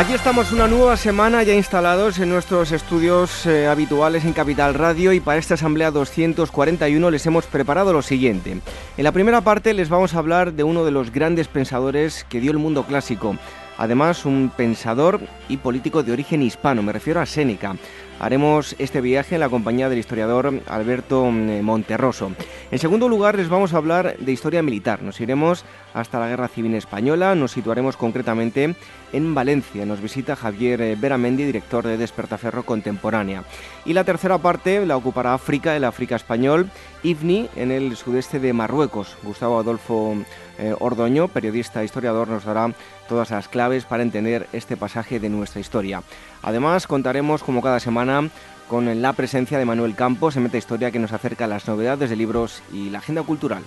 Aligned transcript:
Aquí 0.00 0.14
estamos 0.14 0.50
una 0.50 0.66
nueva 0.66 0.96
semana 0.96 1.42
ya 1.42 1.52
instalados 1.52 2.18
en 2.20 2.30
nuestros 2.30 2.72
estudios 2.72 3.44
eh, 3.44 3.66
habituales 3.66 4.24
en 4.24 4.32
Capital 4.32 4.72
Radio 4.72 5.12
y 5.12 5.20
para 5.20 5.38
esta 5.38 5.54
asamblea 5.54 5.90
241 5.90 7.10
les 7.10 7.26
hemos 7.26 7.44
preparado 7.44 7.92
lo 7.92 8.00
siguiente. 8.00 8.52
En 8.96 9.04
la 9.04 9.12
primera 9.12 9.42
parte 9.42 9.74
les 9.74 9.90
vamos 9.90 10.14
a 10.14 10.18
hablar 10.20 10.54
de 10.54 10.64
uno 10.64 10.86
de 10.86 10.90
los 10.90 11.12
grandes 11.12 11.48
pensadores 11.48 12.24
que 12.30 12.40
dio 12.40 12.50
el 12.50 12.56
mundo 12.56 12.84
clásico, 12.84 13.36
además 13.76 14.24
un 14.24 14.50
pensador 14.56 15.20
y 15.50 15.58
político 15.58 16.02
de 16.02 16.12
origen 16.12 16.40
hispano, 16.40 16.82
me 16.82 16.94
refiero 16.94 17.20
a 17.20 17.26
Séneca. 17.26 17.76
Haremos 18.20 18.76
este 18.78 19.00
viaje 19.00 19.36
en 19.36 19.40
la 19.40 19.48
compañía 19.48 19.88
del 19.88 19.98
historiador 19.98 20.60
Alberto 20.68 21.24
mm, 21.24 21.62
Monterroso. 21.62 22.32
En 22.70 22.78
segundo 22.78 23.08
lugar, 23.08 23.36
les 23.36 23.48
vamos 23.48 23.72
a 23.72 23.78
hablar 23.78 24.18
de 24.18 24.30
historia 24.30 24.62
militar. 24.62 25.02
Nos 25.02 25.22
iremos 25.22 25.64
hasta 25.94 26.20
la 26.20 26.28
Guerra 26.28 26.48
Civil 26.48 26.74
Española, 26.74 27.34
nos 27.34 27.52
situaremos 27.52 27.96
concretamente 27.96 28.74
en 29.14 29.34
Valencia. 29.34 29.86
Nos 29.86 30.02
visita 30.02 30.36
Javier 30.36 30.82
eh, 30.82 30.96
Beramendi, 31.00 31.44
director 31.44 31.86
de 31.86 31.96
Despertaferro 31.96 32.62
Contemporánea. 32.62 33.42
Y 33.86 33.94
la 33.94 34.04
tercera 34.04 34.36
parte 34.36 34.84
la 34.84 34.98
ocupará 34.98 35.32
África, 35.32 35.74
el 35.74 35.84
África 35.84 36.16
español, 36.16 36.70
IFNI, 37.02 37.48
en 37.56 37.70
el 37.70 37.96
sudeste 37.96 38.38
de 38.38 38.52
Marruecos. 38.52 39.16
Gustavo 39.22 39.58
Adolfo 39.58 40.14
eh, 40.58 40.74
Ordoño, 40.78 41.28
periodista 41.28 41.80
e 41.80 41.86
historiador, 41.86 42.28
nos 42.28 42.44
dará 42.44 42.70
todas 43.10 43.32
las 43.32 43.48
claves 43.48 43.84
para 43.84 44.04
entender 44.04 44.46
este 44.52 44.76
pasaje 44.76 45.18
de 45.18 45.28
nuestra 45.28 45.60
historia. 45.60 46.04
Además, 46.42 46.86
contaremos 46.86 47.42
como 47.42 47.60
cada 47.60 47.80
semana 47.80 48.30
con 48.68 49.02
la 49.02 49.12
presencia 49.14 49.58
de 49.58 49.64
Manuel 49.64 49.96
Campos 49.96 50.36
en 50.36 50.44
Meta 50.44 50.58
Historia 50.58 50.92
que 50.92 51.00
nos 51.00 51.12
acerca 51.12 51.46
a 51.46 51.48
las 51.48 51.66
novedades 51.66 52.08
de 52.08 52.14
libros 52.14 52.62
y 52.72 52.88
la 52.88 52.98
agenda 52.98 53.24
cultural. 53.24 53.64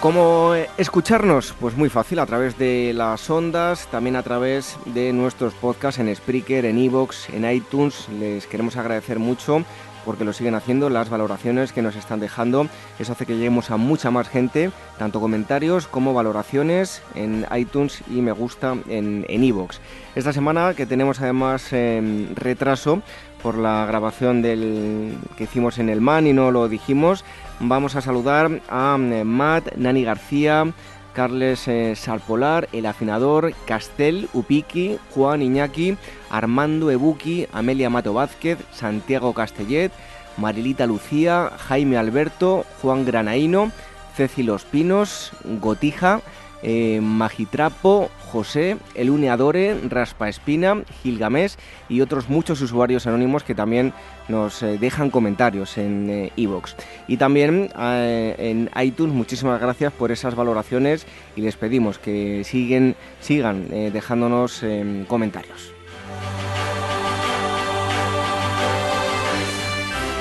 ¿Cómo 0.00 0.54
escucharnos? 0.76 1.54
Pues 1.58 1.76
muy 1.76 1.88
fácil, 1.88 2.18
a 2.18 2.26
través 2.26 2.58
de 2.58 2.92
las 2.94 3.28
ondas, 3.30 3.86
también 3.90 4.16
a 4.16 4.22
través 4.22 4.76
de 4.86 5.12
nuestros 5.14 5.54
podcasts 5.54 6.00
en 6.00 6.14
Spreaker, 6.14 6.66
en 6.66 6.78
Evox, 6.78 7.30
en 7.30 7.50
iTunes. 7.50 8.08
Les 8.18 8.46
queremos 8.46 8.76
agradecer 8.76 9.18
mucho 9.18 9.64
porque 10.04 10.24
lo 10.24 10.32
siguen 10.32 10.54
haciendo, 10.54 10.90
las 10.90 11.10
valoraciones 11.10 11.72
que 11.72 11.82
nos 11.82 11.96
están 11.96 12.20
dejando. 12.20 12.66
Eso 12.98 13.12
hace 13.12 13.26
que 13.26 13.36
lleguemos 13.36 13.70
a 13.70 13.76
mucha 13.76 14.10
más 14.10 14.28
gente, 14.28 14.70
tanto 14.98 15.20
comentarios 15.20 15.86
como 15.86 16.14
valoraciones 16.14 17.02
en 17.14 17.46
iTunes 17.56 18.02
y 18.08 18.22
me 18.22 18.32
gusta 18.32 18.76
en 18.88 19.24
Evox. 19.28 19.80
Esta 20.14 20.32
semana 20.32 20.74
que 20.74 20.86
tenemos 20.86 21.20
además 21.20 21.72
em, 21.72 22.34
retraso 22.34 23.00
por 23.42 23.56
la 23.56 23.86
grabación 23.86 24.42
del 24.42 25.16
que 25.36 25.44
hicimos 25.44 25.78
en 25.78 25.88
el 25.88 26.00
MAN 26.00 26.26
y 26.26 26.32
no 26.32 26.50
lo 26.50 26.68
dijimos, 26.68 27.24
vamos 27.60 27.94
a 27.94 28.00
saludar 28.00 28.60
a 28.68 28.96
em, 28.98 29.24
Matt, 29.24 29.76
Nani 29.76 30.02
García, 30.02 30.72
Carles 31.12 31.66
eh, 31.68 31.94
Salpolar, 31.96 32.68
El 32.72 32.86
Afinador, 32.86 33.52
Castel, 33.66 34.28
Upiki, 34.32 34.98
Juan 35.14 35.42
Iñaki, 35.42 35.96
Armando 36.30 36.90
Ebuki, 36.90 37.46
Amelia 37.52 37.90
Mato 37.90 38.12
Vázquez, 38.12 38.58
Santiago 38.72 39.34
Castellet, 39.34 39.92
Marilita 40.36 40.86
Lucía, 40.86 41.50
Jaime 41.56 41.96
Alberto, 41.96 42.64
Juan 42.80 43.04
Granaíno, 43.04 43.72
Ceci 44.16 44.42
Los 44.42 44.64
Pinos, 44.64 45.32
Gotija, 45.60 46.20
eh, 46.62 47.00
Magitrapo, 47.02 48.10
José, 48.30 48.76
El 48.94 49.10
Uneadore, 49.10 49.76
Raspa 49.88 50.28
Espina, 50.28 50.82
Gilgamés 51.02 51.58
y 51.88 52.00
otros 52.00 52.28
muchos 52.28 52.60
usuarios 52.60 53.06
anónimos 53.06 53.42
que 53.42 53.54
también 53.54 53.92
nos 54.28 54.62
eh, 54.62 54.78
dejan 54.78 55.10
comentarios 55.10 55.78
en 55.78 56.30
iVoox. 56.36 56.74
y 57.08 57.16
también 57.16 57.70
eh, 57.78 58.34
en 58.38 58.70
iTunes, 58.80 59.14
muchísimas 59.14 59.60
gracias 59.60 59.92
por 59.92 60.12
esas 60.12 60.34
valoraciones 60.34 61.06
y 61.34 61.40
les 61.40 61.56
pedimos 61.56 61.98
que 61.98 62.44
siguen, 62.44 62.94
sigan 63.20 63.68
dejándonos 63.92 64.64
comentarios. 65.08 65.79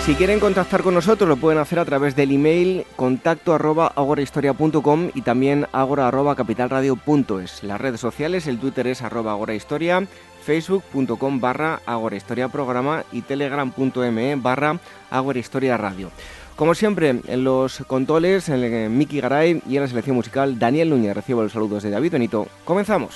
Si 0.06 0.16
quieren 0.16 0.40
contactar 0.40 0.82
con 0.82 0.96
nosotros 0.96 1.30
lo 1.30 1.38
pueden 1.38 1.60
hacer 1.60 1.78
a 1.78 1.86
través 1.86 2.16
del 2.16 2.32
email 2.32 2.86
contacto 2.96 3.54
arroba 3.54 3.94
y 5.14 5.22
también 5.22 5.68
agora 5.72 6.08
arroba 6.08 6.36
capitalradio.es. 6.36 7.64
Las 7.64 7.80
redes 7.80 8.00
sociales, 8.00 8.48
el 8.48 8.60
Twitter 8.60 8.88
es 8.88 9.04
arroba 9.04 9.34
agorahistoria, 9.34 10.08
facebook.com 10.44 11.40
barra 11.40 11.82
programa 12.52 13.04
y 13.12 13.22
telegram.me 13.22 14.36
barra 14.38 14.80
agorahistoria 15.12 15.78
radio. 15.78 16.10
Como 16.56 16.74
siempre, 16.74 17.22
en 17.26 17.44
los 17.44 17.84
controles, 17.88 18.50
en 18.50 18.98
Miki 18.98 19.22
Garay 19.22 19.62
y 19.66 19.78
en 19.78 19.84
la 19.84 19.88
selección 19.88 20.16
musical, 20.16 20.60
Daniel 20.60 20.90
Núñez. 20.90 21.14
Recibo 21.14 21.44
los 21.44 21.54
saludos 21.54 21.84
de 21.84 21.90
David 21.90 22.12
Benito. 22.12 22.48
Comenzamos. 22.66 23.16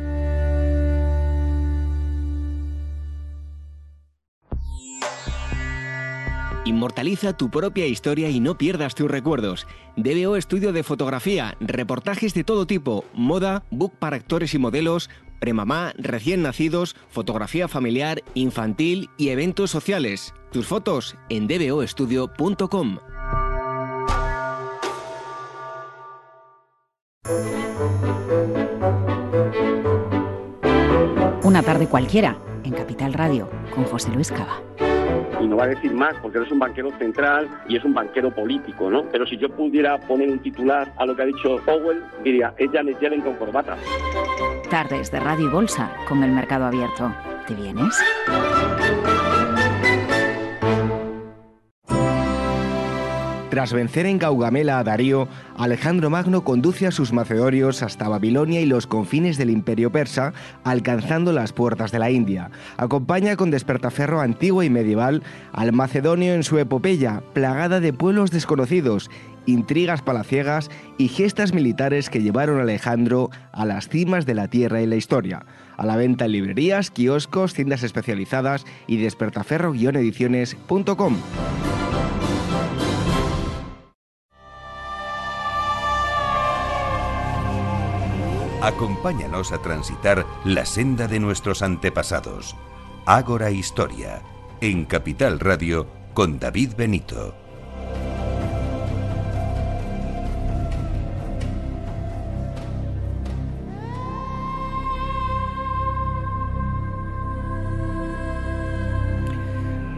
Inmortaliza 6.63 7.33
tu 7.33 7.49
propia 7.49 7.87
historia 7.87 8.29
y 8.29 8.39
no 8.39 8.55
pierdas 8.57 8.93
tus 8.93 9.09
recuerdos. 9.09 9.65
DBO 9.95 10.35
Estudio 10.35 10.71
de 10.71 10.83
Fotografía, 10.83 11.57
reportajes 11.59 12.35
de 12.35 12.43
todo 12.43 12.67
tipo, 12.67 13.03
moda, 13.13 13.63
book 13.71 13.93
para 13.97 14.15
actores 14.17 14.53
y 14.53 14.59
modelos, 14.59 15.09
premamá, 15.39 15.93
recién 15.97 16.43
nacidos, 16.43 16.95
fotografía 17.09 17.67
familiar, 17.67 18.21
infantil 18.35 19.09
y 19.17 19.29
eventos 19.29 19.71
sociales. 19.71 20.35
Tus 20.51 20.67
fotos 20.67 21.15
en 21.29 21.47
dboestudio.com. 21.47 22.99
Una 31.43 31.63
tarde 31.63 31.87
cualquiera 31.87 32.37
en 32.63 32.73
Capital 32.73 33.13
Radio, 33.13 33.49
con 33.73 33.83
José 33.85 34.11
Luis 34.11 34.31
Cava 34.31 34.61
y 35.41 35.47
no 35.47 35.57
va 35.57 35.65
a 35.65 35.67
decir 35.67 35.93
más 35.93 36.15
porque 36.21 36.37
él 36.37 36.45
es 36.45 36.51
un 36.51 36.59
banquero 36.59 36.91
central 36.97 37.47
y 37.67 37.77
es 37.77 37.83
un 37.83 37.93
banquero 37.93 38.31
político, 38.31 38.89
¿no? 38.89 39.03
Pero 39.11 39.25
si 39.25 39.37
yo 39.37 39.49
pudiera 39.49 39.97
poner 39.99 40.29
un 40.29 40.39
titular 40.39 40.91
a 40.97 41.05
lo 41.05 41.15
que 41.15 41.21
ha 41.23 41.25
dicho 41.25 41.57
Powell, 41.65 42.03
diría, 42.23 42.53
es 42.57 42.71
Janet 42.71 42.99
Yellen 42.99 43.21
con 43.21 43.35
corbata. 43.35 43.77
Tardes 44.69 45.11
de 45.11 45.19
Radio 45.19 45.47
y 45.47 45.49
Bolsa 45.49 45.91
con 46.07 46.23
el 46.23 46.31
mercado 46.31 46.65
abierto. 46.65 47.13
¿Te 47.47 47.55
vienes? 47.55 47.97
Tras 53.51 53.71
vencer 53.73 54.05
en 54.05 54.17
Gaugamela 54.17 54.79
a 54.79 54.83
Darío, 54.85 55.27
Alejandro 55.57 56.09
Magno 56.09 56.45
conduce 56.45 56.87
a 56.87 56.91
sus 56.91 57.11
macedonios 57.11 57.83
hasta 57.83 58.07
Babilonia 58.07 58.61
y 58.61 58.65
los 58.65 58.87
confines 58.87 59.37
del 59.37 59.49
imperio 59.49 59.91
persa, 59.91 60.31
alcanzando 60.63 61.33
las 61.33 61.51
puertas 61.51 61.91
de 61.91 61.99
la 61.99 62.11
India. 62.11 62.49
Acompaña 62.77 63.35
con 63.35 63.51
despertaferro 63.51 64.21
antiguo 64.21 64.63
y 64.63 64.69
medieval 64.69 65.21
al 65.51 65.73
macedonio 65.73 66.33
en 66.33 66.43
su 66.43 66.59
epopeya, 66.59 67.23
plagada 67.33 67.81
de 67.81 67.91
pueblos 67.91 68.31
desconocidos, 68.31 69.11
intrigas 69.45 70.01
palaciegas 70.01 70.71
y 70.97 71.09
gestas 71.09 71.53
militares 71.53 72.09
que 72.09 72.21
llevaron 72.21 72.57
a 72.57 72.61
Alejandro 72.61 73.31
a 73.51 73.65
las 73.65 73.89
cimas 73.89 74.25
de 74.25 74.35
la 74.35 74.47
tierra 74.47 74.81
y 74.81 74.87
la 74.87 74.95
historia. 74.95 75.45
A 75.75 75.85
la 75.85 75.97
venta 75.97 76.23
en 76.23 76.31
librerías, 76.31 76.89
kioscos, 76.89 77.53
tiendas 77.53 77.83
especializadas 77.83 78.63
y 78.87 78.95
despertaferro-ediciones.com. 78.95 81.17
Acompáñanos 88.61 89.51
a 89.53 89.57
transitar 89.57 90.23
la 90.45 90.67
senda 90.67 91.07
de 91.07 91.19
nuestros 91.19 91.63
antepasados. 91.63 92.55
Ágora 93.07 93.49
Historia, 93.49 94.21
en 94.61 94.85
Capital 94.85 95.39
Radio, 95.39 95.87
con 96.13 96.37
David 96.37 96.73
Benito. 96.77 97.33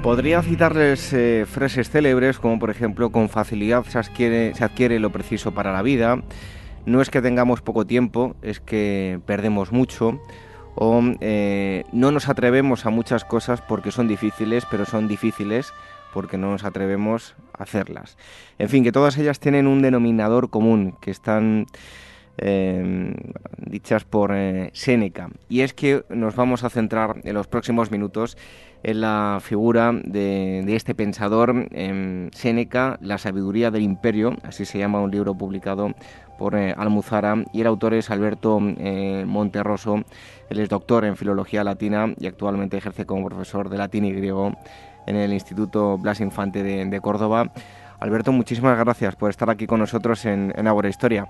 Podría 0.01 0.42
citarles 0.42 1.12
eh, 1.12 1.45
frases 1.45 1.89
célebres 1.89 2.39
como 2.39 2.60
por 2.60 2.69
ejemplo 2.69 3.12
con 3.12 3.27
facilidad 3.27 3.83
se 3.83 4.00
adquiere, 4.00 4.56
se 4.56 4.63
adquiere 4.63 5.00
lo 5.00 5.12
preciso 5.12 5.54
para 5.54 5.74
la 5.74 5.81
vida, 5.81 6.24
no 6.85 7.01
es 7.01 7.09
que 7.09 7.21
tengamos 7.21 7.62
poco 7.62 7.85
tiempo, 7.85 8.35
es 8.41 8.59
que 8.59 9.19
perdemos 9.25 9.71
mucho 9.71 10.19
o 10.75 11.01
eh, 11.21 11.83
no 11.91 12.12
nos 12.12 12.30
atrevemos 12.30 12.85
a 12.85 12.89
muchas 12.89 13.25
cosas 13.25 13.62
porque 13.62 13.91
son 13.91 14.07
difíciles, 14.07 14.65
pero 14.69 14.85
son 14.85 15.07
difíciles 15.07 15.74
porque 16.13 16.38
no 16.38 16.51
nos 16.51 16.63
atrevemos 16.63 17.35
a 17.57 17.63
hacerlas. 17.63 18.18
En 18.59 18.69
fin, 18.69 18.83
que 18.83 18.91
todas 18.91 19.18
ellas 19.18 19.39
tienen 19.39 19.68
un 19.68 19.81
denominador 19.81 20.50
común, 20.50 20.95
que 21.01 21.12
están 21.12 21.65
eh, 22.38 23.13
dichas 23.57 24.03
por 24.03 24.31
eh, 24.33 24.69
Séneca. 24.74 25.29
Y 25.50 25.62
es 25.62 25.74
que 25.74 26.03
nos 26.09 26.36
vamos 26.36 26.63
a 26.63 26.69
centrar 26.69 27.21
en 27.24 27.33
los 27.33 27.47
próximos 27.47 27.91
minutos 27.91 28.38
en 28.83 29.01
la 29.01 29.39
figura 29.41 29.94
de, 29.94 30.63
este 30.75 30.94
pensador, 30.94 31.68
eh, 31.71 32.29
Séneca, 32.33 32.97
La 33.01 33.18
sabiduría 33.18 33.71
del 33.71 33.81
imperio, 33.81 34.36
así 34.44 34.65
se 34.65 34.77
llama 34.77 35.00
un 35.00 35.09
libro 35.09 35.36
publicado 35.36 35.94
por 36.38 36.56
eh, 36.56 36.74
Almuzara, 36.77 37.35
y 37.53 37.62
el 37.62 37.68
autor 37.68 37.94
es 37.94 38.09
Alberto 38.09 38.59
eh, 38.62 39.24
Monterroso, 39.25 40.03
él 40.50 40.59
es 40.59 40.69
doctor 40.69 41.06
en 41.06 41.15
filología 41.15 41.63
latina 41.63 42.13
y 42.19 42.27
actualmente 42.27 42.77
ejerce 42.77 43.06
como 43.06 43.27
profesor 43.27 43.69
de 43.69 43.77
latín 43.77 44.06
y 44.06 44.13
griego 44.13 44.53
en 45.07 45.15
el 45.15 45.33
Instituto 45.33 45.97
Blas 45.97 46.19
Infante 46.19 46.63
de, 46.63 47.01
Córdoba. 47.01 47.51
Alberto, 48.00 48.31
muchísimas 48.31 48.77
gracias 48.77 49.15
por 49.15 49.30
estar 49.30 49.50
aquí 49.50 49.68
con 49.68 49.80
nosotros 49.80 50.25
en, 50.25 50.53
en 50.56 50.68
Agora 50.68 50.89
Historia. 50.89 51.27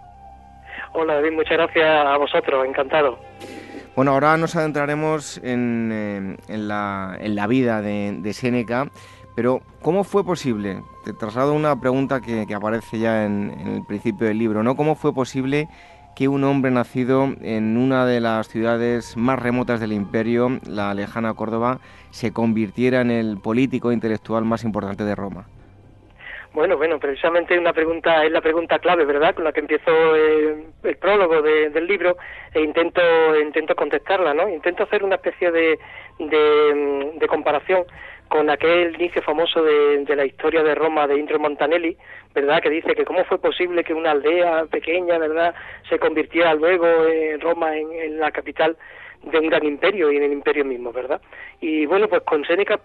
Hola 0.93 1.15
David, 1.15 1.31
muchas 1.31 1.57
gracias 1.57 2.05
a 2.05 2.17
vosotros, 2.17 2.65
encantado. 2.67 3.17
Bueno, 3.95 4.11
ahora 4.11 4.37
nos 4.37 4.55
adentraremos 4.55 5.39
en, 5.43 6.37
eh, 6.49 6.57
la, 6.57 7.47
vida 7.47 7.81
de, 7.81 8.17
de 8.19 8.33
Séneca, 8.33 8.87
pero 9.35 9.61
¿cómo 9.81 10.03
fue 10.03 10.23
posible? 10.23 10.81
Te 11.03 11.13
traslado 11.13 11.53
una 11.53 11.79
pregunta 11.79 12.21
que, 12.21 12.45
aparece 12.53 12.99
ya 12.99 13.25
en, 13.25 13.51
el 13.65 13.85
principio 13.85 14.27
del 14.27 14.37
libro, 14.37 14.63
¿no? 14.63 14.75
¿Cómo 14.75 14.95
fue 14.95 15.13
posible 15.13 15.67
que 16.15 16.27
un 16.27 16.43
hombre 16.43 16.69
nacido 16.71 17.33
en 17.41 17.75
una 17.75 18.05
de 18.05 18.19
las 18.19 18.47
ciudades 18.47 19.17
más 19.17 19.39
remotas 19.41 19.79
del 19.79 19.93
imperio, 19.93 20.59
la 20.67 20.93
lejana 20.93 21.33
Córdoba, 21.33 21.79
se 22.11 22.31
convirtiera 22.31 23.01
en 23.01 23.09
el 23.09 23.37
político 23.39 23.89
e 23.89 23.95
intelectual 23.95 24.45
más 24.45 24.63
importante 24.63 25.03
de 25.03 25.15
Roma? 25.15 25.47
Bueno, 26.53 26.77
bueno, 26.77 26.99
precisamente 26.99 27.57
una 27.57 27.73
pregunta 27.73 28.23
es 28.23 28.31
la 28.31 28.39
pregunta 28.39 28.77
clave, 28.77 29.05
¿verdad? 29.05 29.33
Con 29.33 29.43
la 29.43 29.51
que 29.51 29.61
empiezo 29.61 30.15
el, 30.15 30.95
prólogo 30.97 31.41
del 31.41 31.87
libro 31.87 32.15
e 32.53 32.61
intento 32.61 33.01
intento 33.41 33.75
contestarla, 33.75 34.35
¿no? 34.35 34.47
Intento 34.47 34.83
hacer 34.83 35.03
una 35.03 35.15
especie 35.15 35.51
de, 35.51 35.79
de, 36.19 37.27
comparación 37.27 37.85
con 38.33 38.49
aquel 38.49 38.95
inicio 38.95 39.21
famoso 39.21 39.61
de, 39.61 40.15
la 40.15 40.25
historia 40.25 40.63
de 40.63 40.73
Roma 40.73 41.05
de 41.05 41.19
Indro 41.19 41.37
Montanelli, 41.37 41.95
¿verdad? 42.33 42.63
Que 42.63 42.71
dice 42.71 42.95
que 42.95 43.05
cómo 43.05 43.23
fue 43.25 43.37
posible 43.37 43.83
que 43.83 43.93
una 43.93 44.09
aldea 44.09 44.65
pequeña, 44.71 45.19
¿verdad?, 45.19 45.53
se 45.87 45.99
convirtiera 45.99 46.55
luego 46.55 46.87
en 47.05 47.39
Roma 47.39 47.77
en 47.77 48.19
la 48.19 48.31
capital 48.31 48.75
de 49.21 49.37
un 49.37 49.49
gran 49.49 49.63
imperio 49.63 50.11
y 50.11 50.17
en 50.17 50.23
el 50.23 50.33
imperio 50.33 50.65
mismo, 50.65 50.91
¿verdad? 50.91 51.21
Y 51.61 51.85
bueno, 51.85 52.07
pues 52.07 52.23
con 52.23 52.43
Séneca 52.43 52.79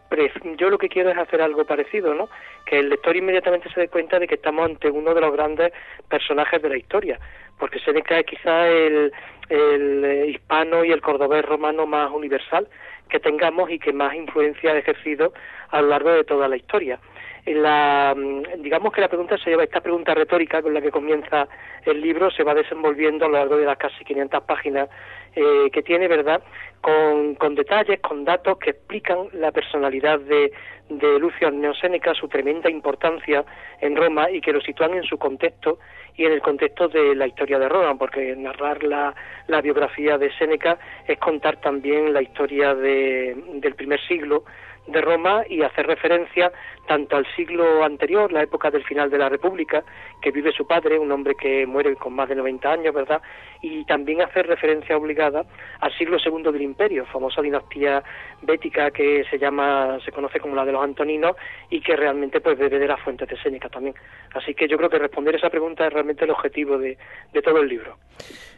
yo 0.59 0.69
lo 0.69 0.77
que 0.77 0.91
quiero 0.91 1.09
es 1.09 1.17
hacer 1.17 1.41
algo 1.41 1.65
parecido, 1.65 2.13
¿no? 2.13 2.29
Que 2.67 2.81
el 2.81 2.91
lector 2.91 3.17
inmediatamente 3.17 3.71
se 3.73 3.81
dé 3.81 3.89
cuenta 3.89 4.19
de 4.19 4.29
que 4.29 4.35
estamos 4.35 4.67
ante 4.67 4.91
uno 4.91 5.15
de 5.15 5.23
los 5.23 5.33
grandes 5.33 5.73
personajes 6.11 6.61
de 6.61 6.69
la 6.69 6.77
historia, 6.77 7.19
porque 7.59 7.81
Séneca 7.81 8.19
es 8.19 8.27
quizá 8.27 8.69
el, 8.69 9.13
el 9.49 10.05
eh, 10.05 10.27
hispano 10.27 10.85
y 10.85 10.93
el 10.93 11.01
cordobés 11.01 11.43
romano 11.43 11.87
más 11.87 12.11
universal 12.11 12.69
que 13.09 13.21
tengamos 13.21 13.71
y 13.71 13.79
que 13.79 13.93
más 13.93 14.15
influencia 14.15 14.73
ha 14.73 14.79
ejercido 14.79 15.33
a 15.71 15.81
lo 15.81 15.89
largo 15.89 16.11
de 16.11 16.25
toda 16.25 16.49
la 16.49 16.57
historia. 16.57 16.99
La, 17.47 18.15
mm, 18.17 18.63
digamos 18.63 18.93
que 18.93 19.01
la 19.01 19.09
pregunta 19.09 19.39
se 19.39 19.51
lleva, 19.51 19.65
esta 19.65 19.81
pregunta 19.81 20.15
retórica 20.15 20.61
con 20.61 20.75
la 20.75 20.83
que 20.83 20.91
comienza 20.91 21.49
el 21.85 22.01
libro 22.01 22.31
se 22.31 22.45
va 22.45 22.55
desenvolviendo 22.55 23.25
a 23.25 23.29
lo 23.29 23.39
largo 23.39 23.57
de 23.57 23.65
las 23.65 23.79
casi 23.79 24.05
500 24.05 24.43
páginas 24.45 24.89
eh, 25.39 25.71
que 25.71 25.83
tiene, 25.83 26.09
¿verdad? 26.09 26.43
Con, 26.81 27.37
con, 27.37 27.55
detalles, 27.55 28.01
con 28.01 28.25
datos 28.25 28.59
que 28.59 28.71
explican 28.71 29.29
la 29.35 29.53
personalidad 29.53 30.19
de, 30.19 30.53
de 30.89 31.19
Lucio 31.21 31.49
Neoséneca, 31.53 32.13
su 32.15 32.27
tremenda 32.27 32.69
importancia 32.69 33.45
en 33.81 33.95
Roma 33.95 34.29
y 34.31 34.41
que 34.41 34.53
lo 34.53 34.61
sitúan 34.61 34.95
en 34.95 35.05
su 35.05 35.17
contexto 35.17 35.79
y 36.17 36.25
en 36.25 36.33
el 36.33 36.43
contexto 36.43 36.89
de 36.89 37.15
la 37.15 37.29
historia 37.29 37.61
de 37.61 37.69
Roma, 37.69 37.97
porque 37.97 38.35
narrar 38.35 38.83
la, 38.83 39.15
la 39.47 39.61
biografía 39.61 40.19
de 40.19 40.33
Séneca 40.37 40.77
es 41.07 41.19
contar 41.19 41.61
también 41.61 42.13
la 42.13 42.21
historia 42.21 42.75
de, 42.75 43.37
del 43.55 43.77
primer 43.77 44.01
siglo 44.09 44.45
de 44.89 45.01
Roma 45.01 45.45
y 45.49 45.63
hacer 45.63 45.87
referencia 45.87 46.51
tanto 46.87 47.17
al 47.17 47.27
siglo 47.37 47.85
anterior, 47.85 48.33
la 48.33 48.43
época 48.43 48.71
del 48.71 48.83
final 48.83 49.11
de 49.11 49.19
la 49.19 49.29
República, 49.29 49.85
que 50.23 50.31
vive 50.31 50.53
su 50.53 50.67
padre, 50.67 50.99
un 50.99 51.13
hombre 51.13 51.35
que 51.35 51.67
muere 51.67 51.95
con 51.97 52.15
más 52.15 52.29
de 52.29 52.35
90 52.35 52.73
años, 52.73 52.95
¿verdad? 52.95 53.21
Y 53.61 53.85
también 53.85 54.23
hacer 54.23 54.47
referencia 54.47 54.97
obligada 54.97 55.45
al 55.81 55.97
siglo 55.99 56.19
segundo 56.19 56.51
del 56.51 56.63
Imperio, 56.63 57.05
famosa 57.07 57.43
dinastía 57.43 58.03
bética 58.43 58.91
que 58.91 59.25
se 59.31 59.39
llama, 59.39 59.99
se 60.05 60.13
conoce 60.13 60.41
como 60.41 60.55
la 60.55 60.65
de 60.65 60.73
los 60.73 60.83
Antoninos 60.83 61.37
y 61.69 61.81
que 61.81 61.95
realmente 61.95 62.41
pues 62.41 62.59
bebe 62.59 62.79
de 62.79 62.89
las 62.89 63.01
fuentes 63.01 63.29
de 63.29 63.37
Séneca 63.37 63.69
también. 63.69 63.95
Así 64.35 64.55
que 64.55 64.67
yo 64.67 64.79
creo 64.79 64.89
que 64.89 64.99
responder 64.99 65.35
esa 65.35 65.51
pregunta 65.51 65.87
es 65.87 65.93
realmente 65.93 66.25
el 66.25 66.31
objetivo 66.31 66.79
de, 66.79 66.97
de 67.33 67.43
todo 67.43 67.61
el 67.61 67.69
libro. 67.69 67.97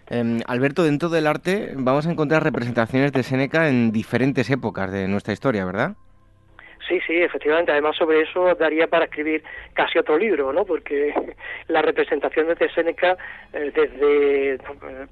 Em, 0.09 0.41
Alberto, 0.47 0.85
dentro 0.85 1.09
del 1.09 1.27
arte 1.27 1.73
vamos 1.77 2.07
a 2.07 2.13
encontrar 2.13 2.45
representaciones 2.45 3.13
de 3.13 3.23
Séneca 3.25 3.69
en 3.69 3.91
diferentes 3.91 4.51
épocas 4.51 4.93
de 4.93 5.09
nuestra 5.09 5.33
historia, 5.33 5.65
¿verdad? 5.65 5.97
Sí, 6.91 6.99
sí, 7.07 7.23
efectivamente. 7.23 7.71
Además, 7.71 7.95
sobre 7.97 8.23
eso 8.23 8.53
daría 8.57 8.89
para 8.89 9.05
escribir 9.05 9.45
casi 9.75 9.97
otro 9.97 10.19
libro, 10.19 10.53
¿no? 10.53 10.65
Porque 10.65 11.15
las 11.69 11.85
representaciones 11.85 12.59
de 12.59 12.69
Séneca, 12.71 13.17
eh, 13.53 13.71
desde 13.73 14.55
eh, 14.55 14.59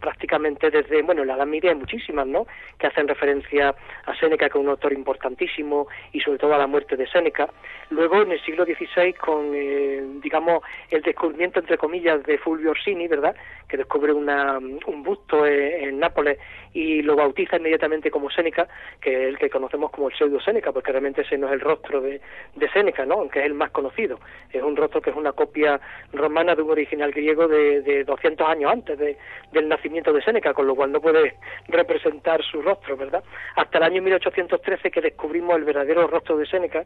prácticamente 0.01 0.73
desde, 0.73 1.03
bueno, 1.03 1.23
en 1.23 1.29
la 1.29 1.37
Edad 1.37 1.47
Media 1.47 1.71
hay 1.71 1.77
muchísimas, 1.77 2.27
¿no? 2.27 2.49
Que 2.81 2.89
hacen 2.89 3.07
referencia 3.07 3.77
a 4.07 4.17
Séneca, 4.17 4.49
que 4.49 4.59
es 4.59 4.65
un 4.65 4.71
autor 4.71 4.93
importantísimo, 4.93 5.87
y 6.13 6.19
sobre 6.19 6.39
todo 6.39 6.53
a 6.53 6.59
la 6.59 6.67
muerte 6.67 6.97
de 6.97 7.07
Séneca. 7.07 7.49
Luego, 7.91 8.23
en 8.23 8.33
el 8.33 8.45
siglo 8.45 8.65
XVI, 8.65 9.13
con, 9.13 9.53
eh, 9.55 10.03
digamos, 10.21 10.65
el 10.91 11.03
descubrimiento, 11.03 11.61
entre 11.61 11.79
comillas, 11.79 12.25
de 12.25 12.39
Fulvio 12.39 12.73
Orsini, 12.73 13.07
¿verdad? 13.07 13.37
Que 13.69 13.77
descubre 13.77 14.13
una, 14.13 14.59
un 14.59 15.03
busto 15.05 15.47
en, 15.47 16.01
Nápoles 16.01 16.39
y 16.73 17.03
lo 17.03 17.17
bautiza 17.17 17.57
inmediatamente 17.57 18.11
como 18.11 18.31
Séneca, 18.31 18.69
que 19.01 19.11
es 19.11 19.29
el 19.29 19.39
que 19.39 19.51
conocemos 19.51 19.91
como 19.91 20.09
el 20.09 20.17
pseudo 20.17 20.41
Séneca, 20.41 20.73
porque 20.73 20.93
realmente 20.93 21.23
ese 21.23 21.39
no 21.39 21.47
es 21.49 21.55
el 21.55 21.61
rostro 21.61 22.01
de, 22.01 22.21
de 22.57 22.71
Séneca, 22.71 23.05
¿no? 23.05 23.15
aunque 23.15 23.41
es 23.41 23.47
el 23.47 23.55
más 23.55 23.71
conocido. 23.71 24.19
Es 24.53 24.63
un 24.63 24.77
rostro 24.77 25.01
que 25.01 25.11
es 25.11 25.17
una 25.17 25.33
copia 25.33 25.81
romana 26.13 26.55
de 26.55 26.63
un 26.63 26.71
original 26.71 27.11
griego 27.13 27.49
de, 27.49 27.83
de 27.83 28.05
200 28.05 28.49
años 28.49 28.73
antes 28.73 28.99
de, 28.99 29.17
del 29.53 29.69
nacimiento 29.69 30.13
de 30.13 30.23
Séneca, 30.23 30.55
con 30.55 30.67
lo 30.67 30.75
cual 30.75 30.93
no 30.93 31.01
puede 31.01 31.35
representar 31.69 32.43
su 32.43 32.63
rostro, 32.63 32.97
¿verdad? 32.97 33.23
Hasta 33.57 33.79
el 33.79 33.85
año 33.85 34.03
1813 34.03 34.91
que 34.91 35.01
descubrimos 35.01 35.57
el 35.57 35.65
verdadero 35.65 36.07
rostro 36.07 36.37
de 36.37 36.47
Séneca, 36.47 36.85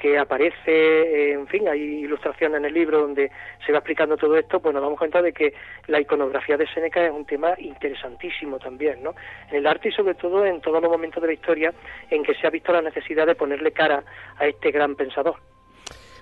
que 0.00 0.18
aparece, 0.18 1.32
en 1.32 1.46
fin, 1.46 1.68
hay 1.68 1.80
ilustraciones 1.80 2.58
en 2.58 2.64
el 2.64 2.72
libro 2.72 3.02
donde 3.02 3.30
se 3.64 3.72
va 3.72 3.78
explicando 3.78 4.16
todo 4.16 4.36
esto, 4.36 4.58
pues 4.58 4.72
nos 4.72 4.82
damos 4.82 4.98
cuenta 4.98 5.20
de 5.20 5.32
que 5.32 5.52
la 5.88 6.00
iconografía 6.00 6.56
de 6.56 6.66
Séneca 6.66 7.04
es 7.04 7.12
un 7.12 7.26
tema 7.26 7.54
interesantísimo 7.58 8.58
también, 8.58 9.02
¿no? 9.02 9.14
En 9.50 9.56
el 9.56 9.66
arte 9.66 9.90
y 9.90 9.92
sobre 9.92 10.14
todo 10.14 10.44
en 10.46 10.60
todos 10.60 10.80
los 10.80 10.90
momentos 10.90 11.20
de 11.20 11.28
la 11.28 11.34
historia 11.34 11.74
en 12.10 12.22
que 12.22 12.34
se 12.34 12.46
ha 12.46 12.50
visto 12.50 12.72
la 12.72 12.82
necesidad 12.82 13.26
de 13.26 13.34
ponerle 13.34 13.72
cara 13.72 14.02
a 14.38 14.46
este 14.46 14.70
gran 14.70 14.96
pensador. 14.96 15.36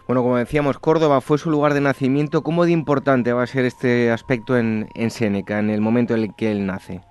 Bueno, 0.09 0.23
como 0.23 0.39
decíamos, 0.39 0.79
Córdoba 0.79 1.21
fue 1.21 1.39
su 1.39 1.51
lugar 1.51 1.75
de 1.75 1.81
nacimiento. 1.81 2.43
¿Cómo 2.43 2.65
de 2.65 2.73
importante 2.73 3.33
va 3.33 3.43
a 3.43 3.47
ser 3.47 3.65
este 3.65 4.11
aspecto 4.11 4.57
en, 4.57 4.89
en 4.95 5.11
Séneca, 5.11 5.59
en 5.59 5.71
el 5.71 5.81
momento 5.81 6.15
en 6.15 6.23
el 6.23 6.35
que 6.35 6.51
él 6.51 6.67
nace? 6.67 7.03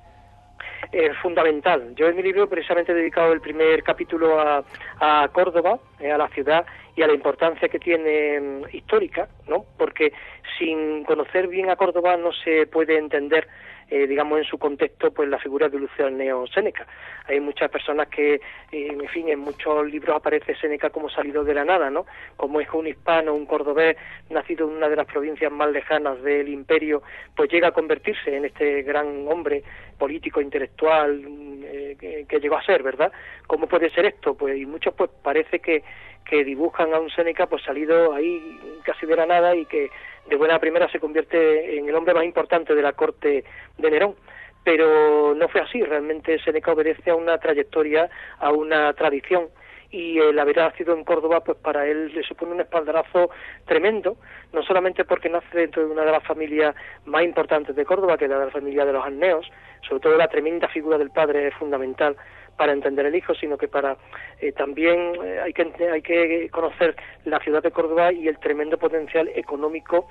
Eh, 0.91 1.11
fundamental. 1.21 1.93
Yo 1.95 2.07
en 2.07 2.15
mi 2.15 2.23
libro 2.23 2.47
precisamente 2.47 2.91
he 2.91 2.95
dedicado 2.95 3.33
el 3.33 3.41
primer 3.41 3.83
capítulo 3.83 4.39
a, 4.39 4.63
a 4.99 5.27
Córdoba, 5.29 5.79
eh, 5.99 6.11
a 6.11 6.17
la 6.17 6.27
ciudad 6.29 6.65
y 6.95 7.01
a 7.01 7.07
la 7.07 7.13
importancia 7.13 7.69
que 7.69 7.79
tiene 7.79 8.39
mm, 8.39 8.63
histórica, 8.73 9.27
¿no? 9.47 9.65
Porque 9.77 10.13
sin 10.57 11.03
conocer 11.03 11.47
bien 11.47 11.69
a 11.69 11.75
Córdoba 11.75 12.17
no 12.17 12.31
se 12.31 12.67
puede 12.67 12.97
entender 12.97 13.47
eh, 13.89 14.05
digamos, 14.05 14.39
en 14.39 14.43
su 14.43 14.57
contexto, 14.57 15.11
pues 15.11 15.29
la 15.29 15.39
figura 15.39 15.69
de 15.69 15.79
Luciano 15.79 16.45
Séneca. 16.47 16.85
Hay 17.27 17.39
muchas 17.39 17.69
personas 17.71 18.09
que, 18.09 18.35
eh, 18.35 18.39
en 18.71 19.07
fin, 19.09 19.29
en 19.29 19.39
muchos 19.39 19.89
libros 19.89 20.15
aparece 20.15 20.55
Séneca 20.55 20.89
como 20.89 21.09
salido 21.09 21.43
de 21.43 21.53
la 21.53 21.63
nada, 21.63 21.89
¿no? 21.89 22.05
Como 22.35 22.59
es 22.59 22.67
un 22.73 22.87
hispano, 22.87 23.33
un 23.33 23.45
cordobés, 23.45 23.95
nacido 24.29 24.67
en 24.67 24.75
una 24.75 24.89
de 24.89 24.97
las 24.97 25.05
provincias 25.05 25.51
más 25.51 25.71
lejanas 25.71 26.21
del 26.21 26.49
imperio, 26.49 27.01
pues 27.35 27.49
llega 27.49 27.69
a 27.69 27.71
convertirse 27.71 28.35
en 28.35 28.45
este 28.45 28.81
gran 28.83 29.25
hombre 29.27 29.63
político, 29.97 30.41
intelectual, 30.41 31.23
eh, 31.63 31.95
que, 31.99 32.25
que, 32.27 32.39
llegó 32.39 32.57
a 32.57 32.63
ser, 32.63 32.83
¿verdad? 32.83 33.11
¿Cómo 33.47 33.67
puede 33.67 33.89
ser 33.89 34.05
esto? 34.05 34.35
Pues 34.35 34.57
y 34.57 34.65
muchos 34.65 34.93
pues 34.93 35.09
parece 35.23 35.59
que, 35.59 35.83
que 36.29 36.43
dibujan 36.43 36.93
a 36.93 36.99
un 36.99 37.09
Séneca 37.09 37.47
pues 37.47 37.63
salido 37.63 38.13
ahí 38.13 38.59
casi 38.83 39.05
de 39.05 39.15
la 39.15 39.25
nada 39.25 39.55
y 39.55 39.65
que 39.65 39.89
de 40.29 40.35
buena 40.35 40.59
primera 40.59 40.89
se 40.89 40.99
convierte 40.99 41.77
en 41.77 41.87
el 41.87 41.95
hombre 41.95 42.13
más 42.13 42.25
importante 42.25 42.75
de 42.75 42.81
la 42.81 42.93
corte 42.93 43.43
de 43.77 43.91
Nerón. 43.91 44.15
Pero 44.63 45.33
no 45.33 45.47
fue 45.47 45.61
así, 45.61 45.81
realmente 45.81 46.39
Seneca 46.39 46.73
obedece 46.73 47.09
a 47.09 47.15
una 47.15 47.37
trayectoria, 47.37 48.09
a 48.39 48.51
una 48.51 48.91
tradición 48.93 49.47
y 49.89 50.19
el 50.19 50.37
haber 50.37 50.57
nacido 50.57 50.93
en 50.93 51.05
Córdoba, 51.05 51.41
pues 51.41 51.57
para 51.59 51.87
él 51.87 52.13
le 52.13 52.23
supone 52.23 52.51
un 52.51 52.61
espaldarazo 52.61 53.29
tremendo, 53.65 54.17
no 54.51 54.61
solamente 54.63 55.05
porque 55.05 55.29
nace 55.29 55.57
dentro 55.57 55.85
de 55.85 55.91
una 55.91 56.03
de 56.03 56.11
las 56.11 56.23
familias 56.23 56.75
más 57.05 57.23
importantes 57.23 57.75
de 57.75 57.85
Córdoba, 57.85 58.17
que 58.17 58.25
es 58.25 58.31
la 58.31 58.49
familia 58.51 58.85
de 58.85 58.93
los 58.93 59.05
Anneos, 59.05 59.49
sobre 59.87 60.01
todo 60.01 60.17
la 60.17 60.27
tremenda 60.27 60.67
figura 60.67 60.97
del 60.97 61.11
padre 61.11 61.47
es 61.47 61.53
fundamental 61.53 62.17
para 62.57 62.73
entender 62.73 63.05
el 63.05 63.15
hijo, 63.15 63.33
sino 63.35 63.57
que 63.57 63.67
para 63.67 63.97
eh, 64.41 64.51
también 64.51 65.13
eh, 65.23 65.39
hay 65.43 65.53
que 65.53 65.71
hay 65.91 66.01
que 66.01 66.49
conocer 66.49 66.95
la 67.25 67.39
ciudad 67.39 67.63
de 67.63 67.71
Córdoba 67.71 68.11
y 68.11 68.27
el 68.27 68.39
tremendo 68.39 68.77
potencial 68.77 69.29
económico 69.35 70.07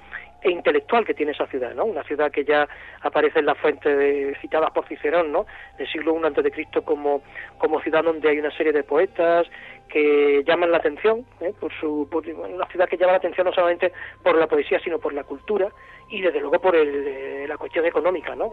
e 0.47 0.51
intelectual 0.53 1.05
que 1.05 1.13
tiene 1.13 1.33
esa 1.33 1.47
ciudad, 1.49 1.75
¿no? 1.75 1.85
Una 1.85 2.05
ciudad 2.05 2.31
que 2.31 2.45
ya 2.45 2.69
aparece 3.03 3.41
en 3.41 3.47
las 3.47 3.59
fuentes 3.59 3.99
de, 3.99 4.37
citadas 4.41 4.71
por 4.71 4.87
Cicerón, 4.87 5.33
¿no? 5.33 5.45
Del 5.77 5.91
siglo 5.91 6.17
I 6.17 6.25
antes 6.25 6.45
de 6.45 6.53
Cristo 6.53 6.83
como 6.83 7.23
como 7.59 7.81
ciudad 7.81 8.05
donde 8.05 8.29
hay 8.29 8.39
una 8.39 8.57
serie 8.57 8.73
de 8.73 8.85
poetas 8.85 9.49
que 9.89 10.45
llaman 10.47 10.71
la 10.71 10.79
atención, 10.79 11.25
¿eh? 11.41 11.53
por 11.59 11.73
su 11.73 12.09
una 12.13 12.67
ciudad 12.67 12.89
que 12.89 12.97
llama 12.97 13.13
la 13.13 13.19
atención 13.19 13.47
no 13.47 13.53
solamente 13.53 13.93
por 14.23 14.37
la 14.37 14.47
poesía 14.47 14.79
sino 14.81 14.99
por 14.99 15.13
la 15.13 15.25
cultura 15.25 15.69
y 16.09 16.21
desde 16.21 16.41
luego 16.41 16.61
por 16.61 16.77
el, 16.77 17.07
eh, 17.07 17.47
la 17.49 17.57
cuestión 17.57 17.85
económica, 17.87 18.35
¿no? 18.35 18.53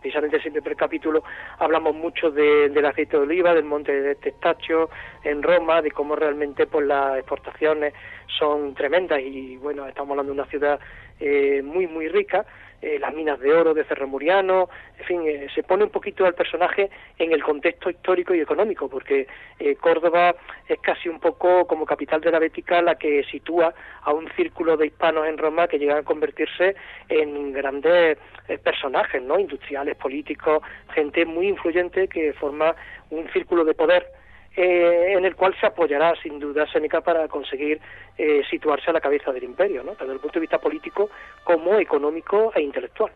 precisamente 0.00 0.40
siempre 0.40 0.60
en 0.60 0.68
el 0.68 0.76
capítulo 0.76 1.22
hablamos 1.58 1.94
mucho 1.94 2.30
de, 2.30 2.68
del 2.70 2.86
aceite 2.86 3.16
de 3.16 3.22
oliva, 3.22 3.54
del 3.54 3.64
monte 3.64 3.92
de 3.92 4.14
Testacho 4.16 4.90
en 5.22 5.42
Roma, 5.42 5.82
de 5.82 5.90
cómo 5.90 6.16
realmente 6.16 6.66
pues 6.66 6.86
las 6.86 7.18
exportaciones 7.18 7.94
son 8.38 8.74
tremendas 8.74 9.20
y 9.20 9.56
bueno, 9.58 9.86
estamos 9.86 10.10
hablando 10.10 10.32
de 10.32 10.40
una 10.40 10.50
ciudad 10.50 10.80
eh, 11.20 11.62
muy 11.62 11.86
muy 11.86 12.08
rica 12.08 12.46
eh, 12.82 12.98
las 12.98 13.12
minas 13.12 13.38
de 13.40 13.52
oro 13.52 13.74
de 13.74 13.84
Cerro 13.84 14.08
Muriano, 14.08 14.70
en 14.98 15.04
fin, 15.04 15.22
eh, 15.26 15.48
se 15.54 15.62
pone 15.62 15.84
un 15.84 15.90
poquito 15.90 16.24
al 16.24 16.32
personaje 16.32 16.88
en 17.18 17.30
el 17.32 17.42
contexto 17.42 17.90
histórico 17.90 18.34
y 18.34 18.40
económico, 18.40 18.88
porque 18.88 19.26
eh, 19.58 19.76
Córdoba 19.76 20.34
es 20.66 20.80
casi 20.80 21.10
un 21.10 21.20
poco 21.20 21.66
como 21.66 21.84
capital 21.84 22.22
de 22.22 22.30
la 22.30 22.38
Bética 22.38 22.80
la 22.80 22.94
que 22.94 23.22
sitúa 23.24 23.74
a 24.02 24.14
un 24.14 24.30
círculo 24.34 24.78
de 24.78 24.86
hispanos 24.86 25.26
en 25.26 25.36
Roma 25.36 25.68
que 25.68 25.78
llegan 25.78 25.98
a 25.98 26.02
convertirse 26.04 26.74
en 27.10 27.52
grandes 27.52 28.16
personajes, 28.64 29.22
¿no? 29.22 29.38
Industriales, 29.38 29.96
políticos, 29.96 30.62
gente 30.94 31.26
muy 31.26 31.48
influyente 31.48 32.08
que 32.08 32.32
forma 32.32 32.74
un 33.10 33.28
círculo 33.32 33.64
de 33.66 33.74
poder 33.74 34.06
eh, 34.56 35.14
en 35.16 35.24
el 35.24 35.36
cual 35.36 35.54
se 35.60 35.66
apoyará 35.66 36.14
sin 36.22 36.38
duda 36.38 36.66
Seneca 36.72 37.00
para 37.00 37.28
conseguir 37.28 37.80
eh, 38.18 38.42
situarse 38.50 38.90
a 38.90 38.92
la 38.92 39.00
cabeza 39.00 39.32
del 39.32 39.44
imperio, 39.44 39.82
¿no? 39.82 39.90
tanto 39.92 40.04
desde 40.04 40.14
el 40.14 40.20
punto 40.20 40.34
de 40.34 40.40
vista 40.40 40.58
político 40.58 41.10
como 41.44 41.78
económico 41.78 42.52
e 42.54 42.62
intelectual. 42.62 43.12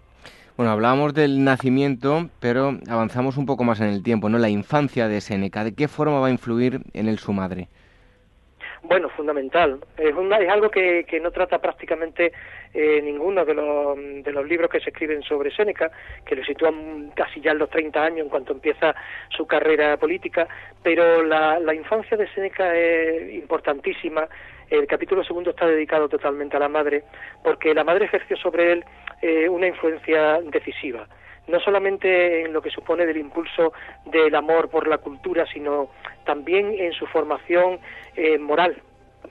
Bueno, 0.57 0.71
hablábamos 0.71 1.15
del 1.15 1.43
nacimiento, 1.43 2.29
pero 2.39 2.79
avanzamos 2.89 3.37
un 3.37 3.47
poco 3.47 3.65
más 3.65 3.81
en 3.81 3.89
el 3.89 4.05
tiempo, 4.05 4.29
¿no? 4.29 4.39
La 4.39 4.49
infancia 4.49 5.09
de 5.09 5.21
Seneca, 5.21 5.65
¿de 5.65 5.75
qué 5.75 5.89
forma 5.89 6.21
va 6.21 6.29
a 6.29 6.31
influir 6.31 6.81
en 6.93 7.09
él 7.09 7.19
su 7.19 7.33
madre? 7.33 7.67
Bueno, 8.87 9.09
fundamental. 9.09 9.81
Es, 9.97 10.15
una, 10.15 10.37
es 10.37 10.49
algo 10.51 10.71
que, 10.71 11.05
que, 11.05 11.19
no 11.19 11.31
trata 11.31 11.59
prácticamente 11.59 12.33
eh, 12.75 13.01
ninguno 13.03 13.43
de 13.47 13.55
los, 13.55 13.97
de 13.97 14.31
los 14.31 14.47
libros 14.47 14.71
que 14.71 14.81
se 14.81 14.91
escriben 14.91 15.23
sobre 15.23 15.51
Séneca, 15.51 15.91
que 16.27 16.37
lo 16.37 16.45
sitúan 16.45 17.11
casi 17.17 17.41
ya 17.41 17.53
en 17.53 17.59
los 17.59 17.71
30 17.71 18.05
años 18.05 18.21
en 18.21 18.29
cuanto 18.29 18.53
empieza 18.53 18.95
su 19.31 19.47
carrera 19.47 19.97
política, 19.97 20.47
pero 20.83 21.23
la, 21.23 21.59
la 21.61 21.75
infancia 21.75 22.19
de 22.19 22.29
Séneca 22.35 22.77
es 22.77 23.33
importantísima. 23.33 24.29
El 24.69 24.87
capítulo 24.87 25.25
segundo 25.25 25.51
está 25.51 25.67
dedicado 25.67 26.07
totalmente 26.07 26.59
a 26.59 26.61
la 26.61 26.69
madre, 26.69 27.05
porque 27.43 27.73
la 27.73 27.85
madre 27.85 28.05
ejerció 28.05 28.37
sobre 28.37 28.73
él 28.73 28.85
eh, 29.23 29.49
una 29.49 29.67
influencia 29.67 30.43
decisiva 30.43 31.09
no 31.47 31.61
solamente 31.61 32.43
en 32.43 32.53
lo 32.53 32.63
que 32.63 32.71
supone 32.71 33.07
del 33.07 33.19
impulso 33.19 33.73
del 34.07 34.35
amor 34.35 34.69
por 34.69 34.89
la 34.89 34.99
cultura, 34.99 35.47
sino 35.47 35.91
también 36.25 36.75
en 36.79 36.93
su 36.93 37.07
formación 37.07 37.79
eh, 38.17 38.39
moral. 38.39 38.81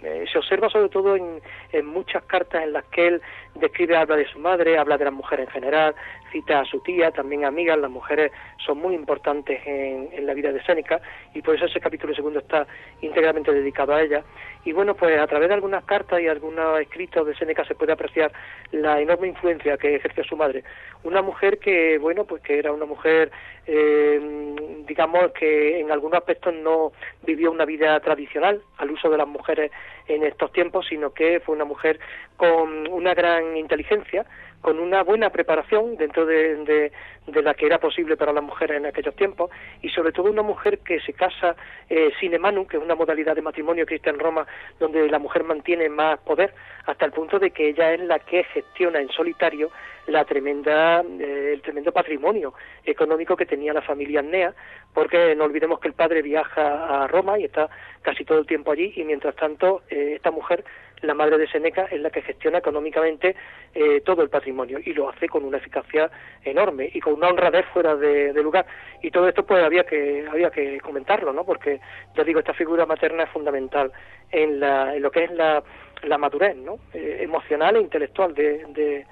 Eh, 0.01 0.25
se 0.31 0.37
observa 0.37 0.69
sobre 0.69 0.89
todo 0.89 1.15
en, 1.15 1.39
en, 1.71 1.85
muchas 1.85 2.23
cartas 2.23 2.63
en 2.63 2.73
las 2.73 2.83
que 2.85 3.07
él 3.07 3.21
describe, 3.55 3.95
habla 3.95 4.15
de 4.15 4.27
su 4.27 4.39
madre, 4.39 4.77
habla 4.77 4.97
de 4.97 5.05
las 5.05 5.13
mujeres 5.13 5.47
en 5.47 5.53
general, 5.53 5.95
cita 6.31 6.59
a 6.59 6.65
su 6.65 6.79
tía, 6.79 7.11
también 7.11 7.45
amigas, 7.45 7.77
las 7.77 7.91
mujeres 7.91 8.31
son 8.65 8.79
muy 8.79 8.95
importantes 8.95 9.61
en, 9.65 10.09
en 10.11 10.25
la 10.25 10.33
vida 10.33 10.51
de 10.51 10.63
Séneca 10.63 11.01
y 11.33 11.41
por 11.41 11.55
eso 11.55 11.65
ese 11.65 11.79
capítulo 11.79 12.13
segundo 12.15 12.39
está 12.39 12.65
íntegramente 13.01 13.51
dedicado 13.51 13.93
a 13.93 14.01
ella. 14.01 14.23
Y 14.65 14.71
bueno, 14.71 14.95
pues 14.95 15.19
a 15.19 15.27
través 15.27 15.49
de 15.49 15.55
algunas 15.55 15.83
cartas 15.83 16.21
y 16.21 16.27
algunos 16.27 16.79
escritos 16.79 17.27
de 17.27 17.35
Séneca 17.35 17.65
se 17.65 17.75
puede 17.75 17.91
apreciar 17.91 18.31
la 18.71 19.01
enorme 19.01 19.27
influencia 19.27 19.77
que 19.77 19.95
ejerció 19.95 20.23
su 20.23 20.37
madre. 20.37 20.63
Una 21.03 21.21
mujer 21.21 21.59
que, 21.59 21.97
bueno, 21.97 22.23
pues 22.23 22.41
que 22.41 22.59
era 22.59 22.71
una 22.71 22.85
mujer, 22.85 23.29
eh, 23.67 24.55
digamos, 24.87 25.31
que 25.33 25.81
en 25.81 25.91
algunos 25.91 26.19
aspectos 26.19 26.53
no 26.53 26.93
vivió 27.23 27.51
una 27.51 27.65
vida 27.65 27.99
tradicional 27.99 28.61
al 28.77 28.91
uso 28.91 29.09
de 29.09 29.17
las 29.17 29.27
mujeres 29.27 29.69
en 30.07 30.23
estos 30.23 30.51
tiempos, 30.51 30.85
sino 30.87 31.13
que 31.13 31.39
fue 31.39 31.55
una 31.55 31.65
mujer 31.65 31.99
con 32.37 32.87
una 32.91 33.13
gran 33.13 33.55
inteligencia, 33.57 34.25
con 34.61 34.79
una 34.79 35.03
buena 35.03 35.29
preparación 35.29 35.97
dentro 35.97 36.25
de, 36.25 36.91
de, 37.27 37.41
la 37.41 37.53
que 37.53 37.65
era 37.65 37.79
posible 37.79 38.15
para 38.15 38.31
las 38.31 38.43
mujeres 38.43 38.77
en 38.77 38.85
aquellos 38.85 39.13
tiempos 39.15 39.51
y 39.81 39.89
sobre 39.89 40.13
todo 40.13 40.31
una 40.31 40.41
mujer 40.41 40.79
que 40.79 41.01
se 41.01 41.11
casa 41.11 41.55
eh, 41.89 42.11
sine 42.19 42.39
manu, 42.39 42.65
que 42.65 42.77
es 42.77 42.83
una 42.83 42.95
modalidad 42.95 43.35
de 43.35 43.41
matrimonio 43.41 43.85
que 43.85 43.99
en 44.03 44.19
Roma 44.19 44.47
donde 44.79 45.09
la 45.09 45.19
mujer 45.19 45.43
mantiene 45.43 45.89
más 45.89 46.17
poder 46.19 46.53
hasta 46.85 47.05
el 47.05 47.11
punto 47.11 47.39
de 47.39 47.51
que 47.51 47.69
ella 47.69 47.93
es 47.93 47.99
la 48.01 48.19
que 48.19 48.45
gestiona 48.45 49.01
en 49.01 49.09
solitario 49.09 49.69
la 50.07 50.25
tremenda 50.25 51.01
eh, 51.01 51.51
el 51.53 51.61
tremendo 51.61 51.91
patrimonio 51.91 52.53
económico 52.83 53.35
que 53.35 53.45
tenía 53.45 53.73
la 53.73 53.81
familia 53.81 54.19
Annea 54.19 54.53
porque 54.93 55.35
no 55.35 55.45
olvidemos 55.45 55.79
que 55.79 55.87
el 55.87 55.93
padre 55.93 56.21
viaja 56.21 57.03
a 57.03 57.07
Roma 57.07 57.39
y 57.39 57.45
está 57.45 57.69
casi 58.01 58.25
todo 58.25 58.39
el 58.39 58.45
tiempo 58.45 58.71
allí 58.71 58.93
y 58.95 59.03
mientras 59.03 59.35
tanto 59.35 59.83
eh, 59.89 60.13
esta 60.15 60.31
mujer 60.31 60.63
la 61.03 61.13
madre 61.13 61.37
de 61.37 61.47
Seneca 61.47 61.85
es 61.91 61.99
la 61.99 62.09
que 62.09 62.21
gestiona 62.21 62.59
económicamente 62.59 63.35
eh, 63.73 64.01
todo 64.01 64.21
el 64.21 64.29
patrimonio 64.29 64.79
y 64.83 64.93
lo 64.93 65.09
hace 65.09 65.27
con 65.27 65.43
una 65.43 65.57
eficacia 65.57 66.09
enorme 66.43 66.89
y 66.93 66.99
con 66.99 67.13
una 67.13 67.27
honradez 67.27 67.65
fuera 67.73 67.95
de, 67.95 68.31
de, 68.33 68.43
lugar. 68.43 68.65
Y 69.01 69.11
todo 69.11 69.27
esto 69.27 69.45
pues 69.45 69.63
había 69.63 69.83
que 69.83 70.25
había 70.31 70.49
que 70.49 70.79
comentarlo 70.79 71.33
no 71.33 71.43
porque 71.45 71.79
ya 72.15 72.23
digo 72.23 72.39
esta 72.39 72.53
figura 72.53 72.85
materna 72.85 73.23
es 73.23 73.29
fundamental 73.29 73.91
en, 74.31 74.59
la, 74.59 74.95
en 74.95 75.01
lo 75.01 75.11
que 75.11 75.25
es 75.25 75.31
la, 75.31 75.61
la 76.03 76.17
madurez 76.17 76.55
no 76.55 76.79
eh, 76.93 77.19
emocional 77.21 77.75
e 77.75 77.81
intelectual 77.81 78.33
de, 78.33 78.65
de, 78.69 79.05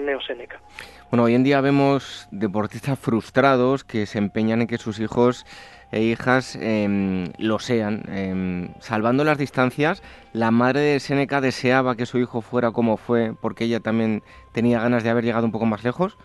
Neo 0.00 0.20
Seneca. 0.20 0.60
Bueno, 1.10 1.24
hoy 1.24 1.34
en 1.34 1.44
día 1.44 1.60
vemos 1.60 2.28
deportistas 2.30 2.98
frustrados 2.98 3.84
que 3.84 4.06
se 4.06 4.18
empeñan 4.18 4.62
en 4.62 4.66
que 4.66 4.78
sus 4.78 4.98
hijos 5.00 5.44
e 5.90 6.00
hijas 6.00 6.56
em, 6.56 7.32
lo 7.38 7.58
sean. 7.58 8.02
Em, 8.08 8.68
salvando 8.80 9.24
las 9.24 9.38
distancias, 9.38 10.02
la 10.32 10.50
madre 10.50 10.80
de 10.80 11.00
Seneca 11.00 11.40
deseaba 11.40 11.96
que 11.96 12.06
su 12.06 12.18
hijo 12.18 12.40
fuera 12.40 12.70
como 12.70 12.96
fue 12.96 13.34
porque 13.40 13.64
ella 13.64 13.80
también 13.80 14.22
tenía 14.52 14.80
ganas 14.80 15.04
de 15.04 15.10
haber 15.10 15.24
llegado 15.24 15.44
un 15.44 15.52
poco 15.52 15.66
más 15.66 15.84
lejos. 15.84 16.16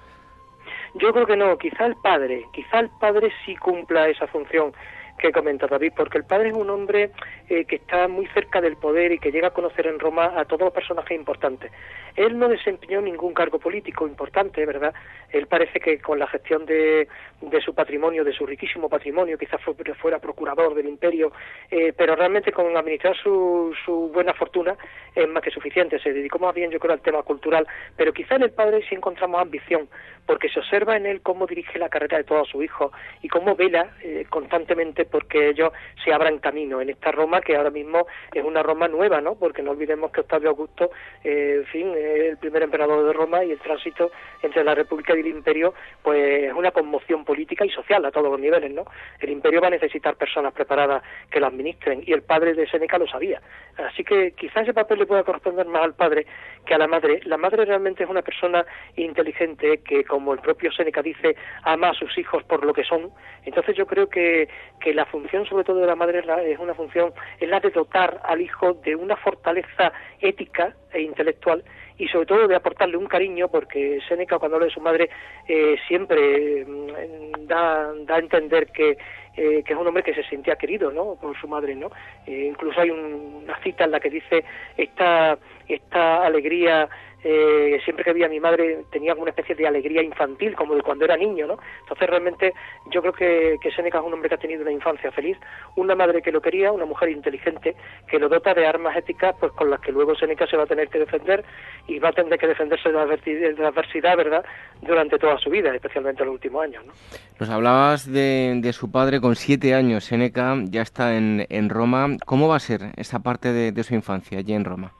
Yo 0.95 1.11
creo 1.11 1.25
que 1.25 1.35
no, 1.35 1.57
quizá 1.57 1.85
el 1.85 1.95
padre, 1.97 2.45
quizá 2.53 2.79
el 2.79 2.89
padre 2.99 3.29
sí 3.45 3.55
cumpla 3.57 4.07
esa 4.07 4.25
función 4.27 4.71
que 5.17 5.31
comenta 5.31 5.67
David, 5.67 5.93
porque 5.95 6.17
el 6.17 6.25
padre 6.25 6.49
es 6.49 6.55
un 6.55 6.69
hombre 6.69 7.11
eh, 7.49 7.65
que 7.65 7.77
está 7.77 8.07
muy 8.07 8.27
cerca 8.27 8.61
del 8.61 8.77
poder 8.77 9.11
y 9.11 9.19
que 9.19 9.31
llega 9.31 9.47
a 9.47 9.53
conocer 9.53 9.87
en 9.87 9.99
Roma 9.99 10.33
a 10.35 10.45
todos 10.45 10.61
los 10.61 10.73
personajes 10.73 11.17
importantes. 11.17 11.71
Él 12.15 12.37
no 12.37 12.47
desempeñó 12.49 13.01
ningún 13.01 13.33
cargo 13.33 13.59
político 13.59 14.07
importante, 14.07 14.65
¿verdad? 14.65 14.93
Él 15.29 15.47
parece 15.47 15.79
que 15.79 15.99
con 15.99 16.17
la 16.17 16.27
gestión 16.27 16.65
de, 16.65 17.07
de 17.41 17.61
su 17.61 17.75
patrimonio, 17.75 18.23
de 18.23 18.33
su 18.33 18.45
riquísimo 18.45 18.89
patrimonio, 18.89 19.37
quizás 19.37 19.61
fuera 20.01 20.19
procurador 20.19 20.73
del 20.73 20.87
imperio, 20.87 21.31
eh, 21.69 21.93
pero 21.95 22.15
realmente 22.15 22.51
con 22.51 22.75
administrar 22.75 23.15
su, 23.15 23.73
su 23.85 24.09
buena 24.13 24.33
fortuna 24.33 24.75
es 25.15 25.27
más 25.27 25.43
que 25.43 25.51
suficiente. 25.51 25.99
Se 25.99 26.13
dedicó 26.13 26.39
más 26.39 26.55
bien, 26.55 26.71
yo 26.71 26.79
creo, 26.79 26.93
al 26.93 27.01
tema 27.01 27.23
cultural, 27.23 27.67
pero 27.95 28.13
quizá 28.13 28.35
en 28.35 28.43
el 28.43 28.51
padre 28.51 28.83
sí 28.87 28.95
encontramos 28.95 29.41
ambición, 29.41 29.87
porque 30.25 30.49
se 30.49 30.59
observa 30.59 30.97
en 30.97 31.05
él 31.05 31.21
cómo 31.21 31.47
dirige 31.47 31.79
la 31.79 31.89
carrera 31.89 32.17
de 32.17 32.23
todos 32.23 32.47
sus 32.49 32.63
hijos 32.63 32.91
y 33.21 33.27
cómo 33.27 33.55
vela 33.55 33.91
eh, 34.01 34.25
constantemente 34.29 35.05
porque 35.07 35.49
ellos 35.49 35.71
se 36.03 36.13
abran 36.13 36.39
camino 36.39 36.81
en 36.81 36.89
esta 36.89 37.11
Roma 37.11 37.41
que 37.41 37.55
ahora 37.55 37.69
mismo 37.69 38.07
es 38.33 38.43
una 38.43 38.63
Roma 38.63 38.87
nueva, 38.87 39.21
¿no? 39.21 39.35
Porque 39.35 39.61
no 39.61 39.71
olvidemos 39.71 40.11
que 40.11 40.21
Octavio 40.21 40.49
Augusto, 40.49 40.91
eh, 41.23 41.57
en 41.59 41.65
fin, 41.65 41.93
es 41.95 42.31
el 42.31 42.37
primer 42.37 42.63
emperador 42.63 43.05
de 43.05 43.13
Roma 43.13 43.43
y 43.43 43.51
el 43.51 43.59
tránsito 43.59 44.11
entre 44.41 44.63
la 44.63 44.75
República 44.75 45.15
y 45.15 45.19
el 45.19 45.27
Imperio, 45.27 45.73
pues 46.01 46.43
es 46.43 46.53
una 46.53 46.71
conmoción 46.71 47.25
política 47.25 47.65
y 47.65 47.69
social 47.69 48.05
a 48.05 48.11
todos 48.11 48.31
los 48.31 48.39
niveles, 48.39 48.71
¿no? 48.71 48.85
El 49.19 49.29
Imperio 49.29 49.61
va 49.61 49.67
a 49.67 49.71
necesitar 49.71 50.15
personas 50.15 50.53
preparadas 50.53 51.03
que 51.29 51.39
lo 51.39 51.47
administren 51.47 52.03
y 52.05 52.13
el 52.13 52.21
padre 52.21 52.53
de 52.53 52.67
Seneca 52.67 52.97
lo 52.97 53.07
sabía. 53.07 53.41
Así 53.77 54.03
que 54.03 54.31
quizás 54.31 54.63
ese 54.63 54.73
papel 54.73 54.99
le 54.99 55.05
pueda 55.05 55.23
corresponder 55.23 55.65
más 55.67 55.83
al 55.83 55.93
padre 55.93 56.25
que 56.65 56.73
a 56.73 56.77
la 56.77 56.87
madre. 56.87 57.21
La 57.25 57.37
madre 57.37 57.65
realmente 57.65 58.03
es 58.03 58.09
una 58.09 58.21
persona 58.21 58.65
inteligente 58.95 59.79
que, 59.79 60.03
como 60.03 60.33
el 60.33 60.39
propio 60.39 60.71
Seneca 60.71 61.01
dice, 61.01 61.35
ama 61.63 61.89
a 61.89 61.93
sus 61.93 62.17
hijos 62.17 62.43
por 62.43 62.65
lo 62.65 62.73
que 62.73 62.83
son. 62.83 63.09
Entonces 63.45 63.75
yo 63.75 63.85
creo 63.85 64.09
que, 64.09 64.49
que 64.79 64.93
la 64.97 65.05
función 65.05 65.45
sobre 65.45 65.63
todo 65.63 65.79
de 65.79 65.85
la 65.85 65.95
madre 65.95 66.23
es, 66.51 66.57
una 66.57 66.73
función, 66.73 67.13
es 67.39 67.47
la 67.47 67.59
de 67.59 67.69
dotar 67.69 68.19
al 68.23 68.41
hijo 68.41 68.73
de 68.73 68.95
una 68.95 69.15
fortaleza 69.15 69.93
ética 70.19 70.75
e 70.91 71.01
intelectual 71.01 71.63
y 71.99 72.07
sobre 72.07 72.25
todo 72.25 72.47
de 72.47 72.55
aportarle 72.55 72.97
un 72.97 73.05
cariño 73.05 73.47
porque 73.47 73.99
Seneca 74.07 74.39
cuando 74.39 74.55
habla 74.55 74.65
de 74.65 74.73
su 74.73 74.81
madre 74.81 75.09
eh, 75.47 75.77
siempre 75.87 76.65
mm, 76.65 77.45
da, 77.45 77.93
da 78.05 78.15
a 78.15 78.19
entender 78.19 78.71
que, 78.71 78.97
eh, 79.35 79.61
que 79.63 79.73
es 79.73 79.79
un 79.79 79.85
hombre 79.85 80.01
que 80.01 80.15
se 80.15 80.23
sentía 80.23 80.55
querido 80.55 80.91
¿no? 80.91 81.15
por 81.21 81.39
su 81.39 81.47
madre 81.47 81.75
no 81.75 81.91
eh, 82.25 82.47
incluso 82.49 82.81
hay 82.81 82.89
una 82.89 83.55
cita 83.61 83.83
en 83.83 83.91
la 83.91 83.99
que 83.99 84.09
dice 84.09 84.43
esta 84.77 85.37
esta 85.67 86.25
alegría 86.25 86.89
eh, 87.23 87.79
siempre 87.83 88.05
que 88.05 88.13
veía 88.13 88.27
a 88.27 88.29
mi 88.29 88.39
madre 88.39 88.85
tenía 88.91 89.13
una 89.15 89.31
especie 89.31 89.55
de 89.55 89.67
alegría 89.67 90.03
infantil, 90.03 90.55
como 90.55 90.75
de 90.75 90.81
cuando 90.81 91.05
era 91.05 91.17
niño, 91.17 91.47
¿no? 91.47 91.57
Entonces 91.81 92.09
realmente 92.09 92.53
yo 92.91 93.01
creo 93.01 93.13
que, 93.13 93.57
que 93.61 93.71
Seneca 93.71 93.99
es 93.99 94.03
un 94.05 94.13
hombre 94.13 94.29
que 94.29 94.35
ha 94.35 94.39
tenido 94.39 94.61
una 94.61 94.71
infancia 94.71 95.11
feliz, 95.11 95.37
una 95.75 95.95
madre 95.95 96.21
que 96.21 96.31
lo 96.31 96.41
quería, 96.41 96.71
una 96.71 96.85
mujer 96.85 97.09
inteligente, 97.09 97.75
que 98.07 98.19
lo 98.19 98.29
dota 98.29 98.53
de 98.53 98.67
armas 98.67 98.95
éticas 98.95 99.35
pues 99.39 99.51
con 99.53 99.69
las 99.69 99.79
que 99.81 99.91
luego 99.91 100.15
Seneca 100.15 100.45
se 100.47 100.57
va 100.57 100.63
a 100.63 100.67
tener 100.67 100.89
que 100.89 100.99
defender 100.99 101.43
y 101.87 101.99
va 101.99 102.09
a 102.09 102.13
tener 102.13 102.37
que 102.37 102.47
defenderse 102.47 102.89
de 102.89 102.95
la, 102.95 103.67
adversidad, 103.67 104.15
¿verdad?, 104.15 104.45
durante 104.81 105.17
toda 105.17 105.37
su 105.39 105.49
vida, 105.49 105.73
especialmente 105.73 106.21
en 106.21 106.27
los 106.27 106.35
últimos 106.35 106.63
años, 106.63 106.85
¿no? 106.85 106.93
Nos 107.39 107.49
hablabas 107.49 108.11
de, 108.11 108.59
de 108.61 108.73
su 108.73 108.91
padre 108.91 109.19
con 109.21 109.35
siete 109.35 109.73
años, 109.73 110.05
Seneca 110.05 110.55
ya 110.65 110.81
está 110.81 111.15
en, 111.15 111.69
Roma. 111.69 112.17
¿Cómo 112.25 112.47
va 112.47 112.55
a 112.55 112.59
ser 112.59 112.91
esa 112.95 113.19
parte 113.19 113.51
de 113.51 113.83
su 113.83 113.93
infancia 113.93 114.39
allí 114.39 114.53
en 114.53 114.63
Roma? 114.63 114.93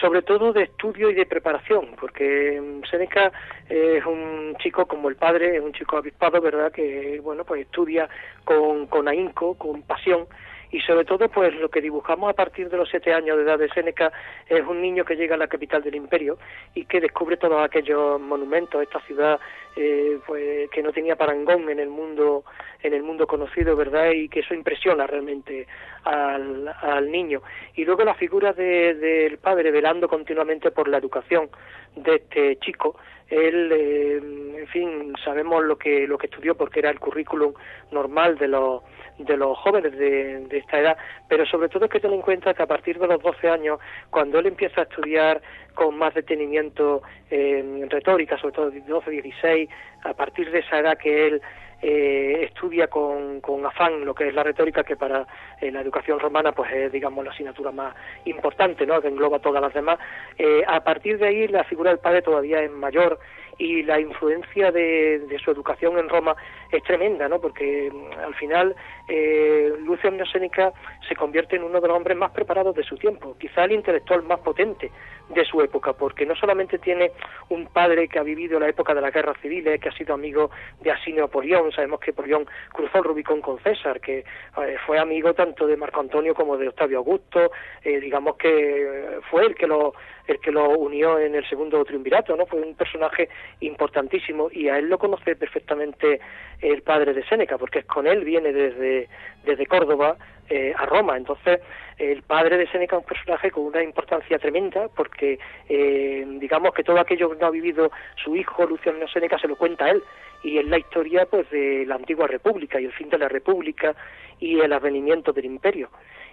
Sobre 0.00 0.22
todo 0.22 0.52
de 0.52 0.64
estudio 0.64 1.10
y 1.10 1.14
de 1.14 1.26
preparación, 1.26 1.90
porque 2.00 2.60
mm, 2.60 2.84
Seneca 2.90 3.32
es 3.68 4.04
un 4.04 4.56
chico 4.58 4.86
como 4.86 5.08
el 5.08 5.16
padre, 5.16 5.56
es 5.56 5.62
un 5.62 5.72
chico 5.72 5.96
avispado, 5.96 6.40
¿verdad?, 6.40 6.72
que, 6.72 7.20
bueno, 7.22 7.44
pues 7.44 7.62
estudia 7.62 8.08
con, 8.44 8.86
con 8.86 9.08
ahínco, 9.08 9.54
con 9.54 9.82
pasión, 9.82 10.26
y 10.72 10.80
sobre 10.80 11.04
todo 11.04 11.28
pues 11.28 11.54
lo 11.54 11.68
que 11.68 11.80
dibujamos 11.80 12.30
a 12.30 12.34
partir 12.34 12.68
de 12.68 12.76
los 12.76 12.88
siete 12.88 13.12
años 13.12 13.36
de 13.36 13.42
edad 13.42 13.58
de 13.58 13.68
Séneca 13.70 14.12
es 14.48 14.64
un 14.66 14.80
niño 14.80 15.04
que 15.04 15.16
llega 15.16 15.34
a 15.34 15.38
la 15.38 15.48
capital 15.48 15.82
del 15.82 15.96
imperio 15.96 16.38
y 16.74 16.84
que 16.84 17.00
descubre 17.00 17.36
todos 17.36 17.62
aquellos 17.62 18.20
monumentos, 18.20 18.82
esta 18.82 19.00
ciudad 19.00 19.40
eh, 19.76 20.18
pues 20.26 20.68
que 20.70 20.82
no 20.82 20.92
tenía 20.92 21.16
parangón 21.16 21.68
en 21.70 21.78
el 21.78 21.88
mundo 21.88 22.44
en 22.82 22.94
el 22.94 23.02
mundo 23.02 23.26
conocido, 23.26 23.76
¿verdad? 23.76 24.10
Y 24.12 24.28
que 24.28 24.40
eso 24.40 24.54
impresiona 24.54 25.06
realmente 25.06 25.66
al, 26.04 26.68
al 26.80 27.10
niño. 27.10 27.42
Y 27.74 27.84
luego 27.84 28.04
la 28.04 28.14
figura 28.14 28.52
del 28.52 29.38
padre 29.38 29.70
velando 29.70 30.08
continuamente 30.08 30.70
por 30.70 30.88
la 30.88 30.96
educación 30.96 31.50
de 31.94 32.16
este 32.16 32.56
chico, 32.56 32.96
él, 33.30 33.72
eh, 33.72 34.20
en 34.60 34.66
fin, 34.68 35.14
sabemos 35.24 35.64
lo 35.64 35.78
que 35.78 36.06
lo 36.06 36.18
que 36.18 36.26
estudió 36.26 36.56
porque 36.56 36.80
era 36.80 36.90
el 36.90 36.98
currículum 36.98 37.54
normal 37.92 38.36
de 38.38 38.48
los 38.48 38.82
de 39.18 39.36
los 39.36 39.56
jóvenes 39.58 39.96
de, 39.96 40.46
esta 40.50 40.80
edad, 40.80 40.96
pero 41.28 41.44
sobre 41.46 41.68
todo 41.68 41.84
es 41.84 41.90
que 41.90 42.00
tener 42.00 42.16
en 42.16 42.22
cuenta 42.22 42.54
que 42.54 42.62
a 42.62 42.66
partir 42.66 42.98
de 42.98 43.06
los 43.06 43.22
12 43.22 43.48
años, 43.48 43.78
cuando 44.08 44.38
él 44.38 44.46
empieza 44.46 44.80
a 44.80 44.84
estudiar 44.84 45.42
con 45.74 45.96
más 45.98 46.14
detenimiento 46.14 47.02
en 47.30 47.88
retórica, 47.90 48.38
sobre 48.38 48.54
todo 48.54 48.70
de 48.70 48.80
12, 48.80 49.10
16, 49.10 49.68
a 50.04 50.14
partir 50.14 50.50
de 50.50 50.60
esa 50.60 50.78
edad 50.78 50.98
que 50.98 51.26
él 51.26 51.42
eh, 51.82 52.44
estudia 52.44 52.88
con, 52.88 53.40
con, 53.40 53.64
afán 53.64 54.04
lo 54.04 54.14
que 54.14 54.28
es 54.28 54.34
la 54.34 54.42
retórica, 54.42 54.84
que 54.84 54.96
para 54.96 55.26
eh, 55.60 55.70
la 55.70 55.80
educación 55.80 56.18
romana 56.18 56.52
pues 56.52 56.70
es, 56.72 56.92
digamos, 56.92 57.24
la 57.24 57.30
asignatura 57.30 57.70
más 57.70 57.94
importante, 58.24 58.86
¿no?, 58.86 59.00
que 59.00 59.08
engloba 59.08 59.38
todas 59.38 59.62
las 59.62 59.72
demás. 59.72 59.98
Eh, 60.38 60.62
a 60.66 60.80
partir 60.80 61.18
de 61.18 61.28
ahí 61.28 61.48
la 61.48 61.64
figura 61.64 61.90
del 61.90 61.98
padre 61.98 62.22
todavía 62.22 62.62
es 62.62 62.70
mayor 62.70 63.18
y 63.60 63.82
la 63.82 64.00
influencia 64.00 64.72
de, 64.72 65.38
su 65.44 65.50
educación 65.50 65.98
en 65.98 66.08
Roma 66.08 66.34
es 66.72 66.82
tremenda, 66.82 67.28
¿no? 67.28 67.38
Porque 67.40 67.92
mm, 67.92 68.18
al 68.18 68.34
final 68.34 68.74
eh, 69.06 69.70
Lucio 69.84 70.10
Neosénica 70.10 70.72
se 71.06 71.14
convierte 71.14 71.56
en 71.56 71.64
uno 71.64 71.78
de 71.78 71.88
los 71.88 71.96
hombres 71.96 72.16
más 72.16 72.30
preparados 72.30 72.74
de 72.74 72.82
su 72.82 72.96
tiempo, 72.96 73.36
quizá 73.38 73.64
el 73.64 73.72
intelectual 73.72 74.22
más 74.22 74.40
potente 74.40 74.90
de 75.28 75.44
su 75.44 75.60
época, 75.60 75.92
porque 75.92 76.24
no 76.24 76.34
solamente 76.34 76.78
tiene 76.78 77.12
un 77.50 77.66
padre 77.66 78.08
que 78.08 78.18
ha 78.18 78.22
vivido 78.22 78.58
la 78.58 78.68
época 78.68 78.94
de 78.94 79.02
las 79.02 79.12
guerras 79.12 79.36
civiles, 79.42 79.78
que 79.78 79.90
ha 79.90 79.92
sido 79.92 80.14
amigo 80.14 80.50
de 80.80 80.90
Asinio 80.90 81.28
Polión, 81.28 81.70
sabemos 81.70 82.00
que 82.00 82.14
Polión 82.14 82.46
cruzó 82.72 82.98
el 82.98 83.04
Rubicón 83.04 83.42
con 83.42 83.58
César, 83.58 84.00
que 84.00 84.20
eh, 84.20 84.76
fue 84.86 84.98
amigo 84.98 85.34
tanto 85.34 85.66
de 85.66 85.76
Marco 85.76 86.00
Antonio 86.00 86.34
como 86.34 86.56
de 86.56 86.68
Octavio 86.68 86.98
Augusto, 86.98 87.52
eh, 87.84 88.00
digamos 88.00 88.36
que 88.36 89.18
fue 89.30 89.46
el 89.46 89.54
que 89.54 89.66
lo 89.66 89.92
el 90.26 90.38
que 90.40 90.52
lo 90.52 90.70
unió 90.70 91.18
en 91.18 91.34
el 91.34 91.48
segundo 91.48 91.84
triunvirato, 91.84 92.36
¿no? 92.36 92.46
Fue 92.46 92.60
un 92.60 92.74
personaje 92.74 93.28
importantísimo 93.60 94.48
y 94.52 94.68
a 94.68 94.78
él 94.78 94.88
lo 94.88 94.98
conoce 94.98 95.36
perfectamente 95.36 96.20
el 96.60 96.82
padre 96.82 97.14
de 97.14 97.24
Séneca, 97.24 97.58
porque 97.58 97.80
es 97.80 97.84
con 97.86 98.06
él 98.06 98.24
viene 98.24 98.52
desde, 98.52 99.08
desde 99.44 99.66
Córdoba 99.66 100.16
eh, 100.48 100.74
a 100.76 100.86
Roma. 100.86 101.16
Entonces, 101.16 101.60
el 101.98 102.22
padre 102.22 102.56
de 102.56 102.66
Séneca 102.68 102.96
es 102.96 103.02
un 103.02 103.08
personaje 103.08 103.50
con 103.50 103.64
una 103.64 103.82
importancia 103.82 104.38
tremenda, 104.38 104.88
porque 104.88 105.38
eh, 105.68 106.24
digamos 106.38 106.74
que 106.74 106.82
todo 106.82 106.98
aquello 106.98 107.30
que 107.30 107.38
no 107.38 107.46
ha 107.46 107.50
vivido 107.50 107.90
su 108.16 108.34
hijo 108.36 108.66
Luciano 108.66 109.06
Séneca 109.08 109.38
se 109.38 109.48
lo 109.48 109.56
cuenta 109.56 109.84
a 109.84 109.90
él, 109.90 110.02
y 110.42 110.58
es 110.58 110.64
la 110.66 110.78
historia 110.78 111.26
pues 111.26 111.48
de 111.50 111.84
la 111.86 111.96
antigua 111.96 112.26
república 112.26 112.80
y 112.80 112.86
el 112.86 112.92
fin 112.92 113.10
de 113.10 113.18
la 113.18 113.28
república 113.28 113.94
y 114.38 114.58
el 114.58 114.72
advenimiento 114.72 115.32
del 115.32 115.44
imperio. 115.44 115.90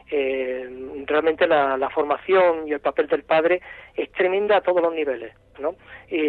Realmente 0.10 1.48
la, 1.48 1.90
formación 1.94 2.68
y 2.68 2.74
el 2.74 2.80
papel 2.80 3.08
del 3.08 3.24
padre 3.24 3.62
es 3.96 4.12
tremenda 4.12 4.58
a 4.58 4.62
todos 4.62 4.82
los 4.82 4.94
niveles, 4.94 5.34
¿no? 5.60 5.76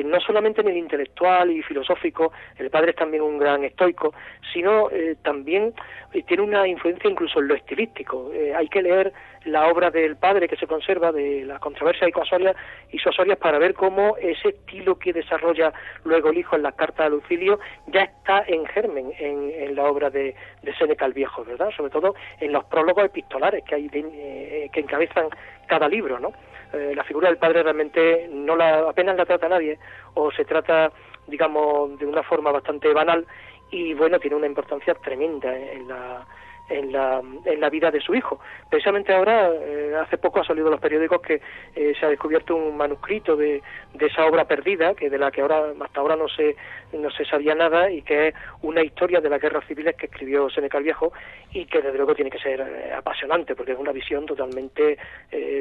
No 0.04 0.20
solamente 0.20 0.62
en 0.62 0.68
el 0.68 0.76
intelectual 0.76 1.50
y 1.50 1.62
filosófico, 1.62 2.32
el 2.56 2.70
padre 2.70 2.90
es 2.90 2.96
también 2.96 3.22
un 3.22 3.38
gran 3.38 3.64
estoico, 3.64 4.14
sino 4.52 4.90
eh, 4.90 5.16
también 5.22 5.74
eh, 6.12 6.22
tiene 6.26 6.42
una 6.42 6.66
influencia 6.66 7.10
incluso 7.10 7.40
en 7.40 7.48
lo 7.48 7.54
estilístico. 7.54 8.32
Eh, 8.32 8.54
hay 8.54 8.68
que 8.68 8.82
leer 8.82 9.12
la 9.44 9.68
obra 9.68 9.90
del 9.90 10.16
padre 10.16 10.48
que 10.48 10.56
se 10.56 10.66
conserva 10.66 11.12
de 11.12 11.44
la 11.44 11.58
controversia 11.58 12.08
y 12.08 12.98
Sosorias 12.98 13.38
para 13.38 13.58
ver 13.58 13.74
cómo 13.74 14.16
ese 14.16 14.48
estilo 14.48 14.98
que 14.98 15.12
desarrolla 15.12 15.72
luego 16.04 16.30
el 16.30 16.38
hijo 16.38 16.56
en 16.56 16.62
la 16.62 16.72
carta 16.72 17.04
de 17.04 17.10
Lucilio 17.10 17.58
ya 17.86 18.02
está 18.02 18.44
en 18.46 18.66
germen 18.66 19.12
en, 19.18 19.74
la 19.74 19.84
obra 19.84 20.10
de, 20.10 20.34
de 20.62 20.74
Seneca 20.74 21.06
el 21.06 21.12
Viejo, 21.12 21.44
¿verdad? 21.44 21.70
Sobre 21.76 21.90
todo 21.90 22.14
en 22.40 22.52
los 22.52 22.64
prólogos 22.64 23.04
epistolares 23.04 23.64
que 23.64 23.74
hay 23.74 23.90
eh, 23.92 24.68
que 24.72 24.80
encabezan 24.80 25.28
cada 25.66 25.88
libro, 25.88 26.18
¿no? 26.18 26.32
la 26.70 27.02
figura 27.02 27.30
del 27.30 27.38
padre 27.38 27.62
realmente 27.62 28.28
no 28.30 28.54
la 28.54 28.90
apenas 28.90 29.16
la 29.16 29.24
trata 29.24 29.48
nadie 29.48 29.78
o 30.12 30.30
se 30.30 30.44
trata 30.44 30.92
digamos 31.26 31.98
de 31.98 32.04
una 32.04 32.22
forma 32.22 32.52
bastante 32.52 32.92
banal 32.92 33.26
y 33.70 33.94
bueno, 33.94 34.18
tiene 34.18 34.36
una 34.36 34.46
importancia 34.46 34.94
tremenda 34.94 35.56
en 35.56 35.88
la, 35.88 36.26
en 36.68 36.92
la, 36.92 37.22
en 37.44 37.60
la 37.60 37.70
vida 37.70 37.90
de 37.90 38.00
su 38.00 38.14
hijo. 38.14 38.40
Precisamente 38.68 39.12
ahora, 39.12 39.50
eh, 39.52 39.94
hace 40.00 40.18
poco 40.18 40.40
ha 40.40 40.44
salido 40.44 40.66
en 40.66 40.72
los 40.72 40.80
periódicos 40.80 41.20
que 41.22 41.40
eh, 41.74 41.92
se 41.98 42.06
ha 42.06 42.08
descubierto 42.08 42.54
un 42.56 42.76
manuscrito 42.76 43.36
de, 43.36 43.62
de, 43.94 44.06
esa 44.06 44.26
obra 44.26 44.44
perdida, 44.46 44.94
que 44.94 45.10
de 45.10 45.18
la 45.18 45.30
que 45.30 45.40
ahora 45.40 45.72
hasta 45.80 46.00
ahora 46.00 46.16
no 46.16 46.28
se, 46.28 46.56
no 46.92 47.10
se 47.10 47.24
sabía 47.24 47.54
nada 47.54 47.90
y 47.90 48.02
que 48.02 48.28
es 48.28 48.34
una 48.62 48.82
historia 48.82 49.20
de 49.20 49.28
las 49.28 49.40
guerras 49.40 49.64
civiles 49.66 49.96
que 49.96 50.06
escribió 50.06 50.50
Seneca 50.50 50.78
el 50.78 50.84
Viejo 50.84 51.12
y 51.52 51.66
que 51.66 51.80
desde 51.80 51.96
luego 51.96 52.14
tiene 52.14 52.30
que 52.30 52.38
ser 52.38 52.60
eh, 52.60 52.92
apasionante 52.94 53.54
porque 53.54 53.72
es 53.72 53.78
una 53.78 53.92
visión 53.92 54.26
totalmente, 54.26 54.98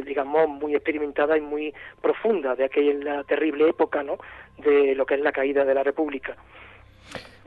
digamos, 0.05 0.47
muy 0.49 0.75
experimentada 0.75 1.37
y 1.37 1.41
muy 1.41 1.73
profunda 2.01 2.55
de 2.55 2.65
aquella 2.65 3.23
terrible 3.23 3.69
época, 3.69 4.03
¿no?, 4.03 4.17
de 4.57 4.95
lo 4.95 5.05
que 5.05 5.15
es 5.15 5.21
la 5.21 5.31
caída 5.31 5.63
de 5.65 5.73
la 5.73 5.83
República. 5.83 6.35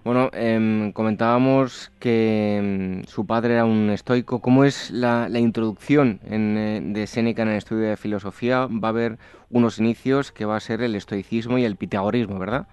Bueno, 0.02 0.30
em, 0.32 0.92
comentábamos 0.92 1.92
que 1.98 2.56
em, 2.56 3.04
su 3.04 3.26
padre 3.26 3.54
era 3.54 3.66
un 3.66 3.90
estoico. 3.90 4.40
¿Cómo 4.40 4.64
es 4.64 4.90
la, 4.90 5.28
introducción 5.38 6.20
eh, 6.24 6.80
de 6.82 7.06
Séneca 7.06 7.42
en 7.42 7.48
el 7.48 7.56
estudio 7.56 7.88
de 7.88 7.96
filosofía? 7.98 8.66
Va 8.66 8.88
a 8.88 8.90
haber 8.90 9.18
unos 9.50 9.78
inicios 9.78 10.32
que 10.32 10.46
va 10.46 10.56
a 10.56 10.60
ser 10.60 10.80
el 10.80 10.94
estoicismo 10.94 11.58
y 11.58 11.64
el 11.64 11.76
pitagorismo, 11.76 12.38
¿verdad? 12.38 12.66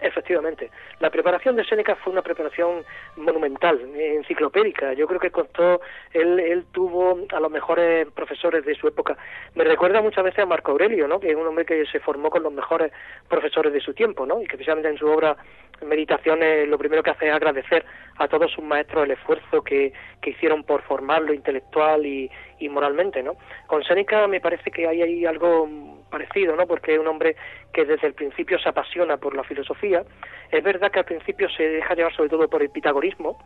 Efectivamente. 0.00 0.70
La 0.98 1.10
preparación 1.10 1.56
de 1.56 1.64
Séneca 1.64 1.94
fue 1.96 2.12
una 2.12 2.22
preparación 2.22 2.84
monumental, 3.16 3.78
enciclopédica. 3.94 4.94
Yo 4.94 5.06
creo 5.06 5.20
que 5.20 5.30
costó, 5.30 5.80
él, 6.12 6.40
él 6.40 6.64
tuvo 6.72 7.18
a 7.30 7.40
los 7.40 7.50
mejores 7.50 8.08
profesores 8.12 8.64
de 8.64 8.74
su 8.74 8.88
época. 8.88 9.16
Me 9.54 9.64
recuerda 9.64 10.00
muchas 10.00 10.24
veces 10.24 10.40
a 10.40 10.46
Marco 10.46 10.72
Aurelio, 10.72 11.06
¿no? 11.06 11.20
que 11.20 11.30
es 11.30 11.36
un 11.36 11.46
hombre 11.46 11.66
que 11.66 11.84
se 11.86 12.00
formó 12.00 12.30
con 12.30 12.42
los 12.42 12.52
mejores 12.52 12.92
profesores 13.28 13.72
de 13.72 13.80
su 13.80 13.92
tiempo, 13.92 14.24
¿no? 14.24 14.40
y 14.40 14.46
que 14.46 14.56
precisamente 14.56 14.88
en 14.88 14.96
su 14.96 15.06
obra 15.06 15.36
Meditaciones 15.82 16.68
lo 16.68 16.76
primero 16.76 17.02
que 17.02 17.10
hace 17.10 17.28
es 17.28 17.34
agradecer 17.34 17.84
a 18.18 18.28
todos 18.28 18.52
sus 18.52 18.62
maestros 18.62 19.04
el 19.04 19.12
esfuerzo 19.12 19.62
que, 19.62 19.94
que 20.20 20.30
hicieron 20.30 20.62
por 20.62 20.82
formarlo 20.82 21.32
intelectual 21.32 22.04
y, 22.04 22.30
y 22.60 22.68
moralmente. 22.68 23.22
¿no? 23.22 23.36
Con 23.66 23.82
Séneca 23.82 24.26
me 24.28 24.40
parece 24.40 24.70
que 24.70 24.86
hay 24.86 25.02
ahí 25.02 25.26
algo 25.26 25.68
parecido, 26.10 26.56
¿no? 26.56 26.66
Porque 26.66 26.94
es 26.94 27.00
un 27.00 27.06
hombre 27.06 27.36
que 27.72 27.84
desde 27.84 28.08
el 28.08 28.14
principio 28.14 28.58
se 28.58 28.68
apasiona 28.68 29.16
por 29.16 29.34
la 29.34 29.44
filosofía. 29.44 30.02
Es 30.50 30.62
verdad 30.62 30.90
que 30.90 30.98
al 30.98 31.04
principio 31.04 31.48
se 31.48 31.62
deja 31.62 31.94
llevar 31.94 32.14
sobre 32.14 32.28
todo 32.28 32.48
por 32.48 32.62
el 32.62 32.70
pitagorismo. 32.70 33.38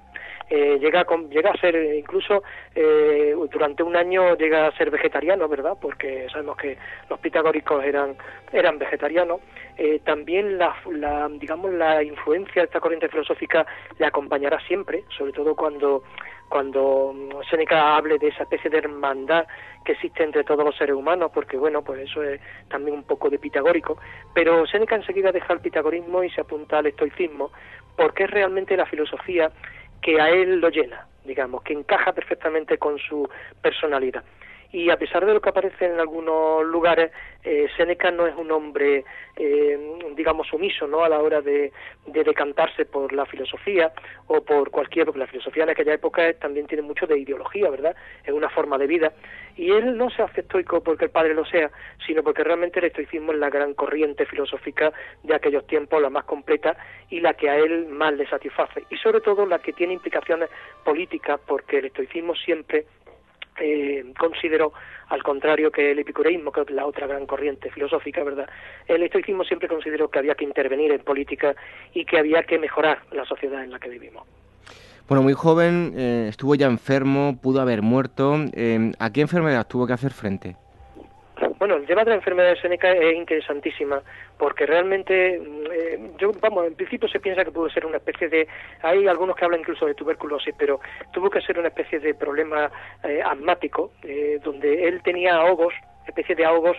Eh, 0.50 0.78
llega, 0.80 1.02
a, 1.02 1.16
llega 1.30 1.50
a 1.50 1.56
ser 1.58 1.74
incluso 1.94 2.42
eh, 2.74 3.34
durante 3.50 3.82
un 3.82 3.96
año 3.96 4.36
llega 4.36 4.66
a 4.66 4.76
ser 4.76 4.90
vegetariano, 4.90 5.48
¿verdad? 5.48 5.76
Porque 5.80 6.26
sabemos 6.30 6.56
que 6.56 6.76
los 7.08 7.18
pitagóricos 7.20 7.84
eran 7.84 8.16
eran 8.52 8.78
vegetarianos. 8.78 9.40
Eh, 9.76 10.00
también 10.04 10.58
la, 10.58 10.74
la 10.90 11.28
digamos 11.28 11.72
la 11.72 12.02
influencia 12.02 12.62
de 12.62 12.66
esta 12.66 12.80
corriente 12.80 13.08
filosófica 13.08 13.66
le 13.98 14.06
acompañará 14.06 14.60
siempre, 14.66 15.04
sobre 15.16 15.32
todo 15.32 15.54
cuando 15.54 16.02
cuando 16.48 17.14
Seneca 17.50 17.96
hable 17.96 18.18
de 18.18 18.28
esa 18.28 18.44
especie 18.44 18.70
de 18.70 18.78
hermandad 18.78 19.46
que 19.84 19.92
existe 19.92 20.22
entre 20.22 20.44
todos 20.44 20.64
los 20.64 20.76
seres 20.76 20.94
humanos, 20.94 21.30
porque 21.34 21.56
bueno, 21.56 21.82
pues 21.82 22.08
eso 22.08 22.22
es 22.22 22.40
también 22.68 22.96
un 22.96 23.04
poco 23.04 23.28
de 23.28 23.38
pitagórico, 23.38 23.98
pero 24.34 24.66
Seneca 24.66 24.96
enseguida 24.96 25.32
deja 25.32 25.52
el 25.52 25.60
pitagorismo 25.60 26.22
y 26.22 26.30
se 26.30 26.40
apunta 26.40 26.78
al 26.78 26.86
estoicismo, 26.86 27.50
porque 27.96 28.24
es 28.24 28.30
realmente 28.30 28.76
la 28.76 28.86
filosofía 28.86 29.50
que 30.00 30.20
a 30.20 30.30
él 30.30 30.60
lo 30.60 30.68
llena, 30.68 31.06
digamos, 31.24 31.62
que 31.62 31.72
encaja 31.72 32.12
perfectamente 32.12 32.78
con 32.78 32.98
su 32.98 33.28
personalidad 33.60 34.24
y 34.74 34.90
a 34.90 34.96
pesar 34.96 35.24
de 35.24 35.32
lo 35.32 35.40
que 35.40 35.50
aparece 35.50 35.86
en 35.86 36.00
algunos 36.00 36.66
lugares, 36.66 37.12
eh, 37.44 37.68
Séneca 37.76 38.10
no 38.10 38.26
es 38.26 38.34
un 38.34 38.50
hombre, 38.50 39.04
eh, 39.36 39.78
digamos, 40.16 40.48
sumiso 40.48 40.88
¿no? 40.88 41.04
a 41.04 41.08
la 41.08 41.20
hora 41.20 41.40
de, 41.40 41.72
decantarse 42.06 42.84
por 42.84 43.12
la 43.12 43.24
filosofía 43.24 43.92
o 44.26 44.40
por 44.42 44.72
cualquier, 44.72 45.06
porque 45.06 45.20
la 45.20 45.28
filosofía 45.28 45.62
en 45.62 45.70
aquella 45.70 45.94
época 45.94 46.32
también 46.40 46.66
tiene 46.66 46.82
mucho 46.82 47.06
de 47.06 47.16
ideología, 47.16 47.70
¿verdad? 47.70 47.94
Es 48.24 48.32
una 48.32 48.48
forma 48.48 48.76
de 48.76 48.88
vida. 48.88 49.12
Y 49.56 49.70
él 49.70 49.96
no 49.96 50.10
se 50.10 50.22
hace 50.22 50.40
estoico 50.40 50.82
porque 50.82 51.04
el 51.04 51.12
padre 51.12 51.34
lo 51.34 51.44
sea, 51.44 51.70
sino 52.04 52.24
porque 52.24 52.42
realmente 52.42 52.80
el 52.80 52.86
estoicismo 52.86 53.30
es 53.30 53.38
la 53.38 53.50
gran 53.50 53.74
corriente 53.74 54.26
filosófica 54.26 54.92
de 55.22 55.36
aquellos 55.36 55.64
tiempos, 55.68 56.02
la 56.02 56.10
más 56.10 56.24
completa 56.24 56.76
y 57.10 57.20
la 57.20 57.34
que 57.34 57.48
a 57.48 57.56
él 57.56 57.86
más 57.86 58.12
le 58.14 58.26
satisface. 58.26 58.82
Y 58.90 58.96
sobre 58.96 59.20
todo 59.20 59.46
la 59.46 59.60
que 59.60 59.72
tiene 59.72 59.92
implicaciones 59.92 60.50
políticas, 60.82 61.38
porque 61.46 61.78
el 61.78 61.84
estoicismo 61.84 62.34
siempre 62.34 62.86
eh, 63.60 64.04
consideró, 64.18 64.72
al 65.08 65.22
contrario 65.22 65.70
que 65.70 65.92
el 65.92 65.98
epicureísmo, 65.98 66.52
que 66.52 66.62
es 66.62 66.70
la 66.70 66.86
otra 66.86 67.06
gran 67.06 67.26
corriente 67.26 67.70
filosófica, 67.70 68.24
¿verdad? 68.24 68.48
El 68.86 69.02
estoicismo 69.02 69.44
siempre 69.44 69.68
consideró 69.68 70.08
que 70.08 70.18
había 70.18 70.34
que 70.34 70.44
intervenir 70.44 70.92
en 70.92 71.00
política 71.00 71.54
y 71.92 72.04
que 72.04 72.18
había 72.18 72.42
que 72.42 72.58
mejorar 72.58 73.02
la 73.12 73.24
sociedad 73.24 73.62
en 73.62 73.70
la 73.70 73.78
que 73.78 73.88
vivimos. 73.88 74.26
Bueno, 75.06 75.22
muy 75.22 75.34
joven, 75.34 75.92
eh, 75.96 76.26
estuvo 76.30 76.54
ya 76.54 76.66
enfermo, 76.66 77.38
pudo 77.42 77.60
haber 77.60 77.82
muerto. 77.82 78.36
Eh, 78.54 78.92
¿A 78.98 79.12
qué 79.12 79.20
enfermedad 79.20 79.66
tuvo 79.66 79.86
que 79.86 79.92
hacer 79.92 80.12
frente? 80.12 80.56
Bueno, 81.64 81.76
el 81.76 81.86
tema 81.86 82.04
de 82.04 82.10
la 82.10 82.16
enfermedad 82.16 82.50
de 82.50 82.60
Seneca 82.60 82.92
es 82.92 83.16
interesantísima 83.16 84.02
porque 84.36 84.66
realmente, 84.66 85.40
mm, 85.40 85.66
eh, 85.72 86.10
yo, 86.18 86.30
vamos, 86.38 86.66
en 86.66 86.74
principio 86.74 87.08
se 87.08 87.20
piensa 87.20 87.42
que 87.42 87.52
pudo 87.52 87.70
ser 87.70 87.86
una 87.86 87.96
especie 87.96 88.28
de, 88.28 88.46
hay 88.82 89.06
algunos 89.06 89.34
que 89.34 89.46
hablan 89.46 89.60
incluso 89.60 89.86
de 89.86 89.94
tuberculosis, 89.94 90.54
pero 90.58 90.78
tuvo 91.14 91.30
que 91.30 91.40
ser 91.40 91.58
una 91.58 91.68
especie 91.68 92.00
de 92.00 92.12
problema 92.12 92.70
eh, 93.02 93.22
asmático, 93.24 93.92
eh, 94.02 94.40
donde 94.44 94.86
él 94.86 95.00
tenía 95.02 95.36
ahogos, 95.36 95.72
especie 96.06 96.34
de 96.34 96.44
ahogos 96.44 96.76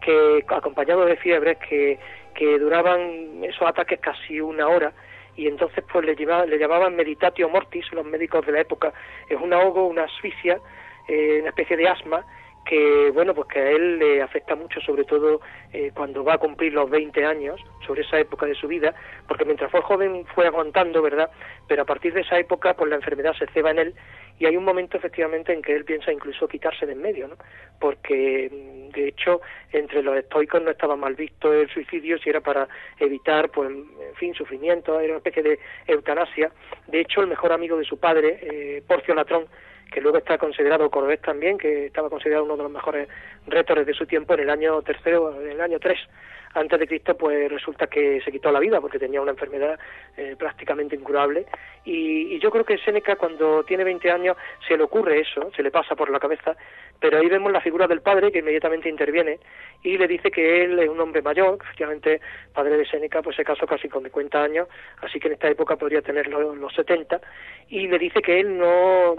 que 0.00 0.44
acompañados 0.46 1.08
de 1.08 1.16
fiebres 1.16 1.58
que, 1.68 1.98
que 2.36 2.60
duraban 2.60 3.42
esos 3.42 3.66
ataques 3.66 3.98
casi 3.98 4.40
una 4.40 4.68
hora 4.68 4.92
y 5.34 5.48
entonces 5.48 5.82
pues 5.92 6.06
le, 6.06 6.14
llevaba, 6.14 6.46
le 6.46 6.58
llamaban 6.58 6.94
meditatio 6.94 7.48
mortis 7.48 7.92
los 7.92 8.06
médicos 8.06 8.46
de 8.46 8.52
la 8.52 8.60
época, 8.60 8.92
es 9.28 9.40
un 9.40 9.52
ahogo, 9.52 9.88
una 9.88 10.04
asfixia, 10.04 10.60
una 11.08 11.48
especie 11.48 11.76
de 11.76 11.88
asma 11.88 12.24
que 12.68 13.10
bueno 13.14 13.34
pues 13.34 13.48
que 13.48 13.58
a 13.60 13.70
él 13.70 13.98
le 13.98 14.20
afecta 14.20 14.54
mucho 14.54 14.78
sobre 14.82 15.04
todo 15.04 15.40
eh, 15.72 15.90
cuando 15.94 16.22
va 16.22 16.34
a 16.34 16.38
cumplir 16.38 16.74
los 16.74 16.90
20 16.90 17.24
años 17.24 17.58
sobre 17.86 18.02
esa 18.02 18.20
época 18.20 18.44
de 18.44 18.54
su 18.54 18.68
vida 18.68 18.94
porque 19.26 19.46
mientras 19.46 19.70
fue 19.70 19.80
joven 19.80 20.26
fue 20.34 20.46
aguantando 20.46 21.00
verdad 21.00 21.30
pero 21.66 21.82
a 21.82 21.86
partir 21.86 22.12
de 22.12 22.20
esa 22.20 22.38
época 22.38 22.74
pues 22.74 22.90
la 22.90 22.96
enfermedad 22.96 23.32
se 23.38 23.46
ceba 23.46 23.70
en 23.70 23.78
él 23.78 23.94
y 24.38 24.44
hay 24.44 24.56
un 24.56 24.64
momento 24.64 24.98
efectivamente 24.98 25.52
en 25.52 25.62
que 25.62 25.74
él 25.74 25.84
piensa 25.86 26.12
incluso 26.12 26.46
quitarse 26.46 26.84
de 26.84 26.92
en 26.92 27.00
medio 27.00 27.28
no 27.28 27.36
porque 27.80 28.50
mm, 28.52 28.90
de 28.90 29.08
hecho 29.08 29.40
entre 29.72 30.02
los 30.02 30.16
estoicos 30.16 30.62
no 30.62 30.70
estaba 30.70 30.94
mal 30.94 31.14
visto 31.14 31.52
el 31.52 31.70
suicidio 31.70 32.18
si 32.18 32.28
era 32.28 32.42
para 32.42 32.68
evitar 32.98 33.50
pues 33.50 33.70
en 33.70 34.14
fin 34.16 34.34
sufrimiento 34.34 35.00
era 35.00 35.10
una 35.14 35.18
especie 35.18 35.42
de 35.42 35.58
eutanasia. 35.86 36.50
De 36.86 37.00
hecho 37.00 37.20
el 37.20 37.28
mejor 37.28 37.52
amigo 37.52 37.78
de 37.78 37.84
su 37.84 37.98
padre 37.98 38.38
eh, 38.42 38.82
Porcio 38.86 39.14
Latrón 39.14 39.46
que 39.90 40.00
luego 40.00 40.18
está 40.18 40.38
considerado 40.38 40.90
Cordés 40.90 41.20
también, 41.20 41.58
que 41.58 41.86
estaba 41.86 42.10
considerado 42.10 42.44
uno 42.44 42.56
de 42.56 42.62
los 42.64 42.72
mejores 42.72 43.08
retores 43.46 43.86
de 43.86 43.94
su 43.94 44.06
tiempo 44.06 44.34
en 44.34 44.40
el 44.40 44.50
año 44.50 44.82
tercero, 44.82 45.40
en 45.40 45.50
el 45.50 45.60
año 45.60 45.78
3 45.78 45.98
antes 46.54 46.78
de 46.78 46.86
Cristo, 46.86 47.16
pues 47.16 47.50
resulta 47.50 47.86
que 47.86 48.20
se 48.22 48.32
quitó 48.32 48.50
la 48.50 48.60
vida 48.60 48.80
porque 48.80 48.98
tenía 48.98 49.20
una 49.20 49.32
enfermedad 49.32 49.78
eh, 50.16 50.36
prácticamente 50.38 50.96
incurable. 50.96 51.46
Y, 51.84 52.34
y, 52.34 52.40
yo 52.40 52.50
creo 52.50 52.64
que 52.64 52.78
Séneca, 52.78 53.16
cuando 53.16 53.64
tiene 53.64 53.84
20 53.84 54.10
años, 54.10 54.36
se 54.66 54.76
le 54.76 54.82
ocurre 54.82 55.20
eso, 55.20 55.50
se 55.54 55.62
le 55.62 55.70
pasa 55.70 55.94
por 55.94 56.10
la 56.10 56.18
cabeza, 56.18 56.56
pero 57.00 57.18
ahí 57.18 57.28
vemos 57.28 57.52
la 57.52 57.60
figura 57.60 57.86
del 57.86 58.02
padre 58.02 58.32
que 58.32 58.40
inmediatamente 58.40 58.88
interviene 58.88 59.38
y 59.82 59.96
le 59.96 60.08
dice 60.08 60.30
que 60.30 60.64
él 60.64 60.78
es 60.78 60.88
un 60.88 61.00
hombre 61.00 61.22
mayor, 61.22 61.58
efectivamente, 61.62 62.20
padre 62.52 62.76
de 62.76 62.86
Séneca, 62.86 63.22
pues 63.22 63.36
se 63.36 63.44
casó 63.44 63.66
casi 63.66 63.88
con 63.88 64.02
50 64.02 64.42
años, 64.42 64.68
así 65.02 65.20
que 65.20 65.28
en 65.28 65.34
esta 65.34 65.48
época 65.48 65.76
podría 65.76 66.02
tener 66.02 66.26
los, 66.26 66.56
los 66.56 66.74
70, 66.74 67.20
y 67.68 67.86
le 67.86 67.98
dice 67.98 68.20
que 68.20 68.40
él 68.40 68.58
no, 68.58 69.14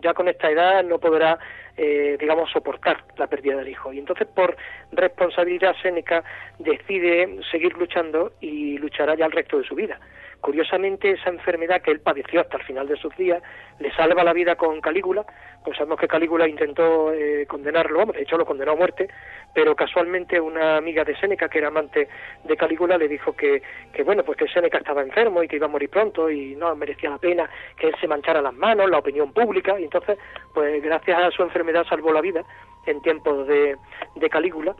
ya 0.00 0.14
con 0.14 0.28
esta 0.28 0.50
edad 0.50 0.82
no 0.84 0.98
podrá, 0.98 1.38
eh, 1.76 2.16
digamos, 2.18 2.50
soportar 2.50 3.04
la 3.18 3.26
pérdida 3.26 3.56
del 3.56 3.68
hijo. 3.68 3.92
Y 3.92 3.98
entonces, 3.98 4.28
por 4.28 4.56
responsabilidad, 4.92 5.74
Séneca 5.82 6.22
decide 6.58 7.40
seguir 7.50 7.76
luchando 7.76 8.32
y 8.40 8.78
luchará 8.78 9.14
ya 9.14 9.26
el 9.26 9.32
resto 9.32 9.58
de 9.58 9.64
su 9.64 9.74
vida. 9.74 9.98
Curiosamente, 10.42 11.12
esa 11.12 11.30
enfermedad 11.30 11.82
que 11.82 11.92
él 11.92 12.00
padeció 12.00 12.40
hasta 12.40 12.56
el 12.56 12.64
final 12.64 12.88
de 12.88 12.96
sus 12.96 13.16
días 13.16 13.40
le 13.78 13.92
salva 13.92 14.24
la 14.24 14.32
vida 14.32 14.56
con 14.56 14.80
Calígula, 14.80 15.24
pues 15.64 15.76
sabemos 15.76 16.00
que 16.00 16.08
Calígula 16.08 16.48
intentó 16.48 17.12
eh, 17.12 17.46
condenarlo, 17.46 18.06
de 18.06 18.22
hecho 18.22 18.36
lo 18.36 18.44
condenó 18.44 18.72
a 18.72 18.76
muerte, 18.76 19.08
pero 19.54 19.76
casualmente 19.76 20.40
una 20.40 20.78
amiga 20.78 21.04
de 21.04 21.16
Séneca, 21.16 21.48
que 21.48 21.58
era 21.58 21.68
amante 21.68 22.08
de 22.42 22.56
Calígula, 22.56 22.98
le 22.98 23.06
dijo 23.06 23.36
que, 23.36 23.62
que 23.92 24.02
bueno, 24.02 24.24
pues 24.24 24.36
que 24.36 24.48
Séneca 24.48 24.78
estaba 24.78 25.02
enfermo 25.02 25.44
y 25.44 25.48
que 25.48 25.56
iba 25.56 25.66
a 25.66 25.70
morir 25.70 25.90
pronto 25.90 26.28
y 26.28 26.56
no 26.56 26.74
merecía 26.74 27.10
la 27.10 27.18
pena 27.18 27.48
que 27.78 27.86
él 27.86 27.94
se 28.00 28.08
manchara 28.08 28.42
las 28.42 28.54
manos, 28.54 28.90
la 28.90 28.98
opinión 28.98 29.32
pública, 29.32 29.78
y 29.78 29.84
entonces, 29.84 30.18
pues 30.52 30.82
gracias 30.82 31.22
a 31.22 31.30
su 31.30 31.44
enfermedad 31.44 31.86
salvó 31.88 32.12
la 32.12 32.20
vida 32.20 32.42
en 32.86 33.00
tiempos 33.00 33.46
de, 33.46 33.76
de 34.16 34.28
Calígula. 34.28 34.74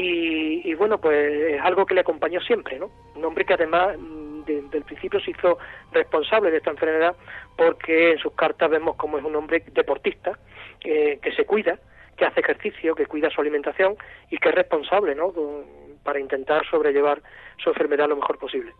Y, 0.00 0.70
y, 0.70 0.74
bueno, 0.74 0.98
pues 0.98 1.54
es 1.54 1.60
algo 1.60 1.84
que 1.84 1.94
le 1.94 2.02
acompañó 2.02 2.40
siempre, 2.40 2.78
¿no? 2.78 2.88
Un 3.16 3.24
hombre 3.24 3.44
que 3.44 3.54
además 3.54 3.96
desde 4.46 4.78
el 4.78 4.84
principio 4.84 5.18
se 5.18 5.32
hizo 5.32 5.58
responsable 5.92 6.52
de 6.52 6.58
esta 6.58 6.70
enfermedad 6.70 7.16
porque 7.56 8.12
en 8.12 8.18
sus 8.18 8.32
cartas 8.34 8.70
vemos 8.70 8.94
como 8.94 9.18
es 9.18 9.24
un 9.24 9.34
hombre 9.34 9.64
deportista, 9.72 10.38
que 10.80 11.32
se 11.36 11.44
cuida, 11.44 11.78
que 12.16 12.24
hace 12.26 12.40
ejercicio, 12.40 12.94
que 12.94 13.06
cuida 13.06 13.30
su 13.30 13.40
alimentación 13.40 13.96
y 14.30 14.38
que 14.38 14.50
es 14.50 14.54
responsable 14.54 15.14
¿no? 15.14 15.32
para 16.02 16.20
intentar 16.20 16.62
sobrellevar 16.70 17.22
su 17.62 17.70
enfermedad 17.70 18.08
lo 18.08 18.16
mejor 18.16 18.38
posible. 18.38 18.72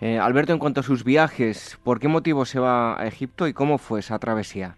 Eh, 0.00 0.18
Alberto, 0.18 0.52
en 0.52 0.58
cuanto 0.58 0.80
a 0.80 0.82
sus 0.82 1.04
viajes, 1.04 1.78
¿por 1.84 2.00
qué 2.00 2.08
motivo 2.08 2.44
se 2.44 2.58
va 2.58 3.00
a 3.00 3.06
Egipto 3.06 3.46
y 3.46 3.54
cómo 3.54 3.78
fue 3.78 4.00
esa 4.00 4.18
travesía? 4.18 4.76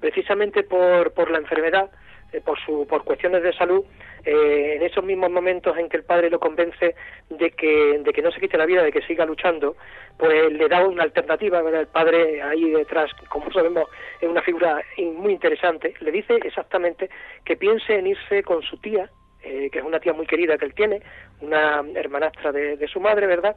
Precisamente 0.00 0.62
por, 0.62 1.12
por 1.12 1.30
la 1.30 1.38
enfermedad, 1.38 1.90
eh, 2.34 2.40
por, 2.44 2.58
su, 2.58 2.86
por 2.88 3.04
cuestiones 3.04 3.42
de 3.42 3.52
salud, 3.52 3.84
eh, 4.24 4.74
en 4.76 4.82
esos 4.82 5.04
mismos 5.04 5.30
momentos 5.30 5.76
en 5.78 5.88
que 5.88 5.96
el 5.96 6.04
padre 6.04 6.30
lo 6.30 6.40
convence 6.40 6.94
de 7.30 7.50
que, 7.52 8.00
de 8.00 8.12
que 8.12 8.22
no 8.22 8.32
se 8.32 8.40
quite 8.40 8.58
la 8.58 8.66
vida, 8.66 8.82
de 8.82 8.90
que 8.90 9.02
siga 9.02 9.24
luchando, 9.24 9.76
pues 10.18 10.52
le 10.52 10.68
da 10.68 10.86
una 10.86 11.04
alternativa, 11.04 11.60
el 11.60 11.86
padre 11.86 12.42
ahí 12.42 12.70
detrás, 12.70 13.10
como 13.28 13.52
sabemos, 13.52 13.88
es 14.20 14.28
una 14.28 14.42
figura 14.42 14.82
muy 15.16 15.32
interesante, 15.32 15.94
le 16.00 16.10
dice 16.10 16.34
exactamente 16.42 17.08
que 17.44 17.56
piense 17.56 17.96
en 17.96 18.08
irse 18.08 18.42
con 18.42 18.62
su 18.62 18.78
tía, 18.78 19.08
eh, 19.42 19.68
que 19.70 19.78
es 19.78 19.84
una 19.84 20.00
tía 20.00 20.12
muy 20.12 20.26
querida 20.26 20.56
que 20.58 20.64
él 20.64 20.74
tiene, 20.74 21.02
una 21.40 21.84
hermanastra 21.94 22.50
de, 22.50 22.76
de 22.76 22.88
su 22.88 22.98
madre, 22.98 23.26
¿verdad? 23.26 23.56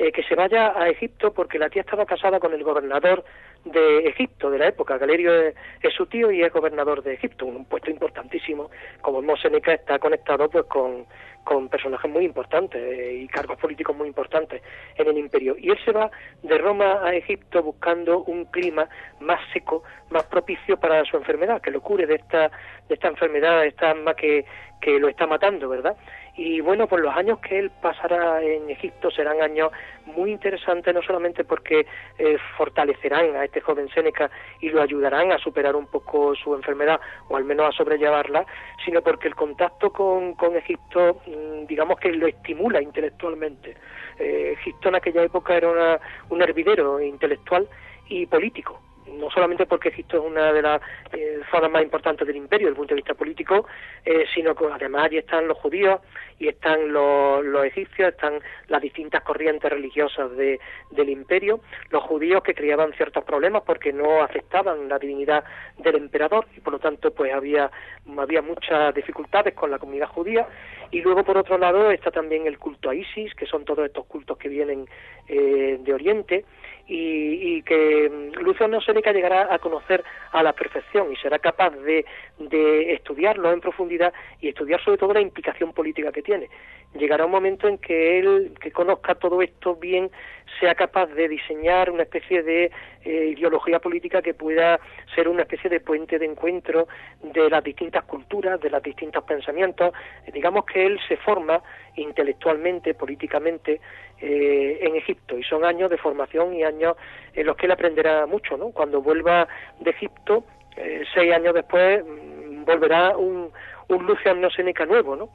Eh, 0.00 0.12
que 0.12 0.22
se 0.22 0.36
vaya 0.36 0.80
a 0.80 0.88
Egipto 0.88 1.32
porque 1.32 1.58
la 1.58 1.68
tía 1.68 1.82
estaba 1.82 2.06
casada 2.06 2.38
con 2.38 2.54
el 2.54 2.62
gobernador 2.62 3.24
de 3.64 4.08
Egipto 4.08 4.50
de 4.50 4.58
la 4.58 4.68
época. 4.68 4.98
Galerio 4.98 5.32
es, 5.34 5.54
su 5.96 6.06
tío 6.06 6.30
y 6.30 6.42
es 6.42 6.52
gobernador 6.52 7.02
de 7.02 7.14
Egipto, 7.14 7.46
un 7.46 7.64
puesto 7.64 7.90
importantísimo. 7.90 8.70
Como 9.00 9.22
Mosenica 9.22 9.72
está 9.72 9.98
conectado 9.98 10.48
pues 10.48 10.64
con, 10.66 11.06
con 11.44 11.68
personajes 11.68 12.10
muy 12.10 12.24
importantes 12.24 12.80
eh, 12.80 13.20
y 13.22 13.28
cargos 13.28 13.58
políticos 13.58 13.96
muy 13.96 14.08
importantes 14.08 14.62
en 14.96 15.08
el 15.08 15.18
imperio. 15.18 15.56
Y 15.58 15.70
él 15.70 15.78
se 15.84 15.92
va 15.92 16.10
de 16.42 16.58
Roma 16.58 17.00
a 17.04 17.14
Egipto 17.14 17.62
buscando 17.62 18.22
un 18.24 18.44
clima 18.46 18.88
más 19.20 19.40
seco, 19.52 19.82
más 20.10 20.24
propicio 20.24 20.78
para 20.78 21.04
su 21.04 21.16
enfermedad, 21.16 21.60
que 21.60 21.70
lo 21.70 21.80
cure 21.80 22.06
de 22.06 22.16
esta, 22.16 22.50
de 22.88 22.94
esta 22.94 23.08
enfermedad, 23.08 23.60
de 23.60 23.68
esta 23.68 23.90
alma 23.90 24.14
que, 24.14 24.44
que 24.80 24.98
lo 24.98 25.08
está 25.08 25.26
matando, 25.26 25.68
¿verdad? 25.68 25.96
Y 26.38 26.60
bueno, 26.60 26.86
pues 26.86 27.02
los 27.02 27.12
años 27.16 27.40
que 27.40 27.58
él 27.58 27.72
pasará 27.82 28.40
en 28.40 28.70
Egipto 28.70 29.10
serán 29.10 29.42
años 29.42 29.72
muy 30.06 30.30
interesantes, 30.30 30.94
no 30.94 31.02
solamente 31.02 31.42
porque 31.42 31.84
eh, 32.16 32.38
fortalecerán 32.56 33.34
a 33.34 33.44
este 33.44 33.60
joven 33.60 33.88
Séneca 33.88 34.30
y 34.60 34.68
lo 34.68 34.80
ayudarán 34.80 35.32
a 35.32 35.38
superar 35.38 35.74
un 35.74 35.88
poco 35.88 36.36
su 36.36 36.54
enfermedad 36.54 37.00
o 37.28 37.36
al 37.36 37.42
menos 37.42 37.66
a 37.66 37.76
sobrellevarla, 37.76 38.46
sino 38.84 39.02
porque 39.02 39.26
el 39.26 39.34
contacto 39.34 39.90
con, 39.92 40.34
con 40.34 40.54
Egipto, 40.54 41.20
mm, 41.26 41.66
digamos 41.66 41.98
que 41.98 42.12
lo 42.12 42.28
estimula 42.28 42.80
intelectualmente. 42.80 43.74
Eh, 44.20 44.54
Egipto 44.60 44.90
en 44.90 44.94
aquella 44.94 45.24
época 45.24 45.56
era 45.56 46.00
un 46.30 46.40
hervidero 46.40 47.00
intelectual 47.00 47.68
y 48.08 48.26
político 48.26 48.80
no 49.14 49.30
solamente 49.30 49.66
porque 49.66 49.88
Egipto 49.88 50.18
es 50.18 50.24
una 50.24 50.52
de 50.52 50.62
las 50.62 50.80
eh, 51.12 51.40
zonas 51.50 51.70
más 51.70 51.82
importantes 51.82 52.26
del 52.26 52.36
imperio 52.36 52.66
desde 52.66 52.70
el 52.72 52.76
punto 52.76 52.94
de 52.94 53.00
vista 53.00 53.14
político, 53.14 53.66
eh, 54.04 54.24
sino 54.34 54.54
que 54.54 54.66
además 54.66 55.04
allí 55.04 55.18
están 55.18 55.48
los 55.48 55.58
judíos 55.58 56.00
y 56.38 56.48
están 56.48 56.92
los, 56.92 57.64
egipcios, 57.64 58.10
están 58.10 58.40
las 58.68 58.80
distintas 58.80 59.22
corrientes 59.22 59.70
religiosas 59.70 60.36
de, 60.36 60.60
del 60.90 61.08
imperio, 61.08 61.60
los 61.90 62.02
judíos 62.04 62.42
que 62.42 62.54
creaban 62.54 62.92
ciertos 62.92 63.24
problemas 63.24 63.62
porque 63.66 63.92
no 63.92 64.22
aceptaban 64.22 64.88
la 64.88 64.98
divinidad 64.98 65.44
del 65.78 65.96
emperador 65.96 66.46
y 66.56 66.60
por 66.60 66.74
lo 66.74 66.78
tanto 66.78 67.12
pues 67.12 67.32
había, 67.32 67.70
había 68.16 68.42
muchas 68.42 68.94
dificultades 68.94 69.54
con 69.54 69.70
la 69.70 69.78
comunidad 69.78 70.08
judía. 70.08 70.46
Y 70.90 71.02
luego 71.02 71.22
por 71.22 71.36
otro 71.36 71.58
lado 71.58 71.90
está 71.90 72.10
también 72.10 72.46
el 72.46 72.58
culto 72.58 72.88
a 72.88 72.94
Isis, 72.94 73.34
que 73.34 73.44
son 73.44 73.64
todos 73.64 73.84
estos 73.84 74.06
cultos 74.06 74.38
que 74.38 74.48
vienen 74.48 74.86
eh, 75.26 75.76
de 75.80 75.92
Oriente 75.92 76.44
y, 76.88 77.62
que 77.62 78.08
mm, 78.08 78.40
Luciano 78.42 78.80
Seneca 78.80 79.12
llegará 79.12 79.52
a 79.52 79.58
conocer 79.58 80.02
a 80.32 80.42
la 80.42 80.54
perfección 80.54 81.12
y 81.12 81.16
será 81.16 81.38
capaz 81.38 81.70
de, 81.70 82.04
de 82.38 82.94
estudiarlo 82.94 83.52
en 83.52 83.60
profundidad 83.60 84.12
y 84.40 84.48
estudiar 84.48 84.82
sobre 84.82 84.96
todo 84.96 85.12
la 85.12 85.20
implicación 85.20 85.72
política 85.72 86.10
que 86.10 86.22
tiene. 86.22 86.48
Llegará 86.94 87.26
un 87.26 87.32
momento 87.32 87.68
en 87.68 87.76
que 87.76 88.18
él, 88.18 88.54
que 88.60 88.72
conozca 88.72 89.14
todo 89.14 89.42
esto 89.42 89.76
bien, 89.76 90.10
sea 90.58 90.74
capaz 90.74 91.06
de 91.08 91.28
diseñar 91.28 91.90
una 91.90 92.04
especie 92.04 92.42
de 92.42 92.70
eh, 93.04 93.34
ideología 93.36 93.78
política 93.78 94.22
que 94.22 94.32
pueda 94.32 94.80
ser 95.14 95.28
una 95.28 95.42
especie 95.42 95.68
de 95.68 95.80
puente 95.80 96.18
de 96.18 96.24
encuentro 96.24 96.88
de 97.22 97.50
las 97.50 97.62
distintas 97.62 98.04
culturas, 98.04 98.58
de 98.60 98.70
los 98.70 98.82
distintos 98.82 99.22
pensamientos. 99.24 99.92
digamos 100.32 100.64
que 100.64 100.86
él 100.86 100.98
se 101.06 101.18
forma 101.18 101.62
intelectualmente, 101.96 102.94
políticamente, 102.94 103.80
eh, 104.20 104.80
en 104.82 104.96
Egipto 104.96 105.38
y 105.38 105.44
son 105.44 105.64
años 105.64 105.88
de 105.90 105.96
formación 105.96 106.52
y 106.52 106.64
años 106.64 106.96
en 107.34 107.46
los 107.46 107.56
que 107.56 107.66
él 107.66 107.72
aprenderá 107.72 108.26
mucho, 108.26 108.56
¿no? 108.56 108.70
Cuando 108.70 109.00
vuelva 109.00 109.46
de 109.78 109.90
Egipto, 109.90 110.42
eh, 110.76 111.04
seis 111.14 111.32
años 111.32 111.54
después, 111.54 112.02
mm, 112.04 112.64
volverá 112.64 113.16
un, 113.16 113.52
un 113.88 114.06
Luciano 114.06 114.50
Seneca 114.50 114.84
nuevo, 114.86 115.14
¿no? 115.14 115.28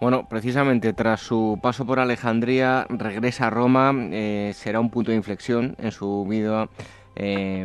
Bueno, 0.00 0.26
precisamente 0.26 0.94
tras 0.94 1.20
su 1.20 1.58
paso 1.62 1.84
por 1.84 1.98
Alejandría, 1.98 2.86
regresa 2.88 3.48
a 3.48 3.50
Roma, 3.50 3.92
eh, 4.12 4.52
será 4.54 4.80
un 4.80 4.88
punto 4.88 5.10
de 5.10 5.18
inflexión 5.18 5.76
en 5.78 5.92
su 5.92 6.26
vida, 6.26 6.68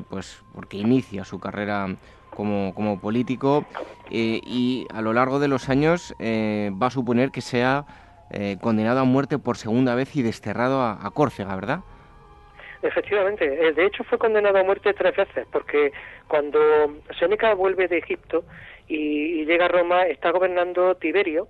pues 0.10 0.44
porque 0.54 0.78
inicia 0.78 1.24
su 1.24 1.40
carrera 1.40 1.96
como, 2.30 2.74
como 2.76 3.00
político 3.00 3.66
y 4.12 4.86
a 4.94 5.02
lo 5.02 5.14
largo 5.14 5.40
de 5.40 5.48
los 5.48 5.70
años 5.70 6.14
va 6.20 6.88
a 6.88 6.92
suponer 6.92 7.32
que 7.32 7.42
sea 7.42 7.86
condenado 8.62 9.00
a 9.00 9.04
muerte 9.04 9.40
por 9.40 9.58
segunda 9.58 9.96
vez 9.96 10.16
y 10.16 10.22
desterrado 10.22 10.82
a, 10.82 11.12
Córcega, 11.14 11.56
¿verdad? 11.56 11.80
Efectivamente, 12.82 13.74
de 13.74 13.86
hecho 13.86 14.04
fue 14.04 14.18
condenado 14.18 14.58
a 14.58 14.64
muerte 14.64 14.94
tres 14.94 15.16
veces, 15.16 15.48
porque 15.52 15.92
cuando 16.28 16.60
Séneca 17.20 17.54
vuelve 17.54 17.88
de 17.88 17.98
Egipto 17.98 18.46
y 18.88 19.46
llega 19.46 19.66
a 19.66 19.70
Roma, 19.70 20.04
está 20.04 20.32
gobernando 20.32 20.96
Tiberio, 20.96 21.48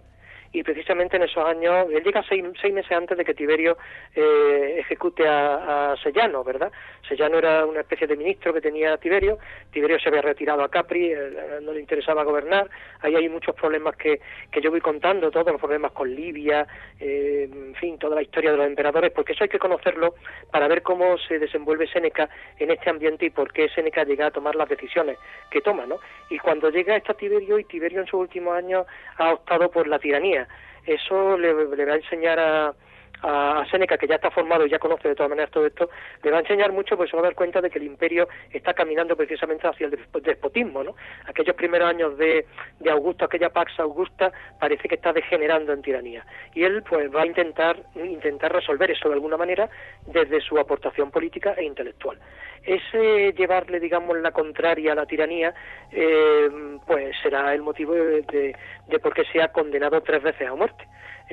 y 0.52 0.64
precisamente 0.64 1.18
en 1.18 1.24
esos 1.24 1.46
años, 1.46 1.88
él 1.92 2.04
llega 2.04 2.24
seis, 2.28 2.44
meses 2.74 2.92
antes 2.92 3.18
de 3.18 3.26
que 3.26 3.34
Tiberio 3.34 3.78
eh, 4.16 4.78
ejecute 4.80 5.28
a, 5.28 5.96
Sellano, 6.02 6.44
¿verdad? 6.44 6.72
Sellano 7.08 7.38
era 7.38 7.66
una 7.66 7.82
especie 7.82 8.08
de 8.08 8.16
ministro 8.16 8.54
que 8.54 8.62
tenía 8.62 8.98
Tiberio, 8.98 9.38
Tiberio 9.72 10.00
se 10.00 10.10
había 10.10 10.22
retirado 10.22 10.64
a 10.64 10.70
Capri, 10.70 11.14
no 11.62 11.74
le 11.74 11.80
interesaba 11.80 12.24
gobernar, 12.24 12.70
ahí 13.02 13.16
hay 13.16 13.30
muchos 13.30 13.56
problemas 13.56 13.96
que, 13.96 14.20
yo 14.62 14.72
voy 14.72 14.82
contando, 14.82 15.32
todos 15.32 15.48
los 15.48 15.60
problemas 15.60 15.92
con 15.92 16.14
Libia, 16.14 16.68
eh, 17.00 17.50
en 17.52 17.76
fin, 17.76 17.98
toda 17.98 18.16
la 18.16 18.22
historia 18.22 18.52
de 18.52 18.58
los 18.58 18.68
emperadores, 18.68 19.12
porque 19.12 19.34
eso 19.34 19.44
hay 19.44 19.50
que 19.50 19.60
conocerlo 19.60 20.16
para 20.52 20.68
ver 20.68 20.82
cómo 20.82 21.18
se 21.18 21.40
desenvuelve 21.40 21.88
Séneca 21.88 22.30
en 22.58 22.72
este 22.72 22.90
ambiente 22.90 23.26
y 23.26 23.30
por 23.30 23.52
qué 23.54 23.70
Séneca 23.70 24.04
llega 24.04 24.28
a 24.28 24.32
tomar 24.32 24.56
las 24.56 24.70
decisiones 24.70 25.18
que 25.50 25.62
toma, 25.62 25.86
¿no? 25.86 26.00
Y 26.30 26.38
cuando 26.40 26.70
llega 26.70 26.96
a 26.96 27.14
Tiberio, 27.14 27.60
y 27.60 27.64
Tiberio 27.64 28.02
en 28.02 28.06
sus 28.06 28.20
últimos 28.20 28.56
años 28.56 28.86
ha 29.18 29.34
optado 29.34 29.70
por 29.72 29.88
la 29.88 30.00
tiranía, 30.00 30.38
eso 30.86 31.38
le, 31.38 31.54
va 31.54 31.93
a 31.93 31.97
enseñar 31.97 32.39
a, 32.39 32.73
a 33.21 33.65
Seneca, 33.69 33.97
que 33.97 34.08
ya 34.08 34.15
está 34.15 34.32
formado 34.32 34.65
y 34.65 34.69
ya 34.69 34.79
conoce 34.79 35.10
de 35.10 35.15
todas 35.15 35.29
maneras 35.29 35.51
todo 35.51 35.65
esto, 35.65 35.89
le 36.23 36.32
va 36.32 36.38
a 36.38 36.41
enseñar 36.41 36.71
mucho, 36.71 36.95
pues 36.95 37.10
se 37.10 37.17
va 37.17 37.21
a 37.21 37.25
dar 37.25 37.36
cuenta 37.36 37.62
de 37.62 37.69
que 37.69 37.79
el 37.79 37.86
imperio 37.86 38.27
está 38.51 38.73
caminando 38.73 39.15
precisamente 39.15 39.67
hacia 39.67 39.88
el 39.88 39.99
despotismo, 40.23 40.84
¿no? 40.84 40.95
Aquellos 41.25 41.55
primeros 41.55 41.89
años 41.89 42.17
de, 42.17 42.45
de 42.79 42.91
Augusto, 42.91 43.25
aquella 43.25 43.49
Pax 43.49 43.79
Augusta, 43.79 44.32
parece 44.60 44.88
que 44.88 44.95
está 44.95 45.12
degenerando 45.13 45.73
en 45.73 45.82
tiranía. 45.82 46.25
Y 46.53 46.63
él, 46.63 46.84
pues, 46.84 47.13
va 47.13 47.23
a 47.23 47.25
intentar, 47.25 47.84
intentar 47.95 48.53
resolver 48.53 48.91
eso 48.91 49.10
de 49.10 49.15
alguna 49.15 49.38
manera 49.38 49.69
desde 50.08 50.41
su 50.41 50.58
aportación 50.58 51.12
política 51.12 51.53
e 51.58 51.63
intelectual. 51.63 52.17
Ese 52.63 53.34
llevarle, 53.34 53.79
digamos, 53.79 54.17
la 54.17 54.32
contraria 54.32 54.91
a 54.91 54.95
la 54.95 55.05
tiranía, 55.05 55.53
eh, 55.91 56.49
pues 56.86 57.15
será 57.21 57.53
el 57.53 57.62
motivo 57.62 57.93
de, 57.93 58.21
de, 58.23 58.55
de 58.88 58.99
por 58.99 59.13
qué 59.13 59.23
se 59.32 59.41
ha 59.41 59.51
condenado 59.51 60.01
tres 60.01 60.21
veces 60.21 60.47
a 60.47 60.55
muerte 60.55 60.86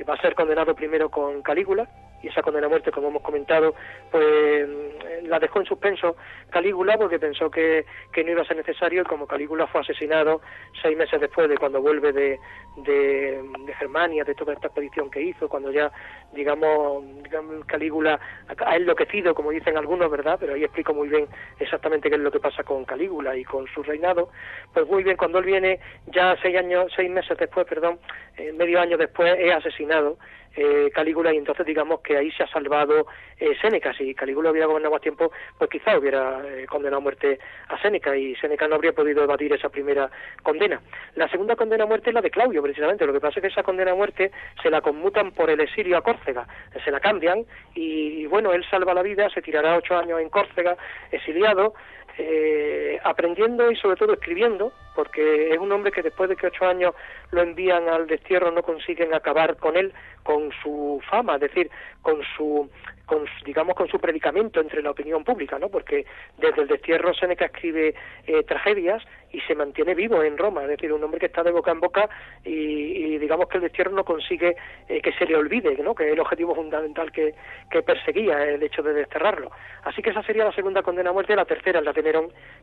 va 0.03 0.13
a 0.15 0.21
ser 0.21 0.35
condenado 0.35 0.75
primero 0.75 1.09
con 1.09 1.41
Calígula, 1.41 1.87
y 2.21 2.27
esa 2.27 2.41
condena 2.41 2.67
a 2.67 2.69
muerte, 2.69 2.91
como 2.91 3.09
hemos 3.09 3.21
comentado, 3.21 3.75
pues 4.11 4.67
mm, 4.67 5.27
la 5.27 5.39
dejó 5.39 5.59
en 5.59 5.65
suspenso 5.65 6.15
Calígula 6.49 6.97
porque 6.97 7.19
pensó 7.19 7.51
que, 7.51 7.85
que 8.11 8.23
no 8.23 8.31
iba 8.31 8.41
a 8.41 8.45
ser 8.45 8.57
necesario 8.57 9.01
y 9.01 9.05
como 9.05 9.27
Calígula 9.27 9.67
fue 9.67 9.81
asesinado 9.81 10.41
seis 10.81 10.97
meses 10.97 11.19
después 11.19 11.49
de 11.49 11.57
cuando 11.57 11.81
vuelve 11.81 12.11
de, 12.11 12.39
de, 12.77 13.43
Germania, 13.77 14.23
de 14.23 14.33
toda 14.33 14.53
esta 14.53 14.67
expedición 14.67 15.11
que 15.11 15.21
hizo, 15.21 15.47
cuando 15.47 15.71
ya, 15.71 15.91
digamos, 16.33 17.03
digamos, 17.23 17.65
Calígula 17.65 18.19
ha 18.65 18.75
enloquecido, 18.75 19.35
como 19.35 19.51
dicen 19.51 19.77
algunos, 19.77 20.09
¿verdad? 20.09 20.37
Pero 20.39 20.55
ahí 20.55 20.63
explico 20.63 20.93
muy 20.93 21.09
bien 21.09 21.27
exactamente 21.59 22.09
qué 22.09 22.15
es 22.15 22.21
lo 22.21 22.31
que 22.31 22.39
pasa 22.39 22.63
con 22.63 22.85
Calígula 22.85 23.35
y 23.35 23.43
con 23.43 23.67
su 23.67 23.83
reinado. 23.83 24.29
Pues 24.73 24.87
muy 24.87 25.03
bien, 25.03 25.17
cuando 25.17 25.39
él 25.39 25.45
viene 25.45 25.79
ya 26.07 26.35
seis 26.41 26.57
años, 26.57 26.91
seis 26.95 27.09
meses 27.09 27.37
después, 27.37 27.67
perdón, 27.67 27.99
eh, 28.37 28.51
medio 28.53 28.79
año 28.79 28.97
después, 28.97 29.37
es 29.37 29.53
asesinado 29.53 29.86
asesinado 29.87 30.17
eh, 30.57 30.89
Calígula 30.91 31.31
y 31.33 31.37
entonces 31.37 31.65
digamos 31.65 32.01
que 32.01 32.17
ahí 32.17 32.31
se 32.31 32.43
ha 32.43 32.47
salvado 32.47 33.05
eh, 33.39 33.55
Séneca. 33.61 33.93
Si 33.93 34.15
Calígula 34.15 34.49
hubiera 34.49 34.65
gobernado 34.65 34.93
más 34.93 35.01
tiempo, 35.01 35.31
pues 35.57 35.69
quizá 35.69 35.97
hubiera 35.97 36.41
eh, 36.47 36.65
condenado 36.65 36.97
a 36.97 37.01
muerte 37.01 37.39
a 37.67 37.79
Séneca 37.79 38.17
y 38.17 38.35
Séneca 38.35 38.67
no 38.67 38.75
habría 38.75 38.93
podido 38.93 39.23
evadir 39.23 39.53
esa 39.53 39.69
primera 39.69 40.09
condena. 40.41 40.81
La 41.15 41.29
segunda 41.29 41.55
condena 41.55 41.83
a 41.83 41.87
muerte 41.87 42.09
es 42.09 42.15
la 42.15 42.21
de 42.21 42.31
Claudio, 42.31 42.63
precisamente. 42.63 43.05
Lo 43.05 43.13
que 43.13 43.19
pasa 43.19 43.39
es 43.39 43.41
que 43.41 43.47
esa 43.49 43.61
condena 43.61 43.91
a 43.91 43.95
muerte 43.95 44.31
se 44.63 44.71
la 44.71 44.81
conmutan 44.81 45.31
por 45.31 45.49
el 45.51 45.59
exilio 45.59 45.97
a 45.97 46.01
Córcega, 46.01 46.47
se 46.83 46.91
la 46.91 46.99
cambian 46.99 47.45
y, 47.75 48.25
bueno, 48.25 48.51
él 48.51 48.65
salva 48.69 48.95
la 48.95 49.03
vida, 49.03 49.29
se 49.29 49.43
tirará 49.43 49.77
ocho 49.77 49.95
años 49.95 50.19
en 50.19 50.29
Córcega, 50.29 50.75
exiliado, 51.11 51.75
eh, 52.17 52.99
aprendiendo 53.03 53.69
y 53.69 53.75
sobre 53.75 53.95
todo 53.95 54.13
escribiendo, 54.13 54.71
porque 54.95 55.53
es 55.53 55.59
un 55.59 55.71
hombre 55.71 55.91
que 55.91 56.01
después 56.01 56.27
de 56.29 56.35
que 56.35 56.47
ocho 56.47 56.65
años 56.65 56.95
lo 57.29 57.43
envían 57.43 57.87
al 57.87 58.07
destierro 58.07 58.49
no 58.49 58.63
consiguen 58.63 59.13
acabar 59.13 59.57
con 59.57 59.77
él, 59.77 59.93
con 60.27 60.51
su 60.61 61.01
fama, 61.09 61.35
es 61.35 61.39
decir, 61.39 61.71
con 62.01 62.21
su 62.35 62.69
con, 63.05 63.23
digamos, 63.45 63.73
con 63.77 63.87
su 63.87 63.97
predicamento 63.97 64.59
entre 64.59 64.81
la 64.81 64.91
opinión 64.91 65.23
pública, 65.23 65.57
¿no? 65.57 65.69
Porque 65.69 66.05
desde 66.37 66.63
el 66.63 66.67
destierro 66.67 67.13
Seneca 67.13 67.45
escribe 67.45 67.95
eh, 68.25 68.43
tragedias 68.43 69.01
y 69.31 69.39
se 69.39 69.55
mantiene 69.55 69.95
vivo 69.95 70.21
en 70.21 70.37
Roma, 70.37 70.63
es 70.63 70.67
decir, 70.67 70.91
un 70.91 71.01
hombre 71.01 71.21
que 71.21 71.27
está 71.27 71.43
de 71.43 71.51
boca 71.51 71.71
en 71.71 71.79
boca 71.79 72.09
y, 72.43 73.17
digamos 73.17 73.47
que 73.47 73.59
el 73.59 73.63
destierro 73.63 73.91
no 73.91 74.03
consigue 74.03 74.57
eh, 74.89 75.01
que 75.01 75.13
se 75.13 75.25
le 75.25 75.37
olvide, 75.37 75.77
¿no? 75.81 75.95
Que 75.95 76.07
es 76.07 76.11
el 76.11 76.19
objetivo 76.19 76.53
fundamental 76.53 77.09
que, 77.13 77.33
que 77.71 77.81
perseguía 77.81 78.43
el 78.43 78.61
hecho 78.61 78.83
de 78.83 78.91
desterrarlo. 78.91 79.51
Así 79.83 80.01
que 80.01 80.09
esa 80.09 80.23
sería 80.23 80.43
la 80.43 80.51
segunda 80.51 80.83
condena 80.83 81.11
a 81.11 81.13
muerte, 81.13 81.37
la 81.37 81.45
tercera 81.45 81.79
la 81.79 81.93
de 81.93 82.03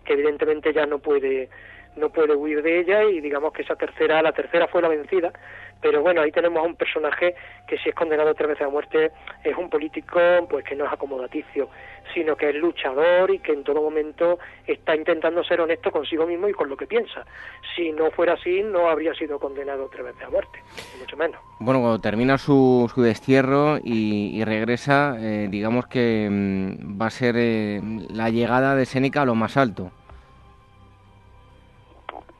que 0.04 0.12
evidentemente 0.12 0.74
ya 0.74 0.84
no 0.84 0.98
puede 0.98 1.48
no 1.96 2.10
puede 2.10 2.34
huir 2.34 2.62
de 2.62 2.80
ella 2.80 3.04
y 3.04 3.20
digamos 3.20 3.52
que 3.52 3.62
esa 3.62 3.76
tercera, 3.76 4.22
la 4.22 4.32
tercera 4.32 4.66
fue 4.68 4.82
la 4.82 4.88
vencida, 4.88 5.32
pero 5.84 6.00
bueno, 6.00 6.22
ahí 6.22 6.32
tenemos 6.32 6.64
a 6.64 6.66
un 6.66 6.76
personaje 6.76 7.34
que 7.68 7.76
si 7.76 7.90
es 7.90 7.94
condenado 7.94 8.32
tres 8.32 8.48
veces 8.48 8.66
a 8.66 8.70
muerte 8.70 9.10
es 9.44 9.54
un 9.54 9.68
político 9.68 10.18
pues 10.48 10.64
que 10.64 10.74
no 10.74 10.86
es 10.86 10.92
acomodaticio, 10.92 11.68
sino 12.14 12.34
que 12.36 12.48
es 12.48 12.54
luchador 12.54 13.30
y 13.30 13.38
que 13.40 13.52
en 13.52 13.64
todo 13.64 13.82
momento 13.82 14.38
está 14.66 14.96
intentando 14.96 15.44
ser 15.44 15.60
honesto 15.60 15.90
consigo 15.90 16.26
mismo 16.26 16.48
y 16.48 16.54
con 16.54 16.70
lo 16.70 16.76
que 16.78 16.86
piensa. 16.86 17.26
Si 17.76 17.92
no 17.92 18.10
fuera 18.12 18.32
así, 18.32 18.62
no 18.62 18.88
habría 18.88 19.12
sido 19.12 19.38
condenado 19.38 19.86
tres 19.92 20.06
veces 20.06 20.22
a 20.22 20.30
muerte, 20.30 20.58
mucho 20.98 21.18
menos. 21.18 21.38
Bueno, 21.60 21.80
cuando 21.80 22.00
termina 22.00 22.38
su, 22.38 22.90
su 22.94 23.02
destierro 23.02 23.76
y, 23.84 24.42
regresa, 24.42 25.18
eh, 25.20 25.48
digamos 25.50 25.86
que 25.86 26.28
mm, 26.30 26.98
va 26.98 27.08
a 27.08 27.10
ser 27.10 27.34
eh, 27.36 27.82
la 28.08 28.30
llegada 28.30 28.74
de 28.74 28.86
Séneca 28.86 29.20
a 29.20 29.26
lo 29.26 29.34
más 29.34 29.58
alto 29.58 29.92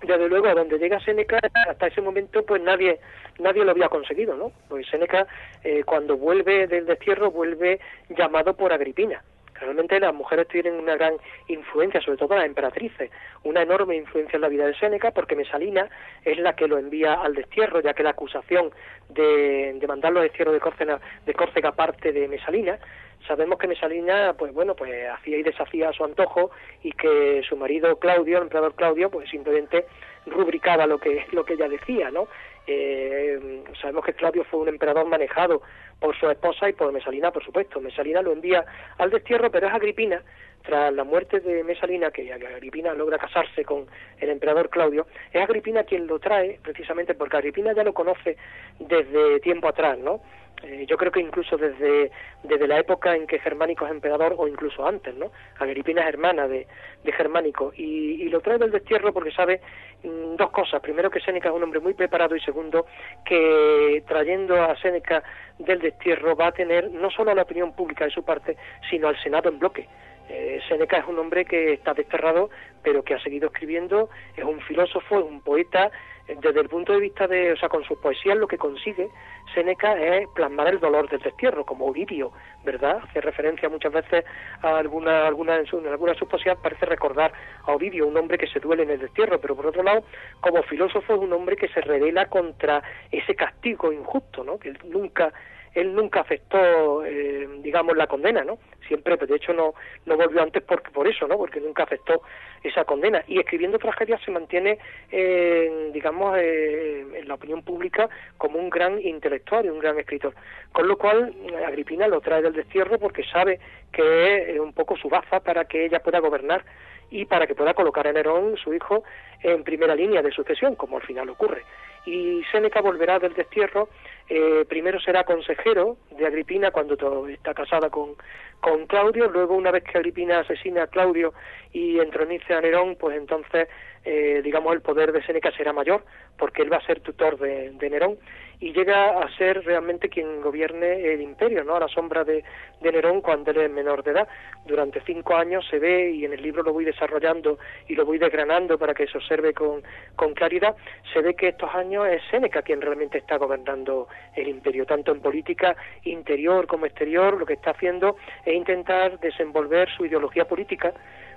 desde 0.07 0.29
luego 0.29 0.47
a 0.49 0.55
donde 0.55 0.79
llega 0.79 1.01
Seneca 1.01 1.39
hasta 1.69 1.87
ese 1.87 2.01
momento 2.01 2.45
pues 2.45 2.63
nadie 2.63 2.99
nadie 3.39 3.65
lo 3.65 3.71
había 3.71 3.89
conseguido 3.89 4.37
no 4.37 4.53
pues 4.69 4.87
Seneca 4.89 5.27
eh, 5.63 5.83
cuando 5.85 6.17
vuelve 6.17 6.67
del 6.67 6.87
destierro 6.87 7.31
vuelve 7.31 7.81
llamado 8.11 8.55
por 8.55 8.73
Agripina. 8.73 9.23
Realmente 9.55 10.01
las 10.01 10.13
mujeres 10.13 10.49
tienen 10.49 10.75
una 10.75 10.97
gran 10.97 11.15
influencia 11.47 12.01
sobre 12.01 12.19
todo 12.19 12.35
las 12.35 12.45
emperatrices 12.45 13.11
una 13.45 13.63
enorme 13.63 13.97
influencia 13.97 14.37
en 14.37 14.43
la 14.43 14.49
vida 14.49 14.67
de 14.67 14.75
Seneca 14.75 15.13
porque 15.13 15.37
Mesalina 15.37 15.89
es 16.25 16.39
la 16.39 16.55
que 16.57 16.67
lo 16.67 16.79
envía 16.79 17.15
al 17.15 17.35
destierro 17.35 17.81
ya 17.81 17.95
que 17.95 18.03
la 18.03 18.11
acusación 18.11 18.71
de, 19.11 19.75
de 19.79 19.87
mandarlo 19.87 20.21
al 20.21 20.27
destierro 20.27 20.53
de 20.53 20.61
Córcega, 20.61 21.01
de 21.25 21.35
Córcega 21.35 21.73
parte 21.73 22.13
de 22.13 22.27
Mesalina. 22.29 22.79
Sabemos 23.27 23.59
que 23.59 23.69
Mesalina, 23.69 24.35
pues 24.37 24.53
bueno, 24.53 24.75
pues 24.75 24.93
hacía 25.09 25.39
y 25.39 25.43
deshacía 25.43 25.89
a 25.89 25.93
su 25.93 26.05
antojo 26.05 26.51
y 26.83 26.93
que 26.93 27.43
su 27.49 27.57
marido 27.57 27.97
Claudio, 27.99 28.37
el 28.37 28.45
emperador 28.45 28.75
Claudio, 28.75 29.11
pues 29.11 29.31
simplemente 29.31 29.87
rubricaba 30.27 30.87
lo 30.87 30.99
que 30.99 31.27
lo 31.33 31.45
que 31.45 31.55
ella 31.55 31.69
decía, 31.69 32.11
¿no? 32.11 32.29
Eh, 32.67 33.63
sabemos 33.81 34.05
que 34.05 34.15
Claudio 34.15 34.45
fue 34.45 34.61
un 34.61 34.69
emperador 34.69 35.07
manejado 35.07 35.61
por 36.01 36.19
su 36.19 36.29
esposa 36.31 36.69
y 36.69 36.73
por 36.73 36.93
Mesalina, 36.93 37.31
por 37.31 37.45
supuesto. 37.45 37.81
Mesalina 37.81 38.23
lo 38.23 38.33
envía 38.33 38.65
al 38.99 39.11
destierro, 39.11 39.51
pero 39.51 39.67
es 39.67 39.75
Agripina, 39.75 40.23
tras 40.63 40.93
la 40.95 41.05
muerte 41.05 41.41
de 41.41 41.63
Mesalina, 41.63 42.11
que 42.11 42.33
Agripina 42.33 42.95
logra 42.95 43.19
casarse 43.19 43.65
con 43.65 43.87
el 44.19 44.31
emperador 44.31 44.71
Claudio, 44.71 45.07
es 45.33 45.43
Agripina 45.43 45.85
quien 45.85 46.07
lo 46.07 46.19
trae, 46.19 46.59
precisamente 46.63 47.15
porque 47.15 47.37
Agripina 47.37 47.75
ya 47.75 47.85
lo 47.85 47.93
conoce 47.93 48.37
desde 48.79 49.41
tiempo 49.41 49.69
atrás, 49.69 49.99
¿no? 49.99 50.23
Eh, 50.63 50.87
yo 50.89 50.97
creo 50.97 51.13
que 51.13 51.21
incluso 51.21 51.57
desde, 51.57 52.11
desde 52.43 52.69
la 52.69 52.79
época 52.79 53.15
en 53.15 53.27
que 53.27 53.39
Germánico 53.39 53.85
es 53.85 53.91
emperador 53.91 54.35
o 54.39 54.49
incluso 54.49 54.87
antes, 54.87 55.15
¿no? 55.15 55.31
Agripina 55.59 56.03
es 56.03 56.09
hermana 56.09 56.49
de, 56.49 56.67
de 57.03 57.13
Germánico 57.13 57.73
y, 57.77 58.29
lo 58.29 58.41
trae 58.41 58.59
del 58.59 58.71
destierro 58.71 59.13
porque 59.13 59.31
sabe 59.31 59.61
mm, 60.03 60.37
dos 60.37 60.51
cosas. 60.51 60.81
Primero 60.81 61.11
que 61.11 61.21
Séneca 61.21 61.51
es 61.51 61.55
un 61.55 61.63
hombre 61.63 61.81
muy 61.81 61.95
preparado 61.95 62.35
y 62.35 62.41
segundo 62.41 62.87
que 63.25 64.03
trayendo 64.07 64.63
a 64.63 64.77
Séneca 64.77 65.23
del 65.59 65.81
destierro 65.81 66.35
va 66.35 66.49
a 66.49 66.53
tener 66.53 66.91
no 66.91 67.11
solo 67.11 67.35
la 67.35 67.43
opinión 67.43 67.75
pública 67.75 68.05
de 68.05 68.11
su 68.11 68.25
parte, 68.25 68.57
sino 68.91 69.09
al 69.09 69.21
Senado 69.23 69.49
en 69.51 69.59
bloque. 69.59 69.87
Eh, 70.29 70.61
Séneca 70.69 70.99
es 70.99 71.07
un 71.07 71.19
hombre 71.19 71.45
que 71.45 71.75
está 71.75 71.93
desterrado, 71.93 72.49
pero 72.83 73.03
que 73.03 73.15
ha 73.15 73.21
seguido 73.21 73.49
escribiendo, 73.49 74.09
es 74.37 74.45
un 74.45 74.61
filósofo, 74.61 75.19
es 75.19 75.25
un 75.25 75.43
poeta, 75.43 75.91
desde 76.27 76.61
el 76.61 76.69
punto 76.69 76.93
de 76.93 77.01
vista 77.01 77.27
de, 77.27 77.53
o 77.53 77.57
sea, 77.57 77.69
con 77.69 77.85
su 77.85 78.01
poesía 78.01 78.35
lo 78.35 78.49
que 78.49 78.57
consigue 78.57 79.11
Séneca 79.53 79.97
es 79.99 80.27
plasmar 80.29 80.69
el 80.69 80.81
dolor 80.81 81.09
del 81.09 81.21
destierro, 81.21 81.65
como 81.65 81.87
Ovidio, 81.87 82.33
¿verdad? 82.65 83.01
Hace 83.03 83.21
referencia 83.21 83.69
muchas 83.69 83.93
veces 83.93 84.25
a 84.63 84.79
alguna, 84.79 85.27
alguna 85.27 85.57
en, 85.57 85.67
su, 85.67 85.79
en 85.79 85.89
alguna 85.89 86.13
de 86.13 86.19
sus 86.19 86.29
poesías 86.29 86.59
parece 86.59 86.87
recordar 86.87 87.33
a 87.65 87.73
Ovidio, 87.73 88.07
un 88.07 88.17
hombre 88.17 88.39
que 88.39 88.47
se 88.47 88.59
duele 88.59 88.85
en 88.85 88.91
el 88.91 89.01
destierro, 89.01 89.39
pero 89.41 89.55
por 89.55 89.67
otro 89.67 89.83
lado, 89.83 90.05
como 90.41 90.63
filósofo 90.63 91.15
es 91.15 91.21
un 91.21 91.33
hombre 91.33 91.57
que 91.57 91.69
se 91.69 91.83
revela 91.83 92.27
contra 92.27 92.83
ese 93.11 93.35
castigo 93.35 93.93
injusto, 93.93 94.43
¿no? 94.45 94.59
Que 94.59 94.73
nunca 94.85 95.33
él 95.75 95.95
nunca 95.95 96.21
aceptó, 96.21 97.05
eh, 97.05 97.49
digamos, 97.61 97.97
la 97.97 98.07
condena, 98.07 98.45
¿no? 98.45 98.59
Siempre, 98.87 99.17
de 99.17 99.37
hecho 99.37 99.53
no, 99.53 99.75
volvió 100.07 100.43
antes 100.43 100.63
por, 100.63 100.83
por 100.93 101.09
eso, 101.09 101.27
¿no? 101.27 101.37
Porque 101.37 101.61
nunca 101.61 101.83
aceptó 101.83 102.23
esa 102.63 102.85
condena. 102.85 103.25
Y 103.27 103.39
escribiendo 103.39 103.79
tragedias 103.79 104.21
se 104.23 104.31
mantiene, 104.31 104.79
eh, 105.11 105.91
digamos, 105.93 106.37
eh, 106.39 107.05
en 107.15 107.29
la 107.29 107.35
opinión 107.35 107.63
pública 107.63 108.09
como 108.37 108.59
un 108.59 108.71
gran 108.71 109.01
intelectual 109.01 109.67
y 109.67 109.71
un 109.71 109.81
gran 109.81 109.99
escritor. 109.99 110.35
Con 110.73 110.87
lo 110.87 110.97
cual, 110.97 111.35
Agripina 111.67 112.07
lo 112.07 112.21
trae 112.21 112.43
del 112.43 112.53
destierro 112.53 112.99
porque 112.99 113.25
sabe 113.25 113.59
que 113.93 114.53
es 114.53 114.61
un 114.61 114.73
poco 114.73 114.97
su 114.97 115.09
baza 115.09 115.41
para 115.41 115.65
que 115.65 115.87
ella 115.87 116.01
pueda 116.01 116.21
gobernar 116.21 116.65
y 117.11 117.25
para 117.27 117.47
que 117.47 117.55
pueda 117.55 117.75
colocar 117.75 118.07
a 118.07 118.13
Nerón, 118.13 118.57
su 118.57 118.75
hijo, 118.75 119.05
en 119.43 119.63
primera 119.63 119.95
línea 119.95 120.23
de 120.23 120.33
sucesión, 120.33 120.75
como 120.75 120.97
al 120.97 121.03
final 121.03 121.29
ocurre. 121.29 121.63
Y 122.07 122.43
Séneca 122.51 122.81
volverá 122.81 123.19
del 123.19 123.35
destierro 123.35 123.89
eh, 124.29 124.65
primero 124.69 124.99
será 125.01 125.25
consejero 125.25 125.97
de 126.17 126.27
Agripina 126.27 126.71
cuando 126.71 127.29
está 127.29 127.53
casada 127.53 127.91
con, 127.91 128.17
con 128.61 128.87
Claudio, 128.87 129.29
luego 129.29 129.55
una 129.55 129.71
vez 129.71 129.85
que 129.85 129.99
Agripina 129.99 130.41
asesina 130.41 130.85
a 130.85 130.87
Claudio 130.87 131.35
y 131.73 131.99
entronice 131.99 132.55
a 132.55 132.61
Nerón, 132.61 132.97
pues 132.97 133.17
entonces, 133.17 133.69
eh, 134.05 134.41
digamos, 134.43 134.75
el 134.75 134.83
poder 134.83 135.13
de 135.13 135.23
Séneca 135.23 135.51
será 135.53 135.73
mayor, 135.73 136.05
porque 136.39 136.63
él 136.63 136.73
va 136.73 136.77
a 136.77 136.87
ser 136.87 137.01
tutor 137.01 137.39
de, 137.39 137.73
Nerón, 137.89 138.19
y 138.61 138.73
llega 138.73 139.19
a 139.19 139.29
ser 139.37 139.65
realmente 139.65 140.09
quien 140.09 140.41
gobierne 140.41 141.13
el 141.13 141.21
imperio, 141.21 141.65
¿no? 141.65 141.77
A 141.77 141.81
la 141.81 141.89
sombra 141.89 142.25
de, 142.25 142.45
de, 142.81 142.93
Nerón 142.93 143.21
cuando 143.21 143.51
él 143.51 143.59
es 143.59 143.71
menor 143.71 144.03
de 144.03 144.13
edad. 144.13 144.29
Durante 144.67 145.01
cinco 145.03 145.35
años 145.37 145.67
se 145.69 145.79
ve, 145.79 146.11
y 146.11 146.25
en 146.25 146.33
el 146.33 146.43
libro 146.43 146.63
lo 146.63 146.73
voy 146.73 146.85
desarrollando 146.85 147.59
y 147.89 147.95
lo 147.95 148.05
voy 148.05 148.19
desgranando 148.19 148.79
para 148.79 148.95
que 148.95 149.07
se 149.07 149.19
observe 149.19 149.53
con, 149.53 149.83
con 150.17 150.35
claridad, 150.35 150.77
se 151.13 151.21
ve 151.21 151.35
que 151.35 151.49
estos 151.49 151.75
años 151.75 152.07
es 152.09 152.23
Séneca 152.31 152.63
quien 152.63 152.81
realmente 152.81 153.19
está 153.19 153.37
gobernando 153.37 154.09
el 154.37 154.49
imperio, 154.49 154.87
tanto 154.87 155.13
en 155.13 155.21
política 155.21 155.77
interior 156.05 156.67
como 156.67 156.87
exterior, 156.87 157.39
lo 157.39 157.47
que 157.47 157.55
está 157.55 157.71
haciendo 157.71 158.17
es 158.45 158.55
intentar 158.55 159.19
desenvolver 159.21 159.89
su 159.97 160.07
ideología 160.07 160.47
política 160.47 160.93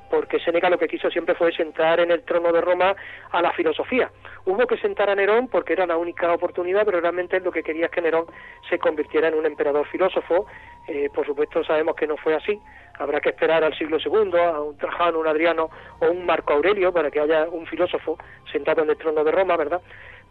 porque 0.09 0.39
Séneca 0.39 0.69
lo 0.69 0.77
que 0.77 0.87
quiso 0.87 1.09
siempre 1.09 1.35
fue 1.35 1.51
sentar 1.51 1.99
en 1.99 2.11
el 2.11 2.23
trono 2.23 2.51
de 2.51 2.61
Roma 2.61 2.95
a 3.31 3.41
la 3.41 3.51
filosofía. 3.51 4.09
Hubo 4.45 4.65
que 4.67 4.77
sentar 4.77 5.09
a 5.09 5.15
Nerón 5.15 5.47
porque 5.47 5.73
era 5.73 5.85
la 5.85 5.97
única 5.97 6.31
oportunidad, 6.33 6.85
pero 6.85 7.01
realmente 7.01 7.39
lo 7.39 7.51
que 7.51 7.63
quería 7.63 7.85
es 7.85 7.91
que 7.91 8.01
Nerón 8.01 8.25
se 8.69 8.79
convirtiera 8.79 9.27
en 9.27 9.35
un 9.35 9.45
emperador 9.45 9.85
filósofo. 9.87 10.47
Eh, 10.87 11.09
por 11.13 11.25
supuesto 11.25 11.63
sabemos 11.63 11.95
que 11.95 12.07
no 12.07 12.17
fue 12.17 12.35
así. 12.35 12.59
Habrá 12.99 13.19
que 13.19 13.29
esperar 13.29 13.63
al 13.63 13.77
siglo 13.77 13.97
II, 14.03 14.39
a 14.39 14.61
un 14.61 14.77
Trajano, 14.77 15.19
un 15.19 15.27
Adriano 15.27 15.69
o 15.99 16.09
un 16.09 16.25
Marco 16.25 16.53
Aurelio 16.53 16.91
para 16.91 17.11
que 17.11 17.19
haya 17.19 17.47
un 17.49 17.65
filósofo 17.67 18.17
sentado 18.51 18.83
en 18.83 18.89
el 18.89 18.97
trono 18.97 19.23
de 19.23 19.31
Roma, 19.31 19.57
¿verdad? 19.57 19.81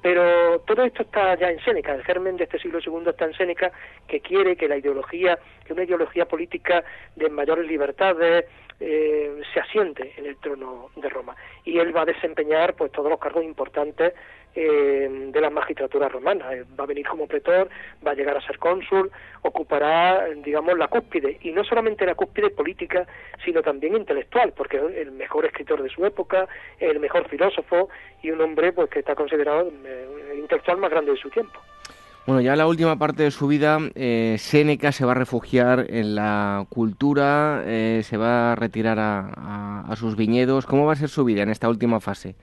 Pero 0.06 0.60
todo 0.60 0.84
esto 0.84 1.02
está 1.02 1.34
ya 1.34 1.50
en 1.50 1.58
Séneca, 1.64 1.92
el 1.92 2.04
germen 2.04 2.36
de 2.36 2.44
este 2.44 2.60
siglo 2.60 2.78
II 2.78 3.08
está 3.08 3.24
en 3.24 3.34
Séneca, 3.34 3.72
que 4.06 4.20
quiere 4.20 4.54
que 4.54 4.68
la 4.68 4.76
ideología, 4.76 5.36
que 5.64 5.72
una 5.72 5.82
ideología 5.82 6.26
política 6.26 6.84
de 7.16 7.28
mayores 7.28 7.66
libertades 7.66 8.44
eh, 8.78 9.40
se 9.52 9.58
asiente 9.58 10.14
en 10.16 10.26
el 10.26 10.36
trono 10.36 10.90
de 10.94 11.08
Roma. 11.08 11.34
Y 11.64 11.80
él 11.80 11.96
va 11.96 12.02
a 12.02 12.04
desempeñar 12.04 12.74
pues 12.74 12.92
todos 12.92 13.10
los 13.10 13.18
cargos 13.18 13.42
importantes 13.42 14.14
eh, 14.56 15.30
de 15.32 15.40
la 15.40 15.50
magistratura 15.50 16.08
romana. 16.08 16.52
Eh, 16.54 16.64
va 16.78 16.84
a 16.84 16.86
venir 16.86 17.06
como 17.06 17.26
pretor, 17.26 17.68
va 18.04 18.12
a 18.12 18.14
llegar 18.14 18.36
a 18.36 18.40
ser 18.40 18.58
cónsul, 18.58 19.10
ocupará, 19.42 20.26
digamos, 20.42 20.76
la 20.78 20.88
cúspide, 20.88 21.38
y 21.42 21.52
no 21.52 21.62
solamente 21.62 22.06
la 22.06 22.14
cúspide 22.14 22.50
política, 22.50 23.06
sino 23.44 23.62
también 23.62 23.94
intelectual, 23.94 24.52
porque 24.56 24.78
es 24.78 24.96
el 24.96 25.12
mejor 25.12 25.44
escritor 25.44 25.82
de 25.82 25.90
su 25.90 26.04
época, 26.04 26.48
el 26.80 26.98
mejor 26.98 27.28
filósofo 27.28 27.88
y 28.22 28.30
un 28.30 28.40
hombre 28.40 28.72
pues 28.72 28.90
que 28.90 29.00
está 29.00 29.14
considerado 29.14 29.70
eh, 29.84 30.32
el 30.32 30.38
intelectual 30.40 30.78
más 30.78 30.90
grande 30.90 31.12
de 31.12 31.18
su 31.18 31.30
tiempo. 31.30 31.60
Bueno, 32.26 32.40
ya 32.40 32.52
en 32.52 32.58
la 32.58 32.66
última 32.66 32.98
parte 32.98 33.22
de 33.22 33.30
su 33.30 33.46
vida, 33.46 33.78
eh, 33.94 34.34
Séneca 34.40 34.90
se 34.90 35.04
va 35.04 35.12
a 35.12 35.14
refugiar 35.14 35.86
en 35.88 36.16
la 36.16 36.66
cultura, 36.68 37.62
eh, 37.64 38.00
se 38.02 38.16
va 38.16 38.52
a 38.52 38.54
retirar 38.56 38.98
a, 38.98 39.94
sus 39.94 40.16
viñedos. 40.16 40.66
¿Cómo 40.66 40.86
va 40.86 40.94
a 40.94 40.96
ser 40.96 41.08
su 41.08 41.24
vida 41.24 41.42
en 41.44 41.50
esta 41.50 41.68
última 41.68 42.00
fase? 42.00 42.34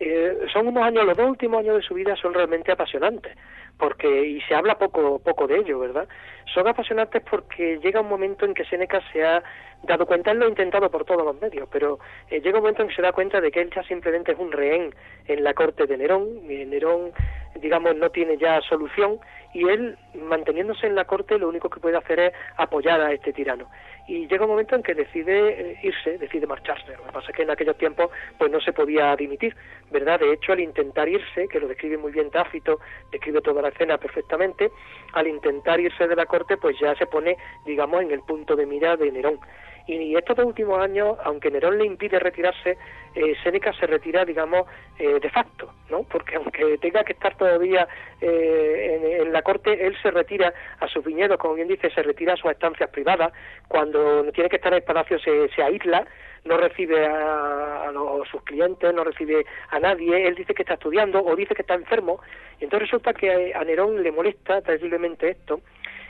Eh, 0.00 0.46
son 0.52 0.68
unos 0.68 0.82
años, 0.82 1.04
los 1.04 1.16
dos 1.16 1.28
últimos 1.28 1.60
años 1.60 1.76
de 1.76 1.82
su 1.82 1.94
vida 1.94 2.16
son 2.16 2.34
realmente 2.34 2.72
apasionantes, 2.72 3.36
porque, 3.78 4.26
y 4.26 4.40
se 4.42 4.54
habla 4.54 4.76
poco, 4.76 5.18
poco 5.20 5.46
de 5.46 5.58
ello, 5.58 5.78
¿verdad? 5.78 6.08
Son 6.52 6.66
apasionantes 6.66 7.22
porque 7.28 7.78
llega 7.82 8.00
un 8.00 8.08
momento 8.08 8.44
en 8.44 8.54
que 8.54 8.64
Seneca 8.64 9.00
se 9.12 9.24
ha 9.24 9.42
dado 9.82 10.06
cuenta, 10.06 10.30
él 10.30 10.38
lo 10.38 10.46
ha 10.46 10.48
intentado 10.48 10.90
por 10.90 11.04
todos 11.04 11.24
los 11.24 11.40
medios, 11.40 11.68
pero 11.70 11.98
eh, 12.30 12.40
llega 12.40 12.58
un 12.58 12.62
momento 12.62 12.82
en 12.82 12.88
que 12.88 12.94
se 12.94 13.02
da 13.02 13.12
cuenta 13.12 13.40
de 13.40 13.50
que 13.50 13.60
él 13.60 13.70
ya 13.74 13.82
simplemente 13.84 14.32
es 14.32 14.38
un 14.38 14.50
rehén 14.50 14.94
en 15.26 15.44
la 15.44 15.54
corte 15.54 15.86
de 15.86 15.96
Nerón, 15.96 16.26
y 16.50 16.64
Nerón, 16.64 17.12
digamos, 17.56 17.94
no 17.96 18.10
tiene 18.10 18.36
ya 18.36 18.60
solución, 18.62 19.20
y 19.54 19.68
él, 19.68 19.96
manteniéndose 20.14 20.88
en 20.88 20.96
la 20.96 21.04
corte, 21.04 21.38
lo 21.38 21.48
único 21.48 21.70
que 21.70 21.78
puede 21.78 21.96
hacer 21.96 22.18
es 22.18 22.32
apoyar 22.56 23.00
a 23.00 23.12
este 23.12 23.32
tirano. 23.32 23.70
Y 24.08 24.26
llega 24.26 24.44
un 24.44 24.50
momento 24.50 24.74
en 24.74 24.82
que 24.82 24.94
decide 24.94 25.48
eh, 25.48 25.78
irse, 25.82 26.18
decide 26.18 26.46
marcharse. 26.46 26.92
Lo 26.96 27.04
que 27.04 27.12
pasa 27.12 27.30
es 27.30 27.36
que 27.36 27.42
en 27.42 27.50
aquellos 27.50 27.78
tiempos 27.78 28.10
pues 28.36 28.50
no 28.50 28.60
se 28.60 28.72
podía 28.72 29.14
dimitir, 29.14 29.56
¿verdad? 29.92 30.18
De 30.18 30.32
hecho, 30.32 30.52
al 30.52 30.60
intentar 30.60 31.08
irse, 31.08 31.46
que 31.48 31.60
lo 31.60 31.68
describe 31.68 31.96
muy 31.96 32.10
bien 32.10 32.30
Tácito, 32.30 32.80
describe 33.12 33.40
toda 33.40 33.62
la 33.62 33.68
escena 33.68 33.96
perfectamente, 33.96 34.70
al 35.12 35.28
intentar 35.28 35.78
irse 35.78 36.08
de 36.08 36.16
la 36.16 36.26
corte, 36.26 36.56
pues 36.56 36.76
ya 36.80 36.94
se 36.96 37.06
pone, 37.06 37.36
digamos, 37.64 38.02
en 38.02 38.10
el 38.10 38.20
punto 38.20 38.56
de 38.56 38.66
mira 38.66 38.96
de 38.96 39.12
Nerón. 39.12 39.38
Y 39.86 40.16
estos 40.16 40.36
dos 40.36 40.46
últimos 40.46 40.80
años, 40.80 41.18
aunque 41.24 41.50
Nerón 41.50 41.76
le 41.76 41.84
impide 41.84 42.18
retirarse, 42.18 42.78
eh, 43.14 43.34
Séneca 43.42 43.72
se 43.74 43.86
retira, 43.86 44.24
digamos, 44.24 44.66
eh, 44.98 45.20
de 45.20 45.28
facto, 45.28 45.70
¿no? 45.90 46.04
Porque 46.04 46.36
aunque 46.36 46.78
tenga 46.78 47.04
que 47.04 47.12
estar 47.12 47.36
todavía 47.36 47.86
eh, 48.20 49.20
en, 49.20 49.32
la 49.32 49.42
corte, 49.42 49.86
él 49.86 49.94
se 50.00 50.10
retira 50.10 50.54
a 50.80 50.88
sus 50.88 51.04
viñedos, 51.04 51.36
como 51.36 51.54
bien 51.54 51.68
dice, 51.68 51.90
se 51.90 52.02
retira 52.02 52.32
a 52.32 52.36
sus 52.36 52.50
estancias 52.50 52.88
privadas. 52.90 53.32
Cuando 53.68 54.24
tiene 54.32 54.48
que 54.48 54.56
estar 54.56 54.72
en 54.72 54.78
el 54.78 54.84
palacio 54.84 55.18
se, 55.18 55.48
se 55.50 55.62
aísla, 55.62 56.06
no 56.44 56.56
recibe 56.56 57.06
a, 57.06 57.90
sus 58.30 58.42
clientes, 58.42 58.92
no 58.94 59.04
recibe 59.04 59.44
a 59.70 59.78
nadie, 59.78 60.26
él 60.26 60.34
dice 60.34 60.54
que 60.54 60.62
está 60.62 60.74
estudiando 60.74 61.22
o 61.22 61.36
dice 61.36 61.54
que 61.54 61.62
está 61.62 61.74
enfermo, 61.74 62.20
y 62.60 62.64
entonces 62.64 62.88
resulta 62.90 63.12
que 63.12 63.52
a 63.54 63.62
Nerón 63.64 64.02
le 64.02 64.10
molesta 64.10 64.60
terriblemente 64.62 65.30
esto, 65.30 65.60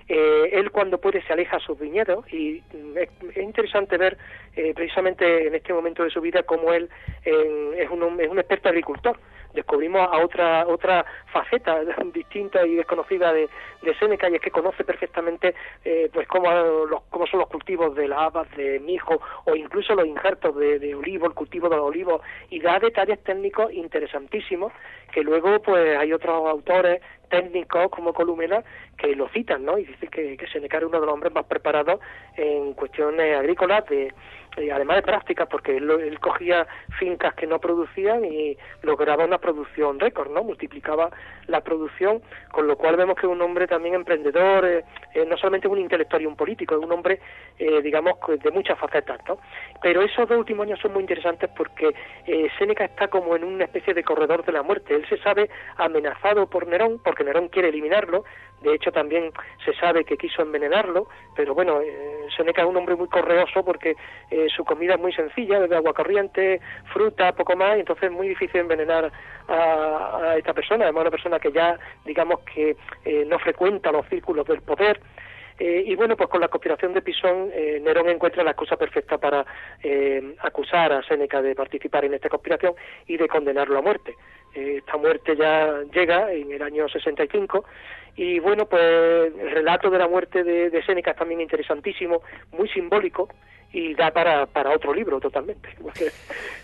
eh, 0.08 0.50
él 0.52 0.70
cuando 0.70 0.98
puede 0.98 1.22
se 1.22 1.32
aleja 1.32 1.56
a 1.56 1.60
sus 1.60 1.78
viñedos 1.78 2.30
y 2.32 2.62
mm, 2.72 2.98
es, 2.98 3.36
interesante 3.36 3.96
ver 3.96 4.18
eh, 4.56 4.72
precisamente 4.74 5.46
en 5.46 5.54
este 5.54 5.72
momento 5.72 6.04
de 6.04 6.10
su 6.10 6.20
vida 6.20 6.42
cómo 6.42 6.72
él 6.72 6.88
es, 7.24 7.90
un, 7.90 8.20
es 8.20 8.28
un 8.28 8.38
experto 8.38 8.68
agricultor 8.68 9.18
descubrimos 9.54 10.06
a 10.12 10.18
otra 10.18 10.66
otra 10.66 11.04
faceta 11.32 11.80
distinta 12.12 12.66
y 12.66 12.74
desconocida 12.74 13.32
de, 13.32 13.48
Seneca 13.98 14.28
y 14.30 14.34
es 14.36 14.40
que 14.40 14.50
conoce 14.50 14.82
perfectamente 14.82 15.54
eh, 15.84 16.08
pues 16.12 16.26
cómo, 16.26 16.50
los, 16.50 17.02
cómo 17.10 17.26
son 17.26 17.40
los 17.40 17.48
cultivos 17.48 17.94
de 17.94 18.08
la 18.08 18.24
habas, 18.24 18.50
de 18.56 18.80
mijo 18.80 19.20
o 19.44 19.54
incluso 19.54 19.94
los 19.94 20.06
injertos 20.06 20.56
de, 20.56 20.78
de 20.78 20.94
olivo, 20.94 21.26
el 21.26 21.34
cultivo 21.34 21.68
de 21.68 21.76
los 21.76 21.84
olivos 21.84 22.22
y 22.48 22.60
da 22.60 22.78
detalles 22.78 23.22
técnicos 23.22 23.72
interesantísimos 23.72 24.72
que 25.12 25.22
luego 25.22 25.60
pues 25.60 25.96
hay 25.96 26.12
otros 26.12 26.48
autores 26.48 27.00
técnicos 27.30 27.88
como 27.90 28.12
Columela 28.12 28.64
que 28.96 29.14
lo 29.14 29.28
citan, 29.28 29.64
¿no? 29.64 29.78
Y 29.78 29.84
dicen 29.84 30.08
que, 30.10 30.36
que 30.36 30.46
Seneca 30.48 30.76
era 30.76 30.86
uno 30.86 31.00
de 31.00 31.06
los 31.06 31.14
hombres 31.14 31.32
más 31.32 31.44
preparados 31.46 32.00
en 32.36 32.74
cuestiones 32.74 33.36
agrícolas 33.36 33.86
de 33.86 34.12
además 34.56 34.96
de 34.96 35.02
prácticas, 35.02 35.48
porque 35.48 35.76
él, 35.76 36.18
cogía 36.20 36.66
fincas 36.98 37.34
que 37.34 37.46
no 37.46 37.58
producían 37.58 38.24
y 38.24 38.56
lograba 38.82 39.24
una 39.24 39.38
producción 39.38 39.98
récord, 39.98 40.30
¿no? 40.30 40.42
Multiplicaba 40.42 41.10
la 41.46 41.60
producción, 41.60 42.22
con 42.52 42.66
lo 42.66 42.76
cual 42.76 42.96
vemos 42.96 43.16
que 43.16 43.26
es 43.26 43.32
un 43.32 43.42
hombre 43.42 43.66
también 43.66 43.94
emprendedor, 43.94 44.64
eh, 44.64 44.84
eh, 45.14 45.26
no 45.26 45.36
solamente 45.36 45.68
un 45.68 45.78
intelectual 45.78 46.22
y 46.22 46.26
un 46.26 46.36
político, 46.36 46.76
es 46.76 46.82
un 46.82 46.92
hombre, 46.92 47.20
eh, 47.58 47.82
digamos, 47.82 48.14
de 48.28 48.50
muchas 48.50 48.78
facetas, 48.78 49.20
¿no? 49.28 49.38
Pero 49.82 50.02
esos 50.02 50.28
dos 50.28 50.38
últimos 50.38 50.66
años 50.66 50.80
son 50.80 50.92
muy 50.92 51.02
interesantes 51.02 51.50
porque 51.56 51.94
Séneca 52.58 52.84
está 52.84 53.08
como 53.08 53.36
en 53.36 53.44
una 53.44 53.64
especie 53.64 53.94
de 53.94 54.02
corredor 54.02 54.44
de 54.44 54.52
la 54.52 54.62
muerte. 54.62 54.94
Él 54.94 55.06
se 55.08 55.18
sabe 55.18 55.50
amenazado 55.76 56.46
por 56.48 56.66
Nerón, 56.66 57.00
porque 57.02 57.24
Nerón 57.24 57.48
quiere 57.48 57.68
eliminarlo, 57.68 58.24
de 58.64 58.74
hecho 58.74 58.90
también 58.90 59.30
se 59.64 59.72
sabe 59.74 60.04
que 60.04 60.16
quiso 60.16 60.42
envenenarlo, 60.42 61.06
pero 61.36 61.54
bueno, 61.54 61.80
Séneca 62.36 62.62
es 62.62 62.68
un 62.68 62.76
hombre 62.76 62.96
muy 62.96 63.08
correoso 63.08 63.64
porque 63.64 63.94
su 64.54 64.64
comida 64.64 64.94
es 64.94 65.00
muy 65.00 65.12
sencilla, 65.12 65.60
de 65.60 65.76
agua 65.76 65.92
corriente, 65.92 66.60
fruta, 66.92 67.32
poco 67.32 67.56
más, 67.56 67.76
y 67.76 67.80
entonces 67.80 68.04
es 68.04 68.12
muy 68.12 68.28
difícil 68.28 68.60
envenenar 68.60 69.12
a, 69.48 70.34
esta 70.36 70.52
persona, 70.52 70.84
además 70.84 71.02
una 71.02 71.10
persona 71.10 71.38
que 71.38 71.52
ya, 71.52 71.78
digamos 72.04 72.40
que 72.40 72.76
eh, 73.04 73.24
no 73.26 73.38
frecuenta 73.38 73.92
los 73.92 74.06
círculos 74.08 74.46
del 74.46 74.62
poder, 74.62 75.00
eh, 75.58 75.84
y 75.86 75.94
bueno, 75.94 76.16
pues 76.16 76.28
con 76.28 76.40
la 76.40 76.48
conspiración 76.48 76.94
de 76.94 77.02
Pisón, 77.02 77.50
eh, 77.52 77.80
Nerón 77.80 78.08
encuentra 78.08 78.42
la 78.42 78.50
excusa 78.50 78.76
perfecta 78.76 79.18
para 79.18 79.44
acusar 80.40 80.92
a 80.92 81.02
Séneca 81.02 81.40
de 81.42 81.54
participar 81.54 82.04
en 82.04 82.14
esta 82.14 82.28
conspiración 82.28 82.74
y 83.06 83.16
de 83.16 83.28
condenarlo 83.28 83.78
a 83.78 83.82
muerte. 83.82 84.16
Esta 84.54 84.96
muerte 84.96 85.36
ya 85.36 85.82
llega 85.92 86.32
en 86.32 86.52
el 86.52 86.62
año 86.62 86.88
65 86.88 87.64
y 88.16 88.38
bueno, 88.38 88.66
pues 88.66 88.82
el 88.82 89.50
relato 89.50 89.90
de 89.90 89.98
la 89.98 90.08
muerte 90.08 90.44
de, 90.44 90.70
de 90.70 90.84
Séneca 90.84 91.10
es 91.10 91.16
también 91.16 91.40
interesantísimo, 91.40 92.22
muy 92.52 92.68
simbólico, 92.68 93.28
y 93.74 93.92
da 93.94 94.12
para, 94.12 94.46
para 94.46 94.70
otro 94.70 94.94
libro 94.94 95.20
totalmente. 95.20 95.68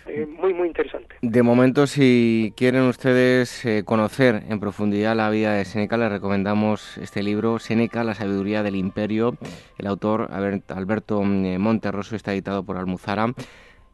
Eh, 0.07 0.25
muy, 0.25 0.51
muy 0.51 0.67
interesante. 0.67 1.15
De 1.21 1.43
momento, 1.43 1.85
si 1.85 2.55
quieren 2.57 2.81
ustedes 2.81 3.63
eh, 3.65 3.83
conocer 3.85 4.41
en 4.49 4.59
profundidad 4.59 5.15
la 5.15 5.29
vida 5.29 5.53
de 5.53 5.63
Seneca, 5.63 5.95
les 5.95 6.11
recomendamos 6.11 6.97
este 6.97 7.21
libro, 7.21 7.59
Seneca, 7.59 8.03
la 8.03 8.15
sabiduría 8.15 8.63
del 8.63 8.75
imperio. 8.75 9.37
El 9.77 9.85
autor, 9.85 10.29
Alberto 10.31 11.21
mm, 11.21 11.59
Monterroso, 11.59 12.15
está 12.15 12.33
editado 12.33 12.63
por 12.63 12.77
Almuzara. 12.77 13.27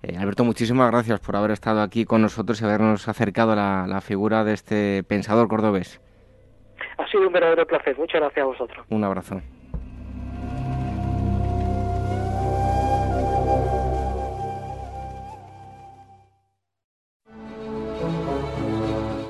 Eh, 0.04 0.18
Alberto, 0.18 0.44
muchísimas 0.44 0.92
gracias 0.92 1.20
por 1.20 1.36
haber 1.36 1.52
estado 1.52 1.82
aquí 1.82 2.06
con 2.06 2.22
nosotros 2.22 2.62
y 2.62 2.66
habernos 2.66 3.08
acercado 3.08 3.54
a 3.54 3.88
la 3.88 4.02
figura 4.02 4.44
de 4.44 4.54
este 4.54 5.04
pensador 5.04 5.48
cordobés. 5.48 6.00
Ha 6.98 7.08
sido 7.08 7.28
un 7.28 7.34
verdadero 7.34 7.66
placer. 7.66 7.98
Muchas 7.98 8.22
gracias 8.22 8.44
a 8.44 8.48
vosotros. 8.48 8.86
Un 8.90 9.04
abrazo. 9.04 9.42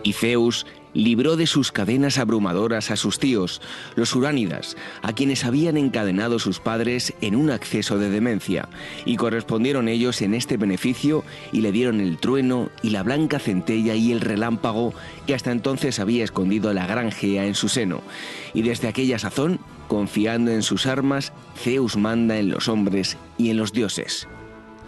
Y 0.03 0.13
Zeus 0.13 0.65
libró 0.97 1.37
de 1.37 1.45
sus 1.45 1.71
cadenas 1.71 2.17
abrumadoras 2.17 2.89
a 2.89 2.95
sus 2.95 3.19
tíos, 3.19 3.61
los 3.95 4.15
uránidas, 4.15 4.75
a 5.03 5.13
quienes 5.13 5.45
habían 5.45 5.77
encadenado 5.77 6.39
sus 6.39 6.59
padres 6.59 7.13
en 7.21 7.35
un 7.35 7.51
acceso 7.51 7.99
de 7.99 8.09
demencia, 8.09 8.67
y 9.05 9.15
correspondieron 9.15 9.89
ellos 9.89 10.23
en 10.23 10.33
este 10.33 10.57
beneficio 10.57 11.23
y 11.51 11.61
le 11.61 11.71
dieron 11.71 12.01
el 12.01 12.17
trueno 12.17 12.71
y 12.81 12.89
la 12.89 13.03
blanca 13.03 13.37
centella 13.37 13.93
y 13.93 14.11
el 14.11 14.21
relámpago 14.21 14.95
que 15.27 15.35
hasta 15.35 15.51
entonces 15.51 15.99
había 15.99 16.23
escondido 16.23 16.73
la 16.73 16.87
gran 16.87 17.11
Gea 17.11 17.45
en 17.45 17.53
su 17.53 17.69
seno. 17.69 18.01
Y 18.55 18.63
desde 18.63 18.87
aquella 18.87 19.19
sazón, 19.19 19.59
confiando 19.87 20.49
en 20.49 20.63
sus 20.63 20.87
armas, 20.87 21.31
Zeus 21.55 21.95
manda 21.95 22.39
en 22.39 22.49
los 22.49 22.67
hombres 22.67 23.17
y 23.37 23.51
en 23.51 23.57
los 23.57 23.71
dioses. 23.71 24.27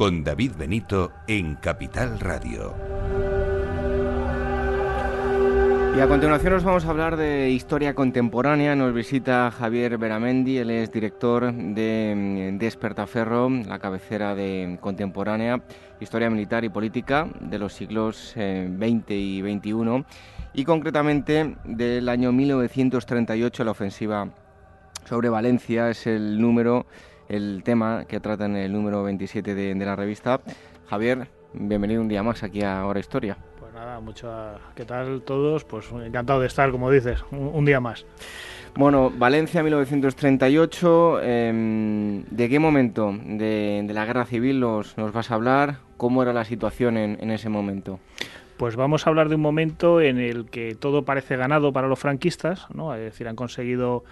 con 0.00 0.24
David 0.24 0.52
Benito 0.56 1.12
en 1.26 1.56
Capital 1.56 2.18
Radio. 2.20 2.74
Y 5.94 6.00
a 6.00 6.08
continuación 6.08 6.54
nos 6.54 6.64
vamos 6.64 6.86
a 6.86 6.88
hablar 6.88 7.18
de 7.18 7.50
historia 7.50 7.94
contemporánea. 7.94 8.74
Nos 8.74 8.94
visita 8.94 9.50
Javier 9.50 9.98
Beramendi, 9.98 10.56
él 10.56 10.70
es 10.70 10.90
director 10.90 11.52
de 11.52 12.14
mm, 12.16 12.56
Despertaferro, 12.56 13.50
la 13.50 13.78
cabecera 13.78 14.34
de 14.34 14.78
contemporánea, 14.80 15.60
historia 16.00 16.30
militar 16.30 16.64
y 16.64 16.70
política 16.70 17.28
de 17.38 17.58
los 17.58 17.74
siglos 17.74 18.30
XX 18.30 18.36
eh, 18.36 19.02
y 19.10 19.42
XXI, 19.42 20.06
y 20.54 20.64
concretamente 20.64 21.56
del 21.64 22.08
año 22.08 22.32
1938, 22.32 23.64
la 23.64 23.70
ofensiva 23.72 24.30
sobre 25.04 25.28
Valencia 25.28 25.90
es 25.90 26.06
el 26.06 26.40
número 26.40 26.86
el 27.30 27.62
tema 27.64 28.04
que 28.06 28.18
trata 28.18 28.46
en 28.46 28.56
el 28.56 28.72
número 28.72 29.04
27 29.04 29.54
de, 29.54 29.74
la 29.76 29.94
revista. 29.94 30.40
Javier, 30.88 31.28
bienvenido 31.54 32.02
un 32.02 32.08
día 32.08 32.24
más 32.24 32.42
aquí 32.42 32.62
a 32.62 32.84
Hora 32.84 32.98
Historia. 32.98 33.36
Pues 33.58 33.72
nada, 33.72 34.00
mucho. 34.00 34.28
¿Qué 34.74 34.84
tal 34.84 35.22
todos? 35.22 35.62
Pues 35.64 35.86
encantado 35.92 36.40
de 36.40 36.48
estar, 36.48 36.72
como 36.72 36.90
dices, 36.90 37.24
un, 37.30 37.64
día 37.64 37.80
más. 37.80 38.04
Bueno, 38.74 39.12
Valencia 39.16 39.62
1938, 39.62 41.20
em, 41.22 42.24
¿de 42.24 42.48
qué 42.48 42.58
momento 42.58 43.14
de, 43.24 43.88
la 43.88 44.04
guerra 44.04 44.26
civil 44.26 44.58
nos, 44.58 44.98
nos, 44.98 45.12
vas 45.12 45.30
a 45.30 45.34
hablar? 45.36 45.76
¿Cómo 45.96 46.22
era 46.22 46.32
la 46.32 46.44
situación 46.44 46.96
en, 46.96 47.16
en, 47.20 47.30
ese 47.30 47.48
momento? 47.48 48.00
Pues 48.56 48.74
vamos 48.74 49.06
a 49.06 49.10
hablar 49.10 49.28
de 49.28 49.36
un 49.36 49.40
momento 49.40 50.00
en 50.00 50.18
el 50.18 50.46
que 50.46 50.74
todo 50.74 51.04
parece 51.04 51.36
ganado 51.36 51.72
para 51.72 51.86
los 51.86 51.98
franquistas, 51.98 52.66
¿no? 52.74 52.92
es 52.94 53.00
decir, 53.00 53.28
han 53.28 53.36
conseguido 53.36 54.04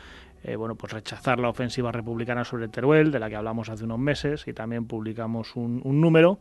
eh, 0.44 0.56
bueno, 0.56 0.74
pues 0.76 0.92
rechazar 0.92 1.38
la 1.38 1.48
ofensiva 1.48 1.92
republicana 1.92 2.44
sobre 2.44 2.68
Teruel, 2.68 3.10
de 3.10 3.18
la 3.18 3.28
que 3.28 3.36
hablamos 3.36 3.68
hace 3.68 3.84
unos 3.84 3.98
meses, 3.98 4.46
y 4.46 4.52
también 4.52 4.86
publicamos 4.86 5.56
un, 5.56 5.82
número. 5.84 6.38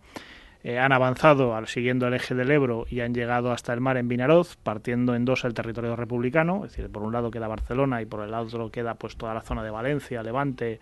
Eh, 0.63 0.79
han 0.79 0.91
avanzado 0.91 1.55
siguiendo 1.65 2.07
el 2.07 2.13
eje 2.13 2.35
del 2.35 2.51
Ebro 2.51 2.85
y 2.89 2.99
han 3.01 3.13
llegado 3.13 3.51
hasta 3.51 3.73
el 3.73 3.81
mar 3.81 3.97
en 3.97 4.07
Vinaroz, 4.07 4.57
partiendo 4.57 5.15
en 5.15 5.23
dos 5.23 5.45
el 5.45 5.53
territorio 5.53 5.95
republicano, 5.95 6.65
es 6.65 6.71
decir, 6.71 6.91
por 6.91 7.03
un 7.03 7.13
lado 7.13 7.31
queda 7.31 7.47
Barcelona 7.47 8.01
y 8.01 8.05
por 8.05 8.21
el 8.21 8.33
otro 8.33 8.71
queda 8.71 8.95
pues 8.95 9.15
toda 9.17 9.33
la 9.33 9.41
zona 9.41 9.63
de 9.63 9.69
Valencia, 9.69 10.23
Levante, 10.23 10.79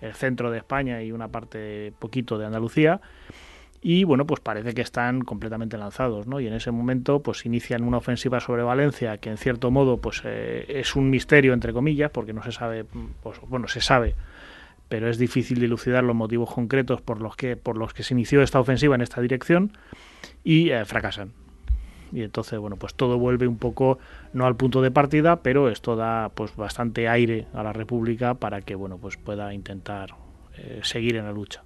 el 0.00 0.14
centro 0.14 0.50
de 0.50 0.58
España 0.58 1.02
y 1.02 1.12
una 1.12 1.28
parte 1.28 1.92
poquito 1.98 2.36
de 2.36 2.46
Andalucía 2.46 3.00
y 3.84 4.04
bueno, 4.04 4.24
pues 4.26 4.40
parece 4.40 4.74
que 4.74 4.80
están 4.80 5.22
completamente 5.22 5.76
lanzados, 5.76 6.28
¿no? 6.28 6.38
Y 6.38 6.46
en 6.46 6.54
ese 6.54 6.70
momento 6.70 7.20
pues 7.20 7.44
inician 7.44 7.82
una 7.82 7.96
ofensiva 7.96 8.38
sobre 8.38 8.62
Valencia 8.62 9.18
que 9.18 9.28
en 9.28 9.36
cierto 9.36 9.72
modo 9.72 9.96
pues 9.96 10.22
eh, 10.24 10.64
es 10.68 10.94
un 10.94 11.10
misterio 11.10 11.52
entre 11.52 11.72
comillas 11.72 12.12
porque 12.12 12.32
no 12.32 12.44
se 12.44 12.52
sabe, 12.52 12.84
pues, 13.22 13.40
bueno, 13.48 13.66
se 13.66 13.80
sabe, 13.80 14.14
pero 14.88 15.08
es 15.08 15.18
difícil 15.18 15.58
dilucidar 15.58 16.04
los 16.04 16.14
motivos 16.14 16.52
concretos 16.52 17.00
por 17.00 17.20
los 17.20 17.34
que 17.34 17.56
por 17.56 17.76
los 17.76 17.92
que 17.92 18.04
se 18.04 18.14
inició 18.14 18.40
esta 18.42 18.60
ofensiva 18.60 18.94
en 18.94 19.00
esta 19.00 19.20
dirección 19.20 19.76
y 20.44 20.70
eh, 20.70 20.84
fracasan. 20.84 21.32
Y 22.12 22.22
entonces, 22.22 22.58
bueno, 22.60 22.76
pues 22.76 22.94
todo 22.94 23.18
vuelve 23.18 23.48
un 23.48 23.58
poco 23.58 23.98
no 24.32 24.46
al 24.46 24.54
punto 24.54 24.80
de 24.82 24.90
partida, 24.92 25.36
pero 25.36 25.70
esto 25.70 25.96
da 25.96 26.28
pues 26.28 26.54
bastante 26.54 27.08
aire 27.08 27.46
a 27.52 27.64
la 27.64 27.72
República 27.72 28.34
para 28.34 28.60
que 28.60 28.76
bueno, 28.76 28.98
pues 28.98 29.16
pueda 29.16 29.52
intentar 29.52 30.14
eh, 30.56 30.80
seguir 30.84 31.16
en 31.16 31.24
la 31.24 31.32
lucha. 31.32 31.64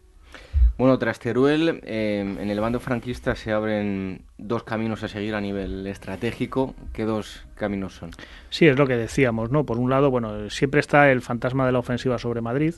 Bueno, 0.78 0.98
tras 0.98 1.18
Teruel, 1.18 1.80
em, 1.84 2.38
en 2.38 2.50
el 2.50 2.60
bando 2.60 2.80
franquista 2.80 3.34
se 3.34 3.50
abren 3.50 4.20
dos 4.36 4.62
caminos 4.62 5.02
a 5.02 5.08
seguir 5.08 5.34
a 5.34 5.40
nivel 5.40 5.86
estratégico. 5.86 6.74
¿Qué 6.92 7.04
dos 7.06 7.46
caminos 7.54 7.94
son? 7.94 8.10
Sí, 8.50 8.66
es 8.66 8.76
lo 8.76 8.86
que 8.86 8.96
decíamos, 8.96 9.50
¿no? 9.50 9.64
Por 9.64 9.78
un 9.78 9.88
lado, 9.88 10.10
bueno, 10.10 10.50
siempre 10.50 10.80
está 10.80 11.10
el 11.10 11.22
fantasma 11.22 11.64
de 11.64 11.72
la 11.72 11.78
ofensiva 11.78 12.18
sobre 12.18 12.42
Madrid. 12.42 12.74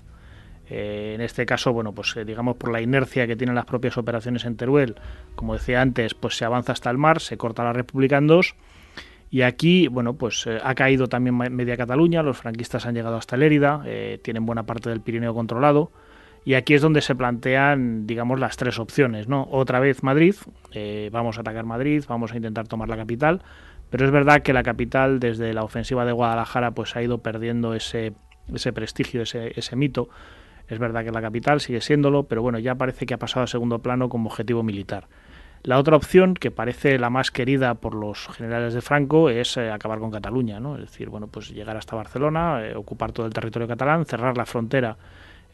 Eh, 0.70 1.14
en 1.16 1.20
este 1.22 1.44
caso, 1.44 1.72
bueno, 1.72 1.92
pues 1.92 2.16
eh, 2.16 2.24
digamos 2.24 2.56
por 2.56 2.70
la 2.70 2.80
inercia 2.80 3.26
que 3.26 3.34
tienen 3.34 3.56
las 3.56 3.64
propias 3.64 3.98
operaciones 3.98 4.44
en 4.44 4.56
Teruel, 4.56 4.94
como 5.34 5.54
decía 5.54 5.80
antes, 5.80 6.14
pues 6.14 6.36
se 6.36 6.44
avanza 6.44 6.72
hasta 6.72 6.90
el 6.90 6.98
mar, 6.98 7.20
se 7.20 7.36
corta 7.36 7.64
la 7.64 7.72
República 7.72 8.18
en 8.18 8.28
dos. 8.28 8.54
Y 9.30 9.42
aquí, 9.42 9.88
bueno, 9.88 10.14
pues 10.14 10.46
eh, 10.46 10.60
ha 10.62 10.74
caído 10.76 11.08
también 11.08 11.36
media 11.36 11.76
Cataluña, 11.76 12.22
los 12.22 12.36
franquistas 12.36 12.86
han 12.86 12.94
llegado 12.94 13.16
hasta 13.16 13.36
Lérida, 13.36 13.82
tienen 14.22 14.46
buena 14.46 14.64
parte 14.64 14.88
del 14.88 15.00
Pirineo 15.00 15.34
controlado. 15.34 15.90
Y 16.48 16.54
aquí 16.54 16.72
es 16.72 16.80
donde 16.80 17.02
se 17.02 17.14
plantean, 17.14 18.06
digamos, 18.06 18.40
las 18.40 18.56
tres 18.56 18.78
opciones, 18.78 19.28
¿no? 19.28 19.46
Otra 19.50 19.80
vez 19.80 20.02
Madrid, 20.02 20.34
eh, 20.72 21.10
vamos 21.12 21.36
a 21.36 21.42
atacar 21.42 21.66
Madrid, 21.66 22.02
vamos 22.08 22.32
a 22.32 22.36
intentar 22.36 22.66
tomar 22.66 22.88
la 22.88 22.96
capital, 22.96 23.42
pero 23.90 24.06
es 24.06 24.10
verdad 24.10 24.40
que 24.40 24.54
la 24.54 24.62
capital, 24.62 25.20
desde 25.20 25.52
la 25.52 25.62
ofensiva 25.62 26.06
de 26.06 26.12
Guadalajara, 26.12 26.70
pues 26.70 26.96
ha 26.96 27.02
ido 27.02 27.18
perdiendo 27.18 27.74
ese, 27.74 28.14
ese 28.50 28.72
prestigio, 28.72 29.20
ese, 29.20 29.52
ese 29.56 29.76
mito. 29.76 30.08
Es 30.68 30.78
verdad 30.78 31.04
que 31.04 31.10
la 31.10 31.20
capital 31.20 31.60
sigue 31.60 31.82
siéndolo, 31.82 32.22
pero 32.22 32.40
bueno, 32.40 32.58
ya 32.58 32.76
parece 32.76 33.04
que 33.04 33.12
ha 33.12 33.18
pasado 33.18 33.44
a 33.44 33.46
segundo 33.46 33.80
plano 33.80 34.08
como 34.08 34.30
objetivo 34.30 34.62
militar. 34.62 35.06
La 35.64 35.76
otra 35.76 35.96
opción, 35.96 36.32
que 36.32 36.50
parece 36.50 36.98
la 36.98 37.10
más 37.10 37.30
querida 37.30 37.74
por 37.74 37.94
los 37.94 38.26
generales 38.28 38.72
de 38.72 38.80
Franco, 38.80 39.28
es 39.28 39.58
eh, 39.58 39.70
acabar 39.70 39.98
con 39.98 40.10
Cataluña, 40.10 40.60
¿no? 40.60 40.76
Es 40.76 40.80
decir, 40.80 41.10
bueno, 41.10 41.26
pues 41.26 41.50
llegar 41.50 41.76
hasta 41.76 41.94
Barcelona, 41.94 42.64
eh, 42.64 42.74
ocupar 42.74 43.12
todo 43.12 43.26
el 43.26 43.34
territorio 43.34 43.68
catalán, 43.68 44.06
cerrar 44.06 44.38
la 44.38 44.46
frontera 44.46 44.96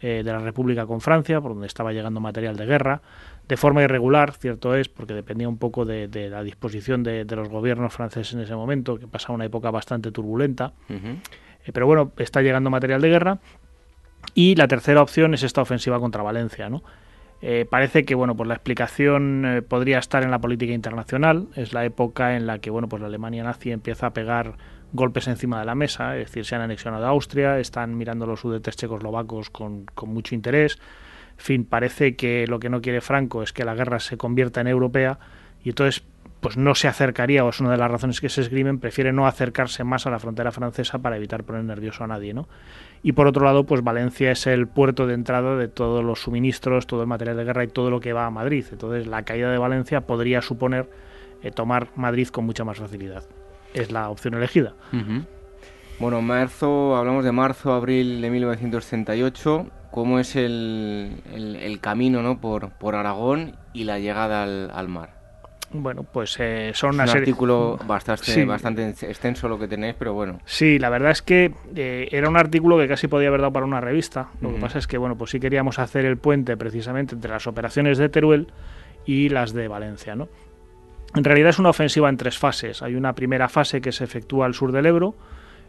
eh, 0.00 0.22
de 0.24 0.32
la 0.32 0.38
República 0.38 0.86
con 0.86 1.00
Francia, 1.00 1.40
por 1.40 1.52
donde 1.52 1.66
estaba 1.66 1.92
llegando 1.92 2.20
material 2.20 2.56
de 2.56 2.66
guerra, 2.66 3.00
de 3.48 3.56
forma 3.56 3.82
irregular, 3.82 4.32
cierto 4.32 4.74
es, 4.74 4.88
porque 4.88 5.14
dependía 5.14 5.48
un 5.48 5.58
poco 5.58 5.84
de, 5.84 6.08
la 6.30 6.42
disposición 6.42 7.02
de, 7.02 7.24
los 7.24 7.48
gobiernos 7.48 7.92
franceses 7.92 8.34
en 8.34 8.40
ese 8.40 8.54
momento, 8.54 8.98
que 8.98 9.06
pasaba 9.06 9.34
una 9.34 9.44
época 9.44 9.70
bastante 9.70 10.10
turbulenta. 10.10 10.72
Eh, 10.88 11.70
pero 11.72 11.86
bueno, 11.86 12.12
está 12.18 12.42
llegando 12.42 12.70
material 12.70 13.00
de 13.00 13.08
guerra. 13.08 13.38
Y 14.34 14.56
la 14.56 14.66
tercera 14.68 15.02
opción 15.02 15.34
es 15.34 15.42
esta 15.42 15.62
ofensiva 15.62 16.00
contra 16.00 16.22
Valencia, 16.22 16.68
¿no? 16.68 16.82
Eh, 17.42 17.66
parece 17.68 18.04
que 18.04 18.14
bueno, 18.14 18.34
pues 18.36 18.48
la 18.48 18.54
explicación 18.54 19.64
podría 19.68 19.98
estar 19.98 20.22
en 20.22 20.30
la 20.30 20.38
política 20.38 20.72
internacional. 20.72 21.48
Es 21.54 21.72
la 21.72 21.84
época 21.84 22.36
en 22.36 22.46
la 22.46 22.58
que 22.58 22.70
bueno, 22.70 22.88
pues 22.88 23.00
la 23.00 23.08
Alemania 23.08 23.44
nazi 23.44 23.70
empieza 23.70 24.06
a 24.06 24.12
pegar 24.14 24.56
golpes 24.94 25.26
encima 25.26 25.58
de 25.58 25.66
la 25.66 25.74
mesa, 25.74 26.16
es 26.16 26.28
decir, 26.28 26.44
se 26.46 26.54
han 26.54 26.62
anexionado 26.62 27.04
a 27.04 27.08
Austria, 27.08 27.58
están 27.58 27.98
mirando 27.98 28.26
los 28.26 28.40
sudetes 28.40 28.76
checoslovacos 28.76 29.50
con, 29.50 29.86
mucho 30.06 30.34
interés. 30.34 30.78
En 31.36 31.44
fin, 31.44 31.64
parece 31.64 32.14
que 32.14 32.46
lo 32.46 32.60
que 32.60 32.70
no 32.70 32.80
quiere 32.80 33.00
Franco 33.00 33.42
es 33.42 33.52
que 33.52 33.64
la 33.64 33.74
guerra 33.74 33.98
se 33.98 34.16
convierta 34.16 34.60
en 34.60 34.68
europea 34.68 35.18
y 35.64 35.70
entonces 35.70 36.04
pues 36.40 36.56
no 36.58 36.74
se 36.74 36.88
acercaría, 36.88 37.42
o 37.42 37.48
es 37.48 37.60
una 37.60 37.70
de 37.70 37.78
las 37.78 37.90
razones 37.90 38.20
que 38.20 38.28
se 38.28 38.42
escriben, 38.42 38.78
prefiere 38.78 39.12
no 39.12 39.26
acercarse 39.26 39.82
más 39.82 40.06
a 40.06 40.10
la 40.10 40.18
frontera 40.18 40.52
francesa 40.52 40.98
para 40.98 41.16
evitar 41.16 41.42
poner 41.42 41.64
nervioso 41.64 42.04
a 42.04 42.06
nadie, 42.06 42.34
¿no? 42.34 42.48
Y 43.02 43.12
por 43.12 43.26
otro 43.26 43.46
lado, 43.46 43.64
pues 43.64 43.82
Valencia 43.82 44.30
es 44.30 44.46
el 44.46 44.68
puerto 44.68 45.06
de 45.06 45.14
entrada 45.14 45.56
de 45.56 45.68
todos 45.68 46.04
los 46.04 46.20
suministros, 46.20 46.86
todo 46.86 47.00
el 47.00 47.06
material 47.06 47.38
de 47.38 47.44
guerra 47.44 47.64
y 47.64 47.68
todo 47.68 47.90
lo 47.90 47.98
que 47.98 48.12
va 48.12 48.26
a 48.26 48.30
Madrid. 48.30 48.66
Entonces, 48.70 49.06
la 49.06 49.22
caída 49.22 49.50
de 49.50 49.56
Valencia 49.56 50.02
podría 50.02 50.42
suponer 50.42 50.90
eh, 51.42 51.50
tomar 51.50 51.88
Madrid 51.96 52.28
con 52.28 52.44
mucha 52.44 52.62
más 52.62 52.76
facilidad 52.76 53.24
es 53.74 53.92
la 53.92 54.08
opción 54.08 54.34
elegida. 54.34 54.74
Bueno, 55.98 56.22
marzo, 56.22 56.96
hablamos 56.96 57.24
de 57.24 57.32
marzo, 57.32 57.72
abril 57.72 58.20
de 58.20 58.30
1968. 58.30 59.66
¿Cómo 59.90 60.18
es 60.18 60.34
el, 60.34 61.22
el, 61.32 61.78
camino 61.80 62.20
¿no? 62.20 62.40
por, 62.40 62.70
por 62.70 62.96
Aragón 62.96 63.54
y 63.72 63.84
la 63.84 64.00
llegada 64.00 64.42
al, 64.42 64.88
mar? 64.88 65.10
Bueno, 65.70 66.02
pues 66.02 66.36
eh, 66.40 66.72
son 66.74 67.00
es 67.00 67.12
un 67.12 67.18
artículo 67.18 67.78
bastante, 67.86 68.44
bastante 68.44 68.88
extenso 68.88 69.48
lo 69.48 69.56
que 69.56 69.68
tenéis, 69.68 69.94
pero 69.96 70.12
bueno. 70.12 70.40
Sí, 70.46 70.80
la 70.80 70.90
verdad 70.90 71.12
es 71.12 71.22
que 71.22 71.52
eh, 71.76 72.08
era 72.10 72.28
un 72.28 72.36
artículo 72.36 72.76
que 72.76 72.88
casi 72.88 73.06
podía 73.06 73.28
haber 73.28 73.42
dado 73.42 73.52
para 73.52 73.66
una 73.66 73.80
revista. 73.80 74.30
Lo 74.40 74.52
que 74.52 74.60
pasa 74.60 74.80
es 74.80 74.88
que, 74.88 74.98
bueno, 74.98 75.16
pues 75.16 75.30
sí 75.30 75.38
queríamos 75.38 75.78
hacer 75.78 76.04
el 76.06 76.16
puente 76.16 76.56
precisamente 76.56 77.14
entre 77.14 77.30
las 77.30 77.46
operaciones 77.46 77.96
de 77.96 78.08
Teruel 78.08 78.48
y 79.06 79.28
las 79.28 79.52
de 79.52 79.68
Valencia, 79.68 80.16
¿no? 80.16 80.28
En 81.16 81.22
realidad 81.22 81.50
es 81.50 81.60
una 81.60 81.70
ofensiva 81.70 82.08
en 82.08 82.16
tres 82.16 82.38
fases. 82.38 82.82
Hay 82.82 82.96
una 82.96 83.14
primera 83.14 83.48
fase 83.48 83.80
que 83.80 83.92
se 83.92 84.02
efectúa 84.02 84.46
al 84.46 84.54
sur 84.54 84.72
del 84.72 84.86
Ebro, 84.86 85.14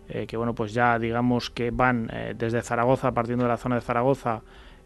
eh, 0.10 0.26
que 0.26 0.38
bueno, 0.38 0.56
pues 0.56 0.74
ya 0.74 0.98
digamos 0.98 1.52
que 1.52 1.70
van 1.70 2.10
eh, 2.12 2.34
desde 2.36 2.64
Zaragoza, 2.64 3.12
partiendo 3.12 3.46
de 3.46 3.50
la 3.50 3.58
zona 3.58 3.76
de 3.76 3.82
Zaragoza, 3.82 4.42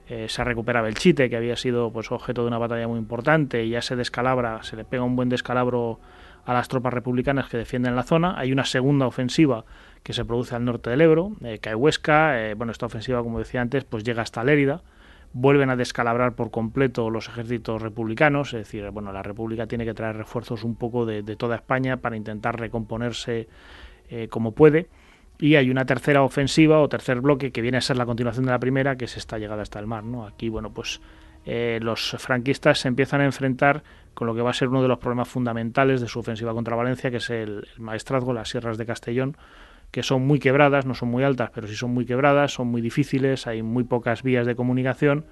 eh, 0.10 0.26
se 0.28 0.44
recupera 0.44 0.82
Belchite, 0.82 1.30
que 1.30 1.38
había 1.38 1.56
sido 1.56 1.94
pues 1.94 2.12
objeto 2.12 2.42
de 2.42 2.50
una 2.50 2.58
batalla 2.58 2.90
muy 2.90 3.00
importante, 3.00 3.64
y 3.64 3.70
ya 3.70 3.82
se 3.82 3.96
descalabra, 3.96 4.62
se 4.64 4.76
le 4.76 4.84
pega 4.84 5.04
un 5.04 5.16
buen 5.16 5.30
descalabro 5.30 6.00
a 6.46 6.54
las 6.54 6.68
tropas 6.68 6.94
republicanas 6.94 7.48
que 7.48 7.58
defienden 7.58 7.96
la 7.96 8.04
zona. 8.04 8.38
Hay 8.38 8.52
una 8.52 8.66
segunda 8.66 9.08
ofensiva 9.08 9.64
que 10.04 10.12
se 10.12 10.26
produce 10.26 10.56
al 10.56 10.66
norte 10.66 10.90
del 10.90 11.00
Ebro, 11.00 11.34
cae 11.62 11.76
Huesca, 11.76 12.36
bueno, 12.58 12.72
esta 12.72 12.86
ofensiva, 12.86 13.24
como 13.24 13.40
decía 13.40 13.62
antes, 13.62 13.86
pues 13.86 14.04
llega 14.04 14.24
hasta 14.24 14.44
Lérida 14.44 14.82
vuelven 15.34 15.70
a 15.70 15.76
descalabrar 15.76 16.34
por 16.34 16.52
completo 16.52 17.10
los 17.10 17.28
ejércitos 17.28 17.82
republicanos, 17.82 18.54
es 18.54 18.62
decir, 18.62 18.90
bueno, 18.92 19.12
la 19.12 19.24
República 19.24 19.68
tiene 19.68 19.86
que 19.86 19.94
traer 19.94 20.18
refuerzos 20.18 20.64
un 20.64 20.76
poco 20.76 21.06
de, 21.06 21.24
toda 21.36 21.56
España 21.56 21.98
para 21.98 22.18
intentar 22.18 22.60
recomponerse 22.60 23.48
eh, 24.10 24.28
como 24.30 24.54
puede. 24.54 24.88
Y 25.42 25.56
hay 25.56 25.70
una 25.70 25.86
tercera 25.86 26.24
ofensiva 26.24 26.82
o 26.82 26.90
tercer 26.90 27.22
bloque 27.22 27.52
que 27.52 27.62
viene 27.62 27.78
a 27.78 27.82
ser 27.82 27.96
la 27.96 28.06
continuación 28.06 28.46
de 28.46 28.52
la 28.52 28.60
primera, 28.60 28.98
que 28.98 29.06
es 29.06 29.16
esta 29.16 29.38
llegada 29.38 29.62
hasta 29.62 29.80
el 29.80 29.88
mar. 29.88 30.04
¿no? 30.04 30.26
Aquí, 30.26 30.50
bueno, 30.50 30.74
pues 30.74 31.00
eh, 31.46 31.80
los 31.82 32.18
franquistas 32.20 32.80
se 32.80 32.90
empiezan 32.90 33.22
a 33.22 33.26
enfrentar 33.26 33.84
con 34.14 34.28
lo 34.28 34.36
que 34.36 34.42
va 34.42 34.50
a 34.50 34.54
ser 34.54 34.68
uno 34.68 34.82
de 34.82 34.90
los 34.90 34.98
problemas 34.98 35.30
fundamentales 35.30 36.02
de 36.02 36.08
su 36.10 36.20
ofensiva 36.20 36.54
contra 36.54 36.76
Valencia, 36.76 37.10
que 37.10 37.18
es 37.18 37.30
el, 37.30 37.68
el 37.74 37.82
maestrazgo, 37.82 38.34
las 38.34 38.50
sierras 38.50 38.78
de 38.78 38.86
Castellón, 38.86 39.38
que 39.92 40.04
son 40.04 40.26
muy 40.26 40.40
quebradas, 40.40 40.86
no 40.86 40.94
son 40.94 41.10
muy 41.10 41.24
altas, 41.24 41.52
pero 41.54 41.68
sí 41.68 41.76
son 41.76 41.92
muy 41.92 42.06
quebradas, 42.06 42.54
son 42.54 42.68
muy 42.68 42.82
difíciles, 42.82 43.48
hay 43.48 43.64
muy 43.64 43.84
pocas 43.84 44.24
vías 44.24 44.46
de 44.46 44.56
comunicación 44.56 45.26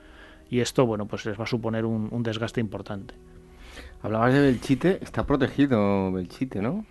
y 0.49 0.59
esto, 0.61 0.85
bueno, 0.85 1.07
pues 1.07 1.25
les 1.25 1.39
va 1.39 1.43
a 1.43 1.47
suponer 1.47 1.85
un, 1.85 2.07
un 2.11 2.23
desgaste 2.23 2.61
importante. 2.61 3.13
Hablabas 4.01 4.33
de 4.33 4.41
Belchite, 4.41 4.99
está 5.01 5.25
protegido 5.25 6.11
Belchite, 6.11 6.61
¿no? 6.61 6.85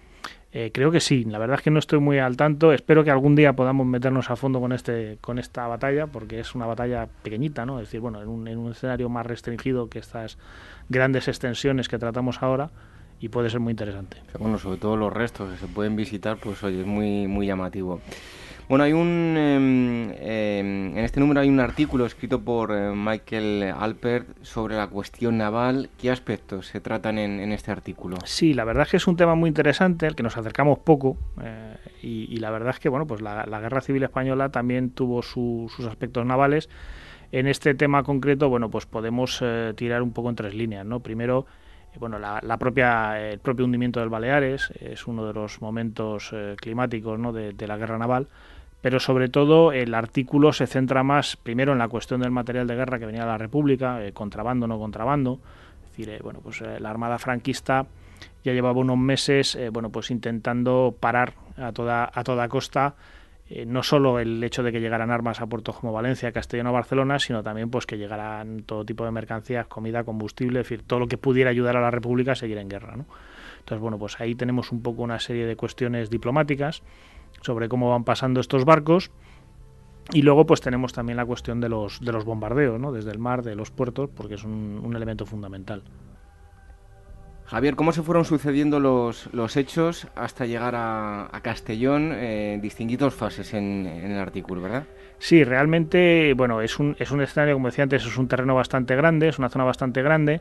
Eh, 0.53 0.71
creo 0.73 0.91
que 0.91 1.01
sí, 1.01 1.25
la 1.25 1.39
verdad 1.39 1.57
es 1.59 1.63
que 1.63 1.71
no 1.71 1.79
estoy 1.79 1.99
muy 1.99 2.19
al 2.19 2.37
tanto. 2.37 2.73
Espero 2.73 3.05
que 3.05 3.11
algún 3.11 3.35
día 3.35 3.53
podamos 3.55 3.87
meternos 3.87 4.31
a 4.31 4.37
fondo 4.37 4.59
con 4.59 4.73
este 4.73 5.19
con 5.21 5.39
esta 5.39 5.67
batalla, 5.67 6.07
porque 6.07 6.41
es 6.41 6.55
una 6.55 6.65
batalla 6.65 7.09
pequeñita, 7.23 7.67
¿no? 7.67 7.79
Es 7.79 7.89
decir, 7.89 8.01
bueno, 8.01 8.23
en 8.23 8.29
un, 8.29 8.49
en 8.49 8.57
un 8.57 8.71
escenario 8.71 9.09
más 9.09 9.27
restringido 9.27 9.91
que 9.91 9.99
estas 9.99 10.39
grandes 10.89 11.29
extensiones 11.29 11.89
que 11.89 11.99
tratamos 11.99 12.43
ahora 12.43 12.71
y 13.21 13.29
puede 13.29 13.51
ser 13.51 13.61
muy 13.61 13.73
interesante. 13.73 14.19
Bueno, 14.39 14.59
sobre 14.59 14.79
todo 14.79 14.97
los 14.97 15.13
restos 15.13 15.51
que 15.51 15.57
se 15.57 15.67
pueden 15.67 15.97
visitar, 15.97 16.37
pues 16.37 16.63
oye, 16.63 16.81
es 16.81 16.87
muy, 16.87 17.27
muy 17.27 17.47
llamativo. 17.47 18.01
Bueno, 18.69 18.83
hay 18.83 18.93
un 18.93 19.37
em, 19.39 20.11
em, 20.19 20.99
en 20.99 21.05
este 21.05 21.21
número 21.21 21.41
hay 21.41 21.49
un 21.49 21.61
artículo 21.61 22.05
escrito 22.05 22.43
por 22.43 22.73
eh, 22.73 22.93
Michael 22.97 23.73
Alpert 23.79 24.27
sobre 24.43 24.75
la 24.75 24.89
cuestión 24.89 25.39
naval. 25.39 25.89
¿Qué 26.01 26.11
aspectos 26.11 26.67
se 26.67 26.81
tratan 26.81 27.17
en, 27.19 27.53
este 27.53 27.71
artículo? 27.71 28.17
Sí, 28.25 28.55
la 28.55 28.65
verdad 28.65 28.83
es 28.83 28.91
que 28.91 28.97
es 28.97 29.07
un 29.07 29.17
tema 29.17 29.37
muy 29.37 29.47
interesante, 29.47 30.07
al 30.07 30.17
que 30.17 30.25
nos 30.25 30.37
acercamos 30.37 30.81
poco, 30.81 31.17
eh, 31.41 31.77
y, 32.03 32.37
la 32.39 32.51
verdad 32.51 32.71
es 32.71 32.81
que 32.81 32.89
bueno, 32.89 33.07
pues 33.07 33.21
la, 33.21 33.45
guerra 33.61 33.81
civil 33.81 34.03
española 34.03 34.49
también 34.49 34.91
tuvo 34.91 35.23
sus 35.23 35.79
aspectos 35.87 36.27
navales. 36.27 36.69
En 37.31 37.47
este 37.47 37.75
tema 37.75 38.03
concreto, 38.03 38.49
bueno, 38.49 38.69
pues 38.69 38.87
podemos 38.87 39.39
eh, 39.43 39.75
tirar 39.77 40.03
un 40.03 40.13
poco 40.13 40.29
en 40.31 40.35
tres 40.35 40.55
líneas, 40.55 40.85
¿no? 40.85 41.01
Primero, 41.01 41.47
bueno, 41.99 42.19
la, 42.19 42.57
propia, 42.59 43.31
el 43.31 43.39
propio 43.39 43.65
hundimiento 43.65 44.01
del 44.01 44.09
Baleares 44.09 44.71
es 44.81 45.07
uno 45.07 45.27
de 45.27 45.33
los 45.33 45.61
momentos 45.61 46.35
climáticos 46.57 47.19
¿no? 47.19 47.33
de, 47.33 47.53
de 47.53 47.67
la 47.67 47.77
guerra 47.77 47.99
naval 47.99 48.29
pero 48.87 49.01
sobre 49.01 49.29
todo 49.29 49.73
el 49.73 49.95
artículo 49.95 50.53
se 50.53 50.69
centra 50.69 51.03
más 51.03 51.37
primero 51.37 51.73
en 51.73 51.79
la 51.79 51.89
cuestión 51.89 52.21
del 52.21 52.31
material 52.31 52.69
de 52.69 52.77
guerra 52.77 53.01
que 53.01 53.07
venía 53.07 53.23
de 53.23 53.27
la 53.27 53.37
República, 53.37 54.05
eh, 54.05 54.13
contrabando, 54.13 54.69
no 54.69 54.79
contrabando. 54.79 55.41
Es 55.85 55.91
decir, 55.91 56.11
eh, 56.11 56.21
bueno, 56.23 56.39
pues 56.41 56.61
eh, 56.61 56.79
la 56.79 56.91
Armada 56.91 57.19
franquista 57.19 57.85
ya 58.45 58.53
llevaba 58.53 58.79
unos 58.79 58.97
meses, 58.97 59.59
bueno, 59.73 59.91
pues 59.91 60.13
intentando 60.13 60.95
parar 61.01 61.35
a 61.57 61.73
toda 61.73 62.09
a 62.15 62.23
toda 62.23 62.49
costa 62.49 62.95
no 63.67 63.83
solo 63.83 64.19
el 64.19 64.43
hecho 64.43 64.63
de 64.63 64.73
que 64.73 64.81
llegaran 64.81 65.11
armas 65.11 65.41
a 65.41 65.47
puertos 65.47 65.77
como 65.77 65.93
Valencia, 65.93 66.33
Castellón 66.33 66.67
o 66.67 66.73
Barcelona, 66.73 67.19
sino 67.19 67.43
también 67.43 67.71
pues 67.71 67.87
que 67.87 67.97
llegaran 67.97 68.65
todo 68.65 68.85
tipo 68.85 69.05
de 69.05 69.13
mercancías, 69.13 69.67
comida, 69.67 70.05
combustible, 70.05 70.61
es 70.61 70.67
decir, 70.67 70.83
todo 70.83 70.99
lo 70.99 71.07
que 71.07 71.17
pudiera 71.17 71.51
ayudar 71.51 71.77
a 71.77 71.81
la 71.81 71.91
República 71.91 72.33
a 72.33 72.35
seguir 72.35 72.59
en 72.59 72.69
guerra, 72.69 72.97
¿no? 72.97 73.07
Entonces, 73.59 73.81
bueno, 73.81 73.99
pues 73.99 74.21
ahí 74.21 74.35
tenemos 74.35 74.71
un 74.71 74.81
poco 74.81 75.03
una 75.03 75.19
serie 75.19 75.45
de 75.45 75.57
cuestiones 75.57 76.09
diplomáticas 76.09 76.83
sobre 77.41 77.69
cómo 77.69 77.91
van 77.91 78.05
pasando 78.05 78.41
estos 78.41 78.65
barcos. 78.65 79.11
Y 80.13 80.23
luego 80.23 80.47
pues 80.47 80.61
tenemos 80.61 80.93
también 80.93 81.17
la 81.17 81.27
cuestión 81.27 81.61
de 81.61 81.69
los, 81.69 82.01
de 82.01 82.13
los 82.13 82.25
bombardeos, 82.25 82.79
¿no? 82.79 82.93
desde 82.93 83.11
el 83.11 83.19
mar, 83.19 83.43
de 83.43 83.57
los 83.57 83.73
puertos, 83.73 84.09
porque 84.15 84.35
es 84.35 84.45
un, 84.45 84.93
elemento 84.95 85.27
fundamental. 85.27 85.83
Javier, 87.47 87.77
¿cómo 87.77 87.93
se 87.93 88.03
fueron 88.03 88.25
sucediendo 88.25 88.81
los, 88.81 89.33
los 89.33 89.57
hechos 89.57 90.09
hasta 90.17 90.47
llegar 90.47 90.75
a, 90.77 91.29
Castellón? 91.43 92.11
Eh, 92.13 92.59
distinguidos 92.61 93.15
fases 93.15 93.55
en, 93.55 93.87
el 93.87 94.19
artículo, 94.19 94.63
¿verdad? 94.63 94.85
Sí, 95.19 95.45
realmente, 95.45 96.35
bueno, 96.35 96.61
es 96.61 96.81
un, 96.81 96.97
es 96.99 97.13
un 97.13 97.23
escenario, 97.23 97.55
como 97.55 97.69
decía 97.69 97.85
antes, 97.85 98.05
es 98.05 98.17
un 98.19 98.27
terreno 98.27 98.57
bastante 98.57 98.97
grande, 98.97 99.29
es 99.29 99.39
una 99.39 99.49
zona 99.49 99.65
bastante 99.65 100.03
grande 100.03 100.41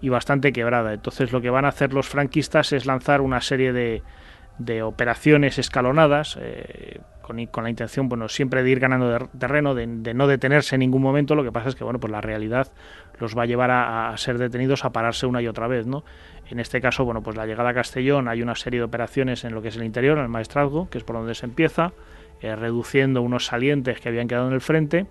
y 0.00 0.10
bastante 0.10 0.52
quebrada. 0.52 0.94
Entonces 0.94 1.32
lo 1.32 1.40
que 1.40 1.50
van 1.50 1.64
a 1.64 1.68
hacer 1.68 1.92
los 1.92 2.08
franquistas 2.08 2.72
es 2.72 2.86
lanzar 2.86 3.20
una 3.20 3.40
serie 3.40 3.72
de, 3.72 4.02
de 4.58 4.82
operaciones 4.82 5.58
escalonadas, 5.58 6.38
eh, 6.40 7.00
con, 7.22 7.44
con, 7.46 7.64
la 7.64 7.70
intención, 7.70 8.08
bueno, 8.08 8.28
siempre 8.28 8.62
de 8.62 8.70
ir 8.70 8.80
ganando 8.80 9.28
terreno, 9.38 9.74
de, 9.74 9.86
no 9.86 10.26
detenerse 10.26 10.76
en 10.76 10.80
ningún 10.80 11.02
momento. 11.02 11.34
Lo 11.34 11.42
que 11.42 11.50
pasa 11.50 11.70
es 11.70 11.74
que, 11.74 11.82
bueno, 11.82 11.98
pues 11.98 12.12
la 12.12 12.20
realidad 12.20 12.68
los 13.18 13.36
va 13.36 13.42
a 13.42 13.46
llevar 13.46 13.70
a, 13.70 14.14
ser 14.16 14.38
detenidos, 14.38 14.84
a 14.84 14.90
pararse 14.90 15.26
una 15.26 15.42
y 15.42 15.48
otra 15.48 15.66
vez, 15.66 15.86
¿no? 15.86 16.04
En 16.50 16.60
este 16.60 16.80
caso, 16.80 17.04
bueno, 17.04 17.22
pues 17.22 17.36
la 17.36 17.46
llegada 17.46 17.70
a 17.70 17.74
Castellón 17.74 18.28
hay 18.28 18.42
una 18.42 18.54
serie 18.54 18.80
de 18.80 18.84
operaciones 18.84 19.44
en 19.44 19.54
lo 19.54 19.62
que 19.62 19.68
es 19.68 19.76
el 19.76 19.84
interior, 19.84 20.18
en 20.18 20.24
el 20.24 20.30
maestrazgo, 20.30 20.88
que 20.90 20.98
es 20.98 21.04
por 21.04 21.16
donde 21.16 21.34
se 21.34 21.46
empieza, 21.46 21.92
eh, 22.40 22.54
reduciendo 22.54 23.22
unos 23.22 23.46
salientes 23.46 24.00
que 24.00 24.08
habían 24.08 24.28
quedado 24.28 24.48
en 24.48 24.54
el 24.54 24.60
frente 24.60 25.06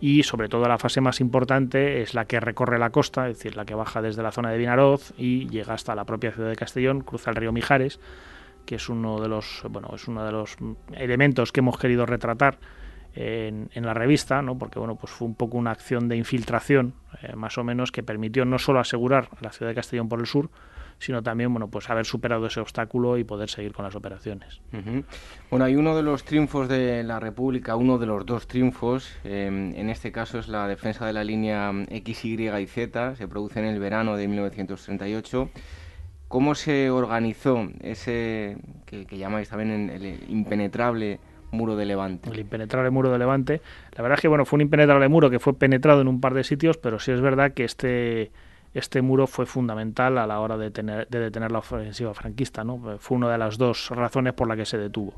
y 0.00 0.24
sobre 0.24 0.48
todo 0.48 0.66
la 0.66 0.78
fase 0.78 1.00
más 1.00 1.20
importante 1.20 2.02
es 2.02 2.14
la 2.14 2.24
que 2.24 2.40
recorre 2.40 2.78
la 2.78 2.90
costa, 2.90 3.28
es 3.28 3.36
decir, 3.36 3.56
la 3.56 3.64
que 3.64 3.74
baja 3.74 4.02
desde 4.02 4.22
la 4.22 4.32
zona 4.32 4.50
de 4.50 4.58
Vinaroz 4.58 5.12
y 5.16 5.48
llega 5.48 5.74
hasta 5.74 5.94
la 5.94 6.04
propia 6.04 6.32
ciudad 6.32 6.48
de 6.48 6.56
Castellón, 6.56 7.02
cruza 7.02 7.30
el 7.30 7.36
río 7.36 7.52
Mijares 7.52 8.00
que 8.66 8.76
es 8.76 8.88
uno 8.88 9.20
de 9.20 9.28
los 9.28 9.62
bueno 9.70 9.90
es 9.94 10.06
uno 10.08 10.24
de 10.24 10.32
los 10.32 10.56
elementos 10.92 11.52
que 11.52 11.60
hemos 11.60 11.78
querido 11.78 12.06
retratar 12.06 12.58
en, 13.14 13.68
la 13.74 13.92
revista, 13.92 14.40
¿no? 14.40 14.56
porque 14.58 14.78
bueno, 14.78 14.96
pues 14.96 15.12
fue 15.12 15.28
un 15.28 15.34
poco 15.34 15.58
una 15.58 15.70
acción 15.70 16.08
de 16.08 16.16
infiltración, 16.16 16.94
eh, 17.20 17.36
más 17.36 17.58
o 17.58 17.64
menos, 17.64 17.92
que 17.92 18.02
permitió 18.02 18.46
no 18.46 18.58
solo 18.58 18.80
asegurar 18.80 19.28
la 19.42 19.52
ciudad 19.52 19.70
de 19.70 19.74
Castellón 19.74 20.08
por 20.08 20.20
el 20.20 20.26
sur, 20.26 20.48
sino 21.02 21.22
también 21.22 21.52
bueno, 21.52 21.68
pues 21.68 21.90
haber 21.90 22.06
superado 22.06 22.46
ese 22.46 22.60
obstáculo 22.60 23.18
y 23.18 23.24
poder 23.24 23.50
seguir 23.50 23.72
con 23.72 23.84
las 23.84 23.94
operaciones. 23.96 24.60
Bueno, 25.50 25.64
hay 25.64 25.74
uno 25.74 25.96
de 25.96 26.02
los 26.02 26.24
triunfos 26.24 26.68
de 26.68 27.02
la 27.02 27.18
República, 27.18 27.74
uno 27.74 27.98
de 27.98 28.06
los 28.06 28.24
dos 28.24 28.46
triunfos, 28.46 29.12
em, 29.24 29.74
en 29.74 29.90
este 29.90 30.12
caso 30.12 30.38
es 30.38 30.48
la 30.48 30.68
defensa 30.68 31.04
de 31.04 31.12
la 31.12 31.24
línea 31.24 31.72
X, 31.88 32.24
Y 32.24 32.48
y 32.48 32.66
Z, 32.66 33.16
se 33.16 33.26
produce 33.26 33.58
en 33.58 33.66
el 33.66 33.80
verano 33.80 34.16
de 34.16 34.28
1938 34.28 35.50
¿Cómo 36.32 36.54
se 36.54 36.88
organizó 36.88 37.68
ese 37.82 38.56
que, 38.86 39.04
llamáis 39.18 39.50
también 39.50 39.90
el 39.90 40.18
impenetrable 40.30 41.20
muro 41.50 41.76
de 41.76 41.84
Levante? 41.84 42.30
El 42.30 42.40
impenetrable 42.40 42.88
muro 42.88 43.12
de 43.12 43.18
Levante. 43.18 43.60
La 43.94 44.00
verdad 44.00 44.16
es 44.16 44.22
que 44.22 44.28
bueno, 44.28 44.46
fue 44.46 44.56
un 44.56 44.62
impenetrable 44.62 45.08
muro 45.08 45.28
que 45.28 45.38
fue 45.38 45.52
penetrado 45.52 46.00
en 46.00 46.08
un 46.08 46.22
par 46.22 46.32
de 46.32 46.42
sitios, 46.42 46.78
pero 46.78 46.98
sí 47.00 47.12
es 47.12 47.20
verdad 47.20 47.52
que 47.52 47.64
este 47.64 48.32
este 48.74 49.02
muro 49.02 49.26
fue 49.26 49.46
fundamental 49.46 50.18
a 50.18 50.26
la 50.26 50.40
hora 50.40 50.56
de, 50.56 50.70
tener, 50.70 51.08
de 51.08 51.18
detener 51.18 51.52
la 51.52 51.58
ofensiva 51.58 52.14
franquista, 52.14 52.64
¿no? 52.64 52.98
Fue 52.98 53.16
una 53.16 53.30
de 53.30 53.38
las 53.38 53.58
dos 53.58 53.90
razones 53.90 54.32
por 54.32 54.48
la 54.48 54.56
que 54.56 54.64
se 54.64 54.78
detuvo. 54.78 55.14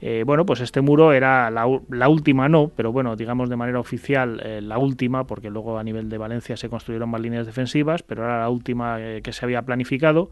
Eh, 0.00 0.24
bueno, 0.26 0.44
pues 0.44 0.60
este 0.60 0.82
muro 0.82 1.12
era 1.12 1.50
la, 1.50 1.66
última, 1.66 2.48
no, 2.48 2.70
pero 2.76 2.92
bueno, 2.92 3.16
digamos 3.16 3.48
de 3.48 3.56
manera 3.56 3.80
oficial 3.80 4.40
eh, 4.44 4.60
la 4.60 4.76
última, 4.76 5.26
porque 5.26 5.48
luego 5.48 5.78
a 5.78 5.82
nivel 5.82 6.10
de 6.10 6.18
Valencia 6.18 6.56
se 6.56 6.68
construyeron 6.68 7.08
más 7.08 7.20
líneas 7.20 7.46
defensivas, 7.46 8.02
pero 8.02 8.24
era 8.24 8.40
la 8.40 8.50
última 8.50 9.00
eh, 9.00 9.22
que 9.22 9.32
se 9.32 9.44
había 9.46 9.62
planificado 9.62 10.30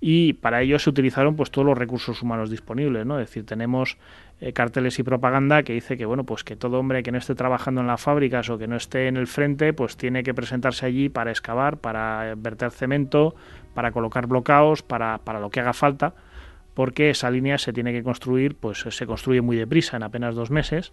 y 0.00 0.34
para 0.34 0.62
ello 0.62 0.78
se 0.78 0.90
utilizaron 0.90 1.36
pues 1.36 1.50
todos 1.50 1.66
los 1.66 1.78
recursos 1.78 2.22
humanos 2.22 2.50
disponibles, 2.50 3.04
¿no? 3.04 3.18
Es 3.18 3.28
decir, 3.28 3.44
tenemos 3.44 3.98
carteles 4.52 4.98
y 4.98 5.02
propaganda 5.02 5.62
que 5.62 5.72
dice 5.72 5.96
que 5.96 6.04
bueno, 6.04 6.24
pues 6.24 6.42
que 6.42 6.56
todo 6.56 6.80
hombre 6.80 7.02
que 7.02 7.12
no 7.12 7.18
esté 7.18 7.34
trabajando 7.34 7.80
en 7.80 7.86
las 7.86 8.00
fábricas 8.00 8.50
o 8.50 8.58
que 8.58 8.66
no 8.66 8.76
esté 8.76 9.06
en 9.06 9.16
el 9.16 9.26
frente, 9.26 9.72
pues 9.72 9.96
tiene 9.96 10.22
que 10.22 10.34
presentarse 10.34 10.86
allí 10.86 11.08
para 11.08 11.30
excavar, 11.30 11.76
para 11.76 12.34
verter 12.36 12.70
cemento, 12.72 13.34
para 13.74 13.92
colocar 13.92 14.26
bloqueos, 14.26 14.82
para, 14.82 15.18
para 15.18 15.38
lo 15.38 15.50
que 15.50 15.60
haga 15.60 15.72
falta 15.72 16.14
porque 16.74 17.10
esa 17.10 17.30
línea 17.30 17.58
se 17.58 17.72
tiene 17.72 17.92
que 17.92 18.02
construir, 18.02 18.56
pues 18.56 18.78
se 18.78 19.06
construye 19.06 19.40
muy 19.40 19.56
deprisa, 19.56 19.96
en 19.96 20.02
apenas 20.02 20.34
dos 20.34 20.50
meses, 20.50 20.92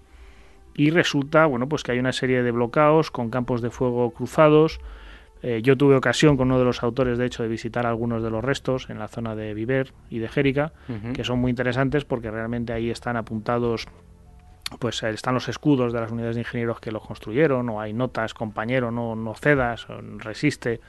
y 0.76 0.92
resulta, 0.92 1.46
bueno, 1.46 1.68
pues 1.68 1.84
que 1.84 1.92
hay 1.92 2.00
una 2.00 2.12
serie 2.12 2.44
de 2.44 2.52
bloqueos 2.52 3.12
con 3.12 3.30
campos 3.30 3.62
de 3.62 3.70
fuego 3.70 4.12
cruzados. 4.12 4.80
Eh, 5.42 5.62
yo 5.64 5.78
tuve 5.78 5.96
ocasión 5.96 6.36
con 6.38 6.48
uno 6.48 6.60
de 6.60 6.66
los 6.66 6.84
autores, 6.84 7.18
de 7.18 7.26
hecho, 7.26 7.44
de 7.44 7.50
visitar 7.50 7.86
algunos 7.86 8.22
de 8.22 8.30
los 8.30 8.44
restos 8.44 8.90
en 8.90 9.00
la 9.00 9.08
zona 9.08 9.36
de 9.36 9.54
Viver 9.54 9.94
y 10.10 10.20
de 10.20 10.28
Jérica, 10.28 10.74
que 11.14 11.24
son 11.24 11.40
muy 11.40 11.50
interesantes 11.50 12.04
porque 12.06 12.30
realmente 12.30 12.74
ahí 12.74 12.90
están 12.90 13.16
apuntados 13.16 13.88
pues 14.78 15.02
están 15.02 15.34
los 15.34 15.50
escudos 15.50 15.94
de 15.94 16.00
las 16.00 16.12
unidades 16.12 16.36
de 16.36 16.42
ingenieros 16.42 16.80
que 16.80 16.92
los 16.92 17.04
construyeron, 17.04 17.68
o 17.70 17.82
hay 17.82 17.92
notas, 17.92 18.36
compañero, 18.36 18.92
no, 18.92 19.16
no 19.16 19.34
cedas, 19.34 19.88
resiste, 20.18 20.80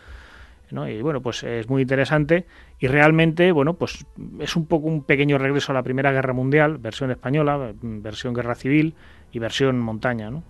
y 0.71 1.03
bueno, 1.03 1.21
pues 1.21 1.43
es 1.43 1.69
muy 1.69 1.83
interesante. 1.83 2.47
Y 2.79 2.87
realmente, 2.87 3.51
bueno, 3.53 3.75
pues 3.75 4.07
es 4.39 4.57
un 4.57 4.67
poco 4.67 4.87
un 4.87 5.03
pequeño 5.03 5.39
regreso 5.39 5.73
a 5.73 5.75
la 5.75 5.83
Primera 5.83 6.13
Guerra 6.13 6.33
Mundial, 6.33 6.79
versión 6.79 7.11
española, 7.11 7.73
versión 7.83 8.35
guerra 8.35 8.55
civil 8.55 8.95
y 9.33 9.39
versión 9.39 9.79
montaña, 9.81 10.31
¿no? 10.31 10.43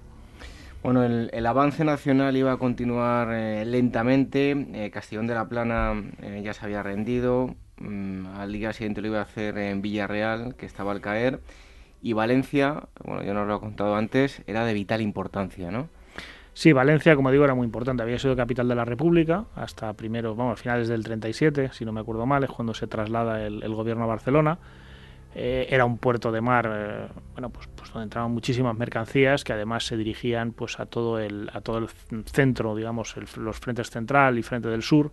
Bueno, 0.82 1.04
el, 1.04 1.46
avance 1.46 1.84
nacional 1.84 2.36
iba 2.38 2.52
a 2.52 2.56
continuar 2.56 3.28
eh, 3.32 3.64
lentamente. 3.66 4.52
Eh, 4.72 4.90
Castellón 4.90 5.26
de 5.26 5.34
la 5.34 5.46
Plana 5.46 5.92
eh, 6.22 6.40
ya 6.42 6.54
se 6.54 6.64
había 6.64 6.82
rendido. 6.82 7.54
Mm, 7.78 8.26
al 8.26 8.52
día 8.52 8.72
siguiente 8.72 9.02
lo 9.02 9.08
iba 9.08 9.18
a 9.18 9.22
hacer 9.22 9.58
en 9.58 9.82
Villarreal, 9.82 10.54
que 10.56 10.64
estaba 10.64 10.92
al 10.92 11.02
caer. 11.02 11.40
Y 12.00 12.14
Valencia, 12.14 12.88
bueno, 13.04 13.22
yo 13.22 13.34
no 13.34 13.44
lo 13.44 13.56
he 13.56 13.60
contado 13.60 13.94
antes, 13.94 14.42
era 14.46 14.64
de 14.64 14.72
vital 14.72 15.02
importancia, 15.02 15.70
¿no? 15.70 15.88
Sí, 16.54 16.72
Valencia, 16.72 17.14
como 17.14 17.30
digo, 17.30 17.44
era 17.44 17.54
muy 17.54 17.66
importante. 17.66 18.02
Había 18.02 18.18
sido 18.18 18.34
capital 18.34 18.68
de 18.68 18.74
la 18.74 18.84
República 18.84 19.44
hasta 19.54 19.92
primero, 19.92 20.34
vamos, 20.34 20.60
finales 20.60 20.88
del 20.88 21.04
37, 21.04 21.70
si 21.72 21.84
no 21.84 21.92
me 21.92 22.00
acuerdo 22.00 22.26
mal, 22.26 22.42
es 22.42 22.50
cuando 22.50 22.74
se 22.74 22.86
traslada 22.86 23.46
el, 23.46 23.74
gobierno 23.74 24.04
a 24.04 24.06
Barcelona. 24.06 24.58
Eh, 25.34 25.68
era 25.70 25.84
un 25.84 25.98
puerto 25.98 26.32
de 26.32 26.40
mar, 26.40 26.68
eh, 26.72 27.08
bueno, 27.32 27.50
pues, 27.50 27.68
pues, 27.76 27.92
donde 27.92 28.04
entraban 28.04 28.32
muchísimas 28.32 28.76
mercancías 28.76 29.44
que 29.44 29.52
además 29.52 29.86
se 29.86 29.96
dirigían 29.96 30.52
pues 30.52 30.80
a 30.80 30.86
todo 30.86 31.20
el, 31.20 31.48
a 31.52 31.60
todo 31.60 31.78
el 31.78 31.88
centro, 32.24 32.74
digamos, 32.74 33.14
los 33.36 33.58
frentes 33.60 33.90
central 33.90 34.38
y 34.38 34.42
frente 34.42 34.68
del 34.68 34.82
sur, 34.82 35.12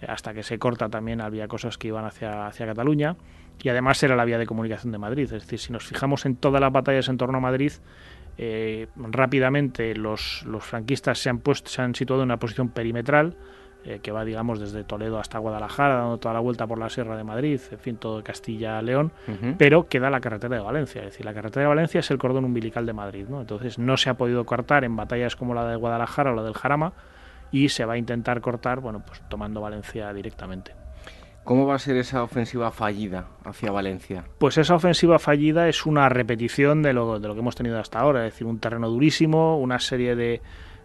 eh, 0.00 0.06
hasta 0.08 0.32
que 0.34 0.44
se 0.44 0.58
corta 0.60 0.88
también 0.88 1.20
había 1.20 1.48
cosas 1.48 1.78
que 1.78 1.88
iban 1.88 2.04
hacia, 2.04 2.46
hacia 2.46 2.66
Cataluña 2.66 3.16
y 3.60 3.68
además 3.68 4.00
era 4.04 4.14
la 4.14 4.24
vía 4.24 4.38
de 4.38 4.46
comunicación 4.46 4.92
de 4.92 4.98
Madrid. 4.98 5.24
Es 5.24 5.42
decir, 5.42 5.58
si 5.58 5.72
nos 5.72 5.84
fijamos 5.84 6.26
en 6.26 6.36
todas 6.36 6.60
las 6.60 6.72
batallas 6.72 7.08
en 7.08 7.16
torno 7.16 7.38
a 7.38 7.40
Madrid, 7.40 7.72
rápidamente 8.96 9.94
los, 9.94 10.44
los, 10.46 10.64
franquistas 10.64 11.18
se 11.18 11.28
han, 11.28 11.40
puesto, 11.40 11.68
se 11.68 11.82
han 11.82 11.94
situado 11.94 12.22
en 12.22 12.28
una 12.28 12.38
posición 12.38 12.70
perimetral 12.70 13.36
eh, 13.84 14.00
que 14.02 14.12
va, 14.12 14.24
digamos, 14.24 14.60
desde 14.60 14.84
Toledo 14.84 15.18
hasta 15.18 15.38
Guadalajara, 15.38 15.96
dando 15.96 16.18
toda 16.18 16.34
la 16.34 16.40
vuelta 16.40 16.66
por 16.66 16.78
la 16.78 16.90
Sierra 16.90 17.16
de 17.16 17.24
Madrid, 17.24 17.60
en 17.70 17.78
fin, 17.78 17.96
todo 17.96 18.22
Castilla-León, 18.22 19.10
pero 19.56 19.88
queda 19.88 20.10
la 20.10 20.20
carretera 20.20 20.56
de 20.56 20.62
Valencia. 20.62 21.00
Es 21.00 21.12
decir, 21.12 21.24
la 21.24 21.32
carretera 21.32 21.62
de 21.62 21.68
Valencia 21.68 22.00
es 22.00 22.10
el 22.10 22.18
cordón 22.18 22.44
umbilical 22.44 22.84
de 22.84 22.92
Madrid, 22.92 23.26
¿no? 23.28 23.40
Entonces 23.40 23.78
no 23.78 23.96
se 23.96 24.10
ha 24.10 24.14
podido 24.14 24.44
cortar 24.44 24.84
en 24.84 24.96
batallas 24.96 25.34
como 25.34 25.54
la 25.54 25.66
de 25.66 25.76
Guadalajara 25.76 26.32
o 26.32 26.34
la 26.34 26.42
del 26.42 26.54
Jarama 26.54 26.92
y 27.52 27.70
se 27.70 27.84
va 27.84 27.94
a 27.94 27.98
intentar 27.98 28.40
cortar, 28.40 28.80
bueno, 28.80 29.02
pues 29.06 29.22
tomando 29.28 29.60
Valencia 29.60 30.12
directamente. 30.12 30.74
¿Cómo 31.42 31.66
va 31.66 31.76
a 31.76 31.78
ser 31.78 31.96
esa 31.96 32.22
ofensiva 32.22 32.70
fallida 32.70 33.28
hacia 33.44 33.72
Valencia? 33.72 34.24
Pues 34.38 34.58
esa 34.58 34.74
ofensiva 34.74 35.18
fallida 35.18 35.68
es 35.68 35.86
una 35.86 36.08
repetición 36.10 36.82
de 36.82 36.92
lo, 36.92 37.18
de 37.18 37.26
lo 37.26 37.34
que 37.34 37.40
hemos 37.40 37.56
tenido 37.56 37.78
hasta 37.78 37.98
ahora, 37.98 38.26
es 38.26 38.34
decir, 38.34 38.46
un 38.46 38.60
terreno 38.60 38.90
durísimo, 38.90 39.58
una 39.58 39.78
serie 39.78 40.14
de, 40.14 40.42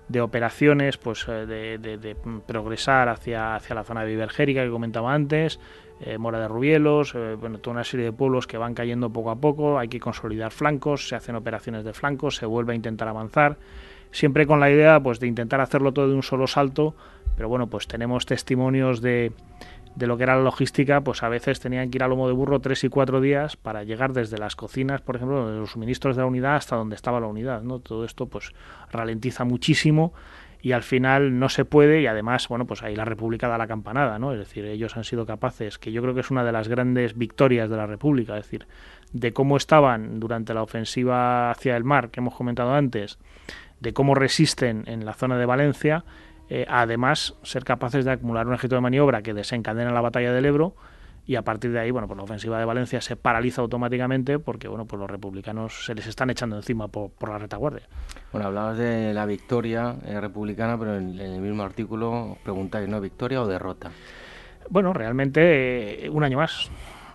de 0.07 0.21
operaciones, 0.21 0.97
pues 0.97 1.25
eh, 1.27 1.77
de, 1.79 2.15
progresar 2.45 3.09
hacia, 3.09 3.55
hacia 3.55 3.75
la 3.75 3.83
zona 3.83 4.01
de 4.01 4.07
Vivergérica 4.07 4.63
que 4.63 4.69
comentaba 4.69 5.13
antes, 5.13 5.59
eh, 6.01 6.17
Mora 6.17 6.39
de 6.39 6.47
Rubielos, 6.47 7.15
eh, 7.15 7.35
bueno, 7.39 7.59
toda 7.59 7.75
una 7.75 7.83
serie 7.83 8.05
de 8.05 8.11
pueblos 8.11 8.47
que 8.47 8.57
van 8.57 8.73
cayendo 8.73 9.09
poco 9.09 9.31
a 9.31 9.37
poco, 9.37 9.79
hay 9.79 9.87
que 9.87 9.99
consolidar 9.99 10.51
flancos, 10.51 11.07
se 11.07 11.15
hacen 11.15 11.35
operaciones 11.35 11.83
de 11.83 11.93
flancos, 11.93 12.35
se 12.35 12.45
vuelve 12.45 12.73
a 12.73 12.75
intentar 12.75 13.07
avanzar, 13.07 13.57
siempre 14.11 14.45
con 14.45 14.59
la 14.59 14.69
idea 14.69 14.99
pues 14.99 15.19
de 15.19 15.27
intentar 15.27 15.61
hacerlo 15.61 15.93
todo 15.93 16.09
de 16.09 16.15
un 16.15 16.23
solo 16.23 16.47
salto, 16.47 16.95
pero 17.35 17.49
bueno, 17.49 17.67
pues 17.67 17.87
tenemos 17.87 18.25
testimonios 18.25 19.01
de, 19.01 19.31
de 19.95 20.07
lo 20.07 20.17
que 20.17 20.23
era 20.23 20.35
la 20.35 20.43
logística, 20.43 21.01
pues 21.01 21.23
a 21.23 21.29
veces 21.29 21.59
tenían 21.59 21.89
que 21.89 21.97
ir 21.97 22.03
a 22.03 22.07
lomo 22.07 22.27
de 22.27 22.33
burro 22.33 22.59
tres 22.59 22.83
y 22.83 22.89
cuatro 22.89 23.21
días 23.21 23.55
para 23.55 23.83
llegar 23.83 24.13
desde 24.13 24.37
las 24.37 24.55
cocinas, 24.55 25.01
por 25.01 25.15
ejemplo, 25.15 25.49
de 25.49 25.57
los 25.57 25.71
suministros 25.71 26.15
de 26.15 26.21
la 26.21 26.27
unidad 26.27 26.55
hasta 26.55 26.75
donde 26.75 26.95
estaba 26.95 27.19
la 27.19 27.27
unidad, 27.27 27.61
¿no? 27.61 27.79
Todo 27.79 28.03
esto 28.03 28.27
pues 28.27 28.51
ralentiza 28.91 29.45
muchísimo 29.45 30.13
y 30.61 30.71
al 30.71 30.83
final 30.83 31.39
no 31.39 31.47
se 31.47 31.63
puede 31.63 32.01
y 32.01 32.07
además, 32.07 32.47
bueno, 32.47 32.65
pues 32.65 32.83
ahí 32.83 32.95
la 32.95 33.05
República 33.05 33.47
da 33.47 33.57
la 33.57 33.67
campanada, 33.67 34.19
¿no? 34.19 34.33
Es 34.33 34.39
decir, 34.39 34.65
ellos 34.65 34.97
han 34.97 35.03
sido 35.03 35.25
capaces, 35.25 35.77
que 35.77 35.91
yo 35.91 36.01
creo 36.01 36.13
que 36.13 36.21
es 36.21 36.31
una 36.31 36.43
de 36.43 36.51
las 36.51 36.67
grandes 36.67 37.17
victorias 37.17 37.69
de 37.69 37.77
la 37.77 37.85
República, 37.85 38.35
es 38.37 38.45
decir, 38.45 38.67
de 39.13 39.31
cómo 39.31 39.57
estaban 39.57 40.19
durante 40.19 40.53
la 40.53 40.63
ofensiva 40.63 41.51
hacia 41.51 41.77
el 41.77 41.83
mar 41.83 42.09
que 42.09 42.19
hemos 42.19 42.33
comentado 42.35 42.73
antes, 42.73 43.19
de 43.79 43.93
cómo 43.93 44.15
resisten 44.15 44.83
en 44.87 45.05
la 45.05 45.13
zona 45.13 45.37
de 45.37 45.45
Valencia 45.45 46.03
eh, 46.49 46.65
además 46.69 47.35
ser 47.43 47.63
capaces 47.63 48.05
de 48.05 48.11
acumular 48.11 48.47
un 48.47 48.53
ejército 48.53 48.75
de 48.75 48.81
maniobra 48.81 49.21
que 49.21 49.33
desencadena 49.33 49.91
la 49.91 50.01
batalla 50.01 50.31
del 50.31 50.45
Ebro 50.45 50.75
y 51.27 51.35
a 51.35 51.41
partir 51.41 51.71
de 51.71 51.79
ahí, 51.79 51.89
bueno, 51.89 52.07
pues 52.07 52.17
la 52.17 52.23
ofensiva 52.23 52.59
de 52.59 52.65
Valencia 52.65 53.01
se 53.01 53.15
paraliza 53.15 53.61
automáticamente 53.61 54.37
porque, 54.37 54.67
bueno, 54.67 54.85
pues 54.85 54.99
los 54.99 55.09
republicanos 55.09 55.85
se 55.85 55.95
les 55.95 56.05
están 56.05 56.29
echando 56.29 56.55
encima 56.55 56.87
por, 56.87 57.11
la 57.27 57.39
retaguardia. 57.39 57.87
Bueno, 58.31 58.47
hablabas 58.47 58.77
de 58.77 59.11
la 59.13 59.25
victoria 59.25 59.95
eh, 60.05 60.21
republicana, 60.21 60.77
pero 60.77 60.95
en, 60.97 61.19
el 61.19 61.41
mismo 61.41 61.63
artículo 61.63 62.37
preguntáis, 62.43 62.87
¿no? 62.87 63.01
¿Victoria 63.01 63.41
o 63.41 63.47
derrota? 63.47 63.89
Bueno, 64.69 64.93
realmente 64.93 66.05
eh, 66.05 66.09
un 66.11 66.23
año 66.23 66.37
más, 66.37 66.69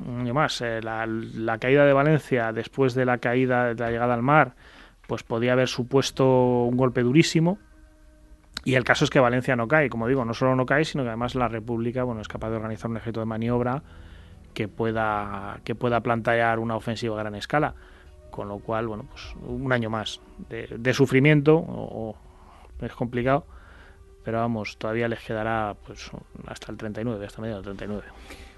un 0.04 0.22
año 0.22 0.34
más. 0.34 0.60
la, 0.60 1.06
la, 1.06 1.58
caída 1.58 1.84
de 1.84 1.92
Valencia 1.92 2.52
después 2.52 2.94
de 2.94 3.04
la 3.04 3.18
caída 3.18 3.74
de 3.74 3.80
la 3.80 3.92
llegada 3.92 4.14
al 4.14 4.22
mar, 4.22 4.56
pues 5.06 5.22
podía 5.22 5.52
haber 5.52 5.68
supuesto 5.68 6.64
un 6.64 6.76
golpe 6.76 7.02
durísimo, 7.02 7.58
y 8.64 8.74
el 8.74 8.84
caso 8.84 9.04
es 9.04 9.10
que 9.10 9.20
Valencia 9.20 9.56
no 9.56 9.68
cae, 9.68 9.88
como 9.88 10.06
digo, 10.06 10.24
no 10.24 10.34
solo 10.34 10.54
no 10.54 10.66
cae, 10.66 10.84
sino 10.84 11.02
que 11.02 11.08
además 11.08 11.34
la 11.34 11.48
República 11.48 12.04
bueno, 12.04 12.20
es 12.20 12.28
capaz 12.28 12.50
de 12.50 12.56
organizar 12.56 12.90
un 12.90 12.98
ejército 12.98 13.20
de 13.20 13.26
maniobra 13.26 13.82
que 14.52 14.68
pueda, 14.68 15.60
que 15.64 15.74
pueda 15.74 16.00
plantear 16.00 16.58
una 16.58 16.76
ofensiva 16.76 17.16
a 17.16 17.22
gran 17.22 17.34
escala. 17.34 17.74
Con 18.30 18.48
lo 18.48 18.58
cual, 18.58 18.86
bueno, 18.86 19.06
pues 19.10 19.34
un 19.44 19.72
año 19.72 19.90
más 19.90 20.20
de, 20.48 20.94
sufrimiento, 20.94 21.56
o, 21.56 22.14
es 22.80 22.92
complicado, 22.92 23.44
pero 24.24 24.38
vamos, 24.38 24.76
todavía 24.78 25.08
les 25.08 25.18
quedará 25.20 25.74
pues 25.84 26.10
hasta 26.46 26.70
el 26.70 26.78
39, 26.78 27.26
hasta 27.26 27.42
medio 27.42 27.56
del 27.56 27.64
39. 27.64 28.04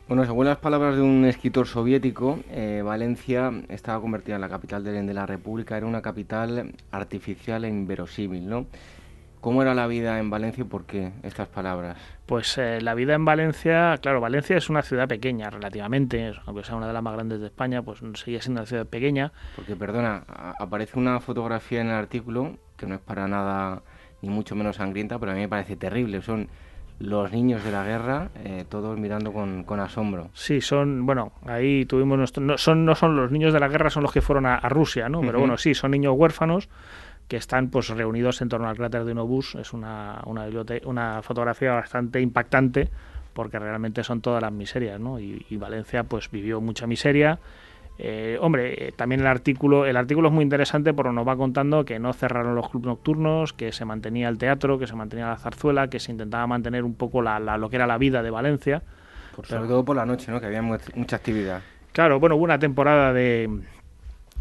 Bueno, 0.08 0.26
según 0.26 0.44
las 0.44 0.58
palabras 0.58 0.96
de 0.96 1.00
un 1.00 1.24
escritor 1.24 1.66
soviético, 1.66 2.40
eh, 2.50 2.82
Valencia 2.84 3.50
estaba 3.68 3.98
convertida 4.00 4.34
en 4.34 4.42
la 4.42 4.48
capital 4.50 4.84
de, 4.84 5.00
de 5.00 5.14
la 5.14 5.24
República, 5.24 5.76
era 5.78 5.86
una 5.86 6.02
capital 6.02 6.74
artificial 6.90 7.64
e 7.64 7.68
inverosímil, 7.68 8.46
¿no? 8.46 8.66
¿Cómo 9.42 9.60
era 9.60 9.74
la 9.74 9.88
vida 9.88 10.20
en 10.20 10.30
Valencia 10.30 10.62
y 10.62 10.64
por 10.64 10.86
qué 10.86 11.10
estas 11.24 11.48
palabras? 11.48 11.98
Pues 12.26 12.56
eh, 12.58 12.80
la 12.80 12.94
vida 12.94 13.14
en 13.14 13.24
Valencia, 13.24 13.98
claro, 14.00 14.20
Valencia 14.20 14.56
es 14.56 14.70
una 14.70 14.82
ciudad 14.82 15.08
pequeña 15.08 15.50
relativamente, 15.50 16.32
aunque 16.46 16.62
sea 16.62 16.76
una 16.76 16.86
de 16.86 16.92
las 16.92 17.02
más 17.02 17.14
grandes 17.14 17.40
de 17.40 17.46
España, 17.46 17.82
pues 17.82 17.98
sigue 18.14 18.40
siendo 18.40 18.60
una 18.60 18.66
ciudad 18.68 18.86
pequeña. 18.86 19.32
Porque, 19.56 19.74
perdona, 19.74 20.22
aparece 20.60 20.96
una 20.96 21.18
fotografía 21.18 21.80
en 21.80 21.88
el 21.88 21.94
artículo 21.94 22.56
que 22.76 22.86
no 22.86 22.94
es 22.94 23.00
para 23.00 23.26
nada 23.26 23.82
ni 24.20 24.28
mucho 24.28 24.54
menos 24.54 24.76
sangrienta, 24.76 25.18
pero 25.18 25.32
a 25.32 25.34
mí 25.34 25.40
me 25.40 25.48
parece 25.48 25.74
terrible. 25.74 26.22
Son 26.22 26.46
los 27.00 27.32
niños 27.32 27.64
de 27.64 27.72
la 27.72 27.82
guerra, 27.82 28.30
eh, 28.44 28.64
todos 28.68 28.96
mirando 28.96 29.32
con, 29.32 29.80
asombro. 29.80 30.30
Sí, 30.34 30.60
son, 30.60 31.04
bueno, 31.04 31.32
ahí 31.46 31.84
tuvimos 31.84 32.16
nuestro, 32.16 32.44
no 32.44 32.56
son, 32.58 32.84
no 32.84 32.94
son 32.94 33.16
los 33.16 33.32
niños 33.32 33.52
de 33.52 33.58
la 33.58 33.66
guerra, 33.66 33.90
son 33.90 34.04
los 34.04 34.12
que 34.12 34.20
fueron 34.20 34.46
a, 34.46 34.60
Rusia, 34.68 35.08
¿no? 35.08 35.20
Pero 35.20 35.40
bueno, 35.40 35.56
sí, 35.56 35.74
son 35.74 35.90
niños 35.90 36.14
huérfanos 36.16 36.68
que 37.32 37.38
están 37.38 37.70
pues 37.70 37.88
reunidos 37.88 38.42
en 38.42 38.50
torno 38.50 38.68
al 38.68 38.76
cráter 38.76 39.06
de 39.06 39.14
Nobus. 39.14 39.54
Es 39.54 39.72
una, 39.72 40.20
una, 40.26 40.44
una 40.84 41.22
fotografía 41.22 41.72
bastante 41.72 42.20
impactante 42.20 42.90
porque 43.32 43.58
realmente 43.58 44.04
son 44.04 44.20
todas 44.20 44.42
las 44.42 44.52
miserias, 44.52 45.00
¿no? 45.00 45.18
Y, 45.18 45.42
Valencia 45.56 46.04
pues 46.04 46.30
vivió 46.30 46.60
mucha 46.60 46.86
miseria. 46.86 47.38
Eh, 47.96 48.36
hombre, 48.38 48.88
eh, 48.88 48.92
también 48.92 49.22
el 49.22 49.26
artículo, 49.28 49.86
el 49.86 49.96
artículo 49.96 50.28
es 50.28 50.34
muy 50.34 50.42
interesante 50.42 50.92
porque 50.92 51.10
nos 51.10 51.26
va 51.26 51.34
contando 51.34 51.86
que 51.86 51.98
no 51.98 52.12
cerraron 52.12 52.54
los 52.54 52.68
clubes 52.68 52.84
nocturnos, 52.88 53.54
que 53.54 53.72
se 53.72 53.86
mantenía 53.86 54.28
el 54.28 54.36
teatro, 54.36 54.78
que 54.78 54.86
se 54.86 54.94
mantenía 54.94 55.28
la 55.28 55.38
zarzuela, 55.38 55.88
que 55.88 56.00
se 56.00 56.12
intentaba 56.12 56.46
mantener 56.46 56.84
un 56.84 56.92
poco 56.92 57.22
la, 57.22 57.40
lo 57.40 57.70
que 57.70 57.76
era 57.76 57.86
la 57.86 57.96
vida 57.96 58.22
de 58.22 58.28
Valencia. 58.28 58.82
sobre 59.42 59.68
todo 59.68 59.86
por 59.86 59.96
la 59.96 60.04
noche, 60.04 60.30
¿no? 60.30 60.38
Que 60.38 60.48
había 60.48 60.60
mucha 60.60 61.16
actividad. 61.16 61.62
Claro, 61.92 62.20
bueno, 62.20 62.36
hubo 62.36 62.44
una 62.44 62.58
temporada 62.58 63.14
de, 63.14 63.48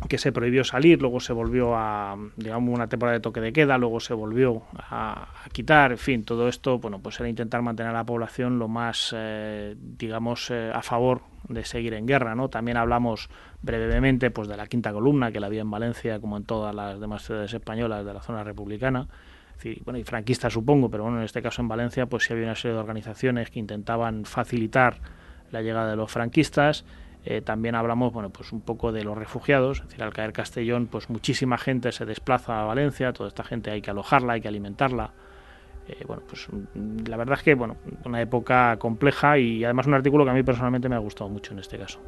que 0.08 0.18
se 0.18 0.32
prohibió 0.32 0.64
salir, 0.64 1.02
luego 1.02 1.20
se 1.20 1.34
volvió 1.34 1.76
a, 1.76 2.18
digamos, 2.36 2.74
una 2.74 2.88
temporada 2.88 3.18
de 3.18 3.22
toque 3.22 3.40
de 3.40 3.54
queda, 3.54 3.78
luego 3.78 4.00
se 4.00 4.14
volvió 4.14 4.64
a, 4.78 5.28
quitar, 5.52 5.92
en 5.92 5.98
fin, 5.98 6.24
todo 6.24 6.48
esto, 6.48 6.80
bueno, 6.80 7.00
pues 7.00 7.20
era 7.20 7.30
intentar 7.30 7.62
mantener 7.62 7.92
a 7.92 8.00
la 8.00 8.04
población 8.04 8.60
lo 8.60 8.68
más, 8.68 9.14
eh, 9.16 9.76
digamos, 9.80 10.50
eh, 10.52 10.72
a 10.74 10.82
favor 10.82 11.22
de 11.48 11.66
seguir 11.66 11.94
en 11.94 12.06
guerra, 12.06 12.36
¿no? 12.36 12.50
También 12.50 12.78
hablamos 12.78 13.30
brevemente, 13.62 14.32
pues, 14.32 14.48
de 14.48 14.58
la 14.58 14.68
quinta 14.68 14.92
columna, 14.92 15.32
que 15.32 15.40
la 15.40 15.48
había 15.48 15.62
en 15.62 15.72
Valencia, 15.72 16.20
como 16.20 16.38
en 16.38 16.44
todas 16.44 16.74
las 16.74 17.00
demás 17.00 17.24
ciudades 17.24 17.54
españolas 17.54 18.06
de 18.06 18.14
la 18.14 18.22
zona 18.22 18.44
republicana, 18.44 19.08
bueno, 19.84 20.00
y 20.00 20.04
franquista 20.04 20.50
supongo, 20.50 20.90
pero 20.90 21.04
bueno, 21.04 21.20
en 21.20 21.24
este 21.26 21.42
caso 21.42 21.62
en 21.62 21.68
Valencia, 21.68 22.06
pues 22.06 22.24
sí 22.24 22.34
había 22.34 22.46
una 22.46 22.56
serie 22.56 22.74
de 22.74 22.80
organizaciones 22.80 23.50
que 23.52 23.60
intentaban 23.60 24.26
facilitar 24.26 24.98
la 25.52 25.62
llegada 25.62 25.92
de 25.92 25.96
los 25.96 26.12
franquistas, 26.12 26.86
eh, 27.24 27.42
también 27.42 27.76
hablamos, 27.76 28.12
bueno, 28.14 28.30
pues 28.30 28.52
un 28.52 28.62
poco 28.62 28.92
de 28.92 29.04
los 29.04 29.18
refugiados, 29.18 29.80
es 29.80 29.88
decir, 29.88 30.04
al 30.04 30.14
caer 30.14 30.34
Castellón, 30.34 30.88
pues 30.88 31.10
muchísima 31.10 31.58
gente 31.58 31.92
se 31.92 32.06
desplaza 32.06 32.62
a 32.62 32.66
Valencia, 32.66 33.14
toda 33.14 33.28
esta 33.28 33.44
gente 33.44 33.70
hay 33.70 33.82
que 33.82 33.92
alojarla, 33.92 34.34
hay 34.34 34.42
que 34.42 34.48
alimentarla. 34.48 35.12
Eh, 35.88 36.04
bueno, 36.08 36.24
pues 36.28 36.48
mm, 36.50 37.08
la 37.08 37.18
verdad 37.18 37.38
es 37.38 37.44
que, 37.44 37.54
bueno, 37.54 37.78
una 38.06 38.22
época 38.22 38.78
compleja 38.78 39.38
y 39.38 39.64
además 39.64 39.86
un 39.86 39.94
artículo 39.94 40.24
que 40.24 40.32
a 40.32 40.34
mí 40.34 40.44
personalmente 40.44 40.90
me 40.90 40.96
ha 40.96 41.00
gustado 41.00 41.30
mucho 41.30 41.54
en 41.54 41.60
este 41.60 41.78
caso. 41.78 42.00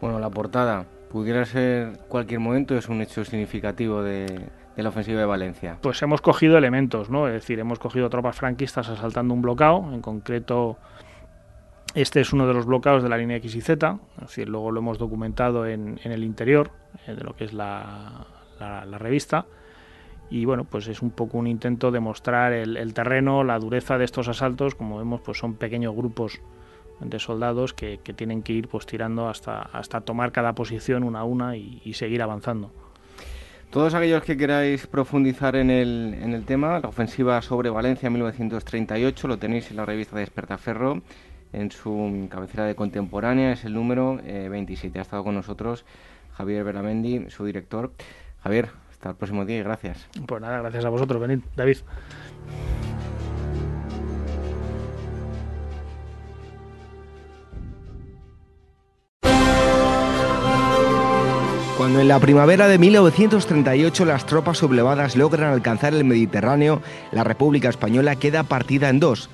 Bueno, 0.00 0.18
la 0.18 0.30
portada, 0.30 0.86
pudiera 1.10 1.44
ser 1.44 1.98
cualquier 2.08 2.40
momento, 2.40 2.76
es 2.76 2.88
un 2.88 3.02
hecho 3.02 3.24
significativo 3.24 4.02
de, 4.02 4.26
de 4.76 4.82
la 4.82 4.88
ofensiva 4.88 5.20
de 5.20 5.26
Valencia. 5.26 5.78
Pues 5.80 6.00
hemos 6.02 6.20
cogido 6.20 6.58
elementos, 6.58 7.10
¿no? 7.10 7.28
Es 7.28 7.34
decir, 7.34 7.58
hemos 7.58 7.78
cogido 7.78 8.08
tropas 8.10 8.36
franquistas 8.36 8.88
asaltando 8.88 9.34
un 9.34 9.42
bloqueo, 9.42 9.92
en 9.92 10.00
concreto 10.00 10.78
este 11.94 12.20
es 12.20 12.32
uno 12.32 12.46
de 12.46 12.54
los 12.54 12.66
bloqueos 12.66 13.02
de 13.04 13.08
la 13.08 13.16
línea 13.16 13.36
X 13.36 13.54
y 13.54 13.60
Z, 13.60 13.98
decir, 14.20 14.48
luego 14.48 14.72
lo 14.72 14.80
hemos 14.80 14.98
documentado 14.98 15.66
en, 15.66 16.00
el 16.02 16.24
interior 16.24 16.72
eh, 17.06 17.14
de 17.14 17.22
lo 17.22 17.36
que 17.36 17.44
es 17.44 17.52
la, 17.52 18.26
revista. 18.98 19.46
Y 20.30 20.44
bueno, 20.44 20.64
pues 20.64 20.88
es 20.88 21.02
un 21.02 21.10
poco 21.10 21.38
un 21.38 21.46
intento 21.46 21.92
de 21.92 22.00
mostrar 22.00 22.52
el, 22.52 22.94
terreno, 22.94 23.44
la 23.44 23.58
dureza 23.58 23.98
de 23.98 24.04
estos 24.04 24.26
asaltos. 24.26 24.74
Como 24.74 24.98
vemos, 24.98 25.20
pues 25.20 25.38
son 25.38 25.54
pequeños 25.54 25.94
grupos 25.94 26.40
de 26.98 27.18
soldados 27.18 27.74
que, 27.74 27.98
tienen 28.16 28.42
que 28.42 28.54
ir 28.54 28.68
pues 28.68 28.86
tirando 28.86 29.28
hasta, 29.28 29.62
hasta 29.62 30.00
tomar 30.00 30.32
cada 30.32 30.54
posición 30.54 31.04
una 31.04 31.20
a 31.20 31.24
una 31.24 31.56
y, 31.56 31.92
seguir 31.92 32.22
avanzando. 32.22 32.72
Todos 33.70 33.94
aquellos 33.94 34.22
que 34.22 34.36
queráis 34.36 34.86
profundizar 34.86 35.56
en 35.56 35.70
el, 35.70 36.16
en 36.20 36.32
el 36.32 36.44
tema, 36.44 36.80
la 36.80 36.88
ofensiva 36.88 37.40
sobre 37.42 37.70
Valencia 37.70 38.08
1938, 38.08 39.28
lo 39.28 39.36
tenéis 39.36 39.70
en 39.70 39.76
la 39.76 39.84
revista 39.84 40.16
Despertaferro 40.16 41.02
en 41.54 41.70
su 41.70 42.28
cabecera 42.30 42.64
de 42.64 42.74
contemporánea, 42.74 43.52
es 43.52 43.64
el 43.64 43.74
número 43.74 44.16
27. 44.16 44.96
Eh, 44.96 45.00
ha 45.00 45.02
estado 45.02 45.24
con 45.24 45.34
nosotros 45.34 45.84
Javier 46.36 46.64
Beramendi, 46.64 47.30
su 47.30 47.44
director. 47.44 47.92
Javier, 48.42 48.70
hasta 48.90 49.10
el 49.10 49.16
próximo 49.16 49.44
día 49.44 49.58
y 49.58 49.62
gracias. 49.62 50.06
Pues 50.26 50.42
nada, 50.42 50.60
gracias 50.60 50.84
a 50.84 50.88
vosotros, 50.88 51.20
venid, 51.20 51.40
David. 51.56 51.78
Cuando 61.76 62.00
en 62.00 62.08
la 62.08 62.18
primavera 62.18 62.66
de 62.66 62.78
1938 62.78 64.04
las 64.06 64.24
tropas 64.24 64.58
sublevadas 64.58 65.16
logran 65.16 65.52
alcanzar 65.52 65.92
el 65.92 66.04
Mediterráneo, 66.04 66.80
la 67.12 67.24
República 67.24 67.68
Española 67.68 68.16
queda 68.16 68.44
partida 68.44 68.88
en 68.88 69.00
dos. 69.00 69.28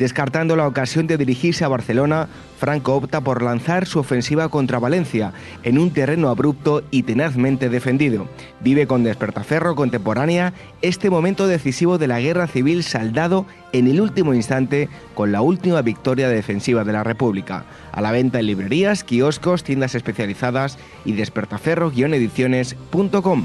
Descartando 0.00 0.56
la 0.56 0.66
ocasión 0.66 1.06
de 1.06 1.16
dirigirse 1.18 1.62
a 1.62 1.68
Barcelona, 1.68 2.26
Franco 2.58 2.96
opta 2.96 3.20
por 3.20 3.42
lanzar 3.42 3.84
su 3.84 3.98
ofensiva 3.98 4.48
contra 4.48 4.78
Valencia, 4.78 5.34
en 5.62 5.76
un 5.76 5.90
terreno 5.90 6.30
abrupto 6.30 6.82
y 6.90 7.02
tenazmente 7.02 7.68
defendido. 7.68 8.26
Vive 8.60 8.86
con 8.86 9.04
despertaferro 9.04 9.76
contemporánea 9.76 10.54
este 10.80 11.10
momento 11.10 11.46
decisivo 11.46 11.98
de 11.98 12.06
la 12.06 12.18
guerra 12.18 12.46
civil 12.46 12.82
saldado 12.82 13.44
en 13.72 13.88
el 13.88 14.00
último 14.00 14.32
instante 14.32 14.88
con 15.14 15.32
la 15.32 15.42
última 15.42 15.82
victoria 15.82 16.30
defensiva 16.30 16.82
de 16.82 16.94
la 16.94 17.04
República. 17.04 17.66
A 17.92 18.00
la 18.00 18.10
venta 18.10 18.40
en 18.40 18.46
librerías, 18.46 19.04
kioscos, 19.04 19.64
tiendas 19.64 19.94
especializadas 19.94 20.78
y 21.04 21.12
despertaferro-ediciones.com. 21.12 23.44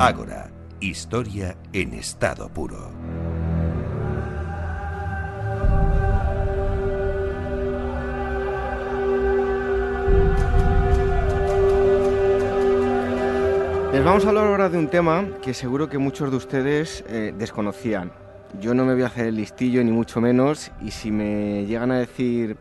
Ágora, 0.00 0.48
historia 0.78 1.56
en 1.72 1.92
estado 1.92 2.48
puro. 2.48 2.92
Les 13.92 14.04
vamos 14.04 14.24
a 14.24 14.28
hablar 14.28 14.46
ahora 14.46 14.68
de 14.68 14.78
un 14.78 14.86
tema 14.86 15.26
que 15.42 15.52
seguro 15.52 15.88
que 15.88 15.98
muchos 15.98 16.30
de 16.30 16.36
ustedes 16.36 17.04
eh, 17.08 17.34
desconocían. 17.36 18.12
Yo 18.60 18.74
no 18.74 18.84
me 18.84 18.94
voy 18.94 19.02
a 19.02 19.06
hacer 19.06 19.26
el 19.26 19.34
listillo 19.34 19.82
ni 19.82 19.90
mucho 19.90 20.20
menos 20.20 20.70
y 20.80 20.92
si 20.92 21.10
me 21.10 21.66
llegan 21.66 21.90
a 21.90 21.98
decir 21.98 22.56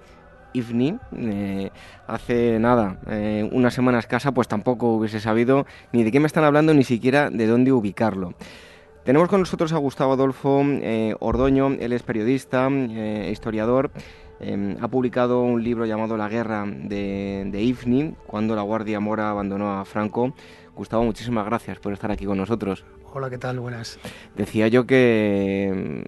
IFNI 0.58 0.98
eh, 1.16 1.70
hace 2.08 2.60
nada, 2.60 3.00
eh, 3.08 3.48
una 3.52 3.72
semana 3.72 4.00
escasa, 4.00 4.34
pues 4.34 4.48
tampoco 4.48 4.94
hubiese 4.94 5.20
sabido 5.20 5.66
ni 5.92 6.04
de 6.04 6.12
qué 6.12 6.20
me 6.20 6.28
están 6.28 6.44
hablando 6.44 6.74
ni 6.74 6.84
siquiera 6.84 7.30
de 7.30 7.48
dónde 7.48 7.72
ubicarlo. 7.72 8.34
Tenemos 9.08 9.30
con 9.30 9.40
nosotros 9.40 9.72
a 9.72 9.78
Gustavo 9.78 10.12
Adolfo 10.12 10.62
eh, 10.66 11.16
Ordoño, 11.22 11.68
él 11.80 11.94
es 11.94 12.04
periodista, 12.04 12.68
eh, 12.70 13.30
historiador, 13.32 13.90
eh, 14.42 14.76
ha 14.82 14.88
publicado 14.90 15.44
un 15.44 15.64
libro 15.64 15.86
llamado 15.86 16.18
La 16.18 16.28
guerra 16.28 16.66
de, 16.68 17.48
de 17.50 17.62
IFNI, 17.62 18.16
cuando 18.28 18.54
la 18.54 18.64
Guardia 18.64 19.00
Mora 19.00 19.30
abandonó 19.30 19.80
a 19.80 19.86
Franco. 19.86 20.34
Gustavo, 20.76 21.06
muchísimas 21.06 21.46
gracias 21.46 21.80
por 21.80 21.94
estar 21.94 22.12
aquí 22.12 22.26
con 22.26 22.38
nosotros. 22.38 22.84
Hola, 23.14 23.30
¿qué 23.30 23.38
tal? 23.38 23.60
Buenas. 23.60 23.98
Decía 24.36 24.68
yo 24.68 24.86
que 24.86 26.04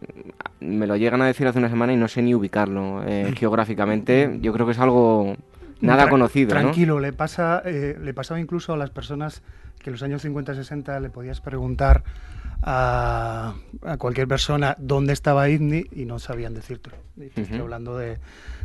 mm, 0.62 0.66
me 0.66 0.86
lo 0.88 0.96
llegan 0.96 1.22
a 1.22 1.26
decir 1.28 1.48
hace 1.48 1.58
una 1.60 1.70
semana 1.70 1.94
y 1.94 1.98
no 1.98 2.08
sé 2.08 2.22
ni 2.22 2.36
ubicarlo 2.36 3.04
eh, 3.06 3.34
geográficamente. 3.36 4.38
Yo 4.42 4.54
creo 4.54 4.66
que 4.66 4.74
es 4.74 4.80
algo 4.80 5.36
nada 5.82 6.06
Tra- 6.06 6.10
conocido, 6.10 6.54
¿no? 6.54 6.62
Tranquilo, 6.62 7.00
le, 7.00 7.14
pasa, 7.14 7.62
eh, 7.66 7.98
le 8.00 8.14
pasaba 8.14 8.40
incluso 8.40 8.74
a 8.74 8.78
las 8.78 8.92
personas 8.92 9.42
que 9.80 9.90
en 9.90 9.94
los 9.94 10.04
años 10.04 10.24
50-60 10.26 11.00
le 11.00 11.10
podías 11.10 11.40
preguntar 11.42 12.04
a, 12.62 13.56
a 13.84 13.98
cualquier 13.98 14.28
persona 14.28 14.76
dónde 14.78 15.14
estaba 15.14 15.50
ITNI 15.50 15.86
y 15.94 16.06
no 16.06 16.20
sabían 16.20 16.54
decírtelo. 16.54 16.98
Estoy 17.18 17.60
hablando 17.60 17.98
de, 17.98 18.20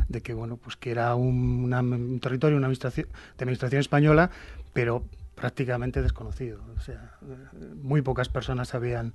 de 0.09 0.21
que 0.21 0.33
bueno, 0.33 0.57
pues 0.57 0.75
que 0.75 0.91
era 0.91 1.15
un, 1.15 1.63
una- 1.63 1.79
un 1.81 2.19
territorio 2.19 2.57
una 2.57 2.67
administración, 2.67 3.07
de 3.37 3.43
administración 3.43 3.79
española, 3.79 4.29
pero 4.73 5.03
prácticamente 5.35 6.01
desconocido. 6.01 6.61
O 6.77 6.79
sea, 6.79 7.17
muy 7.81 8.01
pocas 8.01 8.29
personas 8.29 8.69
sabían 8.69 9.13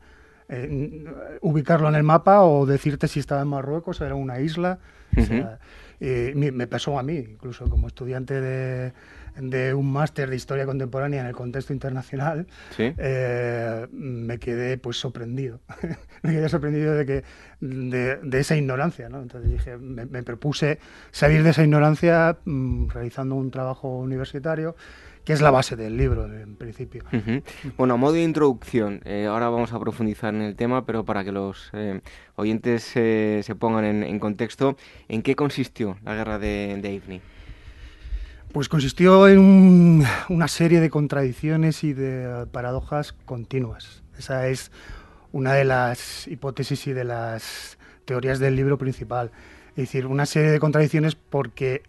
eh, 0.48 1.04
ubicarlo 1.40 1.88
en 1.88 1.94
el 1.94 2.02
mapa 2.02 2.42
o 2.42 2.66
decirte 2.66 3.08
si 3.08 3.20
estaba 3.20 3.42
en 3.42 3.48
Marruecos 3.48 4.00
o 4.00 4.06
era 4.06 4.14
una 4.14 4.40
isla. 4.40 4.78
O 5.16 5.22
sea, 5.22 5.58
eh, 5.98 6.32
me 6.36 6.66
pasó 6.66 6.98
a 6.98 7.02
mí, 7.02 7.16
incluso 7.16 7.68
como 7.68 7.86
estudiante 7.88 8.40
de, 8.40 8.92
de 9.36 9.74
un 9.74 9.92
máster 9.92 10.30
de 10.30 10.36
historia 10.36 10.66
contemporánea 10.66 11.20
en 11.20 11.26
el 11.26 11.34
contexto 11.34 11.72
internacional, 11.72 12.46
Sí. 12.76 12.94
eh, 12.96 13.86
me 13.92 14.38
quedé 14.38 14.78
pues 14.78 14.98
sorprendido. 14.98 15.60
me 16.22 16.30
quedé 16.32 16.48
sorprendido 16.48 16.94
de 16.94 17.06
que 17.06 17.24
de, 17.60 18.16
de 18.22 18.38
esa 18.40 18.56
ignorancia, 18.56 19.08
¿no? 19.08 19.20
Entonces 19.20 19.50
dije, 19.50 19.76
me, 19.78 20.06
me 20.06 20.22
propuse 20.22 20.78
salir 21.10 21.42
de 21.42 21.50
esa 21.50 21.62
ignorancia 21.64 22.38
mm, 22.44 22.88
realizando 22.88 23.34
un 23.34 23.50
trabajo 23.50 23.98
universitario, 23.98 24.76
que 25.24 25.32
es 25.32 25.40
la 25.40 25.50
base 25.50 25.76
del 25.76 25.96
libro 25.96 26.24
en 26.26 26.56
principio. 26.56 27.04
Bueno, 27.76 27.94
a 27.94 27.96
modo 27.96 28.14
de 28.14 28.22
introducción, 28.22 29.00
eh, 29.04 29.26
ahora 29.26 29.48
vamos 29.48 29.72
a 29.72 29.78
profundizar 29.78 30.34
en 30.34 30.42
el 30.42 30.56
tema, 30.56 30.84
pero 30.86 31.04
para 31.04 31.24
que 31.24 31.32
los 31.32 31.70
eh, 31.72 32.00
oyentes 32.36 32.90
eh, 32.96 33.42
se 33.44 33.54
pongan 33.54 33.84
en, 33.84 34.02
en 34.02 34.18
contexto, 34.18 34.76
¿en 35.08 35.22
qué 35.22 35.36
consistió 35.36 35.98
la 36.04 36.14
guerra 36.14 36.38
de, 36.38 36.78
de 36.80 36.92
Ifni? 36.94 37.20
Pues 38.52 38.68
consistió 38.68 39.28
en 39.28 39.38
un- 39.38 40.04
una 40.28 40.48
serie 40.48 40.80
de 40.80 40.90
contradicciones 40.90 41.84
y 41.84 41.92
de 41.92 42.46
paradojas 42.50 43.12
continuas. 43.12 44.02
Esa 44.18 44.48
es 44.48 44.72
una 45.32 45.52
de 45.54 45.64
las 45.64 46.26
hipótesis 46.26 46.86
y 46.88 46.92
de 46.92 47.04
las 47.04 47.78
teorías 48.06 48.40
del 48.40 48.56
libro 48.56 48.76
principal. 48.76 49.30
Es 49.70 49.84
decir, 49.84 50.06
una 50.06 50.26
serie 50.26 50.50
de 50.50 50.58
contradicciones 50.58 51.14
porque 51.14 51.82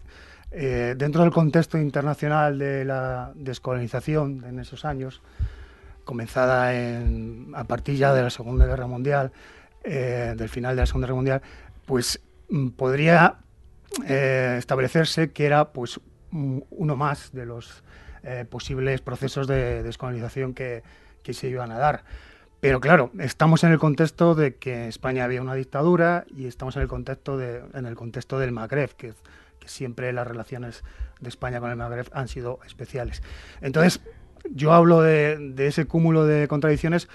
eh, 0.52 0.94
dentro 0.96 1.22
del 1.22 1.32
contexto 1.32 1.78
internacional 1.78 2.58
de 2.58 2.84
la 2.84 3.32
descolonización 3.34 4.44
en 4.46 4.58
esos 4.58 4.84
años, 4.84 5.22
comenzada 6.04 6.74
en- 6.74 7.52
a 7.54 7.64
partir 7.64 7.96
ya 7.96 8.12
de 8.12 8.22
la 8.22 8.30
Segunda 8.30 8.66
Guerra 8.66 8.86
Mundial, 8.86 9.32
eh, 9.84 10.34
del 10.36 10.48
final 10.48 10.74
de 10.76 10.82
la 10.82 10.86
Segunda 10.86 11.06
Guerra 11.06 11.16
Mundial, 11.16 11.42
pues 11.86 12.20
mm, 12.48 12.68
podría 12.70 13.36
eh, 14.06 14.56
establecerse 14.58 15.32
que 15.32 15.44
era 15.46 15.72
pues 15.72 16.00
uno 16.32 16.96
más 16.96 17.30
de 17.32 17.44
los 17.44 17.82
eh, 18.22 18.46
posibles 18.48 19.02
procesos 19.02 19.46
de 19.46 19.82
descolonización 19.82 20.54
que, 20.54 20.82
que 21.22 21.34
se 21.34 21.48
iban 21.48 21.70
a 21.72 21.78
dar. 21.78 22.04
Pero 22.60 22.80
claro, 22.80 23.10
estamos 23.18 23.64
en 23.64 23.72
el 23.72 23.78
contexto 23.78 24.34
de 24.34 24.54
que 24.54 24.74
en 24.84 24.88
España 24.88 25.24
había 25.24 25.42
una 25.42 25.54
dictadura 25.54 26.24
y 26.34 26.46
estamos 26.46 26.76
en 26.76 26.82
el 26.82 26.88
contexto, 26.88 27.36
de, 27.36 27.62
en 27.74 27.84
el 27.86 27.96
contexto 27.96 28.38
del 28.38 28.52
Magreb, 28.52 28.90
que, 28.96 29.12
que 29.62 29.68
siempre 29.68 30.12
las 30.12 30.26
relaciones 30.26 30.82
de 31.20 31.28
España 31.28 31.60
con 31.60 31.70
el 31.70 31.76
Magreb 31.76 32.08
han 32.12 32.26
sido 32.26 32.58
especiales. 32.66 33.22
Entonces, 33.60 34.00
yo 34.50 34.72
hablo 34.72 35.00
de, 35.00 35.54
ese 35.58 35.86
cúmulo 35.86 36.26
de 36.26 36.48
contradicciones 36.48 37.08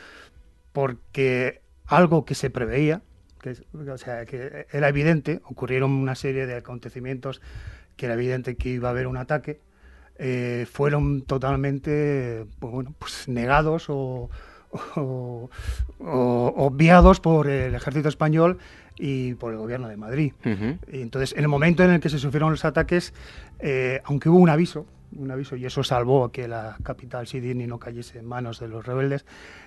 porque 0.71 1.61
algo 1.85 2.23
que 2.23 2.35
se 2.35 2.49
preveía, 2.49 3.01
que, 3.41 4.65
era 4.71 4.87
evidente, 4.87 5.41
ocurrieron 5.43 5.91
una 5.91 6.15
serie 6.15 6.45
de 6.47 6.55
acontecimientos 6.55 7.41
que 7.97 8.05
era 8.05 8.15
evidente 8.15 8.55
que 8.55 8.69
iba 8.69 8.87
a 8.87 8.91
haber 8.91 9.07
un 9.07 9.17
ataque, 9.17 9.59
eh, 10.17 10.65
fueron 10.71 11.23
totalmente 11.23 12.45
pues 12.59 12.87
pues 12.97 13.27
negados 13.27 13.85
o, 13.89 14.29
o- 14.95 15.49
o 15.99 16.53
obviados 16.57 17.19
por 17.19 17.47
el 17.47 17.73
ejército 17.75 18.09
español 18.09 18.57
y 18.97 19.35
por 19.35 19.53
el 19.53 19.59
gobierno 19.59 19.87
de 19.87 19.97
Madrid. 19.97 20.33
Y 20.91 21.01
entonces, 21.01 21.33
en 21.33 21.43
el 21.43 21.47
momento 21.47 21.83
en 21.83 21.91
el 21.91 21.99
que 21.99 22.09
se 22.09 22.19
sufrieron 22.19 22.51
los 22.51 22.65
ataques, 22.65 23.13
eh, 23.59 24.01
aunque 24.05 24.29
hubo 24.29 24.39
un 24.39 24.49
aviso 24.49 24.85
un 25.15 25.31
aviso, 25.31 25.55
y 25.55 25.65
eso 25.65 25.83
salvó 25.83 26.31
que 26.31 26.47
la 26.47 26.77
capital 26.83 27.27
Sydney 27.27 27.67
no 27.67 27.79
cayese 27.79 28.19
en 28.19 28.25
manos 28.25 28.59
de 28.59 28.67
los 28.67 28.85
rebeldes. 28.85 29.25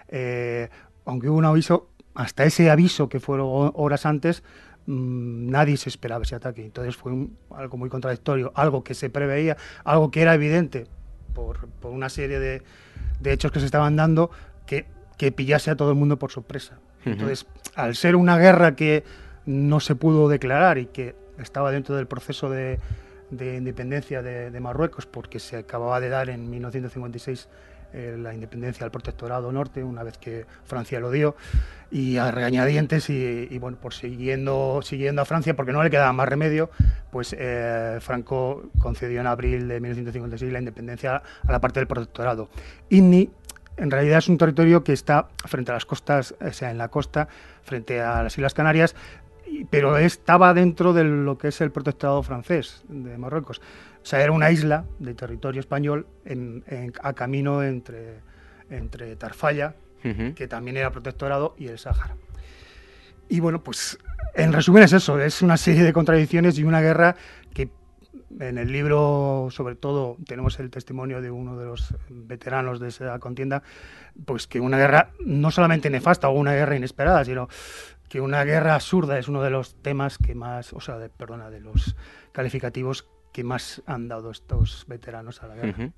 Eh, 0.08 0.68
aunque 1.04 1.28
hubo 1.28 1.38
un 1.38 1.44
aviso, 1.44 1.88
hasta 2.14 2.44
ese 2.44 2.70
aviso 2.70 3.08
que 3.08 3.20
fueron 3.20 3.72
horas 3.74 4.04
antes, 4.06 4.42
mm, 4.86 5.50
nadie 5.50 5.76
se 5.76 5.88
esperaba 5.88 6.22
ese 6.22 6.34
ataque. 6.34 6.64
Entonces 6.64 6.96
fue 6.96 7.12
algo 7.56 7.76
muy 7.78 7.88
contradictorio, 7.88 8.52
algo 8.54 8.84
que 8.84 8.94
se 8.94 9.08
preveía, 9.10 9.56
algo 9.84 10.10
que 10.10 10.20
era 10.22 10.34
evidente 10.34 10.86
por, 11.34 11.68
una 11.84 12.08
serie 12.08 12.38
de, 12.38 12.62
hechos 13.24 13.50
que 13.52 13.60
se 13.60 13.66
estaban 13.66 13.96
dando, 13.96 14.30
que, 14.70 14.86
que 15.16 15.32
pillase 15.32 15.72
a 15.72 15.76
todo 15.76 15.90
el 15.90 15.96
mundo 15.96 16.16
por 16.16 16.30
sorpresa. 16.30 16.78
Entonces, 17.04 17.44
al 17.74 17.96
ser 17.96 18.14
una 18.14 18.38
guerra 18.38 18.76
que 18.76 19.02
no 19.44 19.80
se 19.80 19.96
pudo 19.96 20.28
declarar 20.28 20.78
y 20.78 20.86
que 20.86 21.16
estaba 21.38 21.72
dentro 21.72 21.96
del 21.96 22.06
proceso 22.06 22.48
de, 22.48 22.78
independencia 23.32 24.22
de, 24.22 24.60
Marruecos, 24.60 25.06
porque 25.06 25.40
se 25.40 25.56
acababa 25.56 25.98
de 25.98 26.08
dar 26.08 26.30
en 26.30 26.48
1956 26.48 27.48
eh, 27.92 28.16
la 28.16 28.32
independencia 28.32 28.84
del 28.84 28.92
protectorado 28.92 29.50
norte, 29.50 29.82
una 29.82 30.04
vez 30.04 30.18
que 30.18 30.46
Francia 30.64 31.00
lo 31.00 31.10
dio, 31.10 31.34
y 31.90 32.18
a 32.18 32.30
regañadientes, 32.30 33.10
y, 33.10 33.58
bueno, 33.58 33.76
por 33.78 33.92
siguiendo, 33.92 34.80
siguiendo 34.84 35.22
a 35.22 35.24
Francia, 35.24 35.56
porque 35.56 35.72
no 35.72 35.82
le 35.82 35.90
quedaba 35.90 36.12
más 36.12 36.28
remedio, 36.28 36.70
pues 37.10 37.34
eh, 37.36 37.98
Franco 38.00 38.70
concedió 38.78 39.20
en 39.20 39.26
abril 39.26 39.66
de 39.66 39.80
1956 39.80 40.52
la 40.52 40.60
independencia 40.60 41.16
a 41.16 41.50
la 41.50 41.60
parte 41.60 41.80
del 41.80 41.88
protectorado. 41.88 42.50
INNI 42.90 43.30
en 43.80 43.90
realidad 43.90 44.18
es 44.18 44.28
un 44.28 44.36
territorio 44.36 44.84
que 44.84 44.92
está 44.92 45.28
frente 45.46 45.70
a 45.70 45.74
las 45.74 45.86
costas, 45.86 46.34
o 46.40 46.52
sea, 46.52 46.70
en 46.70 46.78
la 46.78 46.88
costa, 46.88 47.28
frente 47.62 48.00
a 48.00 48.22
las 48.22 48.36
Islas 48.36 48.54
Canarias, 48.54 48.94
pero 49.70 49.96
estaba 49.96 50.54
dentro 50.54 50.92
de 50.92 51.04
lo 51.04 51.38
que 51.38 51.48
es 51.48 51.60
el 51.60 51.72
protectorado 51.72 52.22
francés 52.22 52.84
de 52.88 53.16
Marruecos. 53.16 53.60
O 54.02 54.06
sea, 54.06 54.22
era 54.22 54.32
una 54.32 54.50
isla 54.50 54.84
de 54.98 55.14
territorio 55.14 55.60
español 55.60 56.06
a 57.02 57.12
camino 57.14 57.62
entre, 57.62 58.20
entre 58.68 59.16
Tarfalla, 59.16 59.74
que 60.02 60.46
también 60.46 60.76
era 60.76 60.90
protectorado, 60.90 61.54
y 61.58 61.68
el 61.68 61.78
Sáhara. 61.78 62.16
Y 63.28 63.40
bueno, 63.40 63.62
pues 63.62 63.98
en 64.34 64.52
resumen 64.52 64.82
es 64.82 64.92
eso, 64.92 65.20
es 65.20 65.40
una 65.40 65.56
serie 65.56 65.84
de 65.84 65.92
contradicciones 65.92 66.58
y 66.58 66.64
una 66.64 66.80
guerra 66.80 67.16
en 68.38 68.58
el 68.58 68.70
libro, 68.72 69.48
sobre 69.50 69.74
todo, 69.74 70.16
tenemos 70.26 70.60
el 70.60 70.70
testimonio 70.70 71.20
de 71.20 71.30
uno 71.30 71.58
de 71.58 71.66
los 71.66 71.94
veteranos 72.08 72.78
de 72.78 72.88
esa 72.88 73.18
contienda, 73.18 73.62
pues 74.24 74.46
que 74.46 74.60
una 74.60 74.78
guerra 74.78 75.10
no 75.24 75.50
solamente 75.50 75.90
nefasta 75.90 76.28
o 76.28 76.32
una 76.32 76.52
guerra 76.52 76.76
inesperada, 76.76 77.24
sino 77.24 77.48
que 78.08 78.20
una 78.20 78.44
guerra 78.44 78.74
absurda 78.74 79.18
es 79.18 79.28
uno 79.28 79.42
de 79.42 79.50
los 79.50 79.74
temas 79.82 80.18
que 80.18 80.34
más, 80.34 80.72
o 80.72 80.80
sea, 80.80 80.96
perdona, 81.16 81.50
de 81.50 81.60
los 81.60 81.96
calificativos 82.32 83.06
que 83.32 83.44
más 83.44 83.82
han 83.86 84.08
dado 84.08 84.30
estos 84.30 84.84
veteranos 84.88 85.42
a 85.42 85.46
la 85.46 85.54
guerra. 85.54 85.90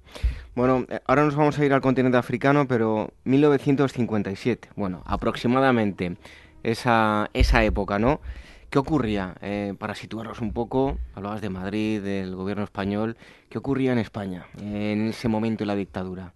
Bueno, 0.55 0.85
eh, 0.89 1.01
ahora 1.07 1.25
nos 1.25 1.35
vamos 1.35 1.59
a 1.59 1.65
ir 1.65 1.73
al 1.73 1.81
continente 1.81 2.19
africano, 2.19 2.69
pero 2.69 3.13
1957, 3.25 4.71
bueno, 4.77 5.03
aproximadamente 5.07 6.17
esa, 6.63 7.31
esa 7.33 7.65
época, 7.65 7.99
¿no? 7.99 8.21
¿Qué 8.73 8.79
ocurría? 8.79 9.35
Eh, 9.43 9.75
para 9.79 9.95
situarnos 9.95 10.41
un 10.41 10.55
poco, 10.55 10.97
hablabas 11.15 11.43
de 11.43 11.51
Madrid, 11.51 12.01
del 12.01 12.35
gobierno 12.35 12.65
español, 12.65 13.19
¿qué 13.51 13.59
ocurría 13.59 13.93
en 13.93 13.99
España 13.99 14.47
en 14.63 15.09
ese 15.09 15.29
momento 15.29 15.61
de 15.61 15.67
la 15.67 15.75
dictadura? 15.75 16.33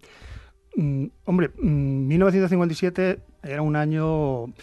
Mm, 0.75 1.05
hombre, 1.25 1.49
1957 1.57 3.17
mm, 3.17 3.47
era 3.47 3.63
un 3.63 3.75
año 3.75 4.53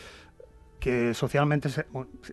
que 0.79 1.14
socialmente 1.14 1.68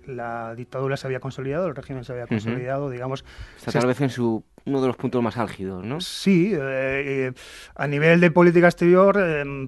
la 0.06 0.54
dictadura 0.54 0.96
se 0.96 1.08
había 1.08 1.20
consolidado, 1.20 1.66
el 1.66 1.76
régimen 1.76 2.04
se 2.04 2.12
había 2.12 2.28
consolidado, 2.28 2.92
digamos. 2.92 3.26
tal 3.66 3.88
vez 3.88 4.00
en 4.02 4.12
su 4.12 4.44
uno 4.66 4.80
de 4.80 4.86
los 4.86 4.96
puntos 4.96 5.24
más 5.24 5.38
álgidos, 5.38 5.84
¿no? 5.84 6.02
Sí, 6.02 6.52
eh, 6.54 7.34
a 7.74 7.88
nivel 7.88 8.20
de 8.20 8.30
política 8.30 8.68
exterior, 8.68 9.18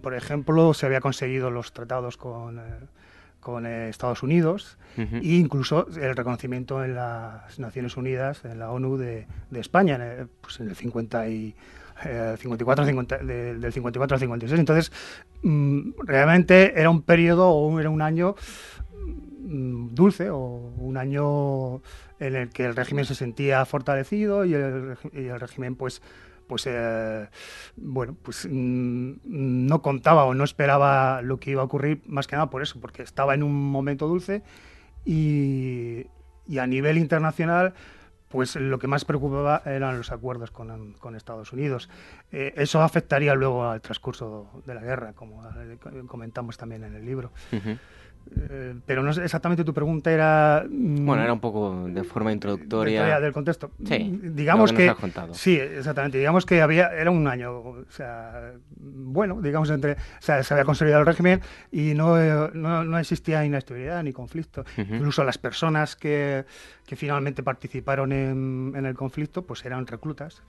por 0.03 0.13
ejemplo, 0.13 0.75
se 0.75 0.85
había 0.85 1.01
conseguido 1.01 1.49
los 1.49 1.73
tratados 1.73 2.15
con 2.17 2.59
eh, 2.59 2.61
con 3.43 3.65
eh, 3.65 3.89
Estados 3.89 4.23
Unidos 4.23 4.77
e 4.95 5.35
incluso 5.35 5.87
el 5.99 6.15
reconocimiento 6.15 6.83
en 6.83 6.93
las 6.95 7.57
Naciones 7.57 7.97
Unidas, 7.97 8.45
en 8.45 8.59
la 8.59 8.71
ONU 8.71 8.97
de, 8.97 9.25
España, 9.53 9.95
en 9.95 10.01
el, 10.01 10.27
pues 10.27 10.59
en 10.59 10.69
el 10.69 10.75
50 10.75 11.29
y, 11.29 11.55
54, 12.37 12.85
eh, 12.85 13.55
del 13.59 13.73
54 13.73 14.15
al 14.15 14.19
56. 14.19 14.59
Entonces, 14.59 14.91
mm, 15.41 15.91
realmente 16.05 16.79
era 16.79 16.89
un 16.89 17.01
periodo 17.01 17.49
o 17.49 17.79
era 17.79 17.89
un 17.89 18.01
año 18.01 18.35
mm, 19.39 19.93
dulce 19.93 20.29
o 20.29 20.39
un 20.39 20.97
año 20.97 21.81
en 22.19 22.35
el 22.35 22.49
que 22.49 22.65
el 22.65 22.75
régimen 22.75 23.05
se 23.05 23.15
sentía 23.15 23.65
fortalecido 23.65 24.45
y 24.45 24.53
el, 24.53 24.97
y 25.11 25.25
el 25.25 25.39
régimen 25.39 25.75
pues 25.75 26.01
pues 26.53 26.67
eh, 26.67 27.27
bueno, 27.77 28.15
pues 28.21 28.47
mm, 28.47 29.13
no 29.23 29.81
contaba 29.81 30.25
o 30.25 30.35
no 30.35 30.43
esperaba 30.43 31.23
lo 31.23 31.39
que 31.39 31.49
iba 31.49 31.63
a 31.63 31.65
ocurrir, 31.65 32.03
más 32.05 32.27
que 32.27 32.35
nada 32.35 32.51
por 32.51 32.61
eso, 32.61 32.79
porque 32.79 33.01
estaba 33.01 33.33
en 33.33 33.41
un 33.41 33.71
momento 33.71 34.07
dulce 34.07 34.43
y, 35.03 36.05
a 36.55 36.67
nivel 36.67 36.99
internacional 36.99 37.73
pues 38.29 38.55
lo 38.55 38.77
que 38.77 38.85
más 38.85 39.03
preocupaba 39.03 39.63
eran 39.65 39.97
los 39.97 40.11
acuerdos 40.11 40.51
con, 40.51 41.15
Estados 41.15 41.53
Unidos. 41.53 41.89
Eh, 42.31 42.53
eso 42.55 42.83
afectaría 42.83 43.33
luego 43.33 43.67
al 43.67 43.81
transcurso 43.81 44.61
de 44.67 44.75
la 44.75 44.81
guerra, 44.81 45.13
como 45.13 45.41
comentamos 46.07 46.55
también 46.57 46.83
en 46.83 46.93
el 46.93 47.03
libro. 47.03 47.31
Eh, 48.35 48.75
pero 48.85 49.03
no 49.03 49.13
sé 49.13 49.23
exactamente 49.23 49.63
tu 49.63 49.73
pregunta 49.73 50.11
era. 50.11 50.65
Mm, 50.69 51.05
bueno, 51.05 51.23
era 51.23 51.33
un 51.33 51.39
poco 51.39 51.85
de 51.87 52.03
forma 52.03 52.31
introductoria. 52.31 53.19
del 53.19 53.33
contexto. 53.33 53.71
Sí. 53.85 54.19
Digamos 54.23 54.73
que. 54.73 54.93
Sí, 55.31 55.57
exactamente. 55.57 56.17
Digamos 56.17 56.45
que 56.45 56.61
había 56.61 56.87
era 56.87 57.11
un 57.11 57.27
año, 57.27 57.53
o 57.53 57.85
sea, 57.89 58.53
bueno, 58.75 59.41
digamos 59.41 59.69
entre, 59.69 59.93
o 59.93 59.97
sea, 60.19 60.43
se 60.43 60.53
había 60.53 60.65
consolidado 60.65 61.01
el 61.01 61.05
régimen 61.05 61.41
y 61.71 61.93
no, 61.93 62.49
no, 62.49 62.97
existía 62.99 63.43
inestabilidad 63.45 64.03
ni 64.03 64.13
conflicto. 64.13 64.65
Incluso 64.77 65.23
las 65.23 65.37
personas 65.37 65.95
que, 65.95 66.45
que 66.85 66.95
finalmente 66.95 67.43
participaron 67.43 68.11
en, 68.11 68.73
en, 68.75 68.85
el 68.85 68.95
conflicto, 68.95 69.43
pues 69.43 69.65
eran 69.65 69.85
reclutas. 69.87 70.43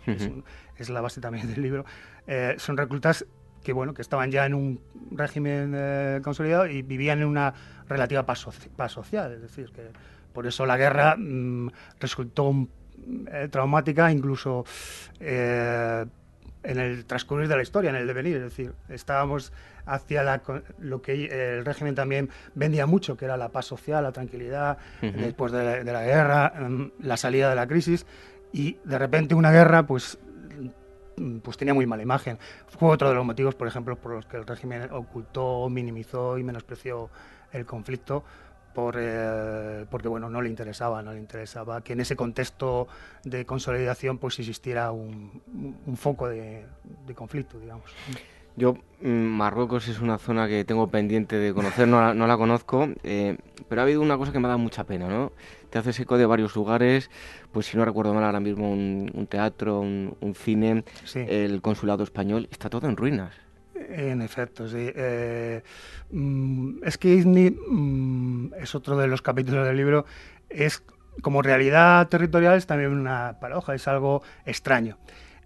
es, 0.77 0.91
la 0.91 1.01
base 1.01 1.21
también 1.21 1.49
del 1.49 1.63
libro. 1.63 1.85
Eh, 2.27 2.55
son 2.59 2.77
reclutas 2.77 3.27
que 3.65 3.73
bueno, 3.73 3.95
que 3.95 4.03
estaban 4.03 4.31
ya 4.31 4.47
en 4.47 4.55
un 4.55 4.81
régimen 5.11 5.73
eh, 5.75 6.21
consolidado 6.23 6.67
y 6.67 6.83
vivían 6.83 7.21
en 7.21 7.27
una 7.27 7.53
relativa 7.89 8.25
paz, 8.25 8.47
social, 8.89 9.33
es 9.33 9.43
decir, 9.43 9.73
que 9.73 9.91
por 10.33 10.47
eso 10.47 10.67
la 10.67 10.77
guerra 10.77 11.17
mm, 11.17 11.71
resultó 11.99 12.69
eh, 13.33 13.49
traumática 13.51 14.13
incluso 14.13 14.65
eh, 15.19 16.05
en 16.63 16.79
el 16.79 17.05
transcurrir 17.07 17.49
de 17.49 17.57
la 17.57 17.63
historia, 17.63 17.91
en 17.91 17.97
el 17.97 18.07
devenir, 18.07 18.37
es 18.37 18.43
decir, 18.43 18.73
estábamos 18.89 19.53
hacia 19.87 20.43
lo 20.79 21.03
que 21.03 21.27
el 21.27 21.65
régimen 21.65 21.95
también 21.95 22.31
vendía 22.55 22.87
mucho, 22.87 23.17
que 23.17 23.25
era 23.25 23.37
la 23.37 23.51
paz 23.51 23.67
social, 23.67 24.03
la 24.03 24.13
tranquilidad, 24.13 24.79
después 25.03 25.53
de 25.53 25.85
la, 25.85 26.03
guerra, 26.05 26.55
mm, 26.59 26.93
la 27.01 27.19
salida 27.19 27.51
de 27.51 27.57
la 27.57 27.67
crisis, 27.67 28.07
y 28.51 28.79
de 28.85 28.99
repente 28.99 29.35
una 29.35 29.53
guerra, 29.53 29.87
pues 29.87 30.19
Mm, 30.34 30.34
pues 31.43 31.57
tenía 31.57 31.75
muy 31.75 31.87
mala 31.87 32.03
imagen. 32.03 32.39
Fue 32.67 32.91
otro 32.91 33.09
de 33.09 33.15
los 33.15 33.25
motivos, 33.25 33.55
por 33.55 33.69
ejemplo, 33.69 33.97
por 33.97 34.13
los 34.13 34.27
que 34.27 34.37
el 34.37 34.47
régimen 34.47 34.91
ocultó, 34.93 35.69
minimizó 35.69 36.39
y 36.39 36.45
menospreció 36.45 37.11
el 37.53 37.67
conflicto, 37.67 38.25
por, 38.75 38.97
eh, 38.99 39.87
porque 39.89 40.09
bueno, 40.09 40.29
no 40.29 40.43
le 40.43 40.49
interesaba, 40.49 41.01
no 41.03 41.13
le 41.13 41.21
interesaba 41.21 41.83
que 41.83 41.93
en 41.93 42.01
ese 42.01 42.17
contexto 42.17 42.89
de 43.23 43.47
consolidación 43.47 44.19
pues 44.19 44.39
existiera 44.41 44.91
un, 44.91 45.41
foco 45.97 46.29
de, 46.29 46.67
conflicto, 47.15 47.59
digamos. 47.59 47.91
Yo, 48.57 48.75
mm, 49.01 49.09
Marruecos 49.09 49.89
es 49.89 50.01
una 50.01 50.19
zona 50.19 50.47
que 50.49 50.65
tengo 50.65 50.89
pendiente 50.89 51.37
de 51.37 51.55
conocer, 51.55 51.89
no 51.89 52.27
la, 52.27 52.37
conozco, 52.37 52.89
eh, 53.03 53.39
pero 53.69 53.81
ha 53.81 53.85
habido 53.85 54.03
una 54.03 54.19
cosa 54.19 54.33
que 54.33 54.41
me 54.41 54.49
da 54.49 54.57
mucha 54.57 54.85
pena, 54.85 55.09
¿no? 55.09 55.33
Te 55.75 55.81
haces 55.81 55.99
eco 55.99 56.17
de 56.17 56.25
varios 56.25 56.55
lugares, 56.55 57.11
pues 57.51 57.67
si 57.67 57.77
no 57.77 57.85
recuerdo 57.85 58.15
mal 58.15 58.23
ahora 58.23 58.39
mismo 58.39 58.71
un, 58.71 59.27
teatro, 59.29 59.81
un, 59.81 60.35
cine, 60.37 60.85
el 61.17 61.61
consulado 61.63 62.05
español, 62.05 62.47
está 62.53 62.71
todo 62.71 62.89
en 62.89 62.97
ruinas. 62.97 63.35
En 63.75 64.23
efecto, 64.23 64.69
sí. 64.69 64.93
Eh, 64.95 65.65
mm, 66.13 66.85
es 66.85 66.97
que 66.97 67.09
Izni 67.09 67.51
mm, 67.51 68.53
es 68.61 68.77
otro 68.77 68.97
de 68.97 69.09
los 69.09 69.21
capítulos 69.21 69.67
del 69.67 69.77
libro, 69.77 70.07
es 70.49 70.85
como 71.23 71.43
realidad 71.43 72.07
territorial 72.07 72.57
es 72.57 72.69
también 72.69 72.93
una 72.93 73.39
paradoja, 73.41 73.75
es 73.75 73.89
algo 73.89 74.23
extraño. 74.47 74.97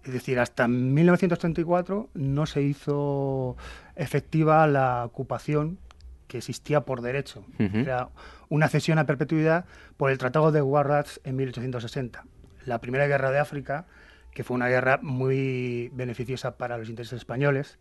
Es 0.03 0.13
decir, 0.13 0.37
hasta 0.37 0.67
1934 0.67 2.09
no 2.13 2.45
se 2.45 2.61
hizo 2.61 3.57
efectiva 3.95 4.67
la 4.67 5.05
ocupación 5.05 5.79
que 6.27 6.37
existía 6.37 6.81
por 6.81 7.01
derecho. 7.01 7.43
Era 7.57 8.09
una 8.49 8.67
cesión 8.67 8.97
a 8.97 9.05
perpetuidad 9.05 9.65
por 9.97 10.11
el 10.11 10.17
Tratado 10.17 10.51
de 10.51 10.61
Warratz 10.61 11.19
en 11.23 11.35
1860. 11.35 12.25
La 12.65 12.81
primera 12.81 13.07
guerra 13.07 13.31
de 13.31 13.39
África, 13.39 13.85
que 14.31 14.43
fue 14.43 14.55
una 14.55 14.67
guerra 14.67 14.99
muy 15.01 15.89
beneficiosa 15.93 16.57
para 16.57 16.77
los 16.77 16.89
intereses 16.89 17.19
españoles 17.19 17.79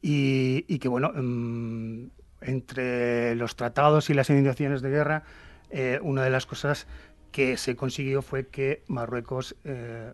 y, 0.00 0.78
que, 0.78 0.88
bueno, 0.88 1.12
mm, 1.14 2.10
entre 2.42 3.34
los 3.34 3.56
tratados 3.56 4.10
y 4.10 4.14
las 4.14 4.30
iniciaciones 4.30 4.82
de 4.82 4.90
guerra, 4.90 5.24
eh, 5.70 5.98
una 6.02 6.22
de 6.22 6.30
las 6.30 6.46
cosas 6.46 6.86
que 7.32 7.56
se 7.56 7.76
consiguió 7.76 8.22
fue 8.22 8.46
que 8.46 8.82
Marruecos 8.86 9.56
eh, 9.64 10.12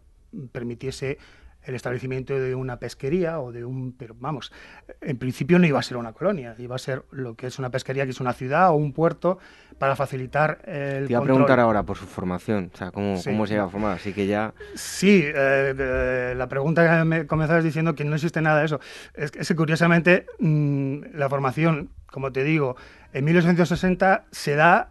permitiese 0.53 1.18
el 1.65 1.75
establecimiento 1.75 2.39
de 2.39 2.55
una 2.55 2.79
pesquería 2.79 3.41
o 3.41 3.53
de 3.53 3.65
un... 3.65 3.93
Pero 3.93 4.15
vamos, 4.19 4.53
en 5.01 5.19
principio 5.19 5.59
no 5.59 5.67
iba 5.67 5.79
a 5.79 5.83
ser 5.83 5.97
una 5.97 6.12
colonia, 6.12 6.55
iba 6.59 6.75
a 6.75 6.79
ser 6.79 7.05
lo 7.11 7.35
que 7.35 7.47
es 7.47 7.59
una 7.59 7.71
pesquería, 7.71 8.05
que 8.05 8.11
es 8.11 8.21
una 8.21 8.33
ciudad 8.33 8.71
o 8.71 8.75
un 8.75 8.93
puerto 8.93 9.39
para 9.79 9.97
facilitar 9.97 10.61
el 10.67 11.07
Te 11.07 11.12
iba 11.12 11.21
a 11.21 11.25
preguntar 11.25 11.61
ahora 11.61 11.83
por 11.83 11.97
su 11.97 12.07
formación, 12.07 12.71
o 12.73 12.77
sea, 12.77 12.91
cómo, 12.91 13.21
cómo 13.23 13.47
se 13.47 13.55
iba 13.55 13.65
a 13.65 13.69
formar, 13.69 13.93
así 13.97 14.12
que 14.12 14.27
ya... 14.27 14.55
Sí, 14.75 15.23
eh, 15.25 15.75
eh, 15.77 16.35
la 16.37 16.49
pregunta 16.49 16.99
que 16.99 17.05
me 17.05 17.27
comenzabas 17.27 17.65
diciendo 17.65 17.95
que 17.95 18.05
no 18.05 18.15
existe 18.15 18.41
nada 18.41 18.61
de 18.61 18.67
eso. 18.67 18.81
Es 19.15 19.31
que, 19.31 19.55
curiosamente 19.57 20.27
mm, 20.39 21.15
la 21.15 21.29
formación, 21.29 21.91
como 22.07 22.33
te 22.33 22.45
digo, 22.45 22.77
en 23.12 23.25
1860 23.25 24.25
se 24.31 24.55
da 24.55 24.91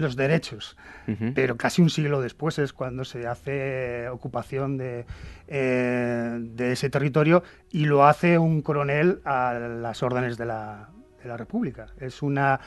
los 0.00 0.16
derechos. 0.16 0.76
Pero 1.34 1.56
casi 1.56 1.82
un 1.82 1.90
siglo 1.90 2.20
después 2.20 2.58
es 2.58 2.72
cuando 2.72 3.04
se 3.04 3.26
hace 3.26 4.08
ocupación 4.08 4.76
de, 4.76 5.06
eh, 5.48 6.38
de, 6.40 6.72
ese 6.72 6.88
territorio 6.88 7.42
y 7.70 7.86
lo 7.86 8.06
hace 8.06 8.38
un 8.38 8.62
coronel 8.62 9.20
a 9.24 9.54
las 9.54 10.02
órdenes 10.04 10.36
de 10.36 10.46
la, 10.46 10.90
de 11.22 11.28
la 11.28 11.36
República. 11.36 11.86
Es 11.98 12.22
una, 12.22 12.60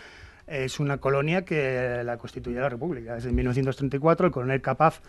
es 0.47 0.79
una 0.79 0.97
colonia 0.97 1.45
que 1.45 2.01
la 2.03 2.17
constituye 2.17 2.59
la 2.59 2.69
República. 2.69 3.15
Desde 3.15 3.31
1934 3.31 4.27
el 4.27 4.31
coronel 4.31 4.61
Capaz, 4.61 5.01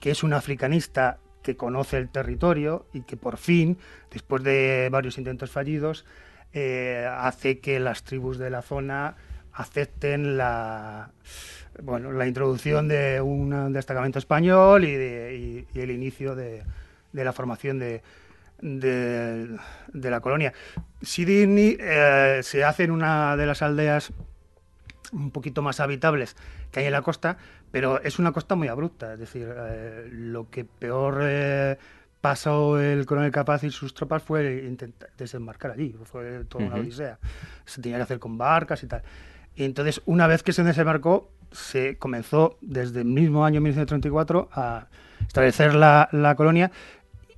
que 0.00 0.10
es 0.10 0.22
un 0.22 0.32
africanista 0.32 1.18
que 1.42 1.56
conoce 1.56 1.98
el 1.98 2.08
territorio 2.08 2.86
y 2.92 3.02
que 3.02 3.16
por 3.16 3.36
fin, 3.36 3.78
después 4.10 4.42
de 4.42 4.88
varios 4.90 5.18
intentos 5.18 5.50
fallidos, 5.50 6.04
eh, 6.52 7.06
hace 7.10 7.60
que 7.60 7.78
las 7.78 8.02
tribus 8.04 8.38
de 8.38 8.50
la 8.50 8.62
zona 8.62 9.16
acepten 9.52 10.36
la, 10.36 11.10
bueno, 11.82 12.12
la 12.12 12.26
introducción 12.26 12.88
de 12.88 13.20
un 13.20 13.72
destacamento 13.72 14.18
español 14.18 14.84
y, 14.84 15.66
el 15.74 15.90
inicio 15.90 16.34
de, 16.34 16.64
la 17.12 17.32
formación 17.32 17.78
de, 17.78 18.02
la 19.92 20.20
colonia. 20.20 20.52
Sidney 21.02 21.76
eh, 21.80 22.40
se 22.42 22.64
hace 22.64 22.84
en 22.84 22.90
una 22.90 23.36
de 23.36 23.46
las 23.46 23.62
aldeas 23.62 24.12
un 25.12 25.30
poquito 25.30 25.62
más 25.62 25.80
habitables 25.80 26.36
que 26.70 26.80
hay 26.80 26.86
en 26.86 26.92
la 26.92 27.02
costa, 27.02 27.38
pero 27.70 28.00
es 28.02 28.18
una 28.18 28.32
costa 28.32 28.54
muy 28.54 28.68
abrupta, 28.68 29.14
es 29.14 29.18
decir, 29.18 29.48
eh, 29.56 30.08
lo 30.10 30.50
que 30.50 30.64
peor 30.64 31.20
eh, 31.22 31.78
pasó 32.20 32.78
el 32.80 33.06
coronel 33.06 33.30
Capaz 33.30 33.64
y 33.64 33.70
sus 33.70 33.94
tropas 33.94 34.22
fue 34.22 34.64
intentar 34.66 35.10
desembarcar 35.16 35.72
allí, 35.72 35.94
fue 36.04 36.44
toda 36.44 36.66
una 36.66 36.76
odisea, 36.76 37.18
se 37.64 37.80
tenía 37.80 37.98
que 37.98 38.02
hacer 38.02 38.18
con 38.18 38.36
barcas 38.36 38.82
y 38.82 38.86
tal. 38.86 39.02
Entonces, 39.64 40.00
una 40.06 40.26
vez 40.26 40.42
que 40.42 40.52
se 40.52 40.62
desembarcó, 40.62 41.30
se 41.50 41.96
comenzó 41.96 42.58
desde 42.60 43.00
el 43.00 43.06
mismo 43.06 43.44
año 43.44 43.60
1934 43.60 44.48
a 44.52 44.86
establecer 45.26 45.74
la, 45.74 46.34
colonia 46.36 46.70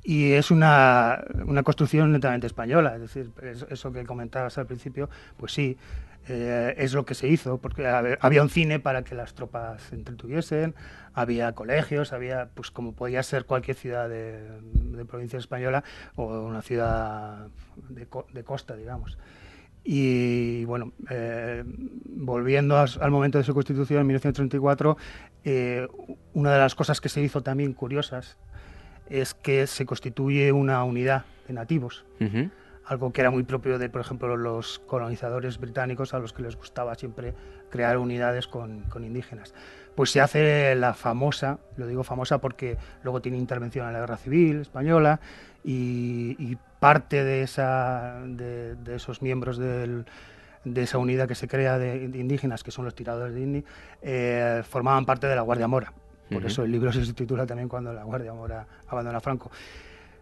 y 0.02 0.32
es 0.32 0.50
una, 0.50 1.24
una, 1.46 1.62
construcción 1.62 2.12
netamente 2.12 2.46
española. 2.46 2.94
Es 2.94 3.00
decir, 3.00 3.30
eso 3.70 3.92
que 3.92 4.04
comentabas 4.04 4.58
al 4.58 4.66
principio, 4.66 5.08
pues 5.38 5.52
sí, 5.52 5.78
eh, 6.28 6.74
es 6.76 6.92
lo 6.92 7.06
que 7.06 7.14
se 7.14 7.26
hizo, 7.28 7.58
porque 7.58 7.86
había 7.86 8.42
un 8.42 8.50
cine 8.50 8.78
para 8.78 9.02
que 9.02 9.14
las 9.14 9.34
tropas 9.34 9.82
se 9.82 9.94
entretuviesen, 9.94 10.74
había 11.14 11.52
colegios, 11.54 12.12
había, 12.12 12.50
pues 12.54 12.70
como 12.70 12.92
podía 12.92 13.22
ser 13.22 13.46
cualquier 13.46 13.76
ciudad 13.76 14.08
de, 14.08 14.46
provincia 15.08 15.38
española 15.38 15.82
o 16.16 16.26
una 16.42 16.60
ciudad 16.60 17.48
de, 17.88 18.06
de 18.32 18.44
costa, 18.44 18.76
digamos. 18.76 19.16
Y 19.84 20.64
bueno, 20.66 20.92
eh, 21.08 21.64
volviendo 22.06 22.76
al 22.78 23.10
momento 23.10 23.38
de 23.38 23.44
su 23.44 23.54
constitución 23.54 24.00
en 24.00 24.06
1934, 24.06 24.96
eh, 25.44 25.88
una 26.34 26.52
de 26.52 26.58
las 26.58 26.74
cosas 26.74 27.00
que 27.00 27.08
se 27.08 27.22
hizo 27.22 27.42
también 27.42 27.72
curiosas 27.72 28.36
es 29.08 29.34
que 29.34 29.66
se 29.66 29.86
constituye 29.86 30.52
una 30.52 30.84
unidad 30.84 31.24
de 31.48 31.54
nativos, 31.54 32.04
algo 32.84 33.12
que 33.12 33.20
era 33.20 33.30
muy 33.30 33.42
propio 33.42 33.78
de, 33.78 33.88
por 33.88 34.00
ejemplo, 34.00 34.36
los 34.36 34.78
colonizadores 34.80 35.58
británicos 35.58 36.14
a 36.14 36.18
los 36.20 36.32
que 36.32 36.42
les 36.42 36.56
gustaba 36.56 36.94
siempre 36.94 37.34
crear 37.70 37.98
unidades 37.98 38.46
con, 38.46 38.82
con 38.82 39.04
indígenas. 39.04 39.54
Pues 39.96 40.10
se 40.10 40.20
hace 40.20 40.76
la 40.76 40.94
famosa, 40.94 41.58
lo 41.76 41.86
digo 41.88 42.04
famosa 42.04 42.38
porque 42.38 42.78
luego 43.02 43.20
tiene 43.20 43.38
intervención 43.38 43.86
en 43.88 43.94
la 43.94 44.00
Guerra 44.00 44.16
Civil 44.16 44.60
Española, 44.60 45.20
y, 45.64 46.56
parte 46.80 47.22
de, 47.22 47.42
esa, 47.42 48.20
de, 48.24 48.74
esos 48.96 49.22
miembros 49.22 49.58
de 49.58 50.04
esa 50.82 50.98
unidad 50.98 51.28
que 51.28 51.34
se 51.34 51.46
crea 51.46 51.78
de, 51.78 52.04
indígenas, 52.04 52.64
que 52.64 52.70
son 52.70 52.86
los 52.86 52.94
tiradores 52.94 53.34
de 53.34 53.40
Indi, 53.42 53.64
eh, 54.02 54.62
formaban 54.68 55.04
parte 55.04 55.26
de 55.26 55.36
la 55.36 55.42
Guardia 55.42 55.68
Mora. 55.68 55.92
Por 56.32 56.46
eso 56.46 56.62
el 56.62 56.70
libro 56.70 56.92
se 56.92 57.12
titula 57.12 57.44
también 57.44 57.68
cuando 57.68 57.92
la 57.92 58.04
Guardia 58.04 58.32
Mora 58.32 58.66
abandona 58.88 59.20
Franco. 59.20 59.50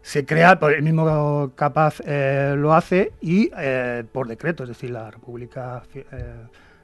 Se 0.01 0.25
crea, 0.25 0.59
el 0.63 0.83
mismo 0.83 1.53
Capaz 1.55 2.01
eh, 2.05 2.55
lo 2.57 2.73
hace 2.73 3.13
y 3.21 3.51
eh, 3.57 4.05
por 4.11 4.27
decreto, 4.27 4.63
es 4.63 4.71
decir, 4.71 4.91
la 4.91 5.11
República 5.11 5.83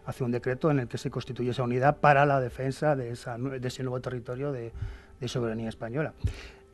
hace 0.04 0.24
un 0.24 0.30
decreto 0.30 0.70
en 0.70 0.80
el 0.80 0.88
que 0.88 0.98
se 0.98 1.10
constituye 1.10 1.50
esa 1.50 1.62
unidad 1.62 1.96
para 1.96 2.26
la 2.26 2.38
defensa 2.38 2.94
de, 2.94 3.10
esa, 3.12 3.38
de 3.38 3.66
ese 3.66 3.82
nuevo 3.82 4.00
territorio 4.00 4.52
de, 4.52 4.72
de 5.20 5.28
soberanía 5.28 5.70
española 5.70 6.12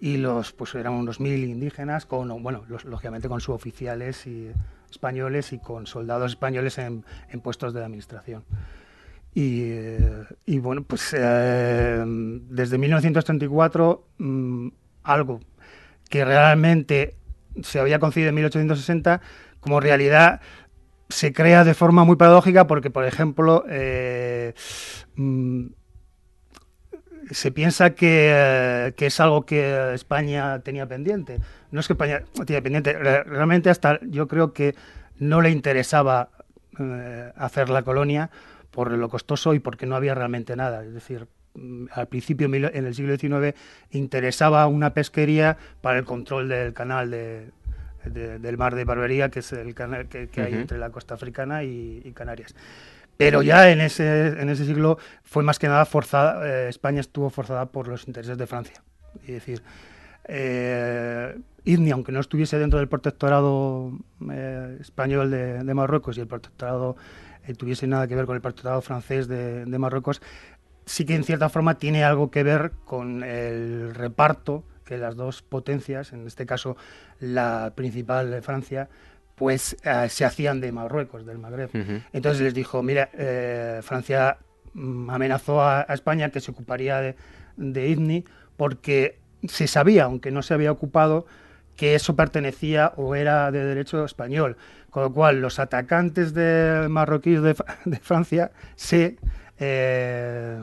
y 0.01 0.17
los 0.17 0.53
pues 0.53 0.75
eran 0.75 0.95
unos 0.95 1.21
mil 1.21 1.45
indígenas 1.45 2.07
con 2.07 2.43
bueno 2.43 2.65
lógicamente 2.85 3.29
con 3.29 3.41
suboficiales 3.41 4.27
y 4.27 4.51
españoles 4.91 5.53
y 5.53 5.59
con 5.59 5.87
soldados 5.87 6.33
españoles 6.33 6.79
en, 6.79 7.05
puestos 7.43 7.75
de 7.75 7.85
administración. 7.85 8.45
Y, 9.35 9.73
y 10.47 10.59
bueno 10.59 10.83
pues 10.83 11.15
eh, 11.17 12.03
desde 12.07 12.79
1934 12.79 14.07
mm, 14.19 14.69
algo 15.05 15.41
que 16.09 16.25
realmente 16.25 17.15
se 17.63 17.79
había 17.79 18.01
concedido 18.01 18.31
en 18.31 18.35
1860 18.37 19.21
como 19.61 19.81
realidad 19.81 20.41
se 21.11 21.33
crea 21.33 21.65
de 21.65 21.75
forma 21.75 22.05
muy 22.05 22.17
paradójica 22.17 22.67
porque 22.67 22.91
por 22.91 23.05
ejemplo 23.05 23.65
eh, 23.69 24.55
mm, 25.15 25.67
se 27.35 27.53
piensa 27.53 27.91
que, 27.91 28.95
es 28.97 29.21
algo 29.21 29.47
que 29.47 29.95
España 29.95 30.59
tenía 30.61 30.87
pendiente. 30.87 31.39
No 31.71 31.81
es 31.81 31.87
que 31.87 31.95
España 31.95 32.23
tenía 32.47 32.63
pendiente, 32.63 32.93
realmente 32.93 33.71
hasta 33.71 34.01
yo 34.03 34.29
creo 34.29 34.53
que 34.53 34.75
no 35.19 35.41
le 35.41 35.51
interesaba 35.51 36.31
eh, 36.79 37.33
hacer 37.37 37.69
la 37.69 37.83
colonia 37.83 38.31
por 38.71 38.91
lo 38.93 39.09
costoso 39.09 39.55
y 39.55 39.61
porque 39.61 39.87
no 39.87 39.97
había 39.97 40.15
realmente 40.15 40.57
nada. 40.57 40.85
Es 40.85 40.95
decir, 40.95 41.27
mm, 41.55 41.87
al 41.93 42.09
principio, 42.09 42.47
en 42.53 42.87
el 42.87 42.95
siglo 42.95 43.17
XIX, 43.17 43.55
interesaba 43.91 44.67
una 44.67 44.95
pesquería 44.95 45.57
para 45.81 45.99
el 45.99 46.05
control 46.05 46.49
del 46.49 46.73
canal 46.73 47.11
del 47.11 48.57
mar 48.57 48.75
de 48.75 48.85
Barbería, 48.85 49.29
que 49.29 49.41
es 49.41 49.53
el 49.53 49.75
canal 49.75 50.09
que, 50.09 50.29
hay 50.37 50.55
entre 50.55 50.79
la 50.79 50.91
costa 50.91 51.15
africana 51.15 51.65
y 51.65 52.13
Canarias. 52.15 52.55
Pero 53.21 53.43
ya 53.43 53.71
en 53.71 53.83
ese, 53.83 54.29
en 54.29 54.49
ese 54.49 54.65
siglo 54.65 54.99
fue 55.23 55.43
más 55.43 55.59
que 55.59 55.69
nada 55.69 55.85
forzada, 55.85 56.47
eh, 56.49 56.69
España 56.71 57.01
estuvo 57.01 57.29
forzada 57.29 57.67
por 57.67 57.87
los 57.87 58.07
intereses 58.07 58.39
de 58.39 58.47
Francia. 58.47 58.83
Es 59.23 59.35
decir, 59.35 59.63
eh, 60.25 61.37
aunque 61.93 62.13
no 62.13 62.21
estuviese 62.21 62.59
dentro 62.59 62.79
del 62.79 62.89
protectorado 62.89 63.93
eh, 64.33 64.79
español 64.81 65.31
de, 65.31 65.75
Marruecos 65.75 66.17
y 66.17 66.21
el 66.21 66.27
protectorado 66.27 66.97
eh, 67.47 67.55
tuviese 67.55 67.87
nada 67.87 68.07
que 68.07 68.17
ver 68.17 68.25
con 68.25 68.37
el 68.37 68.41
protectorado 68.41 68.81
francés 68.81 69.29
de, 69.29 69.67
Marruecos, 69.79 70.23
sí 70.87 71.05
que 71.05 71.15
en 71.15 71.25
cierta 71.25 71.49
forma 71.51 71.75
tiene 71.75 72.05
algo 72.05 72.31
que 72.31 72.43
ver 72.43 72.73
con 72.85 73.23
el 73.23 73.95
reparto 73.95 74.65
que 74.85 74.97
las 74.97 75.15
dos 75.15 75.43
potencias, 75.43 76.15
en 76.15 76.27
este 76.27 76.47
caso 76.47 76.77
la 77.21 77.73
principal 77.75 78.31
de 78.31 78.41
Francia, 78.41 78.89
pues 79.41 79.75
se 80.11 80.25
hacían 80.27 80.61
de 80.61 80.71
Marruecos, 80.71 81.25
del 81.25 81.39
Magreb. 81.39 81.71
Entonces 82.13 82.43
les 82.43 82.53
dijo, 82.53 82.83
mira, 82.83 83.09
eh, 83.15 83.81
Francia 83.83 84.37
amenazó 84.75 85.63
a, 85.63 85.87
España 85.89 86.29
que 86.29 86.43
se 86.43 86.51
ocuparía 86.51 87.01
de, 87.01 87.17
de 87.57 88.25
porque 88.59 89.19
se 89.49 89.67
sabía, 89.67 90.05
aunque 90.05 90.31
no 90.31 90.43
se 90.43 90.53
había 90.53 90.71
ocupado, 90.71 91.25
que 91.75 91.95
eso 91.95 92.15
pertenecía 92.17 92.93
o 92.97 93.15
era 93.15 93.51
de 93.51 93.65
derecho 93.65 94.05
español. 94.05 94.59
Con 94.91 95.05
lo 95.05 95.13
cual, 95.15 95.41
los 95.41 95.59
atacantes 95.59 96.35
de 96.35 96.89
marroquíes 96.91 97.41
de, 97.41 97.55
Francia 98.03 98.51
se, 98.77 99.17
eh, 99.59 100.63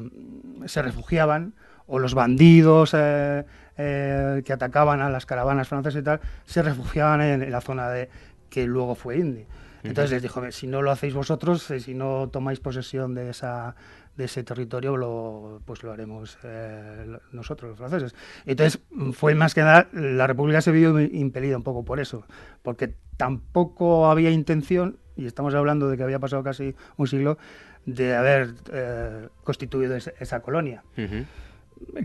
se 0.68 0.84
refugiaban, 0.84 1.56
o 1.88 1.98
los 1.98 2.14
bandidos 2.14 2.92
que 2.92 4.54
atacaban 4.54 5.02
a 5.02 5.10
las 5.10 5.26
caravanas 5.26 5.68
francesas 5.68 6.02
y 6.02 6.04
tal, 6.04 6.20
se 6.46 6.62
refugiaban 6.62 7.22
en 7.22 7.52
la 7.52 7.62
zona 7.62 7.90
de, 7.90 8.10
que 8.50 8.66
luego 8.66 8.96
fue 8.96 9.18
Indy. 9.18 9.46
Entonces 9.84 10.12
les 10.12 10.22
dijo, 10.22 10.52
si 10.52 10.68
no 10.68 10.82
lo 10.82 10.92
hacéis 10.92 11.14
vosotros, 11.14 11.70
eh, 11.72 11.80
si 11.80 11.94
no 11.94 12.30
tomáis 12.30 12.60
posesión 12.60 13.14
de 13.14 13.30
esa 13.30 13.76
de 14.16 14.26
ese 14.26 14.44
territorio, 14.44 14.98
lo, 14.98 15.62
pues 15.64 15.84
lo 15.84 15.92
haremos 15.92 16.40
eh, 16.44 17.06
nosotros, 17.32 17.70
los 17.70 17.78
franceses. 17.78 18.16
Entonces 18.48 18.82
fue 19.14 19.36
más 19.36 19.54
que 19.54 19.62
nada, 19.62 19.90
la 19.94 20.26
República 20.26 20.60
se 20.60 20.72
vio 20.72 21.00
impelida 21.00 21.56
un 21.56 21.62
poco 21.62 21.86
por 21.86 22.00
eso, 22.00 22.26
porque 22.64 22.96
tampoco 23.16 24.10
había 24.10 24.32
intención, 24.32 24.98
y 25.16 25.28
estamos 25.28 25.54
hablando 25.54 25.88
de 25.88 25.98
que 25.98 26.04
había 26.04 26.18
pasado 26.18 26.42
casi 26.42 26.74
un 26.98 27.06
siglo, 27.06 27.38
de 27.86 28.16
haber 28.16 28.56
eh, 28.74 29.28
constituido 29.44 29.96
esa, 29.96 30.40
colonia. 30.40 30.84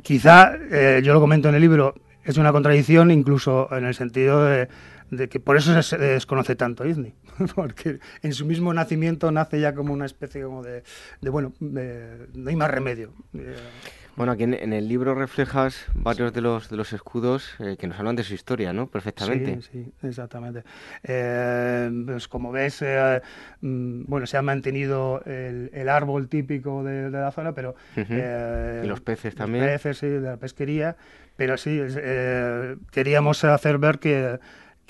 Quizá, 0.02 0.59
yo 1.01 1.14
lo 1.14 1.20
comento 1.20 1.48
en 1.48 1.55
el 1.55 1.62
libro, 1.62 1.94
es 2.24 2.36
una 2.36 2.52
contradicción 2.52 3.10
incluso 3.10 3.74
en 3.74 3.86
el 3.86 3.94
sentido 3.94 4.44
de, 4.44 4.69
que 5.28 5.40
por 5.40 5.56
eso 5.56 5.82
se 5.82 5.98
desconoce 5.98 6.56
tanto 6.56 6.86
Izny, 6.86 7.14
porque 7.55 7.98
en 8.22 8.32
su 8.32 8.47
mismo 8.47 8.72
nacimiento 8.72 9.30
nace 9.30 9.60
ya 9.60 9.74
como 9.74 9.93
una 9.93 10.06
especie 10.06 10.43
como 10.43 10.62
de, 10.62 10.82
bueno, 11.20 11.52
no 11.60 12.51
hay 12.51 12.56
más 12.56 12.70
remedio. 12.70 13.12
Bueno, 14.14 14.32
aquí 14.32 14.43
en, 14.43 14.72
el 14.72 14.89
libro 14.89 15.14
reflejas 15.14 15.86
varios 15.94 16.34
de 16.34 16.43
los 16.43 16.68
de 16.68 16.76
los 16.76 16.93
escudos 16.93 17.55
eh, 17.59 17.76
que 17.78 17.86
nos 17.86 17.98
hablan 17.98 18.14
de 18.14 18.24
su 18.24 18.34
historia, 18.34 18.72
¿no? 18.74 18.86
Perfectamente. 18.86 19.62
Sí, 19.62 19.84
sí, 20.01 20.06
exactamente. 20.06 20.64
Eh, 21.02 21.90
pues 22.05 22.28
como 22.28 22.52
ves, 22.52 22.82
eh, 22.82 23.22
mm, 23.62 24.05
bueno, 24.06 24.26
se 24.26 24.36
ha 24.36 24.43
mantenido 24.43 25.22
el, 25.24 25.89
árbol 25.89 26.28
típico 26.28 26.84
de, 26.84 27.10
la 27.10 27.30
zona, 27.32 27.52
pero... 27.52 27.74
y 27.97 28.86
los 28.86 29.01
peces 29.01 29.34
también. 29.34 29.64
Los 29.64 29.80
peces, 29.80 29.98
sí, 29.98 30.09
de 30.09 30.20
la 30.20 30.36
pesquería, 30.36 30.97
pero 31.36 31.56
sí, 31.56 31.80
queríamos 32.90 33.44
hacer 33.44 33.78
ver 33.78 33.98
que 33.98 34.39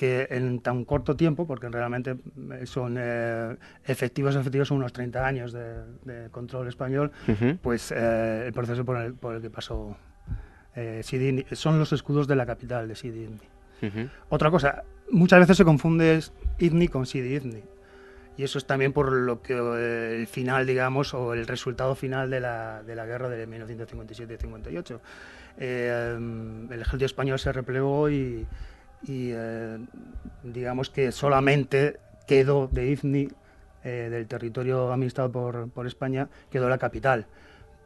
que 0.02 0.26
en 0.30 0.58
tan 0.58 0.84
corto 0.84 1.14
tiempo, 1.14 1.46
porque 1.46 1.68
realmente 1.68 2.16
son 2.64 2.96
eh, 2.98 3.56
efectivos, 3.84 4.34
efectivos 4.34 4.66
son 4.66 4.78
unos 4.78 4.92
30 4.92 5.24
años 5.24 5.52
de, 5.52 6.28
control 6.32 6.66
español, 6.66 7.12
pues 7.62 7.92
eh, 7.92 8.42
el 8.48 8.52
proceso 8.52 8.84
por 8.84 8.96
el, 8.96 9.14
por 9.14 9.36
el 9.36 9.42
que 9.42 9.48
pasó 9.48 9.96
eh, 10.74 11.02
Sidi 11.04 11.46
son 11.52 11.78
los 11.78 11.92
escudos 11.92 12.26
de 12.26 12.34
la 12.34 12.44
capital 12.44 12.88
de 12.88 12.96
Sidi 12.96 13.28
Otra 14.28 14.50
cosa, 14.50 14.82
muchas 15.08 15.38
veces 15.38 15.56
se 15.56 15.64
confunde 15.64 16.18
Idni 16.58 16.88
con 16.88 17.06
Sidi 17.06 17.36
Idni. 17.36 17.62
Y 18.36 18.42
eso 18.42 18.58
es 18.58 18.66
también 18.66 18.92
por 18.92 19.12
lo 19.12 19.40
que 19.40 19.54
el 19.54 20.26
final, 20.26 20.66
digamos, 20.66 21.14
o 21.14 21.32
el 21.32 21.46
resultado 21.46 21.94
final 21.94 22.28
de 22.28 22.40
la, 22.40 22.82
de 22.82 22.96
la 22.96 23.06
guerra 23.06 23.28
de 23.28 23.46
1957-58. 23.46 24.98
el 25.58 26.80
ejército 26.80 27.04
español 27.04 27.38
se 27.38 27.52
replegó 27.52 28.10
y, 28.10 28.48
y 29.04 29.30
eh, 29.32 29.78
digamos 30.42 30.90
que 30.90 31.12
solamente 31.12 31.98
quedó 32.26 32.68
de 32.68 32.88
Ifni, 32.90 33.28
eh, 33.84 34.08
del 34.10 34.26
territorio 34.26 34.92
administrado 34.92 35.32
por, 35.32 35.70
por, 35.70 35.86
España, 35.86 36.28
quedó 36.50 36.68
la 36.68 36.78
capital. 36.78 37.26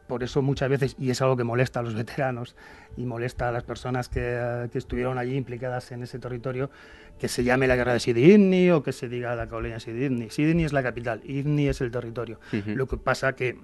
Por 0.07 0.23
eso 0.23 0.41
muchas 0.41 0.69
veces, 0.69 0.95
y 0.99 1.09
es 1.09 1.21
algo 1.21 1.35
que 1.35 1.43
molesta 1.43 1.79
a 1.79 1.83
los 1.83 1.93
veteranos 1.95 2.55
y 2.95 3.05
molesta 3.05 3.49
a 3.49 3.51
las 3.51 3.63
personas 3.63 4.09
que, 4.09 4.21
eh, 4.23 4.69
que 4.71 4.77
estuvieron 4.77 5.17
allí 5.17 5.35
implicadas 5.35 5.91
en 5.91 6.03
ese 6.03 6.19
territorio, 6.19 6.69
que 7.19 7.27
se 7.27 7.43
llame 7.43 7.67
la 7.67 7.75
guerra 7.75 7.93
de 7.93 8.21
Ifni 8.21 8.69
o 8.69 8.83
que 8.83 8.91
se 8.91 9.09
diga 9.09 9.35
la 9.35 9.47
colonia. 9.47 9.79
Sidi 9.79 10.05
Ifni 10.05 10.63
es 10.63 10.73
la 10.73 10.83
capital, 10.83 11.21
Ifni 11.23 11.67
es 11.67 11.81
el 11.81 11.91
territorio. 11.91 12.39
Lo 12.67 12.87
que 12.87 12.97
pasa 12.97 13.33
que 13.33 13.57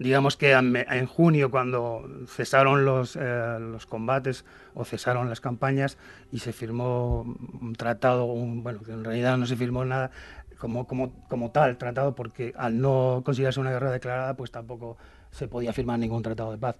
digamos 0.00 0.38
que 0.38 0.52
en 0.52 1.06
junio, 1.06 1.50
cuando 1.50 2.08
cesaron 2.26 2.86
los, 2.86 3.16
eh, 3.16 3.58
los 3.60 3.84
combates 3.84 4.46
o 4.74 4.86
cesaron 4.86 5.28
las 5.28 5.42
campañas 5.42 5.98
y 6.32 6.38
se 6.38 6.54
firmó 6.54 7.22
un 7.60 7.74
tratado, 7.74 8.24
un, 8.24 8.62
bueno, 8.62 8.80
que 8.82 8.92
en 8.92 9.04
realidad 9.04 9.36
no 9.36 9.44
se 9.44 9.56
firmó 9.56 9.84
nada 9.84 10.10
como, 10.58 10.86
como, 10.86 11.12
como 11.28 11.50
tal 11.50 11.76
tratado, 11.76 12.14
porque 12.14 12.54
al 12.56 12.80
no 12.80 13.20
considerarse 13.26 13.60
una 13.60 13.72
guerra 13.72 13.90
declarada, 13.90 14.34
pues 14.36 14.50
tampoco 14.50 14.96
se 15.30 15.48
podía 15.48 15.74
firmar 15.74 15.98
ningún 15.98 16.22
tratado 16.22 16.50
de 16.50 16.58
paz. 16.58 16.76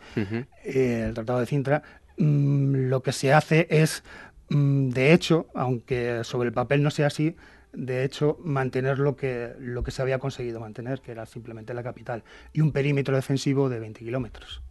Eh, 0.64 1.04
el 1.08 1.14
tratado 1.14 1.40
de 1.40 1.46
Cintra, 1.46 1.82
mm, 2.16 2.88
lo 2.88 3.02
que 3.02 3.12
se 3.12 3.34
hace 3.34 3.66
es, 3.68 4.02
mm, 4.48 4.88
de 4.90 5.12
hecho, 5.12 5.46
aunque 5.54 6.24
sobre 6.24 6.48
el 6.48 6.54
papel 6.54 6.82
no 6.82 6.90
sea 6.90 7.08
así, 7.08 7.36
de 7.72 8.04
hecho, 8.04 8.38
mantener 8.42 8.98
lo 8.98 9.16
que, 9.16 9.54
lo 9.58 9.82
que 9.82 9.90
se 9.90 10.02
había 10.02 10.18
conseguido 10.18 10.60
mantener, 10.60 11.00
que 11.00 11.12
era 11.12 11.26
simplemente 11.26 11.74
la 11.74 11.82
capital, 11.82 12.24
y 12.52 12.60
un 12.60 12.72
perímetro 12.72 13.14
defensivo 13.14 13.68
de 13.68 13.80
20 13.80 14.00
kilómetros. 14.00 14.62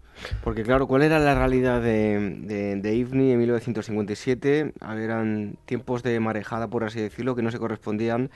Porque 0.43 0.63
claro, 0.63 0.87
¿cuál 0.87 1.03
era 1.03 1.17
la 1.19 1.33
realidad 1.33 1.81
de, 1.81 2.41
de, 2.81 2.99
en 2.99 3.39
1957? 3.39 4.73
Eran 4.81 5.57
tiempos 5.65 6.03
de 6.03 6.19
marejada, 6.19 6.67
por 6.67 6.83
así 6.83 6.99
decirlo, 6.99 7.35
que 7.35 7.41
no 7.41 7.51
se 7.51 7.59
correspondían 7.59 8.29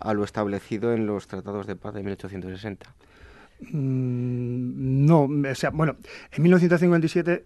a 0.00 0.14
lo 0.14 0.24
establecido 0.24 0.92
en 0.92 1.06
los 1.06 1.28
tratados 1.28 1.66
de 1.66 1.76
paz 1.76 1.94
de 1.94 2.02
1860. 2.02 2.94
Mm, 3.72 5.06
no, 5.06 5.28
o 5.50 5.54
sea, 5.54 5.70
bueno, 5.70 5.96
en 6.32 6.42
1957 6.42 7.44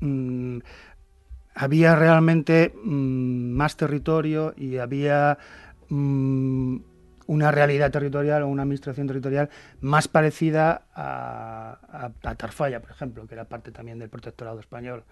mm, 0.00 0.58
había 1.54 1.94
realmente 1.94 2.74
mm, 2.82 3.52
más 3.52 3.76
territorio 3.76 4.54
y 4.56 4.78
había 4.78 5.38
Mm, 5.92 6.78
una 7.26 7.50
realidad 7.50 7.90
territorial 7.90 8.42
o 8.42 8.48
una 8.48 8.62
administración 8.62 9.06
territorial 9.06 9.50
más 9.82 10.08
parecida 10.08 10.86
a, 10.94 12.10
Tarfalla, 12.36 12.80
por 12.80 12.90
ejemplo, 12.90 13.26
que 13.26 13.34
era 13.34 13.44
parte 13.44 13.70
también 13.72 13.98
del 13.98 14.08
protectorado 14.08 14.58
español. 14.58 15.04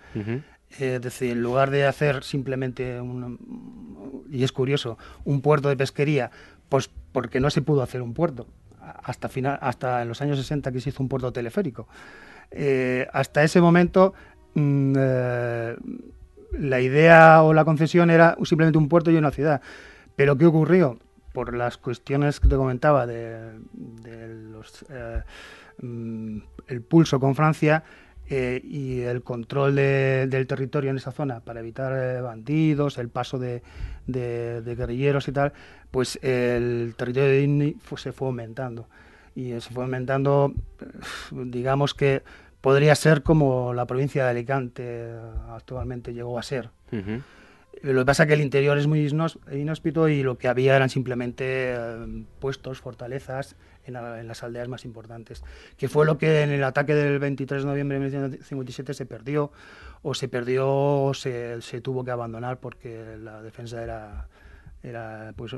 es 0.79 1.03
decir, 1.03 1.33
en 1.33 1.43
lugar 1.43 1.71
de 1.71 1.87
hacer 1.87 2.25
simplemente, 2.25 2.99
un, 3.01 4.27
y 4.31 4.43
es 4.43 4.53
curioso, 4.53 4.97
un 5.25 5.43
puerto 5.43 5.69
de 5.69 5.77
pesquería, 5.77 6.31
pues 6.71 6.91
porque 7.13 7.41
no 7.41 7.51
se 7.51 7.61
pudo 7.61 7.83
hacer 7.83 8.01
un 8.01 8.15
puerto. 8.15 8.47
Hasta, 8.81 9.29
final, 9.29 9.59
hasta 9.61 10.01
en 10.01 10.09
los 10.09 10.23
años 10.23 10.39
60 10.39 10.73
que 10.73 10.81
se 10.81 10.89
hizo 10.89 11.03
un 11.03 11.11
puerto 11.11 11.31
teleférico. 11.31 11.89
Eh, 12.51 13.07
hasta 13.13 13.45
ese 13.45 13.61
momento 13.61 14.15
mm, 14.55 14.95
eh, 14.97 15.77
la 16.59 16.81
idea 16.81 17.43
o 17.43 17.53
la 17.53 17.65
concesión 17.65 18.11
era 18.11 18.37
simplemente 18.45 18.79
un 18.79 18.89
puerto 18.89 19.11
y 19.11 19.17
una 19.17 19.31
ciudad. 19.31 19.61
Pero 20.17 20.37
¿qué 20.37 20.47
ocurrió? 20.47 20.99
Por 21.33 21.55
las 21.55 21.79
cuestiones 21.79 22.41
que 22.41 22.49
te 22.49 22.57
comentaba 22.57 23.07
de, 23.07 23.53
eh, 24.05 25.23
mm, 25.81 26.39
el 26.67 26.83
pulso 26.83 27.21
con 27.21 27.35
Francia 27.35 27.85
eh, 28.29 28.61
y 28.63 29.01
el 29.01 29.23
control 29.23 29.77
del 29.77 30.47
territorio 30.47 30.91
en 30.91 30.97
esa 30.97 31.13
zona 31.13 31.41
para 31.41 31.61
evitar 31.61 31.93
eh, 31.97 32.21
bandidos, 32.21 32.99
el 32.99 33.09
paso 33.09 33.39
de, 33.39 33.63
guerrilleros 34.07 35.29
y 35.29 35.33
tal, 35.33 35.53
pues 35.91 36.19
el 36.23 36.95
territorio 36.97 37.29
de 37.29 37.43
Inni 37.43 37.77
se 37.97 38.13
fue 38.13 38.29
aumentando. 38.29 38.89
Y 39.35 39.53
se 39.61 39.73
fue 39.73 39.85
aumentando, 39.85 40.53
digamos 41.31 41.95
que 41.95 42.23
podría 42.61 42.95
ser 42.95 43.23
como 43.23 43.73
la 43.75 43.87
provincia 43.87 44.25
de 44.25 44.31
Alicante 44.31 45.13
actualmente 45.49 46.13
llegó 46.13 46.39
a 46.39 46.43
ser. 46.43 46.71
Lo 47.83 48.01
que 48.01 48.07
pasa 48.07 48.25
es 48.25 48.27
que 48.29 48.35
el 48.35 48.43
interior 48.43 48.77
es 48.77 48.87
muy 48.87 49.07
inhóspito 49.53 50.09
y 50.09 50.23
lo 50.23 50.37
que 50.37 50.49
había 50.49 50.77
eran 50.77 50.91
simplemente 50.91 51.73
eh, 51.75 52.25
puestos, 52.39 52.81
fortalezas 52.81 53.57
en, 53.87 53.95
las 53.95 54.43
aldeas 54.43 54.69
más 54.69 54.85
importantes, 54.85 55.43
que 55.79 55.89
fue 55.89 56.05
lo 56.05 56.19
que 56.19 56.43
en 56.43 56.51
el 56.51 56.63
ataque 56.63 56.95
del 56.95 57.19
23 57.19 57.63
de 57.63 57.69
noviembre 57.69 57.99
de 57.99 58.05
1957 58.05 58.93
se 58.93 59.07
perdió, 59.07 59.51
o 60.03 60.15
se 60.15 60.29
perdió 60.29 60.69
o 60.69 61.15
se, 61.15 61.63
se 61.63 61.81
tuvo 61.81 62.05
que 62.05 62.11
abandonar 62.11 62.59
porque 62.61 63.17
la 63.19 63.43
defensa 63.43 63.83
era 63.83 64.29
era 64.83 65.33
pues 65.37 65.55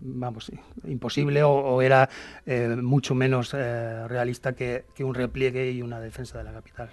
vamos 0.00 0.50
imposible 0.84 1.42
o, 1.42 1.82
era 1.82 2.08
eh, 2.46 2.76
mucho 2.80 3.14
menos 3.14 3.52
eh, 3.54 4.08
realista 4.08 4.54
que, 4.54 4.84
un 5.00 5.14
repliegue 5.14 5.70
y 5.70 5.82
una 5.82 6.00
defensa 6.00 6.38
de 6.38 6.44
la 6.44 6.52
capital. 6.52 6.90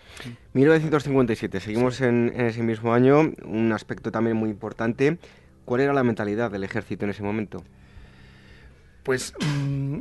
1957, 0.54 1.60
seguimos 1.60 2.02
en, 2.02 2.34
ese 2.36 2.62
mismo 2.64 2.94
año, 2.94 3.32
un 3.46 3.72
aspecto 3.72 4.12
también 4.12 4.36
muy 4.38 4.50
importante. 4.50 5.18
¿Cuál 5.66 5.82
era 5.82 5.94
la 5.94 6.04
mentalidad 6.04 6.52
del 6.52 6.64
ejército 6.64 7.06
en 7.06 7.12
ese 7.12 7.24
momento? 7.24 7.64
Pues 9.04 9.34
mm, 9.40 10.00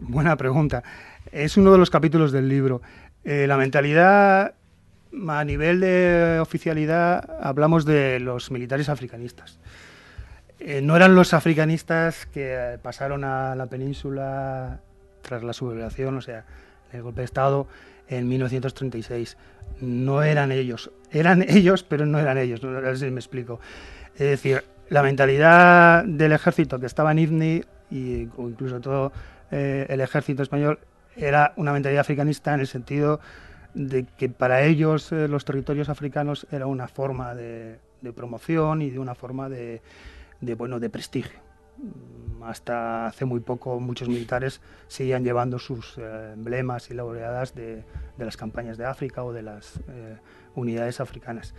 buena 0.00 0.36
pregunta. 0.36 0.82
Es 1.30 1.56
uno 1.56 1.72
de 1.72 1.78
los 1.78 1.90
capítulos 1.90 2.32
del 2.32 2.48
libro. 2.48 2.82
Eh, 3.24 3.46
la 3.46 3.56
mentalidad 3.56 4.54
a 5.28 5.44
nivel 5.44 5.80
de 5.80 6.38
oficialidad 6.40 7.38
hablamos 7.42 7.84
de 7.84 8.18
los 8.18 8.50
militares 8.50 8.88
africanistas. 8.88 9.58
Eh, 10.64 10.80
no 10.80 10.94
eran 10.94 11.16
los 11.16 11.34
africanistas 11.34 12.26
que 12.26 12.54
eh, 12.54 12.78
pasaron 12.80 13.24
a 13.24 13.56
la 13.56 13.66
península 13.66 14.78
tras 15.20 15.42
la 15.42 15.52
sublevación, 15.52 16.16
o 16.16 16.20
sea, 16.20 16.44
el 16.92 17.02
golpe 17.02 17.22
de 17.22 17.24
Estado 17.24 17.66
en 18.06 18.28
1936. 18.28 19.36
No 19.80 20.22
eran 20.22 20.52
ellos. 20.52 20.92
Eran 21.10 21.42
ellos, 21.48 21.82
pero 21.82 22.06
no 22.06 22.20
eran 22.20 22.38
ellos. 22.38 22.62
No 22.62 22.80
sé 22.80 23.06
si 23.06 23.10
me 23.10 23.18
explico. 23.18 23.58
Es 24.14 24.20
decir, 24.20 24.62
la 24.88 25.02
mentalidad 25.02 26.04
del 26.04 26.30
ejército 26.30 26.78
que 26.78 26.86
estaba 26.86 27.10
en 27.10 27.18
Ifni 27.18 27.64
y, 27.90 28.28
incluso 28.38 28.80
todo 28.80 29.12
eh, 29.50 29.86
el 29.88 30.00
ejército 30.00 30.44
español 30.44 30.78
era 31.16 31.54
una 31.56 31.72
mentalidad 31.72 32.02
africanista 32.02 32.54
en 32.54 32.60
el 32.60 32.68
sentido 32.68 33.18
de 33.74 34.04
que 34.16 34.28
para 34.28 34.62
ellos 34.62 35.10
los 35.10 35.44
territorios 35.44 35.88
africanos 35.88 36.46
era 36.52 36.66
una 36.66 36.86
forma 36.86 37.34
de 37.34 37.78
promoción 38.14 38.80
y 38.82 38.90
de 38.90 38.98
una 38.98 39.14
forma 39.14 39.48
de, 39.48 39.80
de, 40.42 40.54
bueno, 40.54 40.78
de 40.78 40.90
prestigio. 40.90 41.40
Mm, 41.78 42.42
hasta 42.42 43.06
hace 43.06 43.24
muy 43.24 43.40
poco 43.40 43.78
muchos 43.80 44.08
militares 44.08 44.60
seguían 44.88 45.24
llevando 45.24 45.58
sus 45.58 45.96
eh, 45.96 46.32
emblemas 46.34 46.90
y 46.90 46.94
laureadas 46.94 47.54
de, 47.54 47.84
de, 48.18 48.24
las 48.24 48.36
campañas 48.36 48.76
de 48.76 48.84
África 48.84 49.22
o 49.22 49.32
de 49.32 49.42
las 49.42 49.78
eh, 49.88 50.16
unidades 50.54 51.00
africanas. 51.00 51.54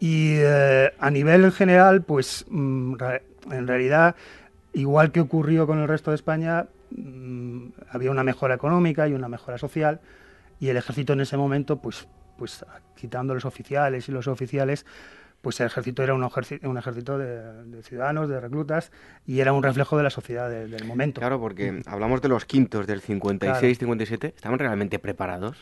Y 0.00 0.36
eh, 0.38 0.92
a 0.98 1.10
nivel 1.10 1.50
general, 1.50 2.02
pues 2.02 2.44
mm, 2.48 2.96
en 3.50 3.66
realidad, 3.66 4.16
igual 4.74 5.12
que 5.12 5.20
ocurrió 5.20 5.66
con 5.66 5.78
el 5.78 5.88
resto 5.88 6.10
de 6.10 6.16
España, 6.16 6.66
mm, 6.90 7.68
había 7.88 8.10
una 8.10 8.22
mejora 8.22 8.54
económica 8.54 9.08
y 9.08 9.14
una 9.14 9.28
mejora 9.28 9.56
social 9.56 10.00
y 10.60 10.68
el 10.68 10.76
ejército 10.76 11.14
en 11.14 11.20
ese 11.20 11.36
momento 11.36 11.78
pues 11.78 12.06
pues 12.36 12.64
quitando 12.96 13.34
los 13.34 13.44
oficiales 13.44 14.08
y 14.08 14.12
los 14.12 14.26
oficiales, 14.28 14.86
pues 15.44 15.60
el 15.60 15.66
ejército 15.66 16.02
era 16.02 16.14
un 16.14 16.24
ejército, 16.24 16.68
un 16.68 16.78
ejército 16.78 17.18
de, 17.18 17.82
ciudadanos, 17.82 18.28
de 18.28 18.40
reclutas, 18.40 18.90
y 19.26 19.38
era 19.38 19.52
un 19.52 19.62
reflejo 19.62 19.96
de 19.96 20.02
la 20.02 20.10
sociedad 20.10 20.50
del 20.50 20.84
momento. 20.84 21.20
Claro, 21.20 21.38
porque 21.38 21.82
hablamos 21.86 22.20
de 22.22 22.28
los 22.28 22.46
quintos 22.46 22.88
del 22.88 23.00
56-57, 23.00 24.32
¿estaban 24.34 24.58
realmente 24.58 24.98
preparados? 24.98 25.56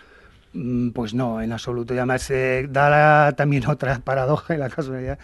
Mm, 0.55 0.91
pues 0.91 1.15
no, 1.15 1.43
en 1.43 1.53
absoluto. 1.53 1.95
Y 1.95 1.99
además 1.99 2.23
se 2.23 2.69
da 2.71 3.33
también 3.33 3.67
otra 3.69 3.99
paradoja 3.99 4.55
en 4.55 4.61
la 4.61 4.71
casualidad, 4.71 5.19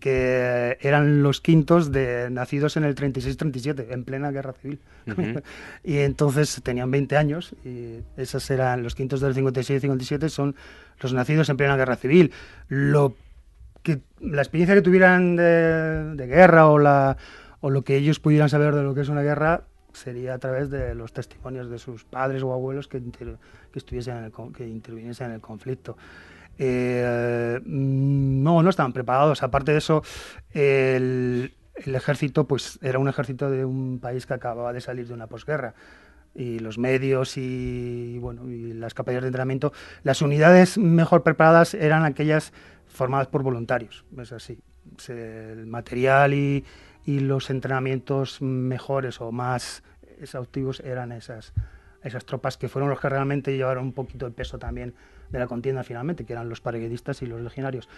que 0.00 0.78
eran 0.80 1.22
los 1.22 1.40
quintos 1.40 1.92
de 1.92 2.28
nacidos 2.30 2.76
en 2.76 2.84
el 2.84 2.94
36-37, 2.94 3.86
en 3.90 4.04
plena 4.04 4.30
guerra 4.30 4.54
civil. 4.54 4.80
y 5.84 5.98
entonces 5.98 6.60
tenían 6.62 6.90
20 6.90 7.16
años 7.16 7.54
y 7.64 7.98
esos 8.16 8.50
eran 8.50 8.82
los 8.82 8.94
quintos 8.94 9.20
del 9.20 9.34
56-57 9.34 10.28
son 10.28 10.56
los 11.00 11.12
nacidos 11.12 11.48
en 11.48 11.56
plena 11.56 11.76
guerra 11.76 11.96
civil. 11.96 12.32
Lo 12.68 13.14
que 13.82 14.00
la 14.20 14.42
experiencia 14.42 14.74
que 14.74 14.82
tuvieran 14.82 15.36
de, 15.36 16.26
guerra 16.26 16.68
o, 16.68 16.78
lo 17.70 17.82
que 17.82 17.96
ellos 17.96 18.20
pudieran 18.20 18.48
saber 18.48 18.74
de 18.74 18.82
lo 18.82 18.94
que 18.94 19.02
es 19.02 19.08
una 19.08 19.22
guerra 19.22 19.64
sería 19.92 20.34
a 20.34 20.38
través 20.38 20.70
de 20.70 20.94
los 20.94 21.12
testimonios 21.12 21.68
de 21.68 21.78
sus 21.78 22.04
padres 22.04 22.42
o 22.42 22.52
abuelos 22.52 22.88
que, 22.88 23.02
que, 23.10 23.36
estuviesen 23.74 24.16
en 24.16 24.24
el, 24.24 24.32
que 24.52 24.66
interviniesen 24.66 25.28
en 25.28 25.32
el 25.34 25.40
conflicto. 25.40 25.96
Eh, 26.58 27.60
no, 27.64 28.62
no 28.62 28.70
estaban 28.70 28.92
preparados. 28.92 29.42
Aparte 29.42 29.72
de 29.72 29.78
eso, 29.78 30.02
el, 30.52 31.52
el, 31.74 31.94
ejército 31.94 32.46
pues 32.46 32.78
era 32.82 32.98
un 32.98 33.08
ejército 33.08 33.50
de 33.50 33.64
un 33.64 33.98
país 34.00 34.26
que 34.26 34.34
acababa 34.34 34.72
de 34.72 34.80
salir 34.80 35.06
de 35.06 35.14
una 35.14 35.26
posguerra 35.26 35.74
y 36.34 36.58
los 36.60 36.78
medios 36.78 37.36
y 37.36 38.18
bueno 38.18 38.48
y 38.48 38.72
las 38.72 38.94
capacidades 38.94 39.24
de 39.24 39.28
entrenamiento 39.28 39.72
las 40.02 40.22
unidades 40.22 40.78
mejor 40.78 41.22
preparadas 41.22 41.74
eran 41.74 42.04
aquellas 42.04 42.52
formadas 42.92 43.28
por 43.28 43.42
voluntarios, 43.42 44.04
es 44.18 44.32
así. 44.32 44.58
el 45.08 45.66
material 45.66 46.34
y, 46.34 46.64
y, 47.06 47.20
los 47.20 47.50
entrenamientos 47.50 48.42
mejores 48.42 49.20
o 49.20 49.32
más 49.32 49.82
exhaustivos 50.20 50.80
eran 50.80 51.12
esas, 51.12 51.52
esas 52.02 52.24
tropas 52.24 52.56
que 52.56 52.68
fueron 52.68 52.90
los 52.90 53.00
que 53.00 53.08
realmente 53.08 53.56
llevaron 53.56 53.84
un 53.84 53.92
poquito 53.92 54.26
el 54.26 54.32
peso 54.32 54.58
también 54.58 54.94
de 55.30 55.38
la 55.38 55.46
contienda 55.46 55.82
finalmente, 55.82 56.24
que 56.24 56.32
eran 56.32 56.48
los 56.48 56.60
paraguedistas 56.60 57.22
y 57.22 57.26
los 57.26 57.40
legionarios. 57.40 57.88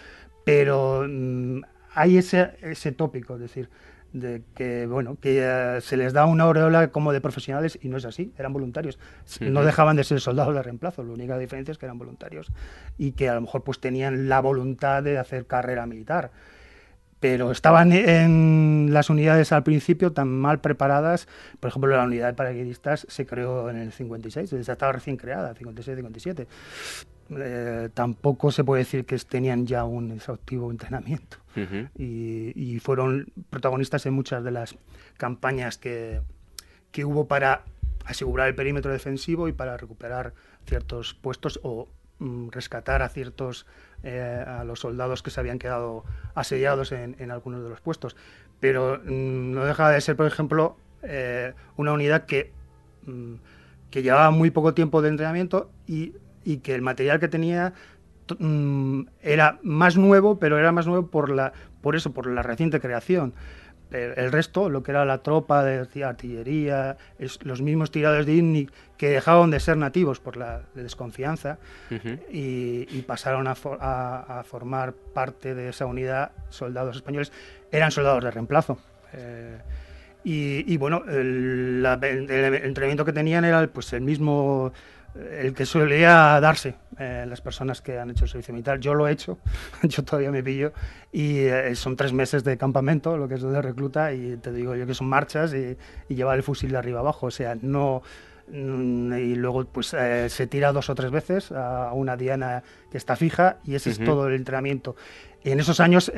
Pero 0.43 1.05
mm, 1.07 1.61
hay 1.93 2.17
ese, 2.17 2.57
ese 2.61 2.91
tópico, 2.91 3.35
es 3.35 3.41
decir, 3.41 3.69
de 4.15 4.43
que 4.55 4.87
bueno 4.87 5.17
que 5.19 5.39
eh, 5.41 5.81
se 5.81 5.97
les 5.97 6.13
da 6.13 6.25
una 6.25 6.45
aureola 6.45 6.87
como 6.89 7.11
de 7.11 7.19
profesionales 7.19 7.77
y 7.81 7.89
no 7.89 7.97
es 7.97 8.05
así, 8.05 8.33
eran 8.37 8.53
voluntarios. 8.53 8.97
No 9.41 9.63
dejaban 9.63 9.97
de 9.97 10.03
ser 10.03 10.21
soldados 10.21 10.55
de 10.55 10.63
reemplazo, 10.63 11.03
la 11.03 11.13
única 11.13 11.37
diferencia 11.37 11.73
es 11.73 11.77
que 11.77 11.85
eran 11.85 11.97
voluntarios 11.97 12.51
y 12.97 13.11
que 13.11 13.29
a 13.29 13.35
lo 13.35 13.41
mejor 13.41 13.63
pues 13.63 13.79
tenían 13.79 14.29
la 14.29 14.39
voluntad 14.39 15.03
de 15.03 15.17
hacer 15.17 15.45
carrera 15.45 15.85
militar. 15.85 16.31
Pero 17.19 17.51
estaban 17.51 17.91
en 17.91 18.89
las 18.91 19.09
unidades 19.09 19.51
al 19.51 19.63
principio 19.63 20.11
tan 20.11 20.27
mal 20.27 20.59
preparadas. 20.59 21.27
Por 21.59 21.69
ejemplo, 21.69 21.95
la 21.95 22.03
unidad 22.03 22.27
de 22.27 22.33
paracaidistas 22.33 23.07
se 23.09 23.25
creó 23.25 23.69
en 23.69 23.77
el 23.77 23.91
56, 23.91 24.53
estaba 24.53 24.91
recién 24.91 25.17
creada, 25.17 25.55
56-57 25.55 26.45
eh, 27.29 27.89
tampoco 27.93 28.51
se 28.51 28.63
puede 28.63 28.83
decir 28.83 29.05
que 29.05 29.17
tenían 29.19 29.65
ya 29.65 29.83
un 29.83 30.11
exhaustivo 30.11 30.71
entrenamiento. 30.71 31.37
Y, 31.97 32.79
fueron 32.81 33.31
protagonistas 33.49 34.05
en 34.05 34.13
muchas 34.13 34.43
de 34.43 34.51
las 34.51 34.75
campañas 35.17 35.77
que, 35.77 36.21
que, 36.91 37.05
hubo 37.05 37.27
para 37.27 37.63
asegurar 38.03 38.49
el 38.49 38.55
perímetro 38.55 38.91
defensivo 38.91 39.47
y 39.47 39.53
para 39.53 39.77
recuperar 39.77 40.33
ciertos 40.67 41.13
puestos 41.13 41.61
o 41.63 41.87
mm, 42.19 42.49
rescatar 42.49 43.01
a 43.01 43.09
ciertos 43.09 43.65
eh, 44.03 44.43
a 44.45 44.65
los 44.65 44.81
soldados 44.81 45.23
que 45.23 45.31
se 45.31 45.39
habían 45.39 45.57
quedado 45.57 46.03
asediados 46.35 46.91
en, 46.91 47.15
en 47.19 47.31
algunos 47.31 47.63
de 47.63 47.69
los 47.69 47.79
puestos. 47.79 48.17
Pero 48.59 48.99
mm, 49.03 49.51
no 49.53 49.63
deja 49.63 49.89
de 49.89 50.01
ser 50.01 50.17
por 50.17 50.27
ejemplo 50.27 50.75
eh, 51.03 51.53
una 51.77 51.93
unidad 51.93 52.25
que 52.25 52.51
mm, 53.05 53.35
que 53.89 54.03
llevaba 54.03 54.29
muy 54.29 54.51
poco 54.51 54.73
tiempo 54.73 55.01
de 55.01 55.07
entrenamiento 55.07 55.71
y 55.87 56.15
y 56.45 56.57
que 56.57 56.73
el 56.73 56.81
material 56.81 57.19
que 57.19 57.27
tenía 57.27 57.73
mm, 58.39 59.01
era 59.21 59.59
más 59.63 59.97
nuevo, 59.97 60.39
pero 60.39 60.57
era 60.57 60.71
más 60.71 60.87
nuevo 60.87 61.07
por, 61.07 61.29
la, 61.29 61.51
por 61.81 61.97
eso, 61.97 62.13
por 62.13 62.27
la 62.27 62.43
reciente 62.43 62.79
creación. 62.79 63.33
El 63.91 64.31
resto, 64.31 64.69
lo 64.69 64.83
que 64.83 64.91
era 64.91 65.05
la 65.05 65.19
tropa 65.19 65.63
de 65.63 66.03
artillería, 66.03 66.97
los 67.43 67.61
mismos 67.61 67.91
tiradores 67.91 68.25
de 68.25 68.33
INNI 68.33 68.67
que 68.97 69.09
dejaron 69.09 69.51
de 69.51 69.59
ser 69.59 69.77
nativos 69.77 70.19
por 70.19 70.37
la 70.37 70.63
desconfianza 70.73 71.59
y, 72.29 73.01
pasaron 73.03 73.47
a, 73.47 74.43
formar 74.43 74.93
parte 74.93 75.53
de 75.53 75.69
esa 75.69 75.85
unidad 75.85 76.31
soldados 76.49 76.97
españoles, 76.97 77.31
eran 77.71 77.91
soldados 77.91 78.23
de 78.23 78.31
reemplazo. 78.31 78.79
Eh, 79.13 79.59
y, 80.23 80.75
bueno, 80.77 81.03
el, 81.07 81.85
el, 82.01 82.55
entrenamiento 82.55 83.05
que 83.05 83.13
tenían 83.13 83.45
era 83.45 83.67
pues, 83.67 83.93
el 83.93 84.01
mismo 84.01 84.73
el 85.15 85.53
que 85.53 85.65
solía 85.65 86.39
darse 86.41 86.75
eh, 86.99 87.25
las 87.27 87.41
personas 87.41 87.81
que 87.81 87.97
han 87.99 88.09
hecho 88.09 88.25
el 88.25 88.29
servicio 88.29 88.53
militar. 88.53 88.79
Yo 88.79 88.93
lo 88.93 89.07
he 89.07 89.11
hecho, 89.11 89.37
yo 89.83 90.03
todavía 90.03 90.31
me 90.31 90.43
pillo, 90.43 90.73
y 91.11 91.39
eh, 91.39 91.75
son 91.75 91.95
tres 91.95 92.13
meses 92.13 92.43
de 92.43 92.57
campamento, 92.57 93.17
lo 93.17 93.27
que 93.27 93.35
es 93.35 93.41
de 93.41 93.61
recluta, 93.61 94.13
y 94.13 94.37
te 94.37 94.51
digo 94.51 94.75
yo 94.75 94.85
que 94.85 94.93
son 94.93 95.07
marchas 95.07 95.53
y, 95.53 95.77
llevar 96.13 96.37
el 96.37 96.43
fusil 96.43 96.71
de 96.71 96.77
arriba 96.77 96.99
abajo, 96.99 97.27
o 97.27 97.31
sea, 97.31 97.55
no... 97.61 98.01
Mm, 98.47 99.13
y 99.13 99.33
luego 99.33 99.65
pues 99.65 99.95
eh, 99.95 100.29
se 100.29 100.45
tira 100.45 100.71
dos 100.71 100.91
o 100.91 100.95
tres 100.95 101.09
veces 101.09 101.51
a 101.51 101.91
una 101.93 102.15
diana 102.15 102.61
que 102.91 102.97
está 102.97 103.15
fija 103.15 103.57
y 103.63 103.73
ese 103.73 103.89
es 103.89 103.97
todo 103.97 104.27
el 104.27 104.35
entrenamiento. 104.35 104.95
Y 105.43 105.49
en 105.49 105.59
esos 105.59 105.79
años 105.79 106.11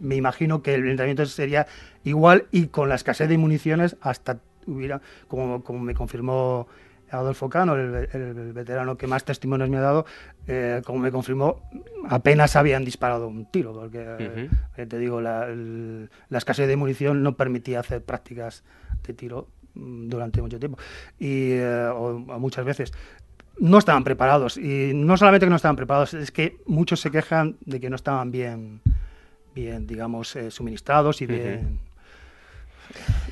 me 0.00 0.14
imagino 0.14 0.62
que 0.62 0.74
el 0.74 0.82
entrenamiento 0.82 1.24
sería 1.24 1.66
igual 2.04 2.46
y 2.50 2.66
con 2.66 2.90
la 2.90 2.96
escasez 2.96 3.26
de 3.30 3.38
municiones 3.38 3.96
hasta 4.02 4.40
hubiera, 4.66 5.00
como, 5.28 5.64
como 5.64 5.80
me 5.80 5.94
confirmó 5.94 6.68
Adolfo 7.10 7.48
Cano, 7.48 7.74
el, 7.76 8.52
veterano 8.52 8.96
que 8.96 9.06
más 9.06 9.24
testimonios 9.24 9.68
me 9.70 9.78
ha 9.78 9.80
dado, 9.80 10.06
eh, 10.46 10.82
como 10.84 10.98
me 10.98 11.10
confirmó, 11.10 11.62
apenas 12.08 12.56
habían 12.56 12.84
disparado 12.84 13.28
un 13.28 13.46
tiro, 13.50 13.72
porque 13.72 14.48
eh, 14.76 14.86
te 14.86 14.98
digo, 14.98 15.20
la, 15.20 15.48
escasez 16.30 16.68
de 16.68 16.76
munición 16.76 17.22
no 17.22 17.36
permitía 17.36 17.80
hacer 17.80 18.02
prácticas 18.02 18.64
de 19.06 19.14
tiro 19.14 19.48
mm, 19.74 20.08
durante 20.08 20.42
mucho 20.42 20.58
tiempo. 20.58 20.78
Y 21.18 21.52
eh, 21.52 21.90
muchas 22.38 22.64
veces. 22.64 22.92
No 23.60 23.78
estaban 23.78 24.04
preparados 24.04 24.56
y 24.56 24.92
no 24.94 25.16
solamente 25.16 25.44
que 25.44 25.50
no 25.50 25.56
estaban 25.56 25.74
preparados 25.74 26.14
es 26.14 26.30
que 26.30 26.58
muchos 26.66 27.00
se 27.00 27.10
quejan 27.10 27.56
de 27.66 27.80
que 27.80 27.90
no 27.90 27.96
estaban 27.96 28.30
bien 28.30 28.80
bien 29.52 29.84
digamos 29.84 30.38
suministrados 30.50 31.20
y 31.22 31.26
bien 31.26 31.80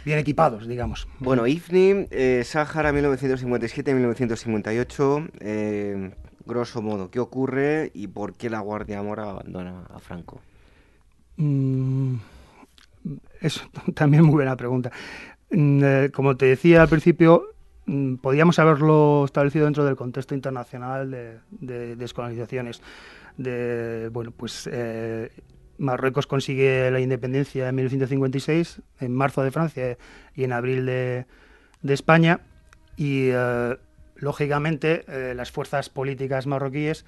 bien 0.07 0.19
equipados, 0.21 0.67
digamos. 0.69 1.09
Bueno, 1.19 1.49
IFNI, 1.49 2.07
eh, 2.11 2.43
Sáhara 2.45 2.93
1957-1958, 2.93 5.31
eh, 5.41 6.13
grosso 6.47 6.81
modo, 6.81 7.11
¿qué 7.11 7.19
ocurre 7.19 7.91
y 7.93 8.07
por 8.07 8.35
qué 8.35 8.49
la 8.49 8.61
Guardia 8.61 9.03
Mora 9.03 9.31
abandona 9.31 9.83
a 9.93 9.99
Franco? 9.99 10.41
Mm, 11.37 12.15
es 13.41 13.61
también 13.95 14.23
muy 14.23 14.35
buena 14.35 14.57
pregunta. 14.57 14.93
Mm, 15.51 15.81
eh, 15.83 16.11
como 16.15 16.37
te 16.37 16.47
decía 16.47 16.83
al 16.83 16.89
principio, 16.89 17.43
mm, 17.87 18.19
podíamos 18.19 18.61
haberlo 18.61 19.25
establecido 19.25 19.65
dentro 19.65 19.85
del 19.85 19.97
contexto 19.97 20.37
internacional 20.37 21.11
de, 21.11 21.41
de 21.51 21.97
descolonizaciones. 21.97 22.81
De, 23.37 24.09
bueno, 24.13 24.31
pues 24.31 24.71
eh, 24.73 25.33
Marruecos 25.79 26.27
consigue 26.27 26.91
la 26.91 27.01
independencia 27.01 27.69
en 27.69 27.75
1956, 27.75 28.81
en 29.01 29.15
marzo 29.15 29.43
de 29.43 29.51
Francia 29.51 29.99
y 30.35 30.45
en 30.45 30.53
abril 30.53 30.87
de, 30.87 31.27
España, 31.83 32.41
y 32.97 33.29
eh, 33.33 33.77
lógicamente 34.17 35.05
eh, 35.09 35.35
las 35.35 35.51
fuerzas 35.51 35.89
políticas 35.89 36.47
marroquíes 36.47 37.05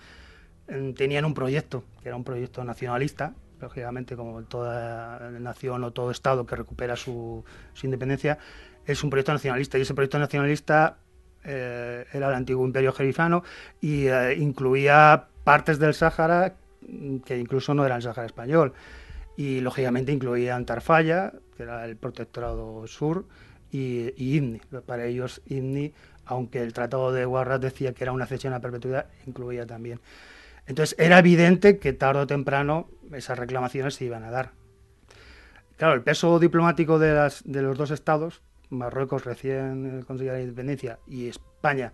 mm, 0.69 0.93
tenían 0.93 1.25
un 1.25 1.35
proyecto, 1.35 1.85
que 2.03 2.09
era 2.09 2.17
un 2.17 2.25
proyecto 2.25 2.63
nacionalista, 2.65 3.35
lógicamente 3.61 4.15
como 4.15 4.43
toda 4.43 5.31
nación 5.31 5.83
o 5.85 5.91
todo 5.93 6.11
Estado 6.11 6.47
que 6.47 6.55
recupera 6.55 6.95
su, 6.95 7.45
independencia, 7.83 8.39
es 8.87 9.03
un 9.03 9.11
proyecto 9.11 9.33
nacionalista, 9.33 9.79
y 9.79 9.83
ese 9.83 9.95
proyecto 9.95 10.19
nacionalista 10.19 10.99
eh, 11.45 12.05
era 12.13 12.29
el 12.29 12.35
antiguo 12.35 12.65
imperio 12.65 12.93
jerifano 12.93 13.43
y 13.81 14.09
incluía 14.09 15.29
partes 15.45 15.79
del 15.79 15.95
Sáhara 15.95 16.55
que 17.25 17.39
incluso 17.39 17.75
no 17.75 17.85
era 17.85 17.97
el 17.97 18.03
Sáhara 18.03 18.27
español. 18.27 18.73
Y 19.37 19.61
lógicamente 19.61 20.13
incluían 20.13 20.67
Tarfaya, 20.67 21.33
que 21.57 21.63
era 21.63 21.85
el 21.85 21.97
protectorado 21.97 22.87
sur, 22.87 23.27
y, 23.71 24.13
y 24.17 24.61
Para 24.87 25.05
ellos, 25.05 25.43
IMNI, 25.47 25.93
aunque 26.25 26.63
el 26.63 26.73
Tratado 26.73 27.13
de 27.13 27.25
Guarrat 27.25 27.61
decía 27.61 27.93
que 27.93 28.05
era 28.05 28.13
una 28.13 28.27
cesión 28.27 28.53
a 28.53 28.61
perpetuidad, 28.61 29.07
incluía 29.27 29.67
también. 29.67 30.01
Entonces 30.67 30.99
era 30.99 31.19
evidente 31.19 31.79
que 31.79 31.93
tarde 31.93 32.21
o 32.21 32.27
temprano 32.27 32.89
esas 33.13 33.39
reclamaciones 33.39 33.95
se 33.95 34.05
iban 34.05 34.25
a 34.25 34.31
dar. 34.31 34.51
Claro, 35.77 35.95
el 35.95 36.03
peso 36.03 36.39
diplomático 36.39 36.99
de, 36.99 37.15
las, 37.15 37.43
de 37.45 37.63
los 37.63 37.79
dos 37.79 37.91
estados, 37.91 38.43
Marruecos 38.69 39.25
recién 39.25 40.03
consiguió 40.07 40.33
la 40.33 40.41
independencia 40.41 40.99
y 41.07 41.29
España 41.29 41.93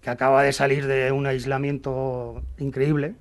que 0.00 0.10
acaba 0.10 0.42
de 0.42 0.52
salir 0.52 0.86
de 0.86 1.12
un 1.12 1.26
aislamiento 1.26 2.42
increíble. 2.58 3.14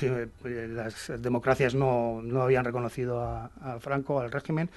Las 0.44 1.12
democracias 1.18 1.74
no, 1.74 2.20
no 2.22 2.42
habían 2.42 2.64
reconocido 2.64 3.22
a, 3.22 3.78
Franco, 3.80 4.20
al 4.20 4.30
régimen, 4.30 4.70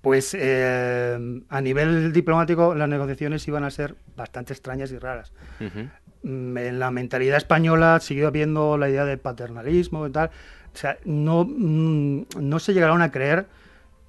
pues 0.00 0.34
eh, 0.38 1.42
a 1.48 1.60
nivel 1.60 2.12
diplomático 2.12 2.74
las 2.74 2.88
negociaciones 2.88 3.46
iban 3.48 3.64
a 3.64 3.70
ser 3.70 3.96
bastante 4.16 4.52
extrañas 4.52 4.92
y 4.92 4.98
raras. 4.98 5.32
Mm, 6.22 6.56
en 6.56 6.78
la 6.78 6.90
mentalidad 6.90 7.36
española 7.36 8.00
siguió 8.00 8.28
habiendo 8.28 8.76
la 8.78 8.88
idea 8.88 9.04
del 9.04 9.18
paternalismo 9.18 10.06
y 10.06 10.10
tal. 10.10 10.30
O 10.72 10.76
sea, 10.76 10.98
no, 11.04 11.44
mm, 11.44 12.26
no 12.40 12.58
se 12.58 12.74
llegaron 12.74 13.02
a 13.02 13.10
creer 13.10 13.46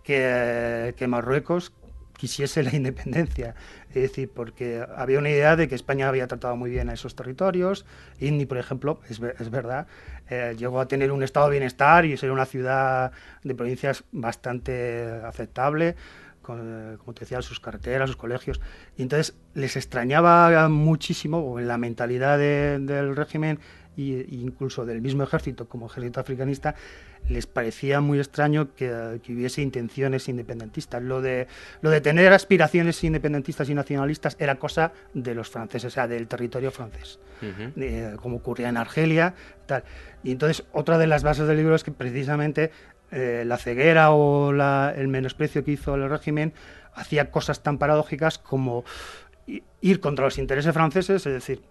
que, 0.03 0.93
que 0.97 1.07
Marruecos 1.07 1.71
quisiese 2.19 2.61
la 2.63 2.75
independencia. 2.75 3.55
Es 3.89 4.03
decir, 4.03 4.29
porque 4.29 4.85
había 4.95 5.19
una 5.19 5.29
idea 5.29 5.55
de 5.55 5.67
que 5.67 5.75
España 5.75 6.09
había 6.09 6.27
tratado 6.27 6.55
muy 6.57 6.69
bien 6.69 6.89
a 6.89 6.93
esos 6.93 7.15
territorios. 7.15 7.85
Inni, 8.19 8.45
por 8.45 8.57
ejemplo, 8.57 8.99
es, 9.09 9.19
verdad, 9.49 9.87
eh, 10.29 10.55
llegó 10.57 10.81
a 10.81 10.87
tener 10.87 11.11
un 11.11 11.23
estado 11.23 11.47
de 11.47 11.53
bienestar 11.53 12.05
y 12.05 12.17
ser 12.17 12.31
una 12.31 12.45
ciudad 12.45 13.11
de 13.43 13.55
provincias 13.55 14.03
bastante 14.11 15.21
aceptable 15.23 15.95
como 16.41 17.13
te 17.13 17.19
decía, 17.19 17.43
sus 17.43 17.59
carreteras, 17.59 18.09
sus 18.09 18.17
colegios. 18.17 18.59
Y 18.97 19.03
entonces 19.03 19.35
les 19.53 19.75
extrañaba 19.75 20.67
muchísimo 20.67 21.59
la 21.59 21.77
mentalidad 21.77 22.39
del 22.39 23.15
régimen 23.15 23.59
e 23.97 24.25
incluso 24.31 24.83
del 24.83 24.99
mismo 24.99 25.21
ejército 25.21 25.67
como 25.69 25.85
ejército 25.85 26.19
africanista, 26.19 26.73
les 27.27 27.45
parecía 27.45 28.01
muy 28.01 28.19
extraño 28.19 28.73
que, 28.75 29.19
hubiese 29.29 29.61
intenciones 29.61 30.29
independentistas. 30.29 31.01
Lo 31.01 31.21
de, 31.21 31.47
lo 31.81 31.89
de 31.89 32.01
tener 32.01 32.33
aspiraciones 32.33 33.03
independentistas 33.03 33.69
y 33.69 33.75
nacionalistas 33.75 34.35
era 34.39 34.55
cosa 34.55 34.93
de 35.13 35.35
los 35.35 35.49
franceses, 35.49 35.93
o 35.93 35.93
sea, 35.93 36.07
del 36.07 36.27
territorio 36.27 36.71
francés, 36.71 37.19
como 38.17 38.37
ocurría 38.37 38.69
en 38.69 38.77
Argelia. 38.77 39.33
Tal. 39.65 39.83
Y 40.23 40.31
entonces, 40.31 40.65
otra 40.71 40.97
de 40.97 41.07
las 41.07 41.23
bases 41.23 41.47
del 41.47 41.57
libro 41.57 41.75
es 41.75 41.83
que 41.83 41.91
precisamente 41.91 42.71
eh, 43.11 43.43
la 43.45 43.57
ceguera 43.57 44.11
o 44.11 44.51
el 44.51 45.07
menosprecio 45.07 45.63
que 45.63 45.71
hizo 45.71 45.95
el 45.95 46.09
régimen 46.09 46.53
hacía 46.93 47.31
cosas 47.31 47.63
tan 47.63 47.77
paradójicas 47.77 48.37
como 48.37 48.83
ir 49.81 49.99
contra 49.99 50.25
los 50.25 50.37
intereses 50.37 50.73
franceses, 50.73 51.25
es 51.25 51.33
decir, 51.33 51.61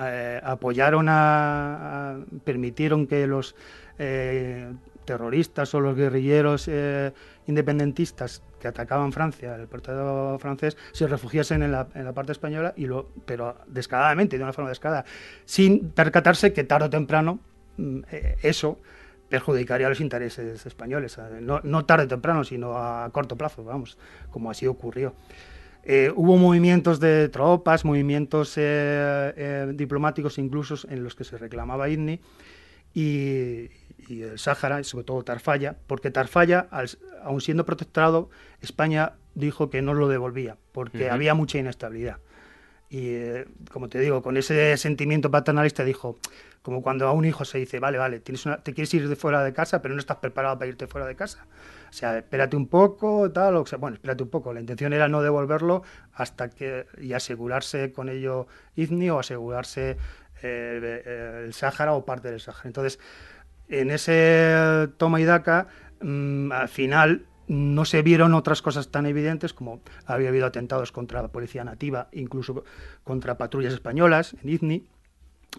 eh, 0.00 0.40
apoyaron 0.42 1.06
a, 1.08 2.18
permitieron 2.44 3.06
que 3.06 3.26
los 3.26 3.54
eh, 3.98 4.72
terroristas 5.04 5.74
o 5.74 5.80
los 5.80 5.96
guerrilleros 5.96 6.68
eh, 6.68 7.12
independentistas 7.46 8.42
que 8.60 8.68
atacaban 8.68 9.12
Francia, 9.12 9.56
el 9.56 9.66
puerto 9.66 10.38
francés, 10.38 10.76
se 10.92 11.06
refugiasen 11.06 11.62
en 11.62 11.72
la, 11.72 11.86
parte 12.14 12.32
española, 12.32 12.74
y 12.76 12.86
lo, 12.86 13.08
pero 13.24 13.56
descaradamente, 13.66 14.36
de 14.36 14.44
una 14.44 14.52
forma 14.52 14.68
descarada, 14.68 15.04
sin 15.44 15.90
percatarse 15.90 16.52
que 16.52 16.64
tarde 16.64 16.86
o 16.86 16.90
temprano 16.90 17.40
mm, 17.78 18.00
eso 18.42 18.78
perjudicaría 19.30 19.88
los 19.88 20.00
intereses 20.00 20.66
españoles, 20.66 21.16
no, 21.40 21.60
no 21.62 21.84
tarde 21.86 22.04
o 22.04 22.08
temprano, 22.08 22.44
sino 22.44 22.76
a 22.76 23.08
corto 23.10 23.36
plazo, 23.36 23.64
vamos, 23.64 23.96
como 24.30 24.50
así 24.50 24.66
ocurrió. 24.66 25.14
Eh, 25.82 26.12
hubo 26.14 26.36
movimientos 26.36 27.00
de 27.00 27.28
tropas, 27.30 27.84
movimientos 27.84 28.56
eh, 28.58 29.32
eh, 29.36 29.72
diplomáticos 29.74 30.38
incluso 30.38 30.76
en 30.90 31.02
los 31.02 31.14
que 31.14 31.24
se 31.24 31.38
reclamaba 31.38 31.88
INNI 31.88 32.20
y, 32.92 33.70
el 34.10 34.38
Sáhara, 34.38 34.80
y 34.80 34.84
sobre 34.84 35.04
todo 35.04 35.22
Tarfaya, 35.22 35.76
porque 35.86 36.10
Tarfaya, 36.10 36.68
aun 37.22 37.40
siendo 37.40 37.64
protectorado, 37.64 38.30
España 38.60 39.12
dijo 39.34 39.70
que 39.70 39.82
no 39.82 39.94
lo 39.94 40.08
devolvía, 40.08 40.56
porque 40.72 41.10
había 41.10 41.34
mucha 41.34 41.58
inestabilidad. 41.58 42.18
Y 42.92 43.20
como 43.70 43.88
te 43.88 44.00
digo, 44.00 44.20
con 44.20 44.36
ese 44.36 44.76
sentimiento 44.76 45.30
paternalista 45.30 45.84
dijo, 45.84 46.18
como 46.62 46.82
cuando 46.82 47.06
a 47.06 47.12
un 47.12 47.24
hijo 47.24 47.44
se 47.44 47.58
dice, 47.58 47.78
vale, 47.78 47.98
vale, 47.98 48.18
tienes 48.18 48.44
te 48.64 48.74
quieres 48.74 48.92
ir 48.94 49.08
de 49.08 49.14
fuera 49.14 49.44
de 49.44 49.52
casa, 49.52 49.80
pero 49.80 49.94
no 49.94 50.00
estás 50.00 50.16
preparado 50.16 50.58
para 50.58 50.68
irte 50.68 50.88
fuera 50.88 51.06
de 51.06 51.14
casa. 51.14 51.46
O 51.88 51.92
sea, 51.92 52.18
espérate 52.18 52.56
un 52.56 52.66
poco, 52.66 53.30
tal, 53.30 53.56
o 53.56 53.66
sea, 53.66 53.78
bueno, 53.78 53.94
espérate 53.94 54.24
un 54.24 54.28
poco. 54.28 54.52
La 54.52 54.60
intención 54.60 54.92
era 54.92 55.08
no 55.08 55.22
devolverlo 55.22 55.84
hasta 56.12 56.50
que, 56.50 56.86
y 57.00 57.12
asegurarse 57.12 57.92
con 57.92 58.08
ello 58.08 58.48
IZNI 58.74 59.10
o 59.10 59.20
asegurarse 59.20 59.96
eh, 60.42 61.42
el 61.44 61.54
Sáhara 61.54 61.92
o 61.94 62.04
parte 62.04 62.30
del 62.30 62.40
Sáhara. 62.40 62.64
Entonces, 62.64 62.98
en 63.70 63.90
ese 63.90 64.88
toma 64.96 65.20
y 65.20 65.24
daca, 65.24 65.68
mm, 66.00 66.52
al 66.52 66.68
final 66.68 67.26
no 67.46 67.84
se 67.84 68.02
vieron 68.02 68.34
otras 68.34 68.62
cosas 68.62 68.90
tan 68.90 69.06
evidentes 69.06 69.52
como 69.52 69.80
había 70.06 70.28
habido 70.28 70.46
atentados 70.46 70.92
contra 70.92 71.22
la 71.22 71.28
policía 71.28 71.64
nativa, 71.64 72.08
incluso 72.12 72.64
contra 73.02 73.38
patrullas 73.38 73.72
españolas 73.72 74.36
en 74.42 74.50
IZNI 74.50 74.86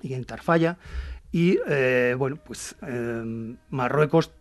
y 0.02 0.14
en 0.14 0.24
Tarfaya. 0.24 0.78
Y 1.34 1.60
eh, 1.68 2.16
bueno, 2.18 2.38
pues 2.38 2.76
eh, 2.88 3.56
Marruecos 3.70 4.32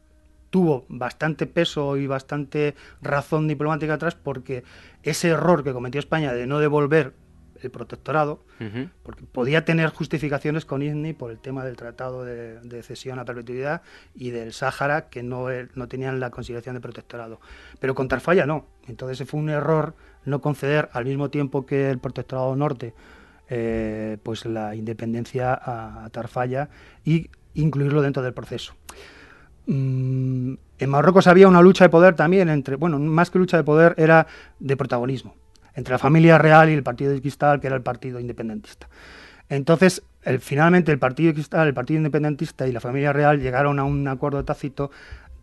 tuvo 0.50 0.84
bastante 0.88 1.46
peso 1.46 1.96
y 1.96 2.06
bastante 2.06 2.74
razón 3.00 3.48
diplomática 3.48 3.94
atrás 3.94 4.14
porque 4.14 4.64
ese 5.02 5.28
error 5.28 5.64
que 5.64 5.72
cometió 5.72 5.98
España 5.98 6.32
de 6.32 6.46
no 6.46 6.58
devolver 6.58 7.14
el 7.62 7.70
protectorado, 7.70 8.44
porque 9.02 9.24
podía 9.24 9.64
tener 9.64 9.90
justificaciones 9.90 10.64
con 10.64 10.82
ISNI 10.82 11.12
por 11.12 11.30
el 11.30 11.38
tema 11.38 11.64
del 11.64 11.76
tratado 11.76 12.24
de, 12.24 12.82
cesión 12.82 13.18
a 13.18 13.24
perpetuidad 13.24 13.82
y 14.14 14.30
del 14.30 14.52
Sáhara, 14.52 15.08
que 15.08 15.22
no, 15.22 15.46
no 15.74 15.88
tenían 15.88 16.20
la 16.20 16.30
consideración 16.30 16.74
de 16.74 16.80
protectorado. 16.80 17.40
Pero 17.78 17.94
con 17.94 18.08
Tarfaya 18.08 18.46
no. 18.46 18.66
Entonces 18.88 19.28
fue 19.28 19.40
un 19.40 19.50
error 19.50 19.94
no 20.24 20.40
conceder 20.40 20.88
al 20.92 21.04
mismo 21.04 21.30
tiempo 21.30 21.66
que 21.66 21.90
el 21.90 21.98
protectorado 21.98 22.54
norte 22.56 22.94
eh, 23.52 24.16
pues 24.22 24.46
la 24.46 24.76
independencia 24.76 25.52
a, 25.52 26.08
Tarfaya 26.10 26.68
y 27.04 27.30
incluirlo 27.54 28.00
dentro 28.00 28.22
del 28.22 28.32
proceso. 28.32 28.74
Mm, 29.66 30.54
en 30.78 30.90
Marruecos 30.90 31.26
había 31.26 31.48
una 31.48 31.60
lucha 31.60 31.84
de 31.84 31.90
poder 31.90 32.14
también 32.14 32.48
entre, 32.48 32.76
bueno, 32.76 33.00
más 33.00 33.28
que 33.28 33.40
lucha 33.40 33.56
de 33.56 33.64
poder 33.64 33.94
era 33.98 34.28
de 34.60 34.76
protagonismo, 34.76 35.34
entre 35.74 35.92
la 35.92 35.98
familia 35.98 36.38
real 36.38 36.70
y 36.70 36.74
el 36.74 36.82
partido 36.82 37.12
de 37.12 37.20
Cristal, 37.20 37.60
que 37.60 37.66
era 37.66 37.76
el 37.76 37.82
partido 37.82 38.20
independentista. 38.20 38.88
Entonces, 39.48 40.02
finalmente 40.40 40.92
el 40.92 40.98
partido 40.98 41.32
Cristal, 41.32 41.66
el 41.68 41.74
partido 41.74 41.98
independentista 41.98 42.66
y 42.68 42.72
la 42.72 42.80
familia 42.80 43.12
real 43.12 43.40
llegaron 43.40 43.78
a 43.78 43.84
un 43.84 44.06
acuerdo 44.06 44.44
tácito 44.44 44.90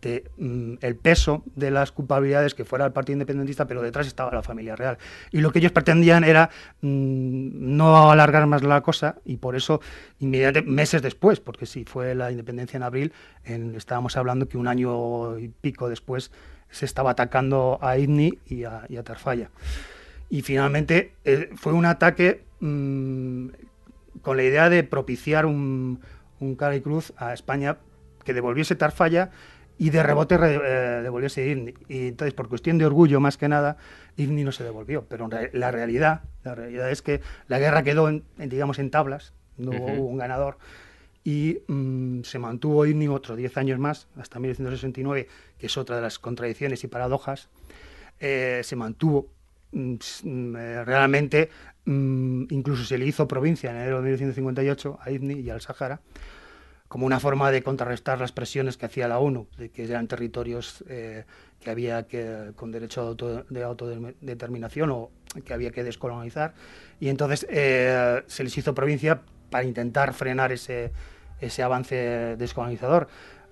de, 0.00 0.30
mm, 0.36 0.74
el 0.80 0.96
peso 0.96 1.42
de 1.56 1.70
las 1.70 1.92
culpabilidades 1.92 2.54
que 2.54 2.64
fuera 2.64 2.86
el 2.86 2.92
Partido 2.92 3.14
Independentista, 3.14 3.66
pero 3.66 3.82
detrás 3.82 4.06
estaba 4.06 4.32
la 4.32 4.42
familia 4.42 4.76
real. 4.76 4.98
Y 5.32 5.40
lo 5.40 5.50
que 5.50 5.58
ellos 5.58 5.72
pretendían 5.72 6.24
era 6.24 6.50
mm, 6.80 7.76
no 7.76 8.10
alargar 8.10 8.46
más 8.46 8.62
la 8.62 8.80
cosa 8.80 9.16
y 9.24 9.38
por 9.38 9.56
eso, 9.56 9.80
inmediatamente, 10.20 10.70
meses 10.70 11.02
después, 11.02 11.40
porque 11.40 11.66
si 11.66 11.84
fue 11.84 12.14
la 12.14 12.30
independencia 12.30 12.76
en 12.76 12.82
abril, 12.82 13.12
estábamos 13.44 14.16
hablando 14.16 14.48
que 14.48 14.58
un 14.58 14.68
año 14.68 15.38
y 15.38 15.48
pico 15.48 15.88
después 15.88 16.30
se 16.70 16.84
estaba 16.84 17.12
atacando 17.12 17.78
a 17.80 17.96
Idni 17.98 18.38
y 18.46 18.64
a, 18.64 18.86
Tarfaya. 19.04 19.50
Y 20.30 20.42
finalmente 20.42 21.14
eh, 21.24 21.50
fue 21.56 21.72
un 21.72 21.86
ataque 21.86 22.44
mm, 22.60 23.48
con 24.22 24.36
la 24.36 24.42
idea 24.42 24.68
de 24.68 24.84
propiciar 24.84 25.46
un, 25.46 26.00
un 26.40 26.54
cara 26.56 26.76
y 26.76 26.80
cruz 26.80 27.12
a 27.16 27.32
España 27.32 27.78
que 28.24 28.34
devolviese 28.34 28.76
Tarfaya 28.76 29.30
y 29.78 29.90
de 29.90 30.02
rebote 30.02 30.34
eh, 30.34 31.02
devolvióse 31.02 31.46
IVNI. 31.46 31.74
Y 31.88 32.08
entonces, 32.08 32.34
por 32.34 32.48
cuestión 32.48 32.78
de 32.78 32.86
orgullo 32.86 33.20
más 33.20 33.36
que 33.36 33.48
nada, 33.48 33.76
IVNI 34.16 34.44
no 34.44 34.52
se 34.52 34.64
devolvió. 34.64 35.06
Pero 35.08 35.28
la 35.52 35.70
realidad, 35.70 36.22
la 36.42 36.54
realidad 36.54 36.90
es 36.90 37.00
que 37.00 37.20
la 37.46 37.58
guerra 37.60 37.82
quedó, 37.84 38.08
en, 38.08 38.24
digamos, 38.36 38.80
en 38.80 38.90
tablas, 38.90 39.32
no 39.56 39.70
hubo 39.70 40.06
un 40.06 40.18
ganador. 40.18 40.58
Y 41.22 41.60
mm, 41.68 42.22
se 42.22 42.38
mantuvo 42.40 42.86
IVNI 42.86 43.08
otros 43.08 43.38
10 43.38 43.56
años 43.56 43.78
más, 43.78 44.08
hasta 44.16 44.40
1969, 44.40 45.28
que 45.58 45.66
es 45.66 45.76
otra 45.76 45.96
de 45.96 46.02
las 46.02 46.18
contradicciones 46.18 46.82
y 46.82 46.88
paradojas. 46.88 47.48
Eh, 48.18 48.62
se 48.64 48.74
mantuvo 48.74 49.28
realmente, 49.72 51.50
incluso 51.86 52.84
se 52.84 52.98
le 52.98 53.06
hizo 53.06 53.28
provincia 53.28 53.70
en 53.70 53.76
enero 53.76 53.96
de 53.96 54.10
1958 54.10 54.98
a 55.00 55.10
IVNI 55.10 55.40
y 55.40 55.50
al 55.50 55.60
Sahara 55.60 56.00
como 56.88 57.04
una 57.04 57.20
forma 57.20 57.50
de 57.50 57.62
contrarrestar 57.62 58.18
las 58.18 58.32
presiones 58.32 58.78
que 58.78 58.86
hacía 58.86 59.06
la 59.08 59.18
ONU, 59.18 59.46
de 59.58 59.68
que 59.68 59.84
eran 59.84 60.08
territorios 60.08 60.82
eh, 60.88 61.24
que 61.60 61.70
había 61.70 62.04
que, 62.04 62.52
con 62.56 62.72
derecho 62.72 63.14
de 63.14 63.62
autodeterminación 63.62 64.90
o 64.90 65.10
que 65.44 65.52
había 65.52 65.70
que 65.70 65.84
descolonizar. 65.84 66.54
Y 66.98 67.08
entonces 67.08 67.46
eh, 67.50 68.22
se 68.26 68.42
les 68.42 68.56
hizo 68.56 68.74
provincia 68.74 69.20
para 69.50 69.64
intentar 69.64 70.14
frenar 70.14 70.50
ese, 70.50 70.90
ese 71.40 71.62
avance 71.62 72.36
descolonizador, 72.38 73.08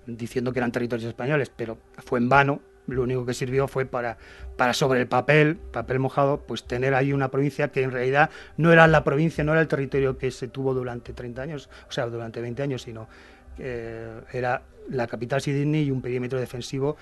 diciendo 0.07 0.51
que 0.51 0.59
eran 0.59 0.71
territorios 0.71 1.07
españoles, 1.07 1.51
pero 1.55 1.77
fue 1.99 2.19
en 2.19 2.29
vano. 2.29 2.61
Lo 2.87 3.03
único 3.03 3.25
que 3.25 3.33
sirvió 3.33 3.67
fue 3.67 3.85
para, 3.85 4.17
para 4.55 4.73
sobre 4.73 5.01
el 5.01 5.07
papel, 5.07 5.57
papel 5.57 5.99
mojado, 5.99 6.41
pues 6.47 6.63
tener 6.63 6.93
ahí 6.93 7.13
una 7.13 7.29
provincia 7.29 7.69
que 7.69 7.83
en 7.83 7.91
realidad 7.91 8.29
no 8.55 8.71
era 8.71 8.87
la 8.87 9.03
provincia, 9.03 9.43
no 9.43 9.51
era 9.51 9.61
el 9.61 9.67
territorio 9.67 10.17
que 10.17 10.31
se 10.31 10.47
tuvo 10.47 10.73
durante 10.73 11.13
30 11.13 11.41
años, 11.41 11.69
o 11.87 11.91
sea, 11.91 12.07
durante 12.07 12.41
20 12.41 12.63
años, 12.63 12.81
sino 12.81 13.07
que 13.55 14.07
era 14.31 14.61
la 14.89 15.07
capital 15.07 15.41
Sydney 15.41 15.83
y 15.83 15.91
un 15.91 16.01
perímetro 16.01 16.39
defensivo 16.39 16.97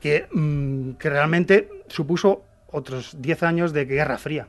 que, 0.00 0.26
mm, 0.32 0.92
que 0.92 1.10
realmente 1.10 1.68
supuso 1.88 2.44
otros 2.70 3.16
10 3.20 3.42
años 3.44 3.72
de 3.72 3.84
guerra 3.84 4.18
fría 4.18 4.48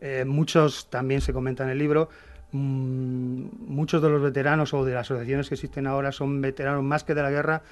Eh, 0.00 0.24
muchos 0.24 0.88
también 0.90 1.20
se 1.20 1.32
comentan 1.32 1.66
en 1.66 1.72
el 1.72 1.78
libro. 1.78 2.08
Mm, 2.52 3.48
muchos 3.66 4.00
de 4.00 4.08
los 4.08 4.22
veteranos 4.22 4.72
o 4.72 4.84
de 4.84 4.94
las 4.94 5.10
asociaciones 5.10 5.48
que 5.48 5.56
existen 5.56 5.88
ahora 5.88 6.12
son 6.12 6.40
veteranos 6.40 6.84
más 6.84 7.02
que 7.02 7.14
de 7.14 7.22
la 7.22 7.30
guerra, 7.30 7.62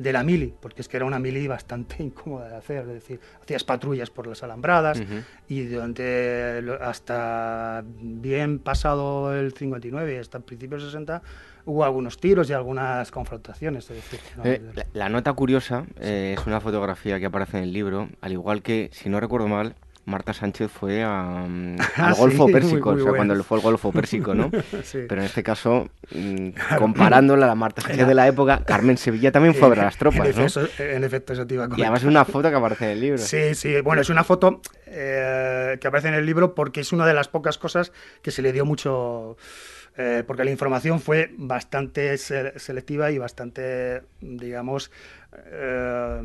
de 0.00 0.12
la 0.14 0.22
mili, 0.24 0.54
porque 0.60 0.80
es 0.80 0.88
que 0.88 0.96
era 0.96 1.04
una 1.04 1.18
mili 1.18 1.46
bastante 1.46 1.96
incómoda 2.02 2.48
de 2.48 2.56
hacer, 2.56 2.78
es 2.88 2.94
decir, 2.94 3.20
hacías 3.42 3.64
patrullas 3.64 4.10
por 4.10 4.26
las 4.26 4.42
alambradas 4.42 5.02
y 5.48 5.64
durante 5.64 6.62
hasta 6.80 7.84
bien 7.84 8.58
pasado 8.58 9.34
el 9.34 9.52
59 9.52 10.18
hasta 10.18 10.40
principios 10.40 10.84
60 10.84 11.22
hubo 11.66 11.84
algunos 11.84 12.18
tiros 12.18 12.48
y 12.48 12.54
algunas 12.54 13.10
confrontaciones. 13.10 13.90
Eh, 14.44 14.62
la, 14.94 15.08
nota 15.10 15.32
curiosa 15.34 15.84
eh, 15.98 16.34
es 16.38 16.46
una 16.46 16.60
fotografía 16.60 17.20
que 17.20 17.26
aparece 17.26 17.58
en 17.58 17.64
el 17.64 17.72
libro, 17.72 18.08
al 18.22 18.32
igual 18.32 18.62
que, 18.62 18.88
si 18.92 19.10
no 19.10 19.20
recuerdo 19.20 19.48
mal, 19.48 19.76
Marta 20.10 20.34
Sánchez 20.34 20.70
fue 20.70 21.02
al 21.02 21.78
Golfo 22.18 22.46
Pérsico, 22.48 22.90
o 22.90 22.98
sea, 22.98 23.12
cuando 23.12 23.42
fue 23.42 23.58
el 23.58 23.62
Golfo 23.62 23.92
Pérsico, 23.92 24.34
¿no? 24.34 24.50
Pero 24.92 25.20
en 25.20 25.26
este 25.26 25.42
caso, 25.42 25.88
mm, 26.12 26.48
comparándola 26.78 27.46
a 27.46 27.48
la 27.48 27.54
Marta 27.54 27.80
Sánchez 27.80 28.06
de 28.06 28.14
la 28.14 28.28
época, 28.28 28.64
Carmen 28.64 28.98
Sevilla 28.98 29.32
también 29.32 29.54
fue 29.54 29.66
a 29.66 29.70
ver 29.70 29.80
a 29.80 29.84
las 29.84 29.96
tropas, 29.98 30.36
en 30.36 30.44
¿no? 30.44 30.68
en 30.84 31.04
efecto, 31.04 31.32
eso 31.32 31.46
te 31.46 31.54
iba 31.54 31.64
a 31.64 31.68
Y 31.76 31.82
además 31.82 32.02
es 32.02 32.08
una 32.08 32.24
foto 32.24 32.50
que 32.50 32.56
aparece 32.56 32.84
en 32.86 32.90
el 32.90 33.00
libro. 33.00 33.18
Sí, 33.18 33.54
sí, 33.54 33.80
bueno, 33.80 34.02
es 34.02 34.10
una 34.10 34.24
foto 34.24 34.60
eh, 34.86 35.78
que 35.80 35.86
aparece 35.86 36.08
en 36.08 36.14
el 36.14 36.26
libro 36.26 36.54
porque 36.54 36.80
es 36.80 36.92
una 36.92 37.06
de 37.06 37.14
las 37.14 37.28
pocas 37.28 37.56
cosas 37.56 37.92
que 38.22 38.30
se 38.30 38.42
le 38.42 38.52
dio 38.52 38.64
mucho... 38.66 39.36
Eh, 39.96 40.22
porque 40.26 40.44
la 40.44 40.50
información 40.50 41.00
fue 41.00 41.34
bastante 41.36 42.16
selectiva 42.16 43.10
y 43.10 43.18
bastante, 43.18 44.02
digamos, 44.20 44.90
eh, 45.34 46.20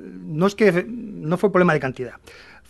no 0.00 0.46
es 0.46 0.54
que 0.54 0.84
no 0.86 1.36
fue 1.36 1.52
problema 1.52 1.72
de 1.72 1.80
cantidad, 1.80 2.14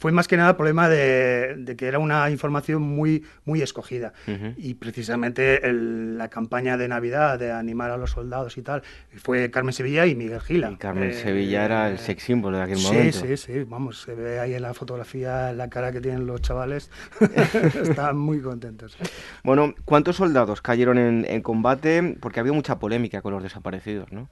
fue 0.00 0.12
más 0.12 0.26
que 0.26 0.38
nada 0.38 0.50
el 0.50 0.56
problema 0.56 0.88
de, 0.88 1.74
que 1.76 1.86
era 1.86 1.98
una 1.98 2.30
información 2.30 2.80
muy, 2.80 3.22
muy 3.44 3.60
escogida. 3.60 4.14
Y 4.56 4.74
precisamente 4.74 5.60
la 5.72 6.28
campaña 6.28 6.78
de 6.78 6.88
Navidad, 6.88 7.38
de 7.38 7.52
animar 7.52 7.90
a 7.90 7.98
los 7.98 8.12
soldados 8.12 8.56
y 8.56 8.62
tal, 8.62 8.82
fue 9.16 9.50
Carmen 9.50 9.74
Sevilla 9.74 10.06
y 10.06 10.14
Miguel 10.14 10.40
Gila. 10.40 10.74
Carmen 10.78 11.12
Sevilla 11.12 11.66
era 11.66 11.90
el 11.90 11.98
sex 11.98 12.22
símbolo 12.22 12.56
de 12.56 12.62
aquel 12.62 12.78
momento. 12.78 13.18
Sí, 13.18 13.36
sí, 13.36 13.36
sí, 13.36 13.64
vamos, 13.64 14.00
se 14.00 14.14
ve 14.14 14.40
ahí 14.40 14.54
en 14.54 14.62
la 14.62 14.72
fotografía 14.72 15.52
la 15.52 15.68
cara 15.68 15.92
que 15.92 16.00
tienen 16.00 16.24
los 16.26 16.40
chavales. 16.40 16.90
Están 17.82 18.16
muy 18.16 18.40
contentos. 18.40 18.96
Bueno, 19.44 19.74
¿cuántos 19.84 20.16
soldados 20.16 20.62
cayeron 20.62 20.96
en, 20.96 21.26
en 21.28 21.42
combate? 21.42 22.16
Porque 22.20 22.40
había 22.40 22.54
mucha 22.54 22.78
polémica 22.78 23.20
con 23.20 23.34
los 23.34 23.42
desaparecidos, 23.42 24.10
¿no? 24.12 24.30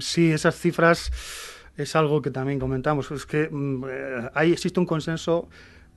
Sí, 0.00 0.32
esas 0.32 0.56
cifras 0.58 1.12
es 1.78 1.94
algo 1.96 2.20
que 2.20 2.30
también 2.30 2.58
comentamos, 2.58 3.10
es 3.10 3.24
que 3.24 3.48
mm, 3.50 3.84
eh, 3.88 4.30
ahí 4.34 4.52
existe 4.52 4.78
un 4.80 4.86
consenso 4.86 5.48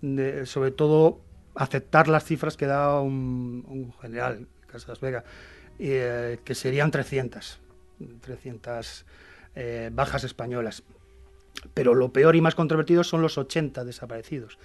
de, 0.01 0.45
sobre 0.45 0.71
todo, 0.71 1.19
aceptar 1.55 2.07
las 2.07 2.23
cifras 2.23 2.55
que 2.55 2.67
da 2.67 3.01
un, 3.01 3.93
general, 4.01 4.47
Casas 4.67 5.01
Vega, 5.01 5.25
eh, 5.79 6.39
que 6.45 6.55
serían 6.55 6.91
300, 6.91 7.59
300 8.21 9.05
eh, 9.55 9.89
bajas 9.91 10.23
españolas. 10.23 10.83
Pero 11.73 11.95
lo 11.95 12.13
peor 12.13 12.35
y 12.35 12.41
más 12.41 12.55
controvertido 12.55 13.03
son 13.03 13.21
los 13.21 13.37
80 13.37 13.83
desaparecidos 13.83 14.57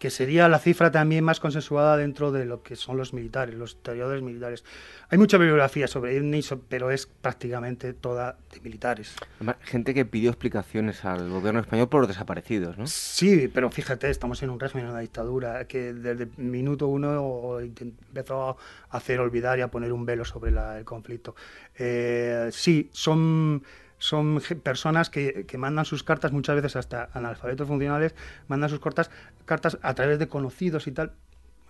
que 0.00 0.08
sería 0.08 0.48
la 0.48 0.58
cifra 0.58 0.90
también 0.90 1.22
más 1.22 1.40
consensuada 1.40 1.98
dentro 1.98 2.32
de 2.32 2.46
lo 2.46 2.62
que 2.62 2.74
son 2.74 2.96
los 2.96 3.12
militares, 3.12 3.54
los 3.54 3.72
historiadores 3.72 4.22
militares. 4.22 4.64
Hay 5.10 5.18
mucha 5.18 5.36
bibliografía 5.36 5.86
sobre 5.86 6.14
Irni, 6.14 6.40
pero 6.70 6.90
es 6.90 7.06
prácticamente 7.06 7.92
toda 7.92 8.38
de 8.50 8.60
militares. 8.62 9.14
Gente 9.60 9.92
que 9.92 10.06
pidió 10.06 10.30
explicaciones 10.30 11.04
al 11.04 11.28
gobierno 11.28 11.60
español 11.60 11.90
por 11.90 12.00
los 12.00 12.08
desaparecidos, 12.08 12.78
¿no? 12.78 12.86
Sí, 12.86 13.48
pero 13.52 13.70
fíjate, 13.70 14.08
estamos 14.08 14.42
en 14.42 14.48
un 14.48 14.58
régimen, 14.58 14.86
en 14.86 14.92
una 14.92 15.00
dictadura, 15.00 15.66
que 15.66 15.92
desde 15.92 16.24
el 16.24 16.30
minuto 16.38 16.88
uno 16.88 17.60
empezó 17.60 18.56
a 18.88 18.96
hacer 18.96 19.20
olvidar 19.20 19.58
y 19.58 19.62
a 19.62 19.68
poner 19.68 19.92
un 19.92 20.06
velo 20.06 20.24
sobre 20.24 20.50
el 20.78 20.84
conflicto. 20.86 21.36
Eh, 21.76 22.48
sí, 22.52 22.88
son 22.90 23.62
son 24.00 24.40
personas 24.64 25.10
que, 25.10 25.46
mandan 25.56 25.84
sus 25.84 26.02
cartas, 26.02 26.32
muchas 26.32 26.56
veces 26.56 26.74
hasta 26.74 27.10
analfabetos 27.12 27.68
funcionales, 27.68 28.16
mandan 28.48 28.68
sus 28.68 28.80
cartas, 28.80 29.10
cartas 29.44 29.78
a 29.82 29.94
través 29.94 30.18
de 30.18 30.26
conocidos 30.26 30.88
y 30.88 30.92
tal. 30.92 31.12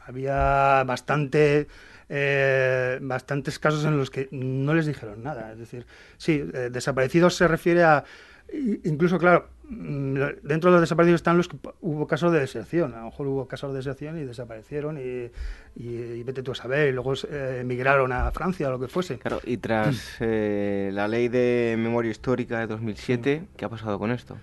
Había 0.06 0.82
bastante, 0.84 1.68
eh, 2.08 2.98
bastantes 3.02 3.58
casos 3.58 3.84
en 3.84 3.98
los 3.98 4.10
que 4.10 4.28
no 4.30 4.74
les 4.74 4.86
dijeron 4.86 5.22
nada. 5.22 5.52
Es 5.52 5.58
decir, 5.58 5.86
sí, 6.16 6.42
eh, 6.54 6.70
desaparecidos 6.72 7.34
se 7.34 7.46
refiere 7.46 7.84
a 7.84 8.04
Incluso, 8.52 9.18
claro, 9.18 9.48
dentro 9.70 10.70
de 10.70 10.72
los 10.72 10.80
desaparecidos 10.80 11.20
están 11.20 11.36
los 11.36 11.48
que 11.48 11.56
hubo 11.80 12.06
casos 12.06 12.32
de 12.32 12.40
deserción. 12.40 12.92
A 12.94 12.98
lo 12.98 13.04
mejor 13.06 13.28
hubo 13.28 13.46
casos 13.46 13.72
de 13.72 13.78
deserción 13.78 14.18
y 14.18 14.24
desaparecieron 14.24 14.98
y, 14.98 16.22
vete 16.22 16.42
tú 16.42 16.52
a 16.52 16.54
saber. 16.54 16.88
Y 16.88 16.92
luego 16.92 17.14
eh, 17.14 17.58
emigraron 17.60 18.12
a 18.12 18.30
Francia 18.32 18.68
o 18.68 18.72
lo 18.72 18.80
que 18.80 18.88
fuese. 18.88 19.18
Claro, 19.18 19.40
y 19.44 19.58
tras 19.58 20.16
eh, 20.20 20.90
la 20.92 21.06
ley 21.06 21.28
de 21.28 21.76
memoria 21.78 22.10
histórica 22.10 22.58
de 22.58 22.66
2007, 22.66 23.44
¿qué 23.56 23.64
ha 23.64 23.68
pasado 23.68 23.98
con 23.98 24.10
esto? 24.10 24.36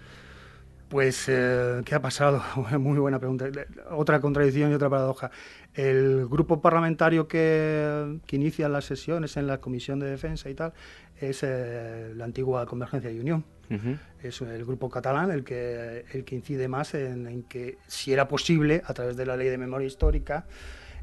Pues, 0.89 1.25
eh, 1.27 1.81
¿qué 1.83 1.95
ha 1.95 2.01
pasado? 2.01 2.41
Muy 2.79 2.97
buena 2.97 3.19
pregunta. 3.19 3.45
Otra 3.91 4.21
contradicción 4.21 4.71
y 4.71 4.75
otra 4.75 4.89
paradoja. 4.89 5.31
El 5.77 6.27
grupo 6.27 6.59
parlamentario 6.59 7.27
que, 7.27 8.19
que 8.25 8.35
inicia 8.35 8.67
las 8.67 8.85
sesiones 8.85 9.37
en 9.37 9.45
la 9.45 9.59
Comisión 9.59 9.99
de 9.99 10.09
Defensa 10.09 10.49
y 10.49 10.55
tal 10.55 10.73
es 11.21 11.43
la 11.43 12.25
antigua 12.25 12.65
Convergencia 12.65 13.11
y 13.11 13.19
Unión. 13.19 13.45
Es 14.23 14.41
el 14.41 14.65
grupo 14.65 14.89
catalán 14.89 15.29
el 15.29 15.43
que, 15.43 16.05
el 16.13 16.23
que 16.23 16.35
incide 16.35 16.67
más 16.67 16.93
en, 16.93 17.43
que 17.43 17.77
si 17.87 18.11
era 18.11 18.27
posible, 18.27 18.81
a 18.85 18.93
través 18.93 19.17
de 19.17 19.25
la 19.25 19.37
ley 19.37 19.49
de 19.49 19.57
memoria 19.57 19.85
histórica, 19.85 20.45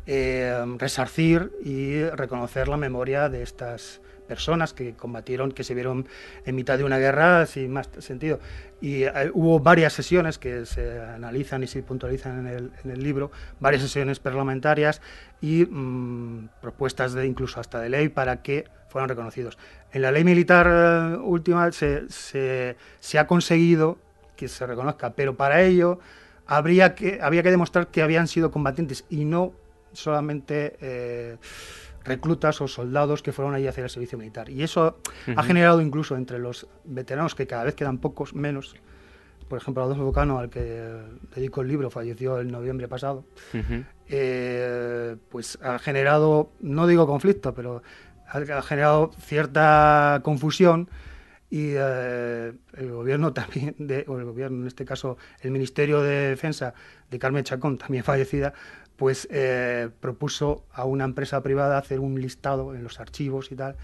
eh, 0.06 0.64
resarcir 0.78 1.52
y 1.62 2.02
reconocer 2.05 2.68
la 2.68 2.76
memoria 2.76 3.28
de 3.28 3.42
estas 3.42 4.01
personas 4.26 4.72
que 4.72 4.94
combatieron, 4.94 5.52
que 5.52 5.64
se 5.64 5.74
vieron 5.74 6.06
en 6.44 6.55
mitad 6.55 6.78
de 6.78 6.84
una 6.84 6.98
guerra 6.98 7.46
sin 7.46 7.72
más 7.72 7.88
sentido. 7.98 8.40
Y 8.80 9.05
eh, 9.05 9.30
hubo 9.32 9.60
varias 9.60 9.92
sesiones 9.92 10.38
que 10.38 10.66
se 10.66 11.01
analizan 11.01 11.62
y 11.62 11.66
se 11.66 11.82
puntualizan 11.82 12.46
en 12.46 12.90
el, 12.90 13.02
libro, 13.02 13.30
varias 13.60 13.82
sesiones 13.82 14.18
parlamentarias 14.18 15.01
y 15.40 15.64
mm, 15.64 16.48
propuestas 16.60 17.12
de 17.12 17.26
incluso 17.26 17.60
hasta 17.60 17.80
de 17.80 17.88
ley 17.88 18.09
para 18.09 18.42
que 18.42 18.66
fueran 18.88 19.09
reconocidos. 19.09 19.59
En 19.92 20.02
la 20.02 20.12
ley 20.12 20.24
militar 20.24 20.66
eh, 20.68 21.16
última 21.16 21.70
se, 21.72 22.09
se, 22.09 23.18
ha 23.18 23.26
conseguido 23.26 23.98
que 24.36 24.48
se 24.48 24.66
reconozca, 24.66 25.14
pero 25.14 25.36
para 25.36 25.62
ello 25.62 25.98
habría 26.46 26.94
que, 26.94 27.20
había 27.22 27.42
que 27.42 27.51
demostrar 27.51 27.88
que 27.88 28.02
habían 28.02 28.28
sido 28.28 28.51
combatientes 28.51 29.05
y 29.09 29.24
no 29.24 29.52
solamente 29.92 30.76
eh, 30.80 31.36
reclutas 32.05 32.60
o 32.60 32.68
soldados 32.68 33.22
que 33.22 33.32
fueron 33.32 33.55
allí 33.55 33.66
a 33.66 33.70
hacer 33.70 33.85
el 33.85 33.90
servicio 33.90 34.18
militar. 34.18 34.51
Y 34.51 34.62
eso 34.62 34.98
ha 35.35 35.43
generado 35.43 35.81
incluso 35.81 36.16
entre 36.16 36.39
los 36.39 36.66
veteranos, 36.85 37.35
que 37.35 37.47
cada 37.47 37.64
vez 37.64 37.74
quedan 37.74 37.98
pocos 37.98 38.35
menos, 38.35 38.76
por 39.48 39.59
ejemplo, 39.59 39.82
Adolfo 39.82 40.05
Bocano, 40.05 40.39
al 40.39 40.51
que 40.51 40.93
dedico 41.35 41.62
el 41.62 41.68
libro, 41.68 41.90
falleció 41.90 42.40
en 42.40 42.51
noviembre 42.51 42.89
pasado, 42.89 43.24
eh, 44.09 45.16
pues 45.31 45.59
ha 45.62 45.78
generado, 45.78 46.51
no 46.60 46.86
digo 46.86 47.06
conflicto, 47.06 47.55
pero 47.55 47.82
ha 48.26 48.62
generado 48.62 49.10
cierta 49.18 50.20
confusión 50.24 50.89
y 51.51 51.74
eh, 51.76 52.52
el 52.76 52.90
gobierno 52.90 53.32
también, 53.35 53.76
de, 53.78 54.05
o 54.09 54.18
el 54.18 54.24
gobierno, 54.24 54.62
en 54.62 54.66
este 54.66 54.85
caso 54.85 55.16
el 55.40 55.52
Ministerio 55.52 56.02
de 56.02 56.31
Defensa 56.31 56.74
de 57.10 57.18
Carmen 57.18 57.44
Chacón, 57.44 57.78
también 57.78 58.02
fallecida, 58.05 58.55
pues 58.96 59.28
eh, 59.30 59.90
propuso 60.00 60.64
a 60.72 60.84
una 60.84 61.04
empresa 61.04 61.42
privada 61.42 61.78
hacer 61.78 62.00
un 62.00 62.20
listado 62.20 62.74
en 62.74 62.84
los 62.84 63.00
archivos 63.00 63.50
y 63.50 63.56
tal 63.56 63.76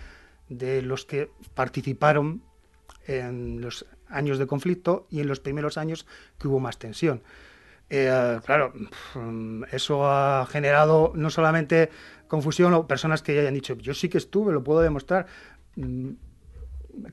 de 0.48 0.82
los 0.82 1.04
que 1.04 1.30
participaron 1.54 2.42
en 3.06 3.60
los 3.60 3.86
años 4.08 4.38
de 4.38 4.46
conflicto 4.46 5.06
y 5.10 5.20
en 5.20 5.28
los 5.28 5.40
primeros 5.40 5.78
años 5.78 6.06
que 6.38 6.48
hubo 6.48 6.60
más 6.60 6.78
tensión. 6.78 7.22
Eh, 7.88 8.38
claro, 8.44 8.72
eso 9.72 10.06
ha 10.06 10.46
generado 10.46 11.12
no 11.14 11.30
solamente 11.30 11.90
confusión 12.28 12.72
o 12.74 12.86
personas 12.86 13.22
que 13.22 13.38
hayan 13.38 13.54
dicho, 13.54 13.76
yo 13.78 13.94
sí 13.94 14.08
que 14.08 14.18
estuve, 14.18 14.52
lo 14.52 14.62
puedo 14.62 14.80
demostrar, 14.80 15.26
mm, 15.74 16.10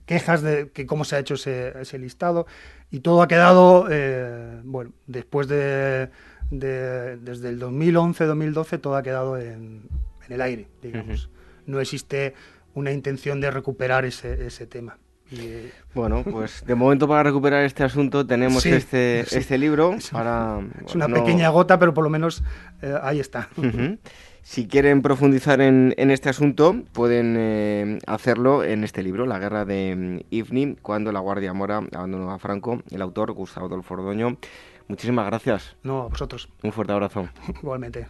quejas 0.06 0.42
de 0.42 0.70
que 0.72 0.86
cómo 0.86 1.04
se 1.04 1.16
ha 1.16 1.20
hecho 1.20 1.34
ese, 1.34 1.98
listado 1.98 2.46
y 2.92 3.00
todo 3.00 3.22
ha 3.22 3.28
quedado, 3.28 3.88
eh, 3.90 4.62
bueno, 4.64 4.94
después 5.08 5.48
de, 5.48 6.10
desde 6.52 7.50
el 7.50 7.60
2011-2012 7.60 8.82
todo 8.82 8.96
ha 8.96 9.04
quedado 9.04 9.38
en, 9.38 9.84
el 10.30 10.42
aire, 10.42 10.68
digamos. 10.82 11.30
No 11.66 11.80
existe 11.80 12.34
una 12.74 12.92
intención 12.92 13.42
de 13.42 13.52
recuperar 13.52 14.06
ese, 14.06 14.46
ese 14.46 14.68
tema. 14.68 14.98
Bueno, 15.94 16.24
pues 16.24 16.64
de 16.66 16.76
momento 16.76 17.08
para 17.08 17.24
recuperar 17.24 17.64
este 17.64 17.84
asunto 17.84 18.26
tenemos 18.26 18.66
este, 18.66 19.22
este 19.38 19.58
libro. 19.58 19.96
Para, 20.12 20.60
es 20.86 20.96
una 20.96 21.08
pequeña 21.08 21.50
gota, 21.50 21.78
pero 21.80 21.94
por 21.94 22.04
lo 22.04 22.10
menos 22.10 22.44
eh, 22.82 22.96
ahí 23.02 23.20
está. 23.20 23.50
Si 24.42 24.66
quieren 24.66 25.02
profundizar 25.02 25.60
en, 25.60 25.94
este 25.98 26.30
asunto, 26.30 26.84
pueden 26.94 27.36
eh, 27.38 28.00
hacerlo 28.08 28.64
en 28.64 28.86
este 28.86 29.04
libro, 29.04 29.26
La 29.26 29.40
guerra 29.40 29.66
de 29.66 29.94
mm, 29.94 30.20
Ifni, 30.30 30.78
cuando 30.82 31.12
la 31.12 31.20
Guardia 31.20 31.54
Mora 31.54 31.82
abandonó 31.92 32.32
a 32.32 32.40
Franco. 32.40 32.82
El 32.90 33.02
autor, 33.02 33.34
Gustavo 33.34 33.66
Adolfo 33.66 33.96
Ordoño, 33.96 34.38
Muchísimas 34.88 35.26
gracias. 35.26 35.76
No, 35.84 36.02
a 36.04 36.08
vosotros. 36.08 36.50
Un 36.64 36.72
fuerte 36.72 36.94
abrazo. 36.94 37.30
Igualmente. 37.62 38.08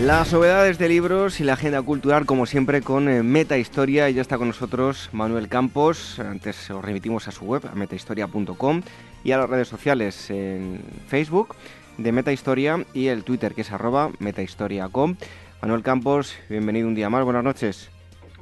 Las 0.00 0.32
novedades 0.32 0.78
de 0.78 0.88
libros 0.88 1.40
y 1.40 1.44
la 1.44 1.52
agenda 1.52 1.82
cultural, 1.82 2.24
como 2.24 2.46
siempre, 2.46 2.80
con 2.80 3.06
eh, 3.06 3.22
Meta 3.22 3.58
Historia. 3.58 4.08
Y 4.08 4.14
ya 4.14 4.22
está 4.22 4.38
con 4.38 4.48
nosotros 4.48 5.10
Manuel 5.12 5.48
Campos. 5.48 6.18
Antes 6.18 6.70
os 6.70 6.82
remitimos 6.82 7.28
a 7.28 7.32
su 7.32 7.44
web, 7.44 7.66
a 7.70 7.74
metahistoria.com, 7.74 8.82
y 9.24 9.32
a 9.32 9.36
las 9.36 9.50
redes 9.50 9.68
sociales 9.68 10.30
en 10.30 10.80
Facebook 11.06 11.54
de 11.98 12.12
Meta 12.12 12.32
Historia 12.32 12.82
y 12.94 13.08
el 13.08 13.24
Twitter, 13.24 13.52
que 13.52 13.60
es 13.60 13.72
arroba 13.72 14.10
metahistoria.com. 14.20 15.16
Manuel 15.60 15.82
Campos, 15.82 16.34
bienvenido 16.48 16.88
un 16.88 16.94
día 16.94 17.10
más. 17.10 17.22
Buenas 17.22 17.44
noches. 17.44 17.90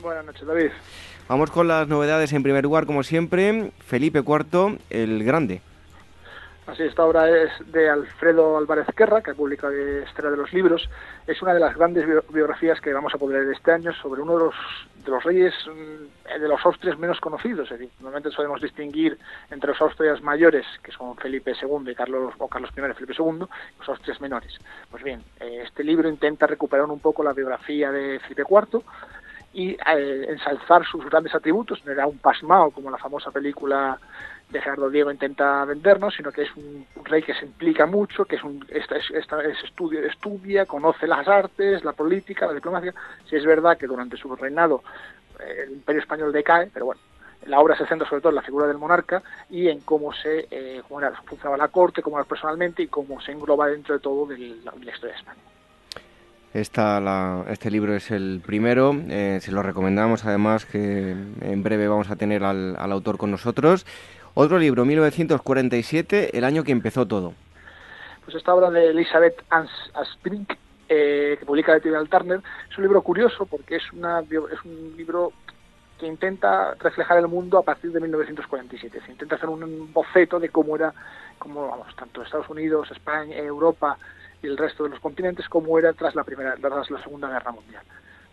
Buenas 0.00 0.24
noches, 0.24 0.46
David. 0.46 0.70
Vamos 1.28 1.50
con 1.50 1.66
las 1.66 1.88
novedades. 1.88 2.32
En 2.34 2.44
primer 2.44 2.62
lugar, 2.62 2.86
como 2.86 3.02
siempre, 3.02 3.72
Felipe 3.80 4.20
IV, 4.20 4.78
el 4.90 5.24
Grande. 5.24 5.60
Así, 6.68 6.82
esta 6.82 7.06
obra 7.06 7.30
es 7.30 7.50
de 7.72 7.88
Alfredo 7.88 8.58
Álvarez 8.58 8.86
Querra, 8.94 9.22
que 9.22 9.32
publica 9.32 9.68
Historia 10.06 10.30
de 10.30 10.36
los 10.36 10.52
Libros. 10.52 10.86
Es 11.26 11.40
una 11.40 11.54
de 11.54 11.60
las 11.60 11.74
grandes 11.74 12.04
biografías 12.28 12.78
que 12.82 12.92
vamos 12.92 13.14
a 13.14 13.18
poder 13.18 13.40
leer 13.40 13.56
este 13.56 13.72
año 13.72 13.90
sobre 13.94 14.20
uno 14.20 14.36
de 14.36 14.44
los, 14.44 14.54
de 15.02 15.10
los 15.10 15.24
reyes 15.24 15.54
mm, 15.66 16.38
de 16.38 16.46
los 16.46 16.60
Austrias 16.66 16.98
menos 16.98 17.20
conocidos. 17.20 17.70
Es 17.70 17.78
decir, 17.78 17.90
normalmente 18.00 18.30
solemos 18.36 18.60
distinguir 18.60 19.18
entre 19.50 19.70
los 19.70 19.80
Austrias 19.80 20.20
mayores, 20.20 20.66
que 20.82 20.92
son 20.92 21.16
Felipe 21.16 21.52
II 21.52 21.90
y 21.90 21.94
Carlos, 21.94 22.34
o 22.36 22.48
Carlos 22.48 22.70
I, 22.76 22.80
Felipe 22.92 23.14
II, 23.18 23.46
y 23.46 23.78
los 23.78 23.88
Austrias 23.88 24.20
menores. 24.20 24.52
Pues 24.90 25.02
bien, 25.02 25.22
eh, 25.40 25.62
este 25.64 25.82
libro 25.82 26.06
intenta 26.06 26.46
recuperar 26.46 26.84
un 26.84 27.00
poco 27.00 27.24
la 27.24 27.32
biografía 27.32 27.90
de 27.90 28.20
Felipe 28.20 28.42
IV 28.46 28.82
y 29.54 29.70
eh, 29.70 30.26
ensalzar 30.28 30.84
sus 30.84 31.02
grandes 31.06 31.34
atributos. 31.34 31.82
No 31.86 31.92
era 31.92 32.06
un 32.06 32.18
pasmao 32.18 32.70
como 32.72 32.90
la 32.90 32.98
famosa 32.98 33.30
película 33.30 33.98
de 34.50 34.60
Gerardo 34.60 34.88
Diego 34.88 35.10
intenta 35.10 35.64
vendernos, 35.64 36.14
sino 36.14 36.32
que 36.32 36.42
es 36.42 36.56
un, 36.56 36.86
rey 37.04 37.22
que 37.22 37.34
se 37.34 37.44
implica 37.44 37.86
mucho, 37.86 38.24
que 38.24 38.36
es 38.36 38.42
un 38.42 38.64
esta, 38.68 38.96
esta, 38.96 39.42
es 39.42 39.62
estudio, 39.62 40.00
estudia, 40.04 40.64
conoce 40.66 41.06
las 41.06 41.28
artes, 41.28 41.84
la 41.84 41.92
política, 41.92 42.46
la 42.46 42.54
diplomacia. 42.54 42.94
Si 43.28 43.36
es 43.36 43.44
verdad 43.44 43.76
que 43.76 43.86
durante 43.86 44.16
su 44.16 44.34
reinado 44.34 44.82
eh, 45.40 45.64
el 45.66 45.72
imperio 45.72 46.00
español 46.00 46.32
decae, 46.32 46.70
pero 46.72 46.86
bueno, 46.86 47.00
la 47.46 47.60
obra 47.60 47.76
se 47.76 47.86
centra 47.86 48.08
sobre 48.08 48.22
todo 48.22 48.30
en 48.30 48.36
la 48.36 48.42
figura 48.42 48.66
del 48.66 48.78
monarca 48.78 49.22
y 49.50 49.68
en 49.68 49.80
cómo 49.80 50.12
se 50.14 50.48
eh, 50.50 50.82
cómo 50.88 51.00
era, 51.00 51.12
funcionaba 51.24 51.56
la 51.56 51.68
corte, 51.68 52.02
cómo 52.02 52.18
era 52.18 52.26
personalmente 52.26 52.82
y 52.82 52.88
cómo 52.88 53.20
se 53.20 53.32
engloba 53.32 53.68
dentro 53.68 53.94
de 53.94 54.00
todo 54.00 54.26
de 54.26 54.38
la, 54.38 54.72
historia 54.72 55.14
de 55.14 55.18
España. 55.18 55.40
Esta, 56.54 57.44
este 57.48 57.70
libro 57.70 57.94
es 57.94 58.10
el 58.10 58.40
primero, 58.44 58.96
eh, 59.10 59.38
se 59.42 59.52
lo 59.52 59.62
recomendamos 59.62 60.24
además 60.24 60.64
que 60.64 61.10
en 61.10 61.62
breve 61.62 61.86
vamos 61.88 62.10
a 62.10 62.16
tener 62.16 62.42
al 62.42 62.92
autor 62.92 63.18
con 63.18 63.30
nosotros. 63.30 63.84
Otro 64.40 64.56
libro, 64.56 64.84
1947, 64.84 66.38
el 66.38 66.44
año 66.44 66.62
que 66.62 66.70
empezó 66.70 67.08
todo. 67.08 67.34
Pues 68.24 68.36
esta 68.36 68.54
obra 68.54 68.70
de 68.70 68.90
Elizabeth 68.90 69.42
Asprink, 69.94 70.52
eh, 70.88 71.34
que 71.40 71.44
publica 71.44 71.72
Editorial 71.72 72.08
Turner, 72.08 72.40
es 72.70 72.78
un 72.78 72.84
libro 72.84 73.02
curioso 73.02 73.46
porque 73.46 73.74
es, 73.74 73.92
una, 73.92 74.20
es 74.20 74.64
un 74.64 74.94
libro 74.96 75.32
que 75.98 76.06
intenta 76.06 76.74
reflejar 76.74 77.18
el 77.18 77.26
mundo 77.26 77.58
a 77.58 77.62
partir 77.64 77.90
de 77.90 77.98
1947. 77.98 79.00
Se 79.04 79.10
intenta 79.10 79.34
hacer 79.34 79.48
un 79.48 79.92
boceto 79.92 80.38
de 80.38 80.50
cómo 80.50 80.76
era, 80.76 80.94
cómo, 81.40 81.66
vamos, 81.66 81.96
tanto 81.96 82.22
Estados 82.22 82.48
Unidos, 82.48 82.88
España, 82.92 83.36
Europa 83.38 83.98
y 84.40 84.46
el 84.46 84.56
resto 84.56 84.84
de 84.84 84.90
los 84.90 85.00
continentes, 85.00 85.48
cómo 85.48 85.76
era 85.80 85.92
tras 85.94 86.14
la 86.14 86.22
primera, 86.22 86.54
tras 86.54 86.88
la 86.92 87.02
Segunda 87.02 87.28
Guerra 87.28 87.50
Mundial 87.50 87.82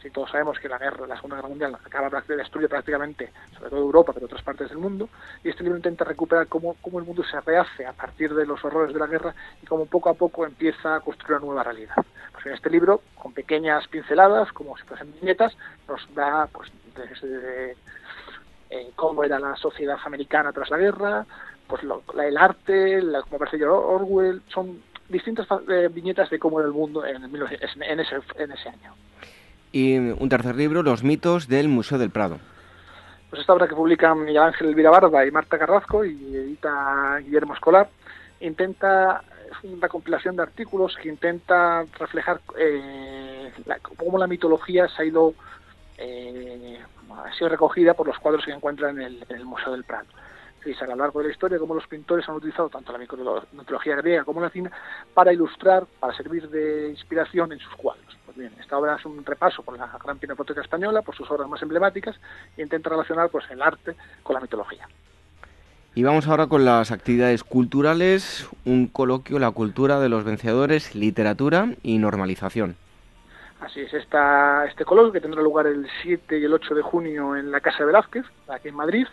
y 0.06 0.12
todos 0.12 0.30
sabemos 0.30 0.60
que 0.60 0.70
la 0.70 0.78
guerra, 0.78 1.08
la 1.08 1.16
Segunda 1.16 1.38
Guerra 1.38 1.50
Mundial 1.50 1.76
acaba 1.76 2.22
destruye 2.22 2.70
prácticamente, 2.70 3.32
sobre 3.58 3.70
todo 3.70 3.80
Europa, 3.80 4.14
pero 4.14 4.28
otras 4.28 4.44
partes 4.44 4.70
del 4.70 4.78
mundo, 4.78 5.10
y 5.44 5.50
este 5.50 5.64
libro 5.64 5.78
intenta 5.78 6.04
recuperar 6.04 6.48
cómo, 6.48 6.76
cómo 6.82 7.00
el 7.00 7.06
mundo 7.06 7.24
se 7.24 7.40
rehace 7.42 7.86
a 7.86 7.94
partir 7.94 8.34
de 8.34 8.46
los 8.46 8.64
horrores 8.64 8.94
de 8.94 9.00
la 9.00 9.08
guerra 9.08 9.34
y 9.62 9.66
cómo 9.66 9.86
poco 9.86 10.10
a 10.10 10.14
poco 10.14 10.46
empieza 10.46 10.96
a 10.96 11.00
construir 11.00 11.38
una 11.38 11.46
nueva 11.48 11.64
realidad. 11.64 11.96
Pues 12.32 12.46
en 12.46 12.54
este 12.54 12.70
libro, 12.70 13.02
con 13.16 13.34
pequeñas 13.34 13.88
pinceladas, 13.88 14.52
como 14.52 14.78
si 14.78 14.84
fuesen 14.84 15.14
viñetas, 15.20 15.58
nos 15.88 16.14
da 16.14 16.48
pues 16.52 16.72
desde 16.96 17.76
eh, 18.70 18.92
cómo 18.96 19.24
era 19.24 19.40
la 19.40 19.56
sociedad 19.56 19.98
americana 20.06 20.52
tras 20.52 20.70
la 20.70 20.78
guerra, 20.78 21.26
pues 21.68 21.82
el 21.84 22.38
arte, 22.38 23.02
la, 23.02 23.24
como 23.24 23.40
parece 23.40 23.64
Orwell, 23.66 24.44
son 24.50 24.84
distintas 25.10 25.48
eh, 25.70 25.90
viñetas 25.92 26.30
de 26.30 26.40
cómo 26.40 26.60
era 26.60 26.68
el 26.68 26.74
mundo 26.74 27.06
en, 27.06 27.24
en, 27.24 28.00
ese, 28.00 28.20
en 28.38 28.52
ese 28.52 28.70
año. 28.70 28.94
Y 29.76 29.98
un 29.98 30.30
tercer 30.30 30.56
libro, 30.56 30.84
Los 30.84 31.04
mitos 31.04 31.50
del 31.50 31.68
Museo 31.68 31.98
del 31.98 32.10
Prado. 32.10 32.40
Pues 33.30 33.42
esta 33.42 33.52
obra 33.52 33.68
que 33.68 33.76
publican 33.76 34.24
Miguel 34.24 34.44
Ángel 34.44 34.70
Elvira 34.70 34.90
Barba 34.90 35.26
y 35.26 35.32
Marta 35.32 35.60
Carrasco 35.60 36.06
y 36.06 36.14
edita 36.34 37.18
Guillermo 37.18 37.56
Escolar, 37.56 37.90
intenta, 38.40 39.22
es 39.52 39.70
una 39.70 39.90
compilación 39.90 40.38
de 40.38 40.44
artículos 40.44 40.96
que 40.96 41.10
intenta 41.10 41.84
reflejar 42.00 42.40
eh, 42.58 43.52
cómo 43.98 44.18
la 44.18 44.28
mitología 44.28 44.88
se 44.88 45.02
ha 45.02 45.06
ido, 45.08 45.34
eh, 45.98 46.80
ha 47.12 47.34
sido 47.34 47.50
recogida 47.50 47.94
por 47.96 48.08
los 48.08 48.18
cuadros 48.20 48.46
que 48.46 48.54
encuentran 48.54 49.02
en 49.02 49.26
el, 49.28 49.44
Museo 49.44 49.74
del 49.74 49.84
Prado. 49.84 50.08
Es 50.66 50.82
a 50.82 50.88
lo 50.88 50.96
largo 50.96 51.20
de 51.20 51.26
la 51.26 51.34
historia, 51.34 51.60
cómo 51.60 51.76
los 51.76 51.88
pintores 51.88 52.30
han 52.30 52.36
utilizado 52.36 52.70
tanto 52.70 52.94
la 52.94 52.98
mitología 52.98 53.98
griega 53.98 54.24
como 54.24 54.40
la 54.40 54.48
latina 54.48 54.72
para 55.14 55.34
ilustrar, 55.34 55.86
para 56.00 56.16
servir 56.16 56.48
de 56.48 56.92
inspiración 56.92 57.52
en 57.52 57.60
sus 57.60 57.76
cuadros. 57.76 58.16
Bien, 58.36 58.52
esta 58.60 58.78
obra 58.78 58.96
es 58.96 59.06
un 59.06 59.24
repaso 59.24 59.64
por 59.64 59.78
la 59.78 59.88
gran 60.04 60.20
pinacoteca 60.20 60.60
española, 60.60 61.02
por 61.02 61.16
sus 61.16 61.30
obras 61.32 61.48
más 61.48 61.62
emblemáticas, 61.62 62.16
e 62.58 62.62
intenta 62.62 62.90
relacionar 62.90 63.30
pues, 63.30 63.46
el 63.50 63.62
arte 63.62 63.96
con 64.24 64.34
la 64.34 64.42
mitología. 64.42 64.88
Y 65.94 66.04
vamos 66.04 66.28
ahora 66.28 66.48
con 66.48 66.66
las 66.66 66.92
actividades 66.92 67.46
culturales, 67.46 68.50
un 68.66 68.88
coloquio, 68.88 69.40
la 69.40 69.52
cultura 69.52 70.02
de 70.02 70.10
los 70.10 70.26
vencedores, 70.26 70.94
literatura 70.94 71.70
y 71.84 71.98
normalización. 71.98 72.76
Así 73.62 73.80
es, 73.80 73.94
esta, 73.94 74.66
este 74.66 74.84
coloquio 74.84 75.14
que 75.14 75.22
tendrá 75.22 75.42
lugar 75.42 75.68
el 75.68 75.88
7 76.02 76.38
y 76.38 76.44
el 76.44 76.54
8 76.54 76.76
de 76.76 76.82
junio 76.82 77.38
en 77.38 77.50
la 77.50 77.62
Casa 77.62 77.80
de 77.80 77.86
Velázquez, 77.86 78.26
aquí 78.50 78.68
en 78.68 78.76
Madrid, 78.76 79.08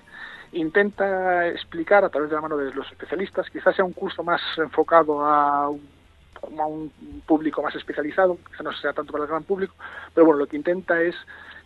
intenta 0.51 1.47
explicar 1.47 2.05
a 2.05 2.09
través 2.09 2.29
de 2.29 2.35
la 2.35 2.43
mano 2.43 2.57
de 2.57 2.75
los 2.75 2.91
especialistas, 2.91 3.49
quizás 3.51 3.77
sea 3.77 3.85
un 3.85 3.93
curso 3.93 4.25
más 4.25 4.41
enfocado 4.59 5.25
a 5.25 5.69
un 5.69 6.02
a 6.43 6.67
un 6.67 6.93
público 7.27 7.63
más 7.63 7.75
especializado, 7.75 8.39
quizá 8.51 8.63
no 8.63 8.73
sea 8.73 8.93
tanto 8.93 9.13
para 9.13 9.25
el 9.25 9.31
gran 9.31 9.45
público, 9.45 9.75
pero 10.15 10.27
bueno, 10.27 10.41
lo 10.41 10.47
que 10.47 10.57
intenta 10.57 11.01
es 11.01 11.15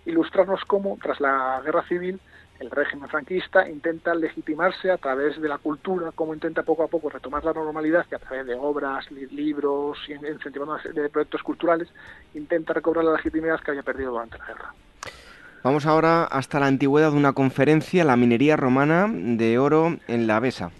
ilustrarnos 0.04 0.64
cómo, 0.66 0.98
tras 1.02 1.20
la 1.20 1.60
guerra 1.64 1.82
civil, 1.84 2.20
el 2.58 2.70
régimen 2.70 3.08
franquista 3.08 3.68
intenta 3.68 4.14
legitimarse 4.14 4.90
a 4.90 4.96
través 4.96 5.40
de 5.40 5.48
la 5.48 5.58
cultura, 5.58 6.10
cómo 6.14 6.32
intenta 6.32 6.62
poco 6.62 6.84
a 6.84 6.88
poco 6.88 7.10
retomar 7.10 7.44
la 7.44 7.52
normalidad, 7.52 8.06
que 8.06 8.14
a 8.14 8.18
través 8.18 8.46
de 8.46 8.54
obras, 8.54 9.10
libros, 9.10 9.98
incentivando 10.08 10.78
de 10.94 11.08
proyectos 11.10 11.42
culturales, 11.42 11.88
intenta 12.34 12.72
recobrar 12.72 13.04
la 13.04 13.12
legitimidad 13.12 13.60
que 13.60 13.72
había 13.72 13.82
perdido 13.82 14.12
durante 14.12 14.38
la 14.38 14.46
guerra. 14.46 14.74
Vamos 15.62 15.84
ahora 15.84 16.24
hasta 16.24 16.60
la 16.60 16.66
antigüedad 16.66 17.10
de 17.10 17.16
una 17.16 17.32
conferencia, 17.32 18.04
la 18.04 18.16
minería 18.16 18.56
romana 18.56 19.06
de 19.10 19.58
oro 19.58 19.98
en 20.06 20.26
la 20.26 20.40
Besa. 20.40 20.70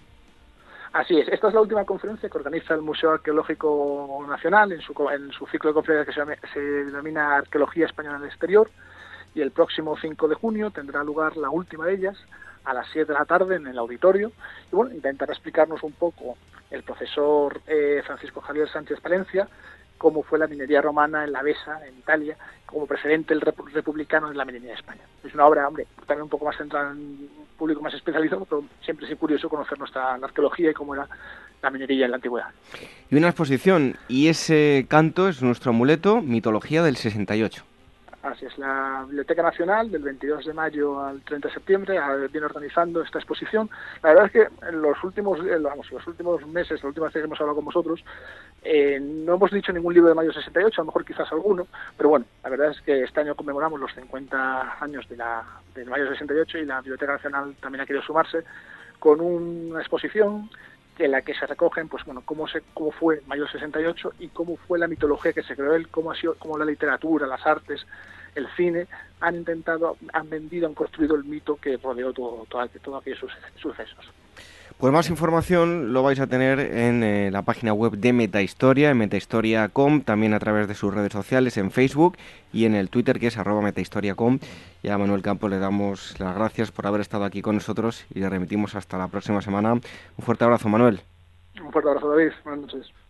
Así 0.97 1.15
es, 1.19 1.27
esta 1.27 1.49
es 1.49 1.53
la 1.53 1.61
última 1.61 1.85
conferencia 1.85 2.27
que 2.27 2.39
organiza 2.39 2.73
el 2.73 2.81
Museo 2.81 3.11
Arqueológico 3.11 4.25
Nacional 4.27 4.71
en 4.71 4.81
su, 4.81 4.93
en 5.11 5.31
su 5.31 5.45
ciclo 5.45 5.69
de 5.69 5.75
conferencias 5.75 6.39
que 6.39 6.47
se, 6.51 6.59
denomina 6.59 7.35
Arqueología 7.35 7.85
Española 7.85 8.15
en 8.17 8.23
el 8.23 8.29
Exterior. 8.29 8.67
Y 9.35 9.41
el 9.41 9.51
próximo 9.51 9.95
5 9.95 10.27
de 10.27 10.33
junio 10.33 10.71
tendrá 10.71 11.03
lugar 11.03 11.37
la 11.37 11.51
última 11.51 11.85
de 11.85 11.93
ellas 11.93 12.17
a 12.65 12.73
las 12.73 12.87
7 12.93 13.13
de 13.13 13.19
la 13.19 13.25
tarde 13.25 13.57
en 13.57 13.67
el 13.67 13.77
auditorio. 13.77 14.31
Y 14.71 14.75
bueno, 14.75 14.91
intentará 14.91 15.33
explicarnos 15.33 15.83
un 15.83 15.91
poco 15.91 16.35
el 16.71 16.81
profesor 16.81 17.61
eh, 17.67 18.01
Francisco 18.03 18.41
Javier 18.41 18.67
Sánchez 18.67 18.99
Palencia 18.99 19.47
cómo 19.97 20.23
fue 20.23 20.39
la 20.39 20.47
minería 20.47 20.81
romana 20.81 21.23
en 21.23 21.31
la 21.31 21.41
Besa, 21.41 21.79
en 21.87 21.97
Italia, 21.97 22.37
como 22.65 22.85
precedente 22.85 23.33
el 23.33 23.41
republicano 23.41 24.29
en 24.29 24.37
la 24.37 24.45
minería 24.45 24.69
de 24.69 24.75
España. 24.75 25.01
Es 25.23 25.33
una 25.33 25.45
obra, 25.45 25.67
hombre, 25.67 25.87
también 26.05 26.23
un 26.23 26.29
poco 26.29 26.45
más 26.45 26.57
centrada 26.57 26.91
en 26.91 26.97
un 26.97 27.47
público 27.57 27.81
más 27.81 27.93
especializado, 27.93 28.45
pero 28.45 28.63
siempre 28.81 29.11
es 29.11 29.17
curioso 29.17 29.49
conocer 29.49 29.79
nuestra 29.79 30.15
arqueología 30.15 30.71
y 30.71 30.73
cómo 30.73 30.93
era 30.93 31.07
la 31.61 31.69
minería 31.69 32.05
en 32.05 32.11
la 32.11 32.17
antigüedad. 32.17 32.49
Y 33.09 33.15
una 33.15 33.29
exposición, 33.29 33.95
y 34.07 34.27
ese 34.27 34.85
canto 34.89 35.27
es 35.27 35.41
nuestro 35.41 35.71
amuleto, 35.71 36.21
Mitología 36.21 36.83
del 36.83 36.97
68. 36.97 37.63
Así 38.23 38.45
es, 38.45 38.57
la 38.57 39.03
Biblioteca 39.05 39.43
Nacional 39.43 39.91
del 39.91 40.01
22 40.01 40.45
de 40.45 40.53
mayo 40.53 40.99
al 40.99 41.21
30 41.21 41.49
de 41.49 41.53
septiembre 41.53 41.99
viene 42.31 42.47
organizando 42.47 43.01
esta 43.03 43.19
exposición. 43.19 43.69
La 44.01 44.09
verdad 44.09 44.25
es 44.25 44.31
que 44.31 44.67
en 44.67 44.81
los 44.81 45.01
últimos, 45.03 45.39
vamos, 45.61 45.91
los 45.91 46.07
últimos 46.07 46.45
meses, 46.47 46.81
la 46.81 46.89
última 46.89 47.05
vez 47.05 47.13
que 47.13 47.19
hemos 47.19 47.39
hablado 47.39 47.57
con 47.57 47.65
vosotros, 47.65 48.03
eh, 48.63 48.99
no 48.99 49.35
hemos 49.35 49.51
dicho 49.51 49.71
ningún 49.71 49.93
libro 49.93 50.09
de 50.09 50.15
mayo 50.15 50.33
68, 50.33 50.81
a 50.81 50.83
lo 50.83 50.87
mejor 50.87 51.05
quizás 51.05 51.31
alguno, 51.31 51.67
pero 51.95 52.09
bueno, 52.09 52.25
la 52.43 52.49
verdad 52.49 52.71
es 52.71 52.81
que 52.81 53.03
este 53.03 53.21
año 53.21 53.35
conmemoramos 53.35 53.79
los 53.79 53.93
50 53.93 54.83
años 54.83 55.07
de 55.07 55.15
la, 55.15 55.45
del 55.75 55.87
mayo 55.87 56.09
68 56.09 56.57
y 56.57 56.65
la 56.65 56.81
Biblioteca 56.81 57.13
Nacional 57.13 57.55
también 57.61 57.81
ha 57.81 57.85
querido 57.85 58.03
sumarse 58.03 58.43
con 58.99 59.21
una 59.21 59.79
exposición 59.79 60.49
en 60.99 61.11
la 61.11 61.21
que 61.21 61.33
se 61.33 61.45
recogen, 61.45 61.87
pues 61.87 62.03
bueno, 62.05 62.21
cómo 62.25 62.47
se, 62.47 62.61
cómo 62.73 62.91
fue 62.91 63.21
Mayo 63.27 63.47
68 63.47 64.13
y 64.19 64.29
cómo 64.29 64.57
fue 64.57 64.79
la 64.79 64.87
mitología 64.87 65.33
que 65.33 65.43
se 65.43 65.55
creó 65.55 65.75
él, 65.75 65.89
cómo 65.89 66.11
ha 66.11 66.15
sido, 66.15 66.35
cómo 66.35 66.57
la 66.57 66.65
literatura, 66.65 67.27
las 67.27 67.45
artes, 67.45 67.85
el 68.35 68.47
cine 68.55 68.87
han 69.19 69.35
intentado, 69.35 69.97
han 70.13 70.29
vendido, 70.29 70.67
han 70.67 70.73
construido 70.73 71.15
el 71.15 71.23
mito 71.23 71.55
que 71.57 71.77
rodeó 71.77 72.13
todo, 72.13 72.45
todo, 72.49 72.67
todos 72.81 73.01
aquellos 73.01 73.19
sucesos. 73.55 74.11
Pues 74.77 74.93
más 74.93 75.09
información 75.09 75.91
lo 75.91 76.03
vais 76.03 76.19
a 76.19 76.27
tener 76.27 76.59
en 76.59 77.03
eh, 77.03 77.31
la 77.31 77.41
página 77.41 77.73
web 77.73 77.93
de 77.93 78.13
Metahistoria, 78.13 78.91
en 78.91 78.99
metahistoria.com, 78.99 80.01
también 80.01 80.35
a 80.35 80.39
través 80.39 80.67
de 80.67 80.75
sus 80.75 80.93
redes 80.93 81.11
sociales, 81.11 81.57
en 81.57 81.71
Facebook 81.71 82.15
y 82.53 82.65
en 82.65 82.75
el 82.75 82.91
Twitter 82.91 83.19
que 83.19 83.25
es 83.25 83.37
arroba 83.39 83.63
metahistoria.com. 83.63 84.37
Y 84.83 84.89
a 84.89 84.97
Manuel 84.99 85.23
Campos 85.23 85.49
le 85.49 85.57
damos 85.57 86.19
las 86.19 86.35
gracias 86.35 86.71
por 86.71 86.85
haber 86.85 87.01
estado 87.01 87.23
aquí 87.23 87.41
con 87.41 87.55
nosotros 87.55 88.05
y 88.13 88.19
le 88.19 88.29
remitimos 88.29 88.75
hasta 88.75 88.99
la 88.99 89.07
próxima 89.07 89.41
semana. 89.41 89.73
Un 89.73 89.81
fuerte 90.19 90.43
abrazo, 90.43 90.69
Manuel. 90.69 91.01
Un 91.59 91.71
fuerte 91.71 91.89
abrazo, 91.89 92.11
David. 92.11 92.33
Buenas 92.43 92.61
noches. 92.61 93.06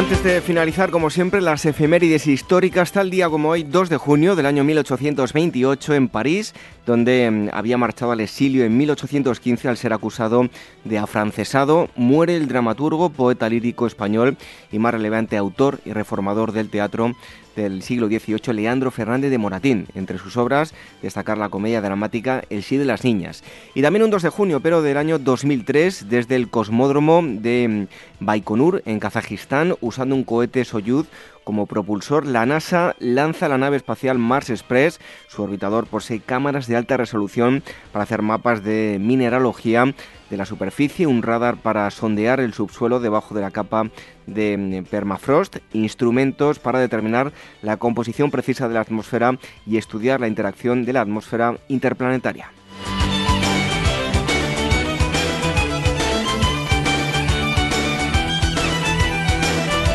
Antes 0.00 0.24
de 0.24 0.40
finalizar, 0.40 0.90
como 0.90 1.10
siempre, 1.10 1.42
las 1.42 1.66
efemérides 1.66 2.26
históricas, 2.26 2.90
tal 2.90 3.10
día 3.10 3.28
como 3.28 3.50
hoy, 3.50 3.64
2 3.64 3.90
de 3.90 3.98
junio 3.98 4.34
del 4.34 4.46
año 4.46 4.64
1828, 4.64 5.92
en 5.92 6.08
París, 6.08 6.54
donde 6.86 7.30
mm, 7.30 7.48
había 7.52 7.78
marchado 7.78 8.12
al 8.12 8.20
exilio 8.20 8.64
en 8.64 8.76
1815 8.76 9.68
al 9.68 9.76
ser 9.76 9.92
acusado 9.92 10.48
de 10.84 10.98
afrancesado, 10.98 11.88
muere 11.96 12.36
el 12.36 12.48
dramaturgo, 12.48 13.10
poeta 13.10 13.48
lírico 13.48 13.86
español 13.86 14.36
y 14.72 14.78
más 14.78 14.92
relevante 14.92 15.36
autor 15.36 15.80
y 15.84 15.92
reformador 15.92 16.52
del 16.52 16.70
teatro 16.70 17.14
del 17.56 17.82
siglo 17.82 18.08
XVIII, 18.08 18.54
Leandro 18.54 18.90
Fernández 18.90 19.30
de 19.30 19.38
Moratín. 19.38 19.86
Entre 19.94 20.18
sus 20.18 20.36
obras, 20.36 20.74
destacar 21.02 21.38
la 21.38 21.48
comedia 21.48 21.80
dramática 21.80 22.44
El 22.48 22.62
sí 22.62 22.76
de 22.76 22.84
las 22.84 23.04
niñas. 23.04 23.42
Y 23.74 23.82
también 23.82 24.04
un 24.04 24.10
2 24.10 24.22
de 24.22 24.28
junio, 24.28 24.60
pero 24.60 24.82
del 24.82 24.96
año 24.96 25.18
2003, 25.18 26.08
desde 26.08 26.36
el 26.36 26.48
cosmódromo 26.48 27.22
de 27.22 27.88
mm, 28.20 28.24
Baikonur, 28.24 28.82
en 28.86 29.00
Kazajistán, 29.00 29.74
usando 29.80 30.14
un 30.14 30.24
cohete 30.24 30.64
Soyuz 30.64 31.06
como 31.44 31.66
propulsor, 31.66 32.26
la 32.26 32.46
NASA 32.46 32.94
lanza 32.98 33.48
la 33.48 33.58
nave 33.58 33.76
espacial 33.76 34.18
Mars 34.18 34.50
Express. 34.50 35.00
Su 35.28 35.42
orbitador 35.42 35.86
posee 35.86 36.20
cámaras 36.20 36.66
de 36.66 36.76
alta 36.76 36.96
resolución 36.96 37.62
para 37.92 38.04
hacer 38.04 38.22
mapas 38.22 38.62
de 38.62 38.98
mineralogía 39.00 39.94
de 40.30 40.36
la 40.36 40.46
superficie, 40.46 41.06
un 41.06 41.22
radar 41.22 41.56
para 41.56 41.90
sondear 41.90 42.40
el 42.40 42.54
subsuelo 42.54 43.00
debajo 43.00 43.34
de 43.34 43.40
la 43.40 43.50
capa 43.50 43.90
de 44.26 44.56
mm, 44.56 44.84
permafrost, 44.84 45.56
instrumentos 45.72 46.58
para 46.58 46.78
determinar 46.78 47.32
la 47.62 47.76
composición 47.78 48.30
precisa 48.30 48.68
de 48.68 48.74
la 48.74 48.80
atmósfera 48.80 49.38
y 49.66 49.76
estudiar 49.76 50.20
la 50.20 50.28
interacción 50.28 50.84
de 50.84 50.92
la 50.92 51.00
atmósfera 51.00 51.56
interplanetaria. 51.68 52.50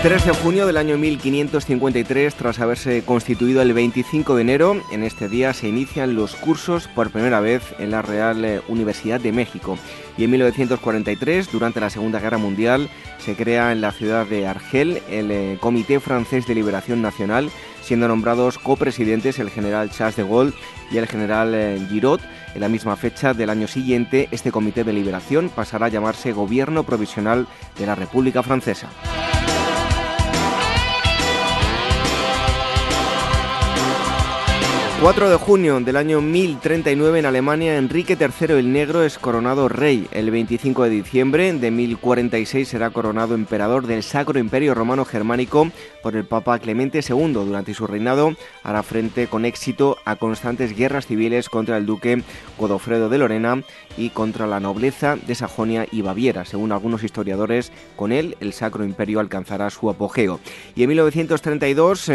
3 0.06 0.24
de 0.24 0.34
junio 0.34 0.68
del 0.68 0.78
año 0.78 1.00
1553, 1.00 2.36
tras 2.36 2.60
haberse 2.60 3.04
constituido 3.04 3.64
el 3.64 3.74
25 3.74 4.36
de 4.36 4.42
enero, 4.44 4.80
en 4.92 5.02
este 5.02 5.28
día 5.28 5.52
se 5.52 5.68
inician 5.68 6.14
los 6.14 6.36
cursos 6.36 6.88
por 6.88 7.10
primera 7.10 7.40
vez 7.40 7.74
en 7.80 7.90
la 7.90 8.04
Real 8.04 8.46
eh, 8.46 8.62
Universidad 8.68 9.20
de 9.20 9.32
México. 9.32 9.80
Y 10.16 10.26
en 10.26 10.30
1943, 10.30 11.52
durante 11.52 11.80
la 11.80 11.90
Segunda 11.90 12.20
Guerra 12.20 12.38
Mundial, 12.38 12.88
se 13.18 13.36
crea 13.36 13.72
en 13.72 13.82
la 13.82 13.92
ciudad 13.92 14.28
de 14.28 14.46
Argel 14.46 15.02
el 15.10 15.32
eh, 15.32 15.58
Comité 15.60 16.00
Francés 16.00 16.46
de 16.46 16.54
Liberación 16.54 17.02
Nacional, 17.02 17.50
siendo 17.82 18.08
nombrados 18.08 18.60
copresidentes 18.60 19.40
el 19.40 19.50
general 19.50 19.90
Charles 19.90 20.18
de 20.18 20.24
Gaulle 20.24 20.54
y 20.92 20.98
el 20.98 21.08
general 21.08 21.56
eh, 21.56 21.84
Giraud. 21.90 22.20
En 22.54 22.62
la 22.62 22.70
misma 22.70 22.96
fecha 22.96 23.34
del 23.34 23.50
año 23.50 23.68
siguiente, 23.68 24.28
este 24.30 24.52
Comité 24.52 24.84
de 24.84 24.94
Liberación 24.94 25.50
pasará 25.50 25.88
a 25.88 25.90
llamarse 25.90 26.32
Gobierno 26.32 26.84
Provisional 26.84 27.48
de 27.80 27.88
la 27.88 27.96
República 27.96 28.44
Francesa. 28.44 28.92
4 35.06 35.30
de 35.30 35.36
junio 35.36 35.80
del 35.82 35.98
año 35.98 36.20
1039 36.20 37.20
en 37.20 37.28
Alemania, 37.28 37.78
Enrique 37.78 38.18
III 38.20 38.56
el 38.58 38.74
Negro 38.74 39.04
es 39.04 39.20
coronado 39.20 39.70
rey. 39.70 40.08
El 40.12 40.32
25 40.32 40.86
de 40.86 40.90
diciembre 40.90 41.54
de 41.54 41.70
1046 41.70 42.68
será 42.68 42.90
coronado 42.90 43.36
emperador 43.36 43.86
del 43.86 44.02
Sacro 44.02 44.40
Imperio 44.40 44.74
Romano 44.74 45.06
Germánico 45.06 45.70
por 46.06 46.16
el 46.16 46.24
Papa 46.24 46.60
Clemente 46.60 47.00
II. 47.00 47.34
Durante 47.34 47.74
su 47.74 47.88
reinado 47.88 48.36
hará 48.62 48.84
frente 48.84 49.26
con 49.26 49.44
éxito 49.44 49.98
a 50.06 50.18
constantes 50.18 50.78
guerras 50.78 51.08
civiles 51.08 51.50
contra 51.50 51.78
el 51.78 51.88
duque 51.88 52.22
Godofredo 52.60 53.10
de 53.10 53.18
Lorena 53.18 53.64
y 53.98 54.12
contra 54.12 54.46
la 54.46 54.60
nobleza 54.60 55.16
de 55.16 55.34
Sajonia 55.34 55.88
y 55.92 56.04
Baviera. 56.04 56.46
Según 56.46 56.72
algunos 56.72 57.04
historiadores, 57.04 57.72
con 57.96 58.12
él 58.12 58.38
el 58.40 58.54
Sacro 58.54 58.86
Imperio 58.86 59.20
alcanzará 59.20 59.72
su 59.72 59.90
apogeo. 59.90 60.40
Y 60.76 60.84
en 60.84 60.90
1932, 60.90 62.12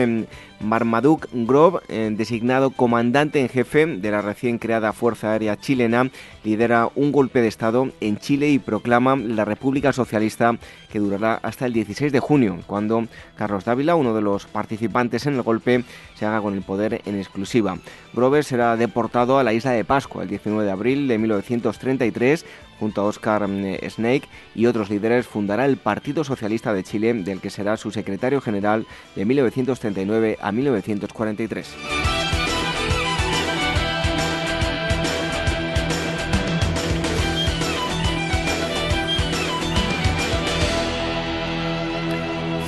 Marmaduke 0.61 1.27
Grove, 1.33 1.81
eh, 1.89 2.11
designado 2.12 2.71
comandante 2.71 3.41
en 3.41 3.49
jefe 3.49 3.87
de 3.87 4.11
la 4.11 4.23
recién 4.23 4.59
creada 4.59 4.93
Fuerza 4.93 5.33
Aérea 5.33 5.57
Chilena, 5.57 6.11
lidera 6.45 6.91
un 6.95 7.11
golpe 7.11 7.41
de 7.41 7.49
Estado 7.49 7.91
en 8.01 8.19
Chile 8.19 8.51
y 8.51 8.59
proclama 8.61 9.17
la 9.17 9.45
República 9.45 9.93
Socialista 9.93 10.57
que 10.93 10.99
durará 10.99 11.41
hasta 11.43 11.67
el 11.67 11.73
16 11.73 12.12
de 12.12 12.21
junio, 12.21 12.59
cuando 12.67 13.07
Carlos 13.37 13.65
Uno 13.81 14.15
de 14.15 14.20
los 14.20 14.47
participantes 14.47 15.27
en 15.27 15.35
el 15.35 15.43
golpe, 15.43 15.85
se 16.15 16.27
haga 16.27 16.40
con 16.40 16.55
el 16.55 16.62
poder 16.62 17.01
en 17.07 17.19
exclusiva. 17.19 17.78
Grove 18.12 18.43
será 18.43 18.77
deportado 18.77 19.39
a 19.39 19.44
la 19.44 19.52
isla 19.52 19.73
de 19.73 19.85
Pascua 19.85 20.23
el 20.23 20.28
19 20.28 20.65
de 20.65 20.70
abril 20.70 21.09
de 21.09 21.19
1933 21.19 22.44
junto 22.78 23.02
a 23.02 23.05
Oscar 23.05 23.47
mm, 23.47 23.77
Snake 23.89 24.28
y 24.55 24.66
otros 24.66 24.90
líderes, 24.90 25.27
fundará 25.27 25.66
el 25.66 25.77
Partido 25.77 26.24
Socialista 26.24 26.73
de 26.73 26.82
Chile, 26.82 27.12
del 27.15 27.40
que 27.40 27.51
será 27.51 27.77
su 27.77 27.90
secretario 27.90 28.40
general 28.40 28.86
de 29.15 29.24
1939 29.24 30.39
a 30.40 30.51
1943. 30.51 32.20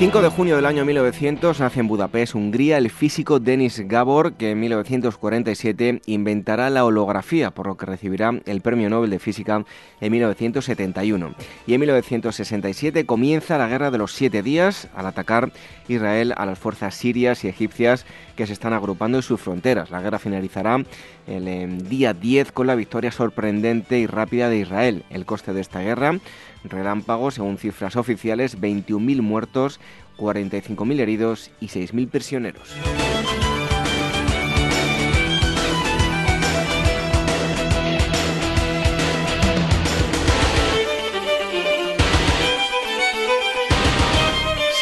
5 0.03 0.21
de 0.21 0.31
junio 0.31 0.57
del 0.57 0.67
año 0.67 0.85
1900 0.85 1.61
nace 1.61 1.79
en 1.79 1.87
Budapest, 1.87 2.35
Hungría, 2.35 2.77
el 2.77 2.91
físico 2.91 3.39
Denis 3.39 3.79
Gabor, 3.87 4.33
que 4.33 4.51
en 4.51 4.59
1947 4.59 6.03
inventará 6.07 6.71
la 6.71 6.85
holografía, 6.85 7.53
por 7.53 7.69
lo 7.69 7.77
que 7.77 7.87
recibirá 7.87 8.33
el 8.47 8.63
Premio 8.63 8.91
Nobel 8.91 9.11
de 9.11 9.21
Física 9.21 9.65
en 10.01 10.11
1971. 10.11 11.37
Y 11.69 11.75
en 11.75 11.81
1967 11.83 13.07
comienza 13.07 13.59
la 13.59 13.69
Guerra 13.69 13.93
de 13.93 13.99
los 13.99 14.13
Siete 14.13 14.43
Días 14.43 14.89
al 14.93 15.07
atacar 15.07 15.53
Israel 15.89 16.35
a 16.37 16.47
las 16.47 16.59
fuerzas 16.59 16.95
sirias 16.95 17.45
y 17.45 17.49
egipcias 17.49 18.07
que 18.37 18.47
se 18.47 18.53
están 18.53 18.73
agrupando 18.73 19.19
en 19.19 19.23
sus 19.23 19.41
fronteras. 19.41 19.91
La 19.91 20.01
guerra 20.01 20.19
finalizará 20.19 20.85
el 21.27 21.49
em, 21.49 21.79
día 21.79 22.15
10 22.15 22.53
con 22.53 22.67
la 22.67 22.75
victoria 22.75 23.13
sorprendente 23.13 23.99
y 23.99 24.07
rápida 24.07 24.49
de 24.49 24.59
Israel. 24.59 25.05
El 25.11 25.27
coste 25.27 25.53
de 25.53 25.61
esta 25.61 25.81
guerra 25.81 26.19
relámpagos, 26.65 27.35
según 27.35 27.59
cifras 27.59 27.97
oficiales, 27.97 28.61
21.000 28.61 29.21
muertos, 29.21 29.81
45.000 30.19 31.01
heridos 31.01 31.51
y 31.61 31.69
6.000 31.69 32.09
prisioneros. 32.09 32.75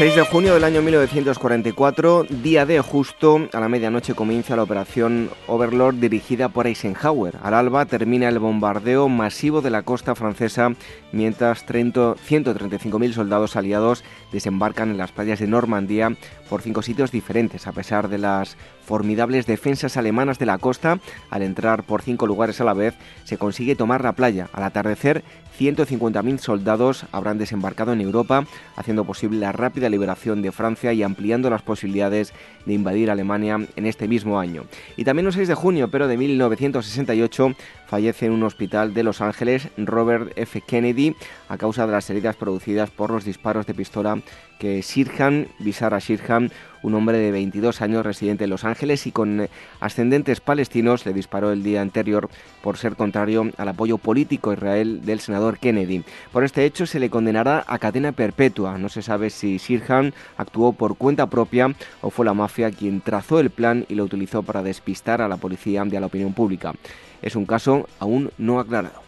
6 0.00 0.14
de 0.14 0.22
junio 0.22 0.54
del 0.54 0.64
año 0.64 0.80
1944, 0.80 2.24
día 2.42 2.64
de 2.64 2.80
justo, 2.80 3.50
a 3.52 3.60
la 3.60 3.68
medianoche 3.68 4.14
comienza 4.14 4.56
la 4.56 4.62
operación 4.62 5.28
Overlord 5.46 5.96
dirigida 5.96 6.48
por 6.48 6.66
Eisenhower. 6.66 7.36
Al 7.42 7.52
alba 7.52 7.84
termina 7.84 8.26
el 8.30 8.38
bombardeo 8.38 9.10
masivo 9.10 9.60
de 9.60 9.68
la 9.68 9.82
costa 9.82 10.14
francesa, 10.14 10.72
mientras 11.12 11.66
135.000 11.66 13.12
soldados 13.12 13.56
aliados 13.56 14.02
desembarcan 14.32 14.90
en 14.90 14.96
las 14.96 15.12
playas 15.12 15.38
de 15.38 15.48
Normandía 15.48 16.16
por 16.48 16.62
cinco 16.62 16.80
sitios 16.80 17.12
diferentes, 17.12 17.66
a 17.66 17.72
pesar 17.72 18.08
de 18.08 18.16
las 18.16 18.56
formidables 18.86 19.44
defensas 19.44 19.98
alemanas 19.98 20.38
de 20.38 20.46
la 20.46 20.56
costa. 20.56 20.98
Al 21.28 21.42
entrar 21.42 21.82
por 21.82 22.00
cinco 22.00 22.26
lugares 22.26 22.58
a 22.62 22.64
la 22.64 22.72
vez, 22.72 22.94
se 23.24 23.36
consigue 23.36 23.76
tomar 23.76 24.02
la 24.02 24.12
playa. 24.12 24.48
Al 24.54 24.62
atardecer, 24.62 25.22
150.000 25.60 26.38
soldados 26.38 27.04
habrán 27.12 27.36
desembarcado 27.36 27.92
en 27.92 28.00
Europa, 28.00 28.46
haciendo 28.76 29.04
posible 29.04 29.38
la 29.38 29.52
rápida 29.52 29.90
liberación 29.90 30.40
de 30.40 30.52
Francia 30.52 30.94
y 30.94 31.02
ampliando 31.02 31.50
las 31.50 31.60
posibilidades 31.60 32.32
de 32.64 32.72
invadir 32.72 33.10
Alemania 33.10 33.58
en 33.76 33.86
este 33.86 34.08
mismo 34.08 34.40
año. 34.40 34.64
Y 34.96 35.04
también 35.04 35.26
el 35.26 35.34
6 35.34 35.48
de 35.48 35.54
junio, 35.54 35.88
pero 35.88 36.08
de 36.08 36.16
1968, 36.16 37.54
fallece 37.86 38.26
en 38.26 38.32
un 38.32 38.44
hospital 38.44 38.94
de 38.94 39.02
Los 39.02 39.20
Ángeles 39.20 39.68
Robert 39.76 40.32
F. 40.36 40.62
Kennedy 40.62 41.14
a 41.48 41.58
causa 41.58 41.86
de 41.86 41.92
las 41.92 42.08
heridas 42.08 42.36
producidas 42.36 42.90
por 42.90 43.10
los 43.10 43.26
disparos 43.26 43.66
de 43.66 43.74
pistola 43.74 44.18
que 44.58 44.82
Sirhan, 44.82 45.48
Bisara 45.58 46.00
Sirhan, 46.00 46.50
un 46.82 46.94
hombre 46.94 47.18
de 47.18 47.30
22 47.30 47.80
años 47.82 48.04
residente 48.04 48.44
en 48.44 48.50
Los 48.50 48.64
Ángeles 48.64 49.06
y 49.06 49.12
con 49.12 49.48
ascendentes 49.80 50.40
palestinos, 50.40 51.06
le 51.06 51.12
disparó 51.12 51.52
el 51.52 51.62
día 51.62 51.82
anterior 51.82 52.28
por 52.62 52.76
ser 52.76 52.96
contrario 52.96 53.50
al 53.56 53.68
apoyo 53.68 53.98
político 53.98 54.50
a 54.50 54.54
Israel 54.54 55.00
del 55.04 55.20
senador 55.20 55.58
Kennedy. 55.58 56.04
Por 56.32 56.44
este 56.44 56.64
hecho 56.64 56.86
se 56.86 57.00
le 57.00 57.10
condenará 57.10 57.64
a 57.66 57.78
cadena 57.78 58.12
perpetua. 58.12 58.78
No 58.78 58.88
se 58.88 59.02
sabe 59.02 59.30
si 59.30 59.58
Sirhan 59.58 60.14
actuó 60.36 60.72
por 60.72 60.96
cuenta 60.96 61.28
propia 61.28 61.74
o 62.00 62.10
fue 62.10 62.24
la 62.24 62.34
mafia 62.34 62.70
quien 62.70 63.00
trazó 63.00 63.40
el 63.40 63.50
plan 63.50 63.86
y 63.88 63.94
lo 63.94 64.04
utilizó 64.04 64.42
para 64.42 64.62
despistar 64.62 65.22
a 65.22 65.28
la 65.28 65.36
policía 65.36 65.84
y 65.90 65.96
a 65.96 66.00
la 66.00 66.06
opinión 66.06 66.32
pública. 66.32 66.74
Es 67.22 67.36
un 67.36 67.46
caso 67.46 67.88
aún 67.98 68.30
no 68.38 68.60
aclarado. 68.60 69.02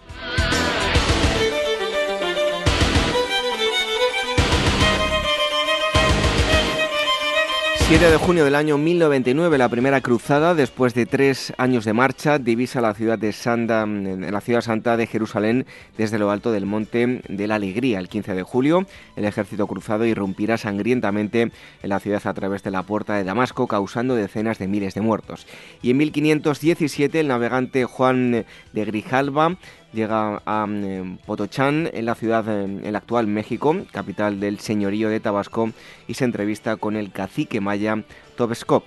7 7.93 8.10
de 8.10 8.16
junio 8.16 8.47
del 8.47 8.55
año 8.55 8.78
1099, 8.78 9.59
la 9.59 9.69
primera 9.69 10.01
cruzada, 10.01 10.55
después 10.55 10.94
de 10.94 11.05
tres 11.05 11.52
años 11.59 11.85
de 11.85 11.93
marcha, 11.93 12.39
divisa 12.39 12.81
la 12.81 12.94
ciudad 12.94 13.19
de 13.19 13.32
Santa, 13.32 13.85
la 13.85 14.40
ciudad 14.40 14.62
santa 14.62 14.97
de 14.97 15.06
Jerusalén 15.06 15.66
desde 15.98 16.19
lo 16.19 16.31
alto 16.31 16.52
del 16.52 16.64
monte 16.64 17.20
de 17.28 17.47
la 17.47 17.56
Alegría. 17.56 17.98
El 17.98 18.09
15 18.09 18.32
de 18.32 18.43
julio, 18.44 18.86
el 19.14 19.27
ejército 19.27 19.66
cruzado 19.66 20.06
irrumpirá 20.06 20.56
sangrientamente 20.56 21.43
en 21.82 21.89
la 21.90 22.01
ciudad 22.01 22.23
a 22.27 22.32
través 22.32 22.62
de 22.62 22.70
la 22.70 22.82
puerta 22.82 23.14
de 23.14 23.24
Damasco, 23.24 23.66
causando 23.66 24.14
decenas 24.14 24.59
de 24.59 24.69
miles 24.69 24.94
de 24.94 25.02
muertos. 25.02 25.47
Y 25.82 25.90
en 25.90 25.98
1517, 25.98 27.20
el 27.20 27.28
navegante 27.28 27.85
Juan 27.85 28.47
de 28.73 28.85
Grijalva 28.86 29.59
llega 29.93 30.43
a 30.44 30.66
mm, 30.66 31.19
Potochán, 31.27 31.90
en 31.93 32.06
la 32.06 32.14
ciudad, 32.14 32.48
en 32.48 32.85
el 32.85 32.97
actual 32.97 33.27
México, 33.27 33.77
capital 33.90 34.40
del 34.40 34.59
señorío 34.59 35.09
de 35.09 35.20
Tabasco, 35.20 35.70
y 36.09 36.14
se 36.14 36.24
entrevista 36.24 36.77
con 36.77 36.97
el 36.97 37.12
cacique 37.12 37.60
maya 37.60 38.02
Tobescop. 38.36 38.85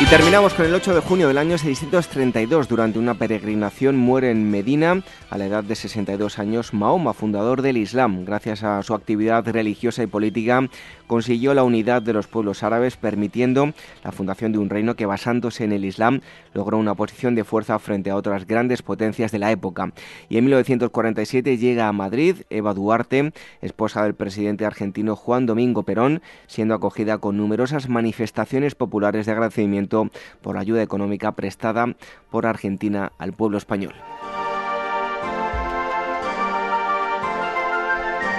Y 0.00 0.06
terminamos 0.06 0.54
con 0.54 0.66
el 0.66 0.74
8 0.74 0.92
de 0.92 1.00
junio 1.00 1.28
del 1.28 1.38
año 1.38 1.56
632. 1.56 2.66
Durante 2.66 2.98
una 2.98 3.14
peregrinación 3.14 3.96
muere 3.96 4.32
en 4.32 4.50
Medina, 4.50 5.02
a 5.30 5.38
la 5.38 5.46
edad 5.46 5.62
de 5.62 5.76
62 5.76 6.40
años, 6.40 6.74
Mahoma, 6.74 7.14
fundador 7.14 7.62
del 7.62 7.76
Islam. 7.76 8.24
Gracias 8.24 8.64
a 8.64 8.82
su 8.82 8.92
actividad 8.92 9.46
religiosa 9.46 10.02
y 10.02 10.08
política, 10.08 10.68
consiguió 11.06 11.54
la 11.54 11.62
unidad 11.62 12.02
de 12.02 12.12
los 12.12 12.26
pueblos 12.26 12.64
árabes, 12.64 12.96
permitiendo 12.96 13.72
la 14.02 14.10
fundación 14.10 14.50
de 14.50 14.58
un 14.58 14.68
reino 14.68 14.96
que, 14.96 15.06
basándose 15.06 15.62
en 15.62 15.72
el 15.72 15.84
Islam, 15.84 16.22
logró 16.54 16.76
una 16.76 16.96
posición 16.96 17.36
de 17.36 17.44
fuerza 17.44 17.78
frente 17.78 18.10
a 18.10 18.16
otras 18.16 18.48
grandes 18.48 18.82
potencias 18.82 19.30
de 19.30 19.38
la 19.38 19.52
época. 19.52 19.92
Y 20.28 20.38
en 20.38 20.44
1947 20.44 21.56
llega 21.56 21.86
a 21.86 21.92
Madrid 21.92 22.38
Eva 22.50 22.74
Duarte, 22.74 23.32
esposa 23.62 24.02
del 24.02 24.14
presidente 24.14 24.66
argentino 24.66 25.14
Juan 25.14 25.46
Domingo 25.46 25.84
Perón, 25.84 26.20
siendo 26.48 26.74
acogida 26.74 27.18
con 27.18 27.36
numerosas 27.36 27.88
manifestaciones 27.88 28.74
populares 28.74 29.24
de 29.26 29.32
agradecimiento 29.32 29.83
por 29.88 30.54
la 30.54 30.60
ayuda 30.60 30.82
económica 30.82 31.32
prestada 31.32 31.94
por 32.30 32.46
Argentina 32.46 33.12
al 33.18 33.32
pueblo 33.32 33.58
español. 33.58 33.94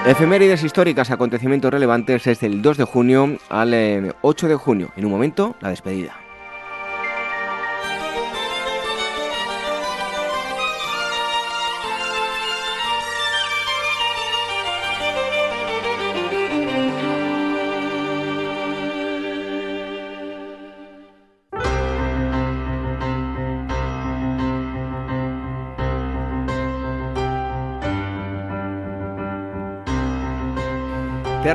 Efemérides 0.05 0.63
históricas, 0.63 1.09
acontecimientos 1.09 1.71
relevantes 1.71 2.25
desde 2.25 2.45
el 2.45 2.61
2 2.61 2.77
de 2.77 2.83
junio 2.83 3.37
al 3.49 4.13
8 4.21 4.45
eh, 4.45 4.49
de 4.49 4.55
junio. 4.55 4.89
En 4.95 5.05
un 5.05 5.11
momento, 5.11 5.55
la 5.61 5.69
despedida. 5.69 6.24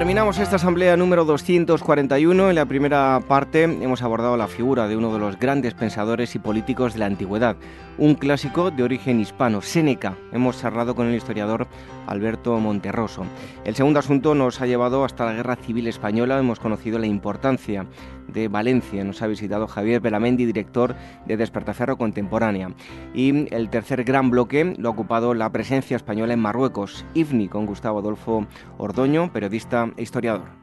Terminamos 0.00 0.38
esta 0.38 0.56
asamblea 0.56 0.96
número 0.96 1.26
241. 1.26 2.48
En 2.48 2.54
la 2.56 2.64
primera 2.64 3.20
parte 3.28 3.64
hemos 3.64 4.00
abordado 4.00 4.34
la 4.38 4.48
figura 4.48 4.88
de 4.88 4.96
uno 4.96 5.12
de 5.12 5.18
los 5.18 5.38
grandes 5.38 5.74
pensadores 5.74 6.34
y 6.34 6.38
políticos 6.38 6.94
de 6.94 7.00
la 7.00 7.04
antigüedad, 7.04 7.56
un 8.00 8.14
clásico 8.14 8.70
de 8.70 8.82
origen 8.82 9.20
hispano, 9.20 9.60
Séneca. 9.60 10.16
Hemos 10.32 10.58
charlado 10.58 10.94
con 10.94 11.06
el 11.06 11.14
historiador 11.14 11.68
Alberto 12.06 12.58
Monterroso. 12.58 13.26
El 13.62 13.74
segundo 13.74 13.98
asunto 13.98 14.34
nos 14.34 14.62
ha 14.62 14.66
llevado 14.66 15.04
hasta 15.04 15.26
la 15.26 15.34
Guerra 15.34 15.56
Civil 15.56 15.86
Española. 15.86 16.38
Hemos 16.38 16.58
conocido 16.58 16.98
la 16.98 17.06
importancia 17.06 17.86
de 18.26 18.48
Valencia. 18.48 19.04
Nos 19.04 19.20
ha 19.20 19.26
visitado 19.26 19.68
Javier 19.68 20.00
Belamendi, 20.00 20.46
director 20.46 20.96
de 21.26 21.36
Despertaferro 21.36 21.98
Contemporánea. 21.98 22.72
Y 23.14 23.54
el 23.54 23.68
tercer 23.68 24.02
gran 24.02 24.30
bloque 24.30 24.74
lo 24.78 24.88
ha 24.88 24.92
ocupado 24.92 25.34
la 25.34 25.52
presencia 25.52 25.96
española 25.96 26.32
en 26.32 26.40
Marruecos, 26.40 27.04
IFNI, 27.12 27.48
con 27.48 27.66
Gustavo 27.66 27.98
Adolfo 27.98 28.46
Ordoño, 28.78 29.30
periodista 29.30 29.90
e 29.98 30.02
historiador. 30.02 30.59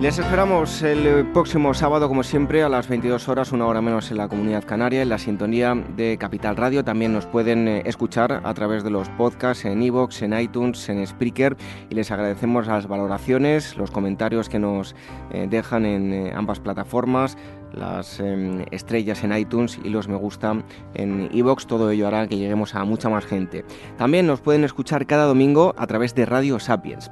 Les 0.00 0.18
esperamos 0.18 0.82
el 0.82 1.24
próximo 1.32 1.72
sábado, 1.72 2.08
como 2.08 2.24
siempre, 2.24 2.62
a 2.62 2.68
las 2.68 2.88
22 2.88 3.28
horas, 3.28 3.52
una 3.52 3.66
hora 3.66 3.80
menos 3.80 4.10
en 4.10 4.18
la 4.18 4.28
Comunidad 4.28 4.64
Canaria, 4.64 5.00
en 5.00 5.08
la 5.08 5.18
sintonía 5.18 5.74
de 5.74 6.18
Capital 6.18 6.56
Radio. 6.56 6.84
También 6.84 7.12
nos 7.12 7.24
pueden 7.26 7.68
eh, 7.68 7.82
escuchar 7.86 8.42
a 8.44 8.54
través 8.54 8.84
de 8.84 8.90
los 8.90 9.08
podcasts 9.10 9.64
en 9.64 9.82
iVoox, 9.82 10.20
en 10.22 10.38
iTunes, 10.38 10.88
en 10.90 11.06
Spreaker. 11.06 11.56
Y 11.88 11.94
les 11.94 12.10
agradecemos 12.10 12.66
las 12.66 12.86
valoraciones, 12.86 13.76
los 13.78 13.90
comentarios 13.90 14.50
que 14.50 14.58
nos 14.58 14.94
eh, 15.30 15.46
dejan 15.48 15.86
en 15.86 16.12
eh, 16.12 16.32
ambas 16.34 16.60
plataformas, 16.60 17.38
las 17.72 18.20
em, 18.20 18.66
estrellas 18.72 19.24
en 19.24 19.34
iTunes 19.34 19.78
y 19.82 19.88
los 19.88 20.08
me 20.08 20.16
gusta 20.16 20.62
en 20.94 21.30
iVoox. 21.32 21.66
Todo 21.66 21.90
ello 21.90 22.08
hará 22.08 22.26
que 22.26 22.36
lleguemos 22.36 22.74
a 22.74 22.84
mucha 22.84 23.08
más 23.08 23.24
gente. 23.24 23.64
También 23.96 24.26
nos 24.26 24.42
pueden 24.42 24.64
escuchar 24.64 25.06
cada 25.06 25.24
domingo 25.24 25.74
a 25.78 25.86
través 25.86 26.14
de 26.14 26.26
Radio 26.26 26.58
Sapiens. 26.58 27.10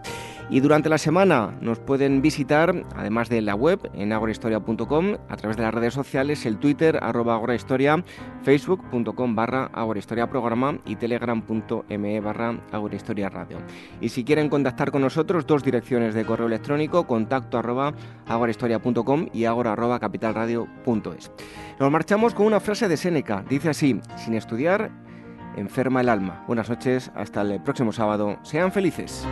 Y 0.52 0.60
durante 0.60 0.90
la 0.90 0.98
semana 0.98 1.56
nos 1.62 1.78
pueden 1.78 2.20
visitar, 2.20 2.84
además 2.94 3.30
de 3.30 3.40
la 3.40 3.54
web, 3.54 3.90
en 3.94 4.12
agorahistoria.com, 4.12 5.16
a 5.30 5.36
través 5.38 5.56
de 5.56 5.62
las 5.62 5.72
redes 5.72 5.94
sociales, 5.94 6.44
el 6.44 6.58
Twitter, 6.58 6.98
arroba 7.00 7.36
agorahistoria, 7.36 8.04
facebook.com 8.42 9.34
barra 9.34 9.70
agorahistoria 9.72 10.28
programa 10.28 10.78
y 10.84 10.96
telegram.me 10.96 12.20
barra 12.20 12.60
agorahistoria 12.70 13.30
radio. 13.30 13.56
Y 14.02 14.10
si 14.10 14.24
quieren 14.24 14.50
contactar 14.50 14.90
con 14.90 15.00
nosotros, 15.00 15.46
dos 15.46 15.64
direcciones 15.64 16.14
de 16.14 16.26
correo 16.26 16.48
electrónico, 16.48 17.06
contacto 17.06 17.56
arroba 17.56 17.94
agorahistoria.com 18.26 19.28
y 19.32 19.46
agora 19.46 19.72
arroba 19.72 20.00
capitalradio.es. 20.00 21.32
Nos 21.80 21.90
marchamos 21.90 22.34
con 22.34 22.44
una 22.44 22.60
frase 22.60 22.88
de 22.88 22.98
Séneca, 22.98 23.42
dice 23.48 23.70
así, 23.70 23.98
sin 24.18 24.34
estudiar, 24.34 24.90
enferma 25.56 26.02
el 26.02 26.10
alma. 26.10 26.44
Buenas 26.46 26.68
noches, 26.68 27.10
hasta 27.14 27.40
el 27.40 27.62
próximo 27.62 27.90
sábado, 27.90 28.36
sean 28.42 28.70
felices. 28.70 29.26